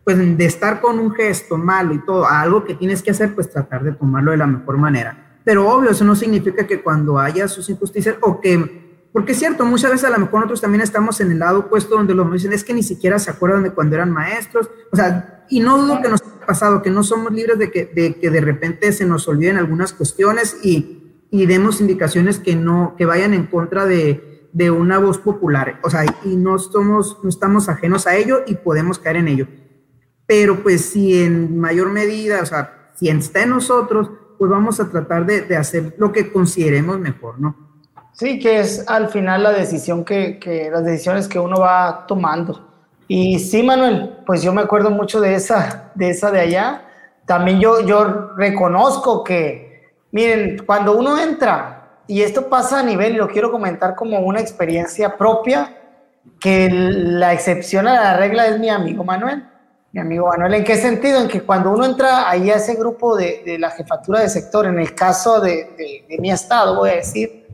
pues 0.08 0.38
de 0.38 0.46
estar 0.46 0.80
con 0.80 1.00
un 1.00 1.14
gesto 1.14 1.58
malo 1.58 1.94
y 1.94 2.00
todo, 2.00 2.26
algo 2.26 2.64
que 2.64 2.76
tienes 2.76 3.04
que 3.04 3.12
hacer, 3.12 3.36
pues 3.36 3.52
tratar 3.52 3.84
de 3.84 3.92
tomarlo 3.92 4.32
de 4.32 4.38
la 4.38 4.48
mejor 4.48 4.78
manera. 4.78 5.38
Pero 5.44 5.68
obvio, 5.68 5.90
eso 5.90 6.06
no 6.06 6.16
significa 6.16 6.66
que 6.66 6.82
cuando 6.82 7.20
haya 7.20 7.50
sus 7.50 7.70
injusticias 7.70 8.16
o 8.22 8.40
que 8.40 9.10
porque 9.12 9.34
es 9.34 9.40
cierto, 9.40 9.66
muchas 9.66 9.92
veces 9.92 10.06
a 10.06 10.12
lo 10.12 10.20
mejor 10.20 10.36
nosotros 10.36 10.62
también 10.62 10.80
estamos 10.80 11.20
en 11.20 11.34
el 11.34 11.40
lado 11.40 11.60
opuesto 11.60 11.96
donde 11.96 12.16
los 12.16 12.32
dicen 12.32 12.54
es 12.54 12.64
que 12.64 12.74
ni 12.74 12.84
siquiera 12.84 13.20
se 13.20 13.32
acuerdan 13.32 13.64
de 13.64 13.72
cuando 13.72 13.96
eran 13.98 14.10
maestros. 14.10 14.70
O 14.94 14.96
sea, 14.96 15.44
y 15.50 15.60
no 15.60 15.78
dudo 15.78 16.02
que 16.02 16.08
nos 16.08 16.22
ha 16.22 16.46
pasado, 16.46 16.82
que 16.82 16.90
no 16.90 17.04
somos 17.04 17.34
libres 17.34 17.60
de 17.60 17.70
que 17.70 17.92
de, 17.94 18.16
que 18.16 18.30
de 18.30 18.40
repente 18.40 18.94
se 18.94 19.06
nos 19.06 19.28
olviden 19.28 19.58
algunas 19.58 19.92
cuestiones 19.92 20.58
y, 20.64 21.28
y 21.32 21.48
demos 21.48 21.82
indicaciones 21.82 22.40
que 22.40 22.56
no, 22.56 22.96
que 22.98 23.06
vayan 23.06 23.34
en 23.34 23.48
contra 23.48 23.86
de, 23.86 24.48
de 24.54 24.72
una 24.72 25.00
voz 25.00 25.18
popular. 25.18 25.82
O 25.84 25.90
sea, 25.90 26.06
y 26.24 26.38
no, 26.38 26.58
somos, 26.60 27.20
no 27.24 27.28
estamos 27.28 27.68
ajenos 27.68 28.08
a 28.08 28.16
ello 28.16 28.44
y 28.48 28.56
podemos 28.56 29.00
caer 29.00 29.18
en 29.18 29.28
ello. 29.28 29.48
Pero 30.28 30.62
pues 30.62 30.90
si 30.90 31.24
en 31.24 31.58
mayor 31.60 31.90
medida, 31.90 32.42
o 32.44 32.46
sea, 32.46 32.92
si 32.96 33.10
está 33.10 33.44
en 33.44 33.52
nosotros, 33.52 34.12
pues 34.38 34.52
vamos 34.52 34.80
a 34.80 34.90
tratar 34.90 35.26
de, 35.26 35.42
de 35.42 35.58
hacer 35.58 35.96
lo 35.98 36.12
que 36.12 36.32
consideremos 36.32 37.00
mejor, 37.00 37.40
¿no? 37.40 37.68
Sí, 38.18 38.40
que 38.40 38.60
es 38.60 38.84
al 38.88 39.10
final 39.10 39.44
la 39.44 39.52
decisión 39.52 40.04
que, 40.04 40.40
que, 40.40 40.72
las 40.72 40.84
decisiones 40.84 41.28
que 41.28 41.38
uno 41.38 41.60
va 41.60 42.06
tomando. 42.08 42.68
Y 43.08 43.38
sí, 43.38 43.62
Manuel, 43.62 44.18
pues 44.26 44.42
yo 44.42 44.52
me 44.52 44.62
acuerdo 44.62 44.90
mucho 44.90 45.22
de 45.22 45.36
esa, 45.36 45.92
de 45.94 46.10
esa 46.10 46.32
de 46.32 46.40
allá. 46.40 46.82
También 47.28 47.60
yo, 47.60 47.82
yo 47.86 48.34
reconozco 48.36 49.24
que, 49.24 49.92
miren, 50.12 50.64
cuando 50.66 50.98
uno 50.98 51.20
entra, 51.20 52.02
y 52.08 52.24
esto 52.24 52.50
pasa 52.50 52.80
a 52.80 52.84
nivel, 52.84 53.18
lo 53.18 53.28
quiero 53.28 53.52
comentar 53.52 53.94
como 53.94 54.20
una 54.22 54.40
experiencia 54.40 55.16
propia, 55.16 55.78
que 56.40 56.70
la 56.72 57.34
excepción 57.34 57.88
a 57.88 57.94
la 57.94 58.18
regla 58.18 58.48
es 58.48 58.60
mi 58.60 58.70
amigo 58.70 59.04
Manuel. 59.04 59.46
Mi 59.94 60.02
amigo 60.02 60.28
Manuel, 60.28 60.56
¿en 60.56 60.64
qué 60.66 60.76
sentido? 60.76 61.22
En 61.22 61.30
que 61.30 61.42
cuando 61.42 61.72
uno 61.72 61.86
entra 61.86 62.30
ahí 62.30 62.52
a 62.52 62.56
ese 62.56 62.76
grupo 62.76 63.16
de, 63.16 63.58
la 63.58 63.72
jefatura 63.72 64.20
de 64.20 64.30
sector, 64.30 64.66
en 64.66 64.80
el 64.80 64.94
caso 64.94 65.40
de, 65.40 66.06
mi 66.20 66.30
estado, 66.30 66.76
voy 66.76 66.90
a 66.90 66.96
decir, 66.96 67.48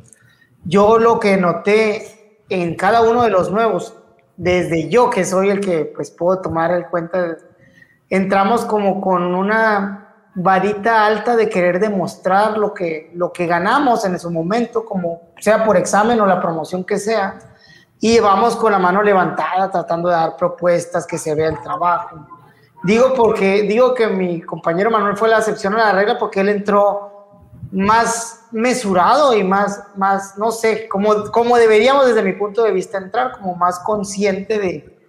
yo 0.66 0.98
lo 0.98 1.20
que 1.20 1.38
noté 1.38 2.42
en 2.50 2.76
cada 2.76 3.02
uno 3.02 3.24
de 3.24 3.30
los 3.30 3.52
nuevos, 3.52 3.96
desde 4.36 4.90
yo 4.90 5.12
que 5.12 5.26
soy 5.26 5.52
el 5.52 5.60
que 5.60 5.86
pues 5.86 6.10
puedo 6.10 6.42
tomar 6.42 6.72
el 6.72 6.88
cuenta, 6.88 7.38
entramos 8.10 8.66
como 8.66 9.00
con 9.00 9.36
una 9.36 10.32
varita 10.34 11.06
alta 11.06 11.36
de 11.36 11.48
querer 11.48 11.80
demostrar 11.80 12.58
lo 12.58 12.74
que, 12.74 13.12
lo 13.14 13.32
que 13.32 13.46
ganamos 13.46 14.06
en 14.06 14.16
ese 14.16 14.28
momento, 14.30 14.84
como 14.84 15.34
sea 15.38 15.64
por 15.64 15.78
examen 15.78 16.20
o 16.20 16.26
la 16.26 16.42
promoción 16.42 16.84
que 16.84 16.98
sea, 16.98 17.40
y 18.06 18.20
vamos 18.20 18.58
con 18.58 18.74
la 18.74 18.80
mano 18.80 19.02
levantada 19.02 19.72
tratando 19.72 20.10
de 20.10 20.16
dar 20.16 20.36
propuestas, 20.36 21.08
que 21.08 21.18
se 21.18 21.34
vea 21.36 21.48
el 21.48 21.62
trabajo. 21.62 22.28
Digo 22.84 23.14
porque 23.14 23.62
digo 23.62 23.94
que 23.94 24.08
mi 24.08 24.42
compañero 24.42 24.92
Manuel 24.92 25.16
fue 25.16 25.30
la 25.30 25.38
excepción 25.38 25.74
a 25.76 25.78
la 25.78 25.92
regla 25.94 26.18
porque 26.18 26.42
él 26.42 26.50
entró 26.50 27.40
más 27.72 28.42
mesurado 28.52 29.34
y 29.34 29.46
más, 29.46 29.86
más 29.96 30.38
no 30.38 30.52
sé, 30.52 30.90
como, 30.90 31.32
como 31.32 31.56
deberíamos 31.56 32.06
desde 32.06 32.24
mi 32.24 32.34
punto 32.34 32.64
de 32.64 32.74
vista 32.74 32.98
entrar, 32.98 33.40
como 33.40 33.56
más 33.56 33.80
consciente 33.80 34.60
de, 34.60 35.00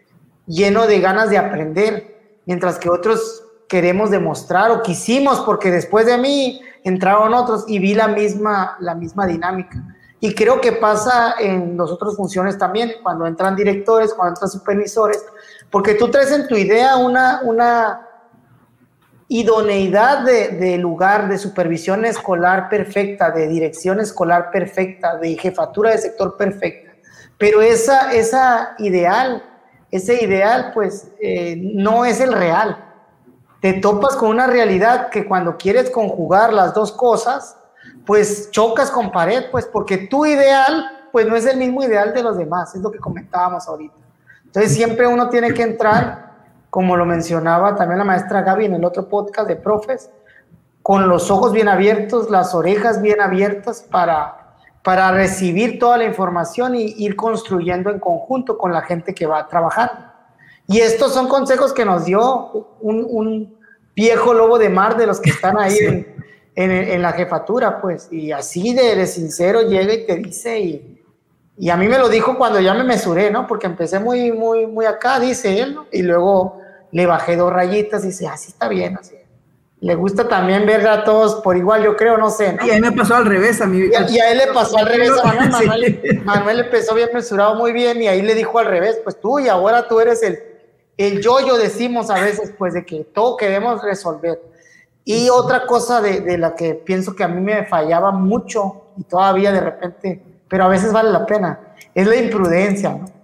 lleno 0.47 0.87
de 0.87 1.01
ganas 1.01 1.31
de 1.31 1.39
aprender, 1.39 2.39
mientras 2.47 2.79
que 2.79 2.91
otros 2.91 3.43
queremos 3.69 4.13
demostrar 4.13 4.71
o 4.71 4.83
quisimos, 4.83 5.41
porque 5.41 5.73
después 5.73 6.07
de 6.07 6.17
mí 6.17 6.61
entraron 6.85 7.35
otros 7.35 7.65
y 7.67 7.81
vi 7.81 7.97
la 7.97 8.07
misma, 8.07 8.77
la 8.79 8.95
misma 8.95 9.27
dinámica. 9.27 9.94
Y 10.25 10.35
creo 10.35 10.59
que 10.59 10.73
pasa 10.73 11.35
en 11.39 11.77
las 11.77 11.91
otras 11.91 12.17
funciones 12.17 12.57
también, 12.57 12.93
cuando 13.03 13.27
entran 13.27 13.55
directores, 13.55 14.15
cuando 14.15 14.31
entran 14.31 14.49
supervisores, 14.49 15.23
porque 15.71 15.97
tú 15.97 16.11
traes 16.11 16.33
en 16.33 16.49
tu 16.49 16.57
idea 16.57 16.97
una, 16.97 17.43
una, 17.43 18.09
idoneidad 19.29 20.25
de, 20.25 20.79
lugar, 20.79 21.29
de 21.29 21.37
supervisión 21.37 22.07
escolar 22.07 22.71
perfecta, 22.71 23.33
de 23.33 23.49
dirección 23.49 24.01
escolar 24.01 24.51
perfecta, 24.51 25.19
de 25.19 25.37
jefatura 25.37 25.91
de 25.91 25.99
sector 25.99 26.39
perfecta. 26.39 26.95
Pero 27.37 27.61
esa, 27.61 28.15
esa 28.15 28.77
ideal, 28.79 29.45
ese 29.91 30.25
ideal, 30.25 30.71
pues 30.73 31.07
eh, 31.21 31.55
no 31.75 32.07
es 32.07 32.23
el 32.23 32.33
real. 32.33 32.83
Te 33.61 33.75
topas 33.75 34.17
con 34.17 34.31
una 34.31 34.47
realidad 34.47 35.11
que 35.11 35.27
cuando 35.27 35.59
quieres 35.59 35.91
conjugar 35.91 36.51
las 36.51 36.73
dos 36.73 36.93
cosas, 36.93 37.59
pues 38.07 38.51
chocas 38.51 38.91
con 38.91 39.11
pared, 39.11 39.45
pues 39.51 39.67
porque 39.67 39.99
tu 39.99 40.27
ideal 40.27 41.09
pues 41.13 41.29
no 41.29 41.37
es 41.37 41.47
el 41.47 41.57
mismo 41.57 41.83
ideal 41.85 42.13
de 42.13 42.25
los 42.25 42.37
demás, 42.37 42.75
es 42.75 42.83
lo 42.83 42.91
que 42.91 42.99
comentábamos 42.99 43.69
ahorita. 43.69 43.95
Entonces 44.47 44.75
siempre 44.75 45.07
uno 45.07 45.29
tiene 45.29 45.55
que 45.55 45.63
entrar, 45.63 46.33
como 46.71 46.97
lo 46.97 47.05
mencionaba 47.05 47.77
también 47.77 47.99
la 47.99 48.05
maestra 48.05 48.43
Gaby 48.43 48.65
en 48.65 48.75
el 48.75 48.85
otro 48.85 49.09
podcast 49.09 49.47
de 49.47 49.55
profes, 49.57 50.11
con 50.83 51.09
los 51.09 51.31
ojos 51.31 51.53
bien 51.53 51.69
abiertos, 51.69 52.31
las 52.31 52.55
orejas 52.55 53.01
bien 53.01 53.21
abiertas 53.21 53.85
para, 53.89 54.57
para 54.83 55.13
recibir 55.13 55.79
toda 55.79 55.99
la 55.99 56.05
información 56.05 56.75
y 56.75 56.95
ir 56.99 57.17
construyendo 57.17 57.91
en 57.91 58.01
conjunto 58.01 58.59
con 58.59 58.73
la 58.73 58.83
gente 58.83 59.15
que 59.15 59.27
va 59.27 59.39
a 59.39 59.49
trabajar. 59.49 60.15
Y 60.67 60.81
estos 60.81 61.15
son 61.15 61.29
consejos 61.29 61.73
que 61.73 61.85
nos 61.85 62.05
dio 62.07 62.77
un, 62.81 63.57
viejo 63.97 64.35
lobo 64.35 64.59
de 64.59 64.69
mar 64.69 64.97
de 64.97 65.07
los 65.07 65.21
que 65.21 65.31
están 65.31 65.57
ahí 65.57 65.79
en, 65.79 66.14
la 66.57 67.13
jefatura, 67.13 67.81
pues, 67.81 68.09
y 68.11 68.33
así 68.33 68.75
de, 68.75 69.07
sincero 69.07 69.63
llega 69.63 69.93
y 69.93 70.07
te 70.07 70.17
dice, 70.17 70.61
y, 70.61 71.05
y, 71.59 71.71
a 71.71 71.77
mí 71.77 71.89
me 71.89 71.99
lo 71.99 72.09
dijo 72.09 72.37
cuando 72.39 72.61
ya 72.61 72.75
me 72.75 72.85
mesuré, 72.85 73.31
¿no? 73.31 73.47
Porque 73.47 73.67
empecé 73.67 73.99
muy, 73.99 74.33
muy, 74.33 74.67
muy 74.67 74.87
acá, 74.87 75.19
dice 75.19 75.61
él, 75.61 75.75
¿no? 75.75 75.87
Y 75.91 76.03
luego 76.03 76.61
le 76.93 77.07
bajé 77.07 77.37
dos 77.37 77.53
rayitas 77.53 78.05
y 78.05 78.09
dice, 78.09 78.29
así 78.29 78.51
está 78.51 78.69
bien, 78.69 78.97
así 78.97 79.17
le 79.85 79.95
gusta 79.97 80.27
también 80.27 80.65
ver 80.65 80.89
a 80.89 81.05
todos 81.05 81.43
por 81.43 81.59
igual, 81.59 81.85
yo 81.85 81.95
creo, 81.95 82.17
no 82.17 82.31
sé. 82.31 82.57
Y 82.65 82.71
a 82.71 82.75
mí 82.77 82.81
me 82.81 82.93
pasó 82.93 83.17
al 83.17 83.27
revés, 83.27 83.61
a 83.61 83.67
mí. 83.67 83.87
Y, 83.91 84.19
a, 84.19 84.33
él 84.33 84.39
le 84.39 84.47
pasó 84.47 84.79
al 84.79 84.87
revés 84.87 85.11
a 85.23 85.27
Manuel. 85.35 85.51
Manuel, 85.51 86.23
Manuel 86.25 86.61
empezó 86.61 86.95
bien 86.95 87.11
mesurado 87.13 87.55
muy 87.57 87.73
bien 87.73 88.01
y 88.01 88.09
ahí 88.09 88.23
le 88.23 88.35
dijo 88.35 88.59
al 88.59 88.65
revés, 88.65 88.99
pues 89.05 89.21
tú 89.21 89.41
y 89.41 89.49
ahora 89.49 89.87
tú 89.87 90.01
eres 90.01 90.23
el, 90.23 90.39
el 90.97 91.21
yo-yo, 91.21 91.59
decimos 91.59 92.09
a 92.09 92.15
veces, 92.15 92.55
pues 92.57 92.73
de 92.73 92.87
que 92.87 93.05
todo 93.05 93.37
queremos 93.37 93.83
resolver. 93.83 94.41
Y 95.05 95.29
otra 95.29 95.67
cosa 95.67 96.01
de, 96.01 96.21
de, 96.21 96.39
la 96.39 96.55
que 96.55 96.75
pienso 96.75 97.15
que 97.15 97.25
a 97.25 97.29
mí 97.29 97.41
me 97.41 97.67
fallaba 97.67 98.11
mucho 98.11 98.85
y 98.97 99.05
todavía 99.05 99.53
de 99.53 99.61
repente, 99.61 100.23
pero 100.49 100.65
a 100.65 100.69
veces 100.69 100.93
vale 100.93 101.11
la 101.11 101.27
pena, 101.27 101.61
es 101.95 102.07
la 102.07 102.17
imprudencia, 102.17 102.91
¿no? 102.91 103.15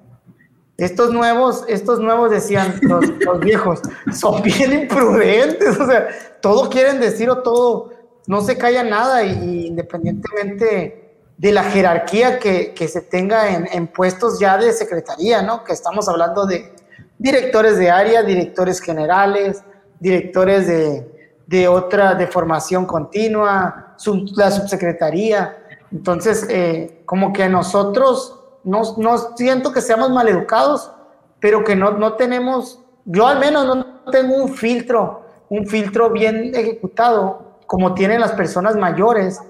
Estos 0.81 1.12
nuevos, 1.12 1.64
estos 1.68 2.01
nuevos 2.01 2.31
decían 2.31 2.78
los, 2.83 3.05
viejos, 3.41 3.81
son 4.14 4.43
bien 4.43 4.72
imprudentes, 4.72 5.78
o 5.78 5.87
sea, 5.87 6.09
todo 6.41 6.70
quieren 6.70 6.99
decir 7.01 7.28
o 7.28 7.43
todo, 7.43 7.93
no 8.26 8.41
se 8.41 8.57
calla 8.57 8.83
nada 8.83 9.22
y, 9.22 9.66
independientemente 9.66 11.18
de 11.37 11.53
la 11.53 11.64
jerarquía 11.64 12.39
que, 12.39 12.89
se 12.89 13.03
tenga 13.03 13.55
en, 13.55 13.87
puestos 13.89 14.41
ya 14.41 14.57
de 14.57 14.72
secretaría, 14.72 15.43
¿no? 15.43 15.64
Que 15.64 15.74
estamos 15.74 16.09
hablando 16.09 16.47
de 16.47 16.72
directores 17.18 17.76
de 17.76 17.91
área, 17.91 18.22
directores 18.22 18.81
generales, 18.81 19.62
directores 19.99 20.66
de, 20.66 21.20
otra, 21.68 22.14
de 22.14 22.26
formación 22.26 22.86
continua, 22.86 23.96
la 24.36 24.51
subsecretaría. 24.51 25.57
Entonces, 25.92 26.46
eh, 26.48 27.03
como 27.05 27.32
que 27.32 27.48
nosotros 27.48 28.38
no, 28.64 28.82
no 28.98 29.36
siento 29.36 29.72
que 29.72 29.80
seamos 29.80 30.11
maleducados, 30.11 30.92
pero 31.40 31.64
que 31.64 31.74
no, 31.74 31.92
no 31.92 32.14
tenemos, 32.14 32.80
yo 33.05 33.26
al 33.26 33.40
menos 33.40 33.66
no 33.66 34.11
tengo 34.11 34.36
un 34.36 34.55
filtro, 34.55 35.22
un 35.48 35.66
filtro 35.66 36.11
bien 36.11 36.53
ejecutado, 36.55 37.59
como 37.66 37.94
tienen 37.94 38.20
las 38.20 38.32
personas 38.32 38.76
mayores, 38.76 39.40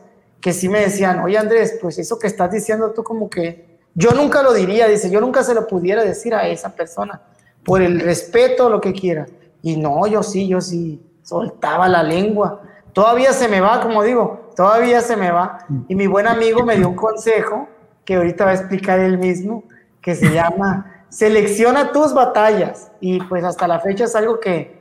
que 0.40 0.52
sí 0.52 0.68
me 0.68 0.80
decían, 0.80 1.20
oye 1.20 1.36
Andrés, 1.36 1.78
pues 1.80 1.98
eso 1.98 2.18
que 2.18 2.26
estás 2.26 2.50
diciendo 2.50 2.92
tú 2.92 3.04
como 3.04 3.28
que, 3.28 3.78
yo 3.94 4.12
nunca 4.12 4.42
lo 4.42 4.52
diría, 4.52 4.86
dice, 4.86 5.10
yo 5.10 5.20
nunca 5.20 5.42
se 5.42 5.54
lo 5.54 5.66
pudiera 5.66 6.02
decir 6.02 6.34
a 6.34 6.48
esa 6.48 6.74
persona, 6.74 7.20
por 7.64 7.82
el 7.82 8.00
respeto, 8.00 8.70
lo 8.70 8.80
que 8.80 8.92
quiera. 8.92 9.26
Y 9.62 9.76
no, 9.76 10.06
yo 10.06 10.22
sí, 10.22 10.48
yo 10.48 10.60
sí, 10.60 11.02
soltaba 11.22 11.88
la 11.88 12.02
lengua. 12.02 12.62
Todavía 12.92 13.32
se 13.32 13.48
me 13.48 13.60
va, 13.60 13.80
como 13.80 14.02
digo, 14.02 14.50
todavía 14.56 15.00
se 15.00 15.16
me 15.16 15.30
va. 15.30 15.58
Y 15.88 15.94
mi 15.94 16.06
buen 16.06 16.26
amigo 16.26 16.64
me 16.64 16.76
dio 16.76 16.88
un 16.88 16.96
consejo 16.96 17.68
que 18.04 18.16
ahorita 18.16 18.44
va 18.44 18.50
a 18.50 18.54
explicar 18.54 18.98
él 18.98 19.18
mismo, 19.18 19.64
que 20.00 20.14
se 20.14 20.32
llama 20.32 21.04
Selecciona 21.08 21.92
tus 21.92 22.12
batallas. 22.14 22.90
Y 23.00 23.20
pues 23.22 23.44
hasta 23.44 23.68
la 23.68 23.80
fecha 23.80 24.04
es 24.04 24.16
algo 24.16 24.40
que, 24.40 24.80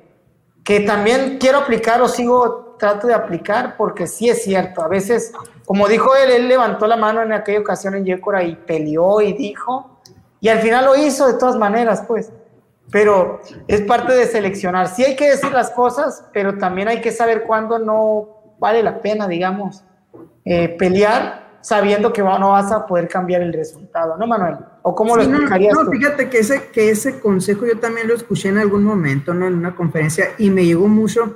que 0.64 0.82
también 0.82 1.38
quiero 1.40 1.60
aplicar 1.60 2.02
o 2.02 2.08
sigo, 2.08 2.76
trato 2.80 3.08
de 3.08 3.14
aplicar, 3.14 3.76
porque 3.78 4.08
sí 4.08 4.30
es 4.30 4.44
cierto. 4.44 4.82
A 4.82 4.88
veces, 4.88 5.34
como 5.66 5.88
dijo 5.88 6.16
él, 6.16 6.32
él 6.32 6.48
levantó 6.48 6.88
la 6.88 6.98
mano 6.98 7.22
en 7.22 7.34
aquella 7.34 7.60
ocasión 7.60 7.96
en 7.96 8.06
Yécora 8.06 8.44
y 8.44 8.56
peleó 8.56 9.22
y 9.22 9.34
dijo, 9.34 10.00
y 10.40 10.50
al 10.50 10.60
final 10.60 10.86
lo 10.86 10.96
hizo 10.96 11.28
de 11.28 11.34
todas 11.34 11.58
maneras, 11.58 12.04
pues. 12.08 12.32
Pero 12.92 13.42
es 13.68 13.82
parte 13.82 14.14
de 14.14 14.26
seleccionar. 14.26 14.88
Sí 14.88 15.04
hay 15.04 15.16
que 15.16 15.30
decir 15.30 15.52
las 15.52 15.72
cosas, 15.72 16.26
pero 16.34 16.58
también 16.58 16.88
hay 16.88 17.02
que 17.02 17.12
saber 17.12 17.44
cuándo 17.44 17.78
no 17.80 18.56
vale 18.60 18.84
la 18.84 19.02
pena, 19.02 19.28
digamos, 19.28 19.84
eh, 20.46 20.70
pelear 20.78 21.50
sabiendo 21.62 22.14
que 22.14 22.22
no 22.22 22.52
vas 22.52 22.72
a 22.72 22.86
poder 22.86 23.08
cambiar 23.08 23.42
el 23.42 23.54
resultado, 23.54 24.18
¿no, 24.18 24.26
Manuel? 24.26 24.58
¿O 24.82 24.96
cómo 24.96 25.16
lo 25.16 25.24
explicarías 25.24 25.74
no, 25.74 25.84
no, 25.84 25.92
fíjate 25.92 26.30
que 26.30 26.40
ese, 26.40 26.70
que 26.70 26.90
ese 26.90 27.20
consejo 27.20 27.66
yo 27.66 27.78
también 27.80 28.08
lo 28.08 28.16
escuché 28.16 28.50
en 28.50 28.58
algún 28.58 28.84
momento, 28.84 29.34
¿no? 29.34 29.48
En 29.48 29.56
una 29.56 29.76
conferencia 29.76 30.30
y 30.38 30.50
me 30.50 30.66
llegó 30.66 30.88
mucho. 30.88 31.36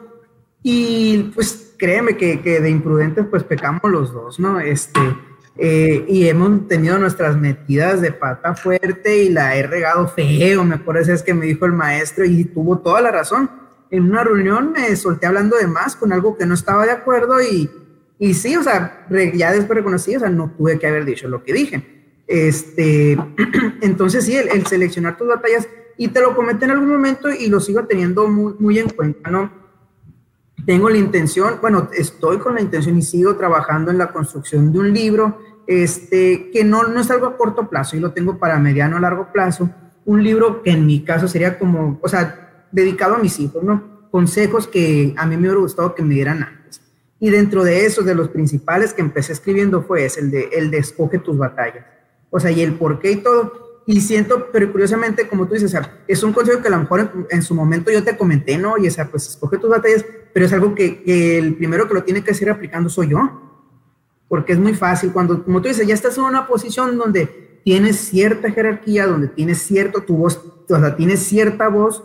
Y 0.62 1.32
pues 1.36 1.74
créeme 1.78 2.16
que, 2.16 2.42
que 2.42 2.62
de 2.62 2.70
imprudentes 2.70 3.26
pues 3.30 3.44
pecamos 3.44 3.82
los 3.84 4.14
dos, 4.14 4.40
¿no? 4.40 4.60
Este, 4.62 5.00
eh, 5.56 6.06
y 6.08 6.28
hemos 6.28 6.68
tenido 6.68 6.98
nuestras 6.98 7.38
metidas 7.38 8.02
de 8.02 8.12
pata 8.12 8.56
fuerte 8.56 9.24
y 9.24 9.30
la 9.30 9.56
he 9.56 9.64
regado 9.64 10.08
feo, 10.08 10.64
me 10.64 10.76
acuerdo 10.76 11.14
es 11.14 11.22
que 11.22 11.34
me 11.34 11.46
dijo 11.46 11.66
el 11.66 11.74
maestro 11.74 12.26
y 12.26 12.44
tuvo 12.46 12.80
toda 12.80 13.02
la 13.02 13.12
razón. 13.12 13.50
En 13.92 14.10
una 14.10 14.24
reunión 14.24 14.72
me 14.72 14.96
solté 14.96 15.28
hablando 15.28 15.58
de 15.58 15.68
más 15.68 15.96
con 15.96 16.12
algo 16.12 16.36
que 16.36 16.48
no 16.48 16.56
estaba 16.56 16.86
de 16.86 16.92
acuerdo 16.92 17.40
y, 17.42 17.70
y 18.18 18.34
sí, 18.34 18.56
o 18.56 18.64
sea, 18.64 19.06
ya 19.36 19.52
después 19.52 19.78
reconocí, 19.78 20.16
o 20.16 20.20
sea, 20.20 20.30
no 20.30 20.52
tuve 20.58 20.80
que 20.80 20.88
haber 20.88 21.06
dicho 21.06 21.28
lo 21.28 21.44
que 21.44 21.54
dije. 21.54 21.94
Este, 22.26 23.18
entonces 23.82 24.26
sí, 24.26 24.36
el, 24.36 24.66
seleccionar 24.66 25.18
tus 25.18 25.28
batallas, 25.28 25.68
y 25.96 26.08
te 26.08 26.22
lo 26.22 26.36
comenté 26.36 26.66
en 26.66 26.72
algún 26.72 26.90
momento 26.90 27.30
y 27.30 27.48
lo 27.48 27.60
sigo 27.60 27.86
teniendo 27.86 28.28
muy, 28.28 28.56
muy 28.58 28.80
en 28.80 28.90
cuenta, 28.90 29.30
¿no? 29.30 29.63
Tengo 30.66 30.90
la 30.90 30.98
intención, 30.98 31.56
bueno, 31.62 31.90
estoy 31.94 32.38
con 32.38 32.56
la 32.56 32.62
intención 32.62 32.98
y 32.98 33.02
sigo 33.02 33.36
trabajando 33.36 33.92
en 33.92 33.98
la 33.98 34.12
construcción 34.12 34.72
de 34.72 34.80
un 34.80 34.94
libro, 34.94 35.38
este, 35.68 36.50
que 36.52 36.64
no, 36.64 36.84
no 36.84 37.02
es 37.02 37.12
algo 37.12 37.28
a 37.28 37.38
corto 37.38 37.70
plazo, 37.70 37.96
y 37.96 38.00
lo 38.00 38.12
tengo 38.12 38.38
para 38.38 38.60
mediano 38.60 38.98
o 38.98 39.00
largo 39.00 39.32
plazo, 39.32 39.70
un 40.06 40.24
libro 40.24 40.62
que 40.62 40.72
en 40.72 40.86
mi 40.86 41.04
caso 41.04 41.28
sería 41.28 41.58
como, 41.58 42.00
o 42.02 42.08
sea, 42.08 42.68
dedicado 42.72 43.16
a 43.16 43.20
mis 43.20 43.40
hijos, 43.40 43.64
¿no? 43.64 44.08
Consejos 44.12 44.68
que 44.68 45.14
a 45.18 45.26
mí 45.26 45.36
me 45.36 45.44
hubiera 45.44 45.60
gustado 45.60 45.96
que 45.96 46.04
me 46.04 46.14
dieran 46.14 46.44
antes. 46.44 46.82
Y 47.20 47.30
dentro 47.30 47.64
de 47.64 47.86
esos, 47.86 48.06
de 48.06 48.16
los 48.16 48.30
principales 48.30 48.94
que 48.94 49.02
empecé 49.02 49.32
escribiendo 49.32 49.84
fue 49.84 50.06
ese, 50.06 50.20
el 50.20 50.32
de, 50.32 50.50
el 50.52 50.72
de 50.72 50.80
escoge 50.80 51.20
tus 51.20 51.38
batallas. 51.38 51.86
O 52.30 52.40
sea, 52.40 52.52
y 52.52 52.62
el 52.62 52.74
por 52.74 53.00
qué 53.00 53.12
y 53.12 53.16
todo. 53.18 53.63
Y 53.86 54.00
siento, 54.00 54.48
pero 54.52 54.72
curiosamente, 54.72 55.28
como 55.28 55.46
tú 55.46 55.56
dices, 55.56 55.74
o 55.76 55.80
es 56.08 56.24
un 56.24 56.32
consejo 56.32 56.62
que 56.62 56.68
a 56.70 56.72
lo 56.72 56.80
mejor 56.80 57.12
en, 57.30 57.42
su 57.42 57.54
momento 57.54 57.92
yo 57.92 58.04
te 58.04 58.16
comenté, 58.16 58.58
¿no? 58.58 58.78
Y 58.78 58.88
o 58.88 58.92
sea, 58.92 59.10
pues 59.10 59.28
escoge 59.28 59.58
tus 59.58 59.70
batallas, 59.70 60.06
pero 60.34 60.46
es 60.46 60.54
algo 60.54 60.74
que, 60.74 61.04
el 61.38 61.56
primero 61.56 61.88
que 61.88 61.94
lo 61.94 62.04
tiene 62.04 62.24
que 62.24 62.32
hacer 62.32 62.50
aplicando 62.50 62.90
soy 62.90 63.10
yo. 63.10 63.42
Porque 64.30 64.54
es 64.54 64.60
muy 64.60 64.74
fácil 64.74 65.12
cuando, 65.12 65.44
como 65.44 65.62
tú 65.62 65.68
dices, 65.68 65.86
ya 65.86 65.94
estás 65.94 66.18
en 66.18 66.24
una 66.24 66.48
posición 66.48 66.98
donde 66.98 67.60
tienes 67.64 67.98
cierta 67.98 68.50
jerarquía, 68.52 69.06
donde 69.06 69.28
tienes 69.28 69.62
cierto, 69.62 70.02
tu 70.02 70.18
voz, 70.18 70.42
o 70.70 70.80
sea, 70.80 70.96
tienes 70.96 71.20
cierta 71.20 71.68
voz, 71.68 72.04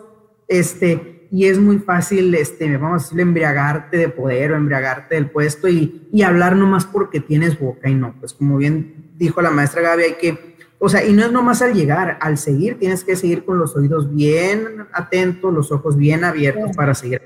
este, 0.48 1.28
y 1.30 1.46
es 1.46 1.58
muy 1.58 1.78
fácil, 1.78 2.34
este, 2.34 2.76
vamos 2.76 3.02
a 3.02 3.04
decir, 3.04 3.20
embriagarte 3.20 3.96
de 3.96 4.08
poder 4.08 4.52
o 4.52 4.56
embriagarte 4.56 5.14
del 5.14 5.30
puesto 5.30 5.68
y, 5.68 6.08
y 6.12 6.22
hablar 6.22 6.56
nomás 6.56 6.86
porque 6.86 7.20
tienes 7.20 7.58
boca 7.58 7.88
y 7.88 7.94
no, 7.94 8.14
pues 8.18 8.32
como 8.32 8.56
bien 8.56 9.12
dijo 9.16 9.42
la 9.42 9.50
maestra 9.50 9.82
Gaby, 9.82 10.02
hay 10.02 10.14
que, 10.14 10.56
o 10.78 10.88
sea, 10.88 11.04
y 11.04 11.12
no 11.12 11.24
es 11.24 11.32
nomás 11.32 11.62
al 11.62 11.74
llegar, 11.74 12.18
al 12.20 12.38
seguir 12.38 12.78
tienes 12.78 13.04
que 13.04 13.16
seguir 13.16 13.44
con 13.44 13.58
los 13.58 13.74
oídos 13.76 14.14
bien 14.14 14.86
atentos, 14.92 15.52
los 15.52 15.72
ojos 15.72 15.96
bien 15.96 16.24
abiertos 16.24 16.76
para 16.76 16.94
seguir. 16.94 17.20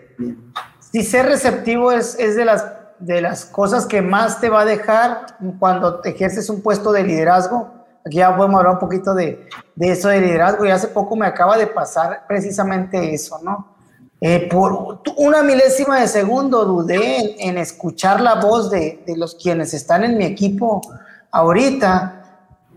Sí, 0.79 1.03
ser 1.03 1.27
receptivo 1.27 1.93
es, 1.93 2.17
es 2.19 2.37
de, 2.37 2.45
las, 2.45 2.67
de 2.99 3.21
las 3.21 3.45
cosas 3.45 3.87
que 3.87 4.03
más 4.03 4.41
te 4.41 4.49
va 4.49 4.63
a 4.63 4.65
dejar 4.65 5.39
cuando 5.59 6.03
ejerces 6.05 6.49
un 6.51 6.63
puesto 6.63 6.93
de 6.93 7.05
liderazgo. 7.05 7.73
Aquí 8.05 8.17
ya 8.17 8.37
podemos 8.37 8.59
hablar 8.59 8.75
un 8.75 8.81
poquito 8.81 9.15
de, 9.15 9.49
de 9.75 9.91
eso 9.93 10.09
de 10.09 10.21
liderazgo 10.21 10.65
y 10.65 10.71
hace 10.71 10.89
poco 10.89 11.17
me 11.17 11.27
acaba 11.27 11.57
de 11.57 11.67
pasar 11.67 12.25
precisamente 12.27 13.15
eso, 13.15 13.39
¿no? 13.43 13.73
Eh, 14.25 14.49
por 14.49 15.01
una 15.17 15.43
milésima 15.43 16.01
de 16.01 16.07
segundo 16.07 16.65
dudé 16.65 17.45
en, 17.45 17.59
escuchar 17.59 18.21
la 18.21 18.37
voz 18.37 18.71
de, 18.71 19.03
los 19.17 19.35
quienes 19.35 19.75
están 19.75 20.05
en 20.05 20.17
mi 20.17 20.25
equipo 20.25 20.81
ahorita 21.33 22.22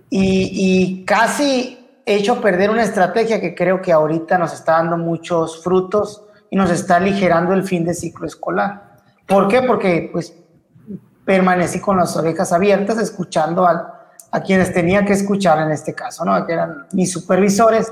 y, 0.10 1.04
casi 1.06 1.80
he 2.06 2.16
hecho 2.16 2.40
perder 2.40 2.70
una 2.70 2.84
estrategia 2.84 3.42
que 3.42 3.56
creo 3.56 3.82
que 3.82 3.92
ahorita 3.92 4.38
nos 4.38 4.54
está 4.54 4.74
dando 4.74 4.98
muchos 4.98 5.64
frutos 5.64 6.24
y 6.52 6.56
nos 6.56 6.70
está 6.70 6.98
aligerando 6.98 7.54
el 7.54 7.64
fin 7.64 7.84
de 7.84 7.94
ciclo 7.94 8.28
escolar. 8.28 9.00
¿Por 9.26 9.48
qué? 9.48 9.64
Porque 9.64 10.10
pues 10.12 10.34
permanecí 11.26 11.80
con 11.80 11.98
las 11.98 12.16
orejas 12.16 12.54
abiertas 12.54 13.00
escuchando 13.00 13.66
a, 13.66 14.12
a 14.32 14.42
quienes 14.42 14.72
tenía 14.72 15.04
que 15.04 15.14
escuchar 15.14 15.60
en 15.60 15.72
este 15.72 15.96
caso, 15.96 16.24
¿no? 16.24 16.46
que 16.46 16.54
eran 16.54 16.86
mis 16.92 17.12
supervisores 17.12 17.92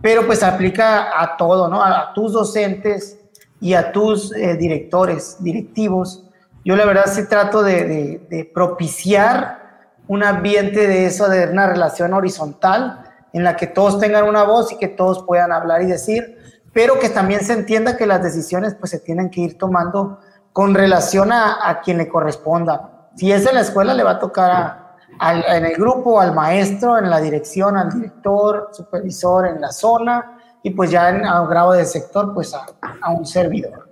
pero 0.00 0.26
pues 0.26 0.42
aplica 0.42 1.20
a 1.20 1.36
todo, 1.36 1.68
¿no? 1.68 1.82
A, 1.82 2.12
tus 2.12 2.32
docentes 2.32 3.18
y 3.60 3.74
a 3.74 3.90
tus 3.92 4.34
eh, 4.34 4.56
directores, 4.56 5.36
directivos. 5.40 6.24
Yo 6.64 6.76
la 6.76 6.84
verdad 6.84 7.06
sí 7.06 7.26
trato 7.28 7.62
de, 7.62 8.50
propiciar 8.54 9.67
un 10.08 10.24
ambiente 10.24 10.88
de 10.88 11.06
eso, 11.06 11.28
de 11.28 11.46
una 11.46 11.66
relación 11.66 12.14
horizontal 12.14 13.04
en 13.32 13.44
la 13.44 13.56
que 13.56 13.66
todos 13.66 14.00
tengan 14.00 14.24
una 14.24 14.42
voz 14.42 14.72
y 14.72 14.78
que 14.78 14.88
todos 14.88 15.22
puedan 15.24 15.52
hablar 15.52 15.82
y 15.82 15.86
decir, 15.86 16.38
pero 16.72 16.98
que 16.98 17.10
también 17.10 17.44
se 17.44 17.52
entienda 17.52 17.96
que 17.96 18.06
las 18.06 18.22
decisiones 18.22 18.74
pues 18.74 18.90
se 18.90 19.00
tienen 19.00 19.30
que 19.30 19.42
ir 19.42 19.58
tomando 19.58 20.18
con 20.52 20.74
relación 20.74 21.30
a, 21.30 21.80
quien 21.84 21.98
le 21.98 22.08
corresponda. 22.08 23.10
Si 23.14 23.30
es 23.30 23.46
en 23.46 23.54
la 23.54 23.60
escuela, 23.60 23.94
le 23.94 24.02
va 24.02 24.12
a 24.12 24.18
tocar 24.18 24.96
en 25.20 25.64
el 25.64 25.76
grupo, 25.76 26.20
al 26.20 26.34
maestro, 26.34 26.98
en 26.98 27.10
la 27.10 27.20
dirección, 27.20 27.76
al 27.76 27.90
director, 27.90 28.70
supervisor, 28.72 29.46
en 29.46 29.60
la 29.60 29.70
zona, 29.70 30.38
y 30.62 30.70
pues 30.70 30.90
ya 30.90 31.10
en, 31.10 31.24
a 31.24 31.42
un 31.42 31.48
grado 31.48 31.72
de 31.72 31.84
sector, 31.84 32.32
pues 32.34 32.54
a 32.54 33.10
un 33.10 33.26
servidor. 33.26 33.87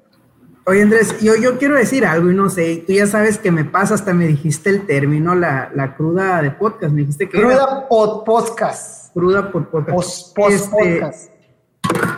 Oye, 0.68 0.82
Andrés, 0.82 1.20
yo, 1.20 1.36
yo 1.36 1.58
quiero 1.58 1.76
decir 1.76 2.04
algo 2.04 2.28
y 2.28 2.34
no 2.34 2.50
sé, 2.50 2.82
tú 2.84 2.92
ya 2.92 3.06
sabes 3.06 3.38
que 3.38 3.52
me 3.52 3.64
pasa, 3.64 3.94
hasta 3.94 4.12
me 4.12 4.26
dijiste 4.26 4.68
el 4.68 4.84
término, 4.84 5.36
la, 5.36 5.70
la 5.72 5.94
cruda 5.94 6.42
de 6.42 6.50
podcast, 6.50 6.92
me 6.92 7.02
dijiste 7.02 7.28
que... 7.28 7.38
Cruda 7.38 7.86
pod 7.88 8.24
podcast. 8.24 9.14
Cruda 9.14 9.52
pod 9.52 9.66
podcast. 9.66 10.36
Este, 10.48 10.96
podcast. 10.98 11.30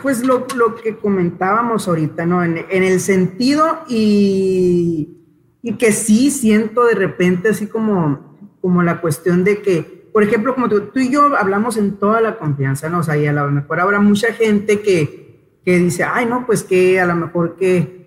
Pues 0.01 0.23
lo, 0.23 0.47
lo, 0.55 0.73
que 0.73 0.97
comentábamos 0.97 1.87
ahorita, 1.87 2.25
¿no? 2.25 2.43
En, 2.43 2.65
en 2.71 2.81
el 2.81 2.99
sentido 3.01 3.81
y, 3.87 5.15
y, 5.61 5.73
que 5.73 5.91
sí 5.91 6.31
siento 6.31 6.87
de 6.87 6.95
repente 6.95 7.49
así 7.49 7.67
como, 7.67 8.35
como 8.61 8.81
la 8.81 8.99
cuestión 8.99 9.43
de 9.43 9.61
que, 9.61 10.09
por 10.11 10.23
ejemplo, 10.23 10.55
como 10.55 10.69
tú, 10.69 10.81
tú 10.91 10.99
y 10.99 11.11
yo 11.11 11.35
hablamos 11.37 11.77
en 11.77 11.97
toda 11.97 12.19
la 12.19 12.39
confianza, 12.39 12.89
¿no? 12.89 13.01
O 13.01 13.03
sea, 13.03 13.15
y 13.15 13.27
a 13.27 13.31
lo 13.31 13.51
mejor 13.51 13.79
habrá 13.79 13.99
mucha 13.99 14.33
gente 14.33 14.81
que, 14.81 15.59
que 15.63 15.77
dice, 15.77 16.03
ay, 16.03 16.25
no, 16.25 16.47
pues 16.47 16.63
que 16.63 16.99
a 16.99 17.05
lo 17.05 17.15
mejor 17.15 17.55
que 17.55 17.98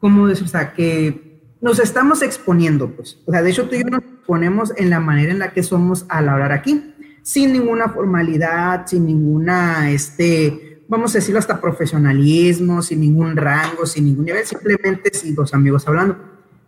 ¿cómo 0.00 0.26
decir? 0.26 0.44
O 0.44 0.48
sea, 0.48 0.72
que 0.72 1.30
nos 1.60 1.78
estamos 1.78 2.22
exponiendo, 2.22 2.90
pues. 2.90 3.18
O 3.26 3.30
sea, 3.30 3.42
de 3.42 3.50
hecho 3.50 3.68
tú 3.68 3.76
y 3.76 3.84
yo 3.84 3.90
nos 3.90 4.02
ponemos 4.26 4.72
en 4.76 4.90
la 4.90 4.98
manera 4.98 5.30
en 5.30 5.38
la 5.38 5.52
que 5.52 5.62
somos 5.62 6.06
al 6.08 6.28
hablar 6.28 6.52
aquí, 6.52 6.94
sin 7.22 7.52
ninguna 7.52 7.90
formalidad, 7.90 8.86
sin 8.86 9.06
ninguna, 9.06 9.90
este, 9.90 10.82
vamos 10.88 11.14
a 11.14 11.18
decirlo 11.18 11.38
hasta 11.38 11.60
profesionalismo, 11.60 12.82
sin 12.82 13.00
ningún 13.00 13.36
rango, 13.36 13.86
sin 13.86 14.06
ningún 14.06 14.24
nivel, 14.24 14.44
simplemente 14.46 15.12
sin 15.12 15.34
dos 15.34 15.52
amigos 15.54 15.86
hablando. 15.86 16.16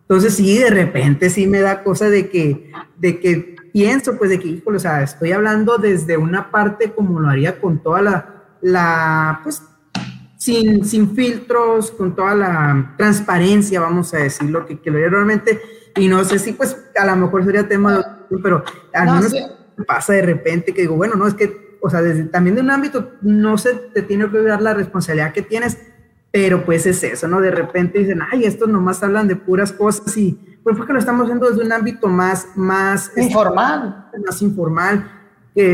Entonces 0.01 0.35
sí, 0.35 0.57
de 0.59 0.69
repente 0.69 1.29
sí 1.29 1.47
me 1.47 1.61
da 1.61 1.83
cosa 1.83 2.09
de 2.09 2.29
que, 2.29 2.71
de 2.97 3.19
que 3.19 3.55
pienso, 3.73 4.17
pues 4.17 4.29
de 4.29 4.39
que, 4.39 4.49
híjole, 4.49 4.77
o 4.77 4.79
sea, 4.79 5.01
estoy 5.01 5.31
hablando 5.31 5.77
desde 5.77 6.17
una 6.17 6.51
parte 6.51 6.91
como 6.91 7.19
lo 7.19 7.29
haría 7.29 7.59
con 7.59 7.81
toda 7.81 8.01
la, 8.01 8.43
la 8.61 9.39
pues 9.43 9.63
sin, 10.43 10.83
sin 10.83 11.15
filtros, 11.15 11.89
con 11.91 12.13
toda 12.13 12.35
la 12.35 12.95
transparencia, 12.97 13.79
vamos 13.79 14.13
a 14.13 14.17
decirlo, 14.17 14.65
que, 14.65 14.77
que 14.77 14.91
lo 14.91 14.97
realmente, 14.97 15.61
y 15.95 16.09
no 16.09 16.21
sé 16.25 16.37
si 16.37 16.51
pues 16.51 16.75
a 16.97 17.05
lo 17.05 17.15
mejor 17.15 17.45
sería 17.45 17.65
tema 17.65 17.97
de, 17.97 18.03
pero 18.39 18.61
al 18.93 19.05
menos 19.05 19.33
pasa 19.87 20.11
de 20.11 20.21
repente 20.21 20.73
que 20.73 20.81
digo, 20.81 20.97
bueno, 20.97 21.15
no, 21.15 21.27
es 21.27 21.33
que, 21.33 21.77
o 21.81 21.89
sea, 21.89 22.01
desde, 22.01 22.25
también 22.25 22.57
de 22.57 22.61
un 22.61 22.71
ámbito, 22.71 23.11
no 23.21 23.57
se 23.57 23.73
te 23.73 24.01
tiene 24.01 24.29
que 24.29 24.41
dar 24.41 24.61
la 24.61 24.73
responsabilidad 24.73 25.31
que 25.31 25.43
tienes, 25.43 25.77
pero 26.29 26.65
pues 26.65 26.85
es 26.87 27.01
eso, 27.05 27.25
¿no? 27.29 27.39
De 27.39 27.51
repente 27.51 27.99
dicen, 27.99 28.19
ay, 28.29 28.43
estos 28.43 28.67
nomás 28.67 29.01
hablan 29.01 29.29
de 29.29 29.37
puras 29.37 29.71
cosas 29.71 30.17
y 30.17 30.37
pues 30.61 30.75
porque 30.75 30.91
lo 30.91 30.99
estamos 30.99 31.23
haciendo 31.23 31.49
desde 31.49 31.63
un 31.63 31.71
ámbito 31.71 32.07
más, 32.07 32.49
más 32.57 33.07
este, 33.07 33.23
informal. 33.23 34.09
más 34.25 34.41
informal, 34.41 35.09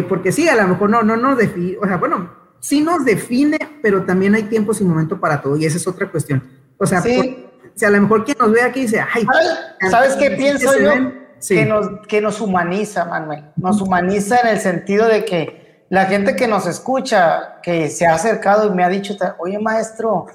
porque 0.08 0.32
sí, 0.32 0.48
a 0.48 0.56
lo 0.56 0.68
mejor 0.68 0.92
no, 0.92 1.02
no 1.02 1.18
nos 1.18 1.40
define, 1.40 1.76
o 1.82 1.88
sea, 1.88 1.98
bueno, 1.98 2.39
sí 2.60 2.82
nos 2.82 3.06
define, 3.06 3.58
pero 3.82 4.06
también 4.06 4.36
hay 4.36 4.44
tiempo 4.44 4.72
y 4.80 4.84
momento 4.84 5.20
para 5.20 5.42
todo, 5.42 5.58
y 5.58 5.66
esa 5.66 5.78
es 5.78 5.88
otra 5.88 6.10
cuestión. 6.10 6.44
O 6.78 6.86
sea, 6.86 7.02
si 7.02 7.86
a 7.86 7.90
lo 7.90 8.02
mejor 8.02 8.26
quien 8.26 8.38
nos 8.40 8.52
ve 8.52 8.62
aquí 8.62 8.82
dice, 8.82 9.02
ay, 9.14 9.26
¿sabes 9.90 10.16
qué 10.16 10.32
pienso 10.32 10.78
yo? 10.78 10.92
Que, 11.48 11.66
nos, 11.66 11.88
que 12.08 12.22
nos 12.22 12.42
humaniza, 12.42 13.06
Manuel. 13.06 13.46
Nos 13.56 13.82
humaniza 13.82 14.40
en 14.42 14.50
el 14.50 14.60
sentido 14.60 15.08
de 15.08 15.24
que 15.24 15.86
la 15.90 16.06
gente 16.06 16.36
que 16.36 16.48
nos 16.48 16.68
escucha, 16.68 17.62
que 17.64 17.90
se 17.90 18.06
ha 18.06 18.14
acercado 18.14 18.68
y 18.68 18.72
me 18.72 18.84
ha 18.84 18.90
dicho, 18.90 19.16
oye, 19.40 19.58
maestro, 19.60 20.28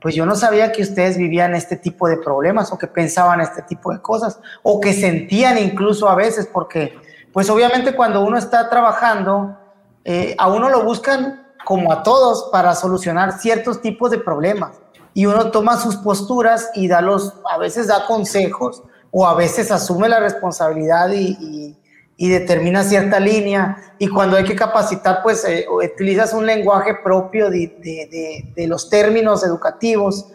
pues 0.00 0.14
yo 0.14 0.24
no 0.24 0.34
sabía 0.34 0.72
que 0.72 0.82
ustedes 0.82 1.16
vivían 1.16 1.54
este 1.54 1.76
tipo 1.76 2.08
de 2.08 2.16
problemas 2.16 2.72
o 2.72 2.78
que 2.78 2.86
pensaban 2.86 3.40
este 3.40 3.62
tipo 3.62 3.92
de 3.92 4.00
cosas 4.00 4.38
o 4.62 4.80
que 4.80 4.92
sentían 4.92 5.58
incluso 5.58 6.08
a 6.08 6.14
veces, 6.14 6.46
porque 6.46 6.94
pues 7.32 7.50
obviamente 7.50 7.94
cuando 7.94 8.24
uno 8.24 8.38
está 8.38 8.68
trabajando, 8.70 9.58
eh, 10.04 10.34
a 10.38 10.48
uno 10.48 10.68
lo 10.68 10.84
buscan 10.84 11.46
como 11.64 11.92
a 11.92 12.02
todos, 12.02 12.48
para 12.50 12.74
solucionar 12.74 13.38
ciertos 13.38 13.80
tipos 13.80 14.10
de 14.10 14.18
problemas. 14.18 14.80
Y 15.14 15.26
uno 15.26 15.50
toma 15.50 15.76
sus 15.76 15.96
posturas 15.96 16.70
y 16.74 16.88
da 16.88 17.00
los, 17.00 17.34
a 17.50 17.58
veces 17.58 17.88
da 17.88 18.06
consejos 18.06 18.82
o 19.10 19.26
a 19.26 19.34
veces 19.34 19.70
asume 19.70 20.08
la 20.08 20.20
responsabilidad 20.20 21.10
y, 21.12 21.76
determina 22.16 22.84
cierta 22.84 23.18
línea. 23.18 23.94
Y 23.98 24.08
cuando 24.08 24.36
hay 24.36 24.44
que 24.44 24.54
capacitar, 24.54 25.22
pues 25.22 25.44
eh, 25.44 25.66
utilizas 25.70 26.34
un 26.34 26.44
lenguaje 26.44 26.94
propio 27.02 27.48
de, 27.50 28.66
los 28.68 28.90
términos 28.90 29.42
educativos. 29.42 30.26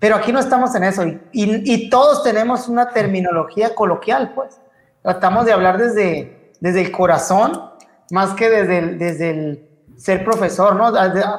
Pero 0.00 0.16
aquí 0.16 0.32
no 0.32 0.40
estamos 0.40 0.74
en 0.74 0.84
eso. 0.84 1.04
Y, 1.04 1.18
y, 1.32 1.90
todos 1.90 2.22
tenemos 2.22 2.68
una 2.68 2.90
terminología 2.90 3.74
coloquial, 3.74 4.32
pues. 4.34 4.60
Tratamos 5.02 5.46
de 5.46 5.52
hablar 5.52 5.78
desde, 5.78 6.52
desde 6.60 6.80
el 6.82 6.92
corazón, 6.92 7.70
más 8.10 8.34
que 8.34 8.50
desde 8.50 8.96
desde 8.96 9.30
el 9.30 9.67
ser 9.98 10.24
profesor, 10.24 10.76
¿no? 10.76 10.92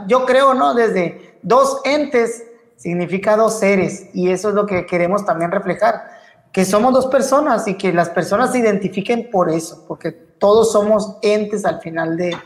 Yo 0.07 0.25
creo, 0.25 0.53
¿no? 0.53 0.75
Desde 0.75 1.39
dos 1.41 1.81
entes 1.85 2.43
significa 2.75 3.35
dos 3.35 3.59
seres 3.59 4.09
y 4.13 4.29
eso 4.29 4.49
es 4.49 4.55
lo 4.55 4.65
que 4.65 4.85
queremos 4.85 5.25
también 5.25 5.51
reflejar, 5.51 6.09
que 6.51 6.65
somos 6.65 6.93
dos 6.93 7.07
personas 7.07 7.67
y 7.67 7.75
que 7.75 7.91
las 7.93 8.09
personas 8.09 8.51
se 8.51 8.59
identifiquen 8.59 9.29
por 9.31 9.49
eso, 9.49 9.85
porque 9.87 10.11
todos 10.11 10.71
somos 10.71 11.17
entes 11.21 11.65
al 11.65 11.81
final 11.81 12.17
de, 12.17 12.37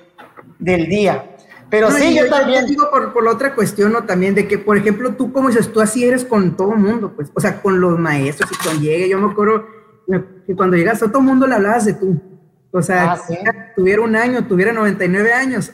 del 0.60 0.88
día. 0.88 1.30
Pero 1.70 1.90
sí, 1.90 2.16
yo, 2.16 2.30
también. 2.30 2.68
digo 2.68 2.90
por, 2.92 3.12
por, 3.14 3.24
la 3.24 3.32
otra 3.32 3.56
cuestión, 3.56 3.92
¿no? 3.92 4.04
También 4.04 4.36
de 4.36 4.48
que, 4.48 4.60
por 4.60 4.78
ejemplo, 4.78 5.16
tú, 5.16 5.34
como 5.34 5.48
dices, 5.48 5.74
tú 5.74 5.82
así 5.82 6.06
eres 6.06 6.24
con 6.24 6.56
todo 6.56 6.72
mundo, 6.72 7.14
pues, 7.16 7.32
o 7.34 7.40
sea, 7.40 7.62
con 7.62 7.82
los 7.82 7.98
maestros 7.98 8.52
y 8.52 8.64
cuando 8.64 8.82
llegue, 8.84 9.10
yo 9.10 9.18
me 9.18 9.32
acuerdo 9.32 9.66
que 10.46 10.56
cuando 10.56 10.78
llegas 10.78 11.02
a 11.02 11.12
todo 11.12 11.22
mundo 11.22 11.48
le 11.48 11.56
hablabas 11.56 11.86
de 11.86 11.94
tú. 11.94 12.33
O 12.76 12.82
sea, 12.82 13.14
ah, 13.14 13.22
tuviera 13.76 14.02
un 14.02 14.16
año, 14.16 14.48
tuviera 14.48 14.74
99 14.74 15.32
años. 15.32 15.72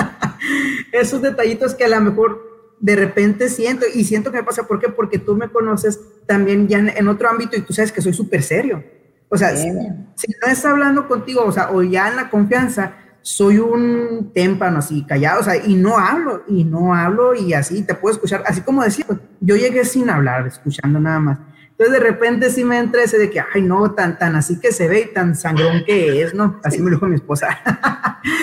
Esos 0.92 1.22
detallitos 1.22 1.74
que 1.74 1.86
a 1.86 1.88
lo 1.88 1.98
mejor 2.02 2.76
de 2.78 2.96
repente 2.96 3.48
siento, 3.48 3.86
y 3.92 4.04
siento 4.04 4.30
que 4.30 4.36
me 4.36 4.44
pasa, 4.44 4.64
¿por 4.64 4.78
qué? 4.78 4.90
Porque 4.90 5.18
tú 5.18 5.34
me 5.36 5.48
conoces 5.48 5.98
también 6.26 6.68
ya 6.68 6.80
en, 6.80 7.08
otro 7.08 7.30
ámbito 7.30 7.56
y 7.56 7.62
tú 7.62 7.72
sabes 7.72 7.92
que 7.92 8.02
soy 8.02 8.12
súper 8.12 8.42
serio. 8.42 8.84
O 9.30 9.38
sea, 9.38 9.56
si, 9.56 9.70
no 9.70 10.48
está 10.50 10.70
hablando 10.70 11.08
contigo, 11.08 11.44
o 11.46 11.52
sea, 11.52 11.70
o 11.70 11.82
ya 11.82 12.08
en 12.08 12.16
la 12.16 12.28
confianza, 12.28 12.94
soy 13.22 13.56
un 13.56 14.32
témpano 14.34 14.80
así, 14.80 15.06
callado, 15.06 15.40
o 15.40 15.44
sea, 15.44 15.56
y 15.56 15.74
no 15.76 15.96
hablo, 15.96 16.42
y 16.46 16.64
no 16.64 16.94
hablo, 16.94 17.34
y 17.34 17.54
así 17.54 17.84
te 17.84 17.94
puedo 17.94 18.14
escuchar, 18.14 18.42
así 18.46 18.60
como 18.60 18.82
decía, 18.82 19.06
yo 19.40 19.56
llegué 19.56 19.86
sin 19.86 20.10
hablar, 20.10 20.46
escuchando 20.46 21.00
nada 21.00 21.20
más 21.20 21.38
entonces 21.82 22.00
de 22.00 22.10
repente 22.10 22.48
sí 22.50 22.64
me 22.64 22.78
entra 22.78 23.02
ese 23.02 23.18
de 23.18 23.28
que, 23.28 23.40
ay, 23.40 23.60
no, 23.60 23.92
tan, 23.92 24.16
tan 24.16 24.36
así 24.36 24.60
que 24.60 24.70
se 24.70 24.86
ve 24.86 25.00
y 25.00 25.12
tan 25.12 25.34
sangrón 25.34 25.82
que 25.84 26.22
es, 26.22 26.32
¿no? 26.32 26.60
Así 26.62 26.80
me 26.80 26.90
lo 26.90 26.96
dijo 26.96 27.06
mi 27.06 27.16
esposa. 27.16 27.58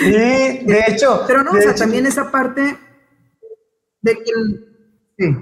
Sí, 0.02 0.10
de 0.12 0.84
hecho. 0.86 1.24
Pero 1.26 1.42
no, 1.42 1.52
o 1.52 1.56
sea, 1.56 1.74
también 1.74 2.04
esa 2.04 2.30
parte 2.30 2.76
de 4.02 4.14
que... 4.14 4.32
Sí. 5.18 5.36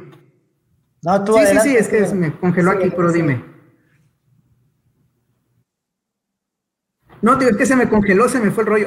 No, 1.03 1.25
tú 1.25 1.35
sí, 1.39 1.47
sí, 1.47 1.59
sí, 1.61 1.77
es 1.77 1.89
que 1.89 2.07
se 2.07 2.15
me 2.15 2.33
congeló 2.39 2.71
aquí, 2.71 2.89
pero 2.91 3.11
dime. 3.11 3.45
No, 7.21 7.35
digo, 7.35 7.51
es 7.51 7.57
que 7.57 7.67
se 7.67 7.75
me 7.75 7.89
congeló, 7.89 8.29
se 8.29 8.39
me 8.39 8.53
fue 8.53 8.63
el 8.63 8.69
rollo. 8.69 8.87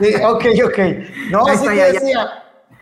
Sí, 0.00 0.14
ok, 0.22 0.44
ok. 0.64 0.78
No, 1.32 1.44
sí 1.46 1.68
decía, 1.68 2.28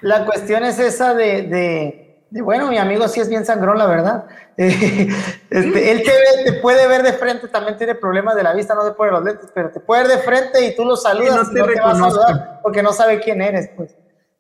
la 0.03 0.27
cuestión 0.27 0.65
es 0.65 0.79
esa 0.79 1.15
de 1.15 2.04
bueno, 2.41 2.69
mi 2.69 2.79
amigo 2.79 3.07
sí 3.07 3.21
es 3.21 3.29
bien 3.29 3.45
sangrón, 3.45 3.79
la 3.79 3.87
verdad. 3.87 4.25
Este, 4.57 5.93
él 5.93 6.03
te, 6.45 6.55
puede 6.55 6.89
ver 6.89 7.05
de 7.05 7.13
frente, 7.13 7.47
también 7.47 7.77
tiene 7.77 7.95
problemas 7.95 8.35
de 8.35 8.43
la 8.43 8.53
vista, 8.53 8.75
no 8.75 8.85
te 8.85 8.91
pone 8.93 9.13
los 9.13 9.23
lentes, 9.23 9.51
pero 9.55 9.71
te 9.71 9.79
puede 9.79 10.03
ver 10.03 10.17
de 10.17 10.23
frente 10.23 10.65
y 10.67 10.75
tú 10.75 10.85
lo 10.85 10.97
saludas 10.97 11.49
y 11.51 11.55
no 11.55 11.67
te, 11.67 11.81
va 11.81 11.93
a 11.93 11.95
saludar 11.95 12.61
porque 12.61 12.83
no 12.83 12.93
sabe 12.93 13.21
quién 13.21 13.41
eres, 13.41 13.71
pues. 13.77 13.97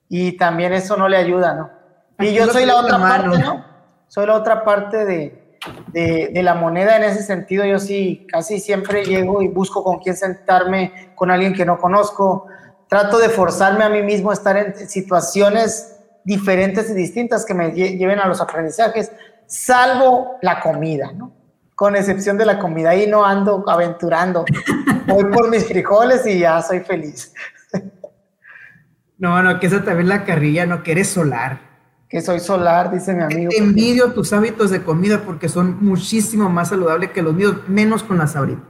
Y 0.08 0.36
también 0.36 0.72
eso 0.72 0.96
no 0.96 1.08
le 1.08 1.16
ayuda, 1.16 1.54
¿no? 1.54 1.70
Y 2.18 2.32
yo 2.32 2.46
soy 2.48 2.64
la 2.64 2.76
otra 2.76 2.98
parte, 2.98 3.38
¿no? 3.38 3.64
Soy 4.08 4.26
la 4.26 4.34
otra 4.34 4.64
parte 4.64 5.04
de, 5.04 5.58
de, 5.88 6.42
la 6.42 6.54
moneda 6.54 6.96
en 6.96 7.04
ese 7.04 7.22
sentido. 7.22 7.64
Yo 7.64 7.78
sí 7.78 8.26
casi 8.30 8.58
siempre 8.58 9.04
llego 9.04 9.42
y 9.42 9.48
busco 9.48 9.82
con 9.84 9.98
quién 10.00 10.16
sentarme, 10.16 11.12
con 11.14 11.30
alguien 11.30 11.54
que 11.54 11.64
no 11.64 11.78
conozco. 11.78 12.46
Trato 12.88 13.18
de 13.18 13.28
forzarme 13.28 13.84
a 13.84 13.88
mí 13.88 14.02
mismo 14.02 14.30
a 14.30 14.34
estar 14.34 14.56
en 14.56 14.88
situaciones 14.88 15.93
diferentes 16.24 16.90
y 16.90 16.94
distintas 16.94 17.44
que 17.44 17.54
me 17.54 17.72
lleven 17.72 18.18
a 18.18 18.26
los 18.26 18.40
aprendizajes, 18.40 19.12
salvo 19.46 20.38
la 20.42 20.60
comida, 20.60 21.12
¿no? 21.12 21.32
Con 21.74 21.96
excepción 21.96 22.38
de 22.38 22.46
la 22.46 22.58
comida, 22.58 22.90
ahí 22.90 23.06
no 23.06 23.24
ando 23.24 23.64
aventurando. 23.68 24.44
Voy 25.06 25.24
por 25.24 25.50
mis 25.50 25.66
frijoles 25.66 26.26
y 26.26 26.38
ya 26.38 26.62
soy 26.62 26.80
feliz. 26.80 27.32
No, 29.18 29.42
no, 29.42 29.58
que 29.60 29.66
esa 29.66 29.84
también 29.84 30.08
la 30.08 30.24
carrilla, 30.24 30.66
no, 30.66 30.82
que 30.82 30.92
eres 30.92 31.08
solar. 31.08 31.60
Que 32.08 32.20
soy 32.20 32.40
solar, 32.40 32.92
dice 32.92 33.14
mi 33.14 33.22
amigo. 33.22 33.50
envidio 33.56 34.12
tus 34.12 34.32
hábitos 34.32 34.70
de 34.70 34.82
comida 34.82 35.22
porque 35.24 35.48
son 35.48 35.84
muchísimo 35.84 36.48
más 36.48 36.68
saludables 36.68 37.10
que 37.10 37.22
los 37.22 37.34
míos, 37.34 37.56
menos 37.66 38.02
con 38.02 38.18
las 38.18 38.36
ahorita. 38.36 38.62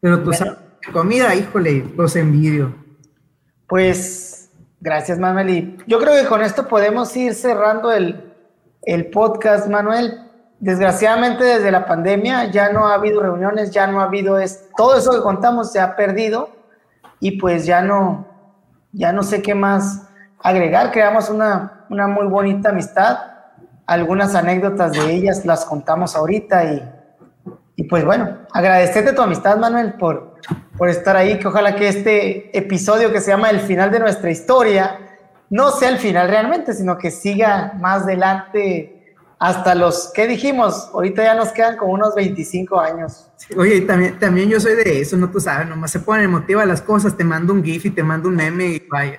Pero 0.00 0.22
tú 0.22 0.32
sabes, 0.32 0.54
comida, 0.92 1.34
híjole, 1.34 1.92
los 1.96 2.16
envidio. 2.16 2.74
Pues, 3.66 4.43
gracias, 4.84 5.18
Manuel. 5.18 5.50
Y 5.50 5.78
yo 5.86 5.98
creo 5.98 6.14
que 6.22 6.28
con 6.28 6.42
esto 6.42 6.68
podemos 6.68 7.16
ir 7.16 7.34
cerrando 7.34 7.90
el, 7.90 8.34
el 8.82 9.06
podcast, 9.06 9.66
Manuel. 9.68 10.20
Desgraciadamente, 10.60 11.42
desde 11.42 11.72
la 11.72 11.86
pandemia 11.86 12.50
ya 12.50 12.70
no 12.70 12.86
ha 12.86 12.94
habido 12.94 13.22
reuniones, 13.22 13.70
ya 13.70 13.86
no 13.86 14.00
ha 14.00 14.04
habido 14.04 14.38
es, 14.38 14.68
todo 14.76 14.96
eso 14.96 15.12
que 15.12 15.20
contamos 15.20 15.72
se 15.72 15.80
ha 15.80 15.96
perdido 15.96 16.50
y 17.18 17.38
pues 17.40 17.66
ya 17.66 17.82
no, 17.82 18.28
ya 18.92 19.12
no 19.12 19.22
sé 19.22 19.40
qué 19.42 19.54
más 19.54 20.06
agregar. 20.38 20.92
Creamos 20.92 21.30
una, 21.30 21.86
una 21.88 22.06
muy 22.06 22.26
bonita 22.26 22.68
amistad. 22.68 23.18
Algunas 23.86 24.34
anécdotas 24.34 24.92
de 24.92 25.12
ellas 25.12 25.46
las 25.46 25.64
contamos 25.64 26.14
ahorita 26.14 26.64
y, 26.64 26.90
y 27.76 27.84
pues 27.84 28.04
bueno, 28.04 28.38
agradecerte 28.52 29.14
tu 29.14 29.22
amistad, 29.22 29.56
Manuel, 29.56 29.94
por, 29.94 30.33
por 30.76 30.88
estar 30.88 31.16
ahí, 31.16 31.38
que 31.38 31.48
ojalá 31.48 31.76
que 31.76 31.88
este 31.88 32.56
episodio 32.56 33.12
que 33.12 33.20
se 33.20 33.30
llama 33.30 33.50
El 33.50 33.60
final 33.60 33.90
de 33.90 34.00
nuestra 34.00 34.30
historia 34.30 34.98
no 35.50 35.70
sea 35.70 35.90
el 35.90 35.98
final 35.98 36.28
realmente, 36.28 36.72
sino 36.74 36.98
que 36.98 37.10
siga 37.10 37.74
más 37.78 38.02
adelante 38.02 38.94
hasta 39.38 39.74
los, 39.74 40.10
¿qué 40.14 40.26
dijimos? 40.26 40.90
Ahorita 40.92 41.22
ya 41.22 41.34
nos 41.34 41.50
quedan 41.50 41.76
como 41.76 41.92
unos 41.92 42.14
25 42.14 42.80
años. 42.80 43.30
Oye, 43.56 43.82
también, 43.82 44.18
también 44.18 44.48
yo 44.48 44.58
soy 44.58 44.74
de 44.74 45.00
eso, 45.00 45.16
no 45.16 45.30
tú 45.30 45.38
sabes, 45.38 45.68
nomás 45.68 45.90
se 45.90 46.00
ponen 46.00 46.24
emotivas 46.24 46.66
las 46.66 46.80
cosas, 46.80 47.16
te 47.16 47.24
mando 47.24 47.52
un 47.52 47.62
GIF 47.62 47.86
y 47.86 47.90
te 47.90 48.02
mando 48.02 48.28
un 48.28 48.36
meme 48.36 48.66
y 48.66 48.86
vaya. 48.88 49.18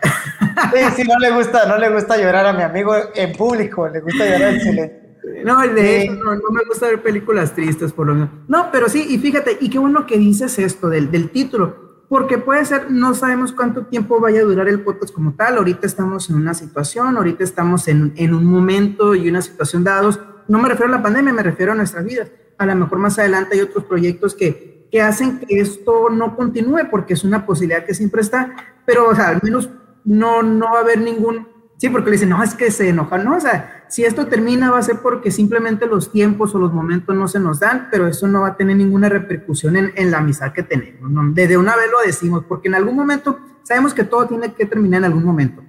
Sí, 0.73 0.79
sí, 0.95 1.03
no 1.03 1.19
le 1.19 1.31
gusta, 1.31 1.65
no 1.67 1.77
le 1.77 1.89
gusta 1.89 2.17
llorar 2.17 2.47
a 2.47 2.53
mi 2.53 2.63
amigo 2.63 2.95
en 3.13 3.33
público, 3.33 3.87
le 3.87 3.99
gusta 3.99 4.25
llorar 4.25 4.53
en 4.53 4.61
silencio. 4.61 5.04
No, 5.43 5.61
de 5.61 6.03
eso, 6.03 6.13
no, 6.15 6.35
no, 6.35 6.49
me 6.51 6.63
gusta 6.67 6.87
ver 6.87 7.01
películas 7.01 7.53
tristes, 7.53 7.93
por 7.93 8.07
lo 8.07 8.13
menos. 8.13 8.29
No, 8.47 8.69
pero 8.71 8.89
sí, 8.89 9.05
y 9.09 9.17
fíjate, 9.17 9.57
y 9.59 9.69
qué 9.69 9.79
bueno 9.79 10.05
que 10.05 10.17
dices 10.17 10.57
esto 10.59 10.89
del, 10.89 11.11
del 11.11 11.29
título, 11.29 12.03
porque 12.09 12.37
puede 12.37 12.65
ser, 12.65 12.91
no 12.91 13.13
sabemos 13.13 13.51
cuánto 13.51 13.85
tiempo 13.85 14.19
vaya 14.19 14.41
a 14.41 14.43
durar 14.43 14.67
el 14.67 14.81
podcast 14.81 15.13
como 15.13 15.33
tal, 15.33 15.57
ahorita 15.57 15.87
estamos 15.87 16.29
en 16.29 16.35
una 16.35 16.53
situación, 16.53 17.17
ahorita 17.17 17.43
estamos 17.43 17.87
en, 17.87 18.13
en 18.15 18.33
un 18.33 18.45
momento 18.45 19.15
y 19.15 19.27
una 19.29 19.41
situación 19.41 19.83
dados, 19.83 20.19
no 20.47 20.59
me 20.59 20.69
refiero 20.69 20.93
a 20.93 20.97
la 20.97 21.03
pandemia, 21.03 21.33
me 21.33 21.43
refiero 21.43 21.71
a 21.71 21.75
nuestras 21.75 22.05
vidas. 22.05 22.31
A 22.57 22.65
lo 22.65 22.75
mejor 22.75 22.99
más 22.99 23.17
adelante 23.19 23.55
hay 23.55 23.61
otros 23.61 23.85
proyectos 23.85 24.35
que, 24.35 24.87
que 24.91 25.01
hacen 25.01 25.39
que 25.39 25.59
esto 25.59 26.09
no 26.09 26.35
continúe, 26.35 26.89
porque 26.89 27.13
es 27.13 27.23
una 27.23 27.45
posibilidad 27.45 27.85
que 27.85 27.93
siempre 27.93 28.21
está, 28.21 28.55
pero 28.85 29.09
o 29.09 29.15
sea, 29.15 29.29
al 29.29 29.41
menos 29.41 29.69
no, 30.03 30.43
no 30.43 30.71
va 30.71 30.79
a 30.79 30.81
haber 30.81 31.01
ningún, 31.01 31.47
sí, 31.77 31.89
porque 31.89 32.09
le 32.09 32.13
dicen, 32.13 32.29
no, 32.29 32.41
es 32.43 32.53
que 32.55 32.71
se 32.71 32.89
enojan, 32.89 33.25
no, 33.25 33.37
o 33.37 33.39
sea, 33.39 33.85
si 33.87 34.03
esto 34.03 34.27
termina 34.27 34.71
va 34.71 34.79
a 34.79 34.83
ser 34.83 34.99
porque 34.99 35.31
simplemente 35.31 35.85
los 35.85 36.11
tiempos 36.11 36.55
o 36.55 36.59
los 36.59 36.73
momentos 36.73 37.15
no 37.15 37.27
se 37.27 37.39
nos 37.39 37.59
dan, 37.59 37.89
pero 37.91 38.07
eso 38.07 38.27
no 38.27 38.41
va 38.41 38.49
a 38.49 38.57
tener 38.57 38.75
ninguna 38.75 39.09
repercusión 39.09 39.75
en, 39.75 39.91
en 39.95 40.11
la 40.11 40.17
amistad 40.17 40.53
que 40.53 40.63
tenemos. 40.63 41.09
¿no? 41.09 41.21
Desde 41.33 41.57
una 41.57 41.75
vez 41.75 41.87
lo 41.91 42.05
decimos, 42.05 42.43
porque 42.47 42.67
en 42.67 42.75
algún 42.75 42.95
momento 42.95 43.39
sabemos 43.63 43.93
que 43.93 44.03
todo 44.03 44.27
tiene 44.27 44.53
que 44.53 44.65
terminar 44.65 44.99
en 44.99 45.05
algún 45.05 45.23
momento. 45.23 45.63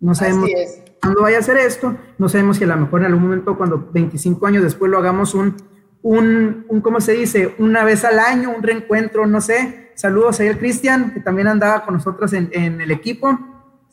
No 0.00 0.14
sabemos 0.14 0.48
cuándo 1.00 1.22
vaya 1.22 1.38
a 1.38 1.42
ser 1.42 1.56
esto, 1.56 1.96
no 2.18 2.28
sabemos 2.28 2.56
si 2.56 2.64
a 2.64 2.68
lo 2.68 2.76
mejor 2.76 3.00
en 3.00 3.06
algún 3.06 3.24
momento, 3.24 3.56
cuando 3.56 3.90
25 3.92 4.46
años 4.46 4.62
después 4.62 4.90
lo 4.90 4.98
hagamos 4.98 5.34
un, 5.34 5.56
un, 6.02 6.64
un 6.68 6.80
¿cómo 6.80 7.00
se 7.00 7.12
dice? 7.12 7.54
Una 7.58 7.82
vez 7.84 8.04
al 8.04 8.18
año, 8.20 8.50
un 8.56 8.62
reencuentro, 8.62 9.26
no 9.26 9.40
sé. 9.40 9.90
Saludos 9.96 10.38
ahí 10.38 10.48
al 10.48 10.58
Cristian, 10.58 11.12
que 11.12 11.20
también 11.20 11.48
andaba 11.48 11.84
con 11.84 11.94
nosotros 11.94 12.32
en, 12.32 12.48
en 12.52 12.80
el 12.80 12.92
equipo. 12.92 13.36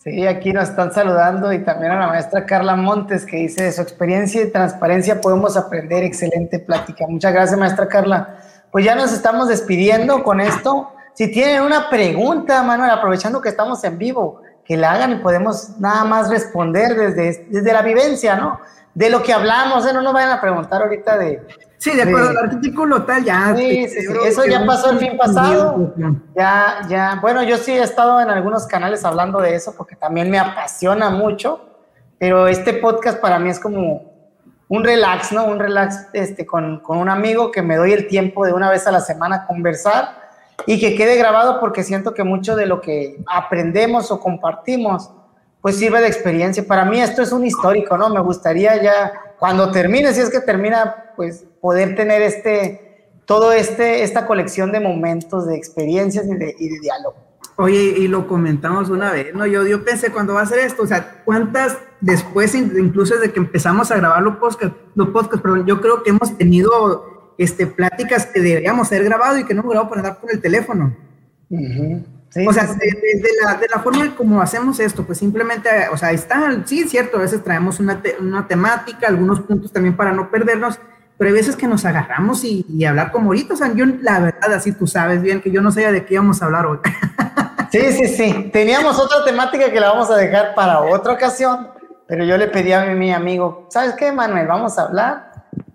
Sí, 0.06 0.28
aquí 0.28 0.54
nos 0.54 0.70
están 0.70 0.94
saludando 0.94 1.52
y 1.52 1.64
también 1.64 1.92
a 1.94 2.00
la 2.00 2.06
maestra 2.06 2.46
Carla 2.46 2.76
Montes 2.76 3.26
que 3.26 3.38
dice 3.38 3.64
de 3.64 3.72
su 3.72 3.82
experiencia 3.82 4.44
y 4.44 4.52
transparencia 4.52 5.20
podemos 5.20 5.58
aprender. 5.58 6.04
Excelente 6.04 6.60
plática. 6.60 7.08
Muchas 7.08 7.34
gracias, 7.34 7.58
maestra 7.58 7.88
Carla. 7.88 8.38
Pues 8.72 8.86
ya 8.86 8.94
nos 8.94 9.12
estamos 9.12 9.48
despidiendo 9.48 10.22
con 10.22 10.42
esto. 10.42 10.94
Si 11.16 11.32
tienen 11.32 11.64
una 11.64 11.90
pregunta, 11.90 12.62
Manuel, 12.62 12.92
aprovechando 12.92 13.42
que 13.42 13.50
estamos 13.50 13.84
en 13.84 13.98
vivo, 13.98 14.44
que 14.64 14.78
la 14.78 14.92
hagan 14.92 15.14
y 15.14 15.16
podemos 15.16 15.80
nada 15.80 16.04
más 16.04 16.30
responder 16.30 16.96
desde, 16.96 17.48
desde 17.50 17.74
la 17.74 17.82
vivencia, 17.82 18.36
¿no? 18.36 18.60
De 18.94 19.10
lo 19.10 19.24
que 19.24 19.34
hablamos, 19.34 19.88
¿eh? 19.88 19.94
no 19.94 20.04
nos 20.04 20.14
vayan 20.14 20.34
a 20.34 20.40
preguntar 20.40 20.84
ahorita 20.84 21.18
de... 21.18 21.42
Sí, 21.86 21.96
de 21.96 22.02
acuerdo 22.02 22.30
al 22.30 22.38
artículo 22.38 23.04
tal, 23.04 23.24
ya. 23.24 23.54
Sí, 23.56 23.88
sí, 23.88 24.08
sí, 24.08 24.14
eso 24.26 24.44
ya 24.48 24.66
pasó 24.66 24.90
el 24.90 24.98
fin 24.98 25.16
pasado. 25.20 25.94
Ya, 26.36 26.80
ya, 26.90 27.20
bueno, 27.22 27.44
yo 27.44 27.58
sí 27.58 27.74
he 27.74 27.84
estado 27.84 28.20
en 28.22 28.32
algunos 28.32 28.66
canales 28.66 29.06
hablando 29.06 29.40
de 29.40 29.54
eso 29.54 29.76
porque 29.78 29.96
también 29.96 30.32
me 30.32 30.40
apasiona 30.40 31.12
mucho, 31.12 31.64
pero 32.18 32.48
este 32.48 32.74
podcast 32.74 33.20
para 33.20 33.38
mí 33.38 33.52
es 33.52 33.60
como 33.60 34.16
un 34.68 34.84
relax, 34.84 35.32
¿no? 35.32 35.46
Un 35.46 35.60
relax 35.60 36.08
este, 36.14 36.44
con, 36.44 36.80
con 36.80 36.98
un 36.98 37.08
amigo 37.08 37.52
que 37.52 37.62
me 37.62 37.76
doy 37.76 37.94
el 37.94 38.08
tiempo 38.08 38.48
de 38.48 38.54
una 38.54 38.72
vez 38.72 38.88
a 38.88 38.92
la 38.92 39.00
semana 39.00 39.46
conversar 39.46 40.10
y 40.66 40.80
que 40.80 40.96
quede 40.96 41.18
grabado 41.18 41.60
porque 41.60 41.84
siento 41.84 42.16
que 42.16 42.24
mucho 42.24 42.56
de 42.56 42.66
lo 42.66 42.82
que 42.82 43.24
aprendemos 43.28 44.10
o 44.10 44.20
compartimos 44.20 45.12
pues 45.62 45.78
sirve 45.78 46.00
de 46.00 46.08
experiencia. 46.08 46.64
Para 46.68 46.86
mí 46.86 47.00
esto 47.00 47.22
es 47.22 47.32
un 47.32 47.44
histórico, 47.44 47.96
¿no? 47.96 48.10
Me 48.10 48.22
gustaría 48.22 48.82
ya 48.82 49.14
cuando 49.40 49.72
termine, 49.72 50.14
si 50.14 50.22
es 50.22 50.30
que 50.30 50.40
termina, 50.40 51.14
pues 51.16 51.46
poder 51.66 51.96
tener 51.96 52.22
este, 52.22 53.10
todo 53.26 53.52
este, 53.52 54.04
esta 54.04 54.28
colección 54.28 54.72
de 54.72 54.80
momentos, 54.80 55.48
de 55.48 55.56
experiencias 55.56 56.28
y 56.28 56.36
de, 56.36 56.56
y 56.60 56.70
de 56.70 56.80
diálogo. 56.80 57.16
Oye, 57.56 57.96
y 57.98 58.08
lo 58.08 58.28
comentamos 58.28 58.92
una 58.92 59.12
vez, 59.12 59.34
¿no? 59.34 59.48
Yo, 59.48 59.66
yo 59.66 59.84
pensé 59.84 60.12
cuando 60.12 60.36
va 60.36 60.44
a 60.44 60.46
ser 60.46 60.60
esto, 60.60 60.84
o 60.84 60.86
sea, 60.86 61.24
¿cuántas 61.26 61.76
después, 62.02 62.54
incluso 62.54 63.16
desde 63.16 63.34
que 63.34 63.40
empezamos 63.40 63.90
a 63.90 63.98
grabar 63.98 64.22
los 64.22 64.36
podcasts, 64.36 64.78
los 64.94 65.10
podcasts, 65.10 65.42
perdón, 65.42 65.66
yo 65.66 65.82
creo 65.82 66.04
que 66.04 66.12
hemos 66.12 66.38
tenido 66.38 67.34
este, 67.40 67.66
pláticas 67.66 68.28
que 68.28 68.42
deberíamos 68.42 68.92
haber 68.92 69.06
grabado 69.06 69.40
y 69.40 69.46
que 69.46 69.56
no 69.56 69.62
hemos 69.62 69.72
grabado 69.72 69.90
por 69.90 69.98
andar 69.98 70.20
con 70.20 70.30
el 70.30 70.40
teléfono. 70.40 70.96
o 71.50 72.54
sea, 72.54 72.66
de, 72.66 73.22
la, 73.44 73.56
de, 73.56 73.68
la, 73.74 73.80
forma 73.82 74.16
como 74.16 74.40
hacemos 74.40 74.80
esto, 74.80 75.04
pues 75.04 75.18
simplemente, 75.18 75.68
o 75.92 75.98
sea, 75.98 76.12
está, 76.12 76.64
sí, 76.68 76.84
cierto, 76.88 77.18
a 77.18 77.22
veces 77.22 77.44
traemos 77.44 77.80
una, 77.80 78.04
una 78.20 78.48
temática, 78.48 79.08
algunos 79.08 79.40
puntos 79.40 79.74
también 79.74 79.96
para 79.96 80.12
no 80.12 80.30
perdernos, 80.30 80.80
pero 81.18 81.30
hay 81.30 81.34
veces 81.36 81.56
que 81.56 81.68
nos 81.68 81.86
agarramos 81.86 82.44
y, 82.44 82.66
y, 82.70 82.86
hablar 82.86 83.12
como 83.12 83.28
ahorita, 83.28 83.54
o 83.54 83.58
sea, 83.58 83.74
yo 83.74 83.86
la 83.86 84.20
verdad, 84.20 84.54
así 84.54 84.72
tú 84.74 84.88
sabes 84.88 85.22
bien 85.22 85.42
que 85.42 85.52
yo 85.52 85.62
no 85.62 85.72
sabía 85.72 85.92
de 85.92 86.06
qué 86.06 86.16
íbamos 86.16 86.42
a 86.42 86.46
hablar 86.46 86.66
hoy. 86.66 86.80
Sí, 87.72 87.92
sí, 87.92 88.08
sí, 88.08 88.50
teníamos 88.54 88.98
otra 88.98 89.26
temática 89.26 89.70
que 89.70 89.82
la 89.82 89.90
vamos 89.90 90.10
a 90.10 90.16
dejar 90.16 90.56
para 90.56 90.80
otra 90.80 91.12
ocasión, 91.12 91.68
pero 92.08 92.24
yo 92.24 92.38
le 92.38 92.48
pedí 92.48 92.72
a 92.72 92.86
mi 92.86 93.12
amigo, 93.12 93.68
¿sabes 93.70 93.96
qué, 93.96 94.14
Manuel? 94.14 94.48
Vamos 94.48 94.78
a 94.78 94.84
hablar 94.84 95.34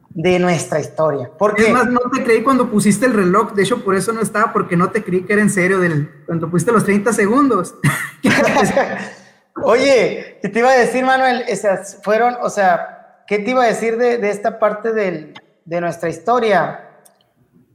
de 0.08 0.38
nuestra 0.38 0.80
historia. 0.80 1.30
Porque 1.38 1.66
es 1.66 1.72
más, 1.72 1.86
no 1.88 2.00
te 2.14 2.22
creí 2.24 2.42
cuando 2.42 2.70
pusiste 2.70 3.04
el 3.04 3.12
reloj, 3.12 3.52
de 3.52 3.64
hecho 3.64 3.84
por 3.84 3.96
eso 3.96 4.12
no 4.12 4.20
estaba, 4.20 4.50
porque 4.52 4.76
no 4.78 4.90
te 4.90 5.04
creí 5.04 5.22
que 5.22 5.32
era 5.34 5.42
en 5.42 5.50
serio 5.50 5.78
del, 5.78 6.24
cuando 6.24 6.50
pusiste 6.50 6.72
los 6.72 6.84
30 6.84 7.12
segundos. 7.12 7.74
Oye, 9.62 10.38
¿qué 10.40 10.48
te 10.48 10.58
iba 10.58 10.70
a 10.70 10.78
decir, 10.78 11.04
Manuel? 11.04 11.44
Esas 11.48 11.98
fueron, 12.02 12.36
o 12.40 12.48
sea, 12.48 12.99
¿qué 13.30 13.38
te 13.38 13.50
iba 13.52 13.62
a 13.62 13.68
decir 13.68 13.96
de, 13.96 14.18
de 14.18 14.28
esta 14.28 14.58
parte 14.58 14.92
del, 14.92 15.34
de 15.64 15.80
nuestra 15.80 16.08
historia? 16.08 16.80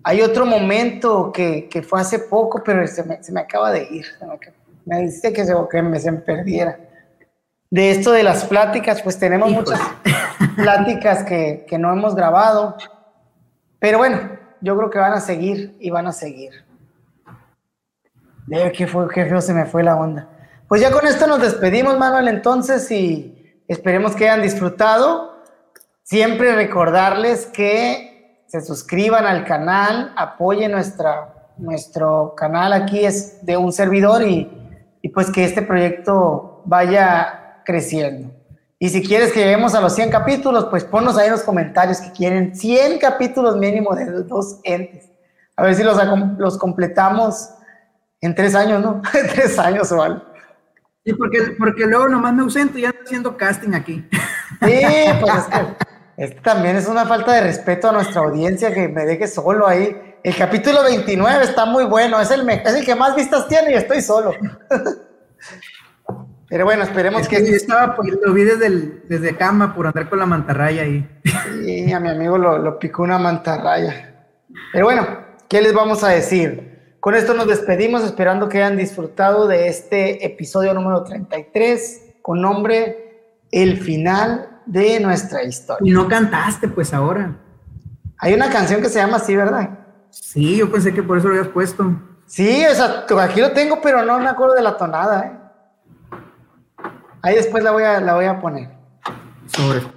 Hay 0.03 0.21
otro 0.21 0.45
momento 0.45 1.31
que, 1.31 1.69
que 1.69 1.81
fue 1.81 2.01
hace 2.01 2.19
poco, 2.19 2.61
pero 2.61 2.85
se 2.87 3.05
me, 3.05 3.23
se 3.23 3.31
me 3.31 3.39
acaba 3.39 3.71
de 3.71 3.83
ir. 3.83 4.05
Me, 4.83 4.99
dice 5.03 5.31
que 5.31 5.45
se, 5.45 5.55
que 5.71 5.81
me 5.81 5.97
se 5.97 6.11
me 6.11 6.17
perdiera 6.17 6.77
de 7.69 7.89
esto 7.89 8.11
de 8.11 8.23
las 8.23 8.43
pláticas, 8.43 9.01
pues 9.01 9.17
tenemos 9.17 9.49
muchas 9.49 9.79
pláticas 10.57 11.23
que, 11.23 11.65
que, 11.69 11.77
no 11.77 11.89
hemos 11.93 12.15
grabado, 12.15 12.75
pero 13.79 13.97
bueno, 13.97 14.19
yo 14.59 14.75
creo 14.75 14.89
que 14.89 14.99
van 14.99 15.13
a 15.13 15.21
seguir 15.21 15.77
y 15.79 15.89
van 15.89 16.07
a 16.07 16.11
seguir. 16.11 16.65
De 18.45 18.73
qué, 18.73 18.87
fue, 18.87 19.07
qué 19.07 19.25
feo 19.25 19.39
se 19.39 19.53
me 19.53 19.65
fue 19.65 19.83
la 19.83 19.95
onda. 19.95 20.27
Pues 20.67 20.81
ya 20.81 20.91
con 20.91 21.07
esto 21.07 21.25
nos 21.27 21.41
despedimos, 21.41 21.97
Manuel, 21.97 22.27
entonces, 22.27 22.91
y 22.91 23.61
esperemos 23.69 24.17
que 24.17 24.25
hayan 24.25 24.41
disfrutado. 24.41 25.34
Siempre 26.05 26.53
recordarles 26.53 27.47
que 27.47 28.43
se 28.45 28.61
suscriban 28.61 29.25
al 29.25 29.43
canal, 29.43 30.13
apoyen 30.15 30.71
nuestra, 30.71 31.33
nuestro 31.57 32.35
canal 32.37 32.73
aquí, 32.73 33.03
es 33.03 33.43
de 33.43 33.57
un 33.57 33.73
servidor 33.73 34.21
y, 34.21 34.47
y 35.01 35.09
pues 35.09 35.31
que 35.31 35.43
este 35.43 35.63
proyecto 35.63 36.61
vaya 36.63 37.61
creciendo. 37.65 38.31
Y 38.77 38.89
si 38.89 39.01
quieres 39.01 39.33
que 39.33 39.39
lleguemos 39.39 39.73
a 39.73 39.81
los 39.81 39.95
100 39.95 40.11
capítulos, 40.11 40.67
pues 40.69 40.83
ponnos 40.83 41.17
ahí 41.17 41.25
en 41.25 41.31
los 41.31 41.41
comentarios 41.41 41.99
que 41.99 42.11
quieren 42.11 42.55
100 42.55 42.99
capítulos 42.99 43.57
mínimo 43.57 43.95
de 43.95 44.05
dos 44.05 44.59
entes. 44.63 45.09
A 45.55 45.63
ver 45.63 45.73
si 45.73 45.81
los, 45.81 45.97
los 46.37 46.59
completamos 46.59 47.49
en 48.21 48.35
tres 48.35 48.53
años, 48.53 48.79
¿no? 48.79 49.01
En 49.15 49.27
tres 49.27 49.57
años 49.57 49.91
o 49.91 50.03
algo. 50.03 50.21
Sí, 51.03 51.13
porque, 51.13 51.55
porque 51.57 51.87
luego 51.87 52.07
nomás 52.09 52.31
me 52.35 52.43
ausento 52.43 52.77
y 52.77 52.81
ya 52.81 52.89
estoy 52.89 53.05
haciendo 53.05 53.35
casting 53.35 53.73
aquí. 53.73 54.07
Sí, 54.61 54.81
pues 55.19 55.33
es 55.35 55.45
que 55.45 55.94
también 56.41 56.77
es 56.77 56.87
una 56.87 57.05
falta 57.05 57.33
de 57.33 57.41
respeto 57.41 57.89
a 57.89 57.91
nuestra 57.91 58.21
audiencia 58.21 58.73
que 58.73 58.87
me 58.87 59.05
deje 59.05 59.27
solo 59.27 59.67
ahí. 59.67 60.15
El 60.23 60.35
capítulo 60.35 60.83
29 60.83 61.43
está 61.43 61.65
muy 61.65 61.83
bueno, 61.85 62.19
es 62.19 62.31
el, 62.31 62.49
es 62.49 62.73
el 62.73 62.85
que 62.85 62.95
más 62.95 63.15
vistas 63.15 63.47
tiene 63.47 63.71
y 63.71 63.75
estoy 63.75 64.01
solo. 64.01 64.31
Pero 66.47 66.63
bueno, 66.63 66.83
esperemos 66.83 67.27
que. 67.27 67.45
Yo 67.45 67.55
estaba, 67.55 67.95
pues, 67.95 68.13
lo 68.23 68.33
vi 68.33 68.43
desde, 68.43 68.69
desde 69.09 69.35
cama 69.35 69.73
por 69.75 69.87
andar 69.87 70.09
con 70.09 70.19
la 70.19 70.25
mantarraya 70.25 70.83
ahí. 70.83 71.07
Sí, 71.63 71.91
a 71.91 71.99
mi 71.99 72.09
amigo 72.09 72.37
lo, 72.37 72.57
lo 72.59 72.79
picó 72.79 73.03
una 73.03 73.17
mantarraya. 73.17 74.15
Pero 74.71 74.85
bueno, 74.85 75.05
¿qué 75.49 75.61
les 75.61 75.73
vamos 75.73 76.03
a 76.03 76.09
decir? 76.09 76.95
Con 76.99 77.13
esto 77.13 77.33
nos 77.33 77.47
despedimos, 77.47 78.03
esperando 78.03 78.47
que 78.47 78.59
hayan 78.59 78.77
disfrutado 78.77 79.47
de 79.47 79.67
este 79.67 80.25
episodio 80.25 80.73
número 80.73 81.03
33 81.03 82.15
con 82.21 82.41
nombre 82.41 83.31
El 83.51 83.77
final 83.77 84.54
de 84.65 84.99
nuestra 84.99 85.43
historia. 85.43 85.89
Y 85.89 85.93
no 85.93 86.07
cantaste, 86.07 86.67
pues 86.67 86.93
ahora. 86.93 87.35
Hay 88.17 88.33
una 88.33 88.49
canción 88.49 88.81
que 88.81 88.89
se 88.89 88.99
llama 88.99 89.17
así, 89.17 89.35
¿verdad? 89.35 89.69
Sí, 90.09 90.57
yo 90.57 90.71
pensé 90.71 90.93
que 90.93 91.03
por 91.03 91.17
eso 91.17 91.27
lo 91.27 91.35
habías 91.35 91.51
puesto. 91.51 91.93
Sí, 92.25 92.65
o 92.65 92.73
sea, 92.73 93.05
aquí 93.21 93.41
lo 93.41 93.51
tengo, 93.51 93.81
pero 93.81 94.03
no 94.03 94.19
me 94.19 94.29
acuerdo 94.29 94.55
de 94.55 94.61
la 94.61 94.77
tonada, 94.77 95.25
¿eh? 95.25 96.17
Ahí 97.21 97.35
después 97.35 97.63
la 97.63 97.71
voy 97.71 97.83
a, 97.83 97.99
la 97.99 98.15
voy 98.15 98.25
a 98.25 98.39
poner. 98.39 98.69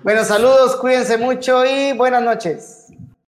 Bueno, 0.03 0.25
saludos, 0.25 0.77
cuídense 0.77 1.17
mucho 1.19 1.65
y 1.65 1.93
buenas 1.97 2.23
noches. 2.23 2.78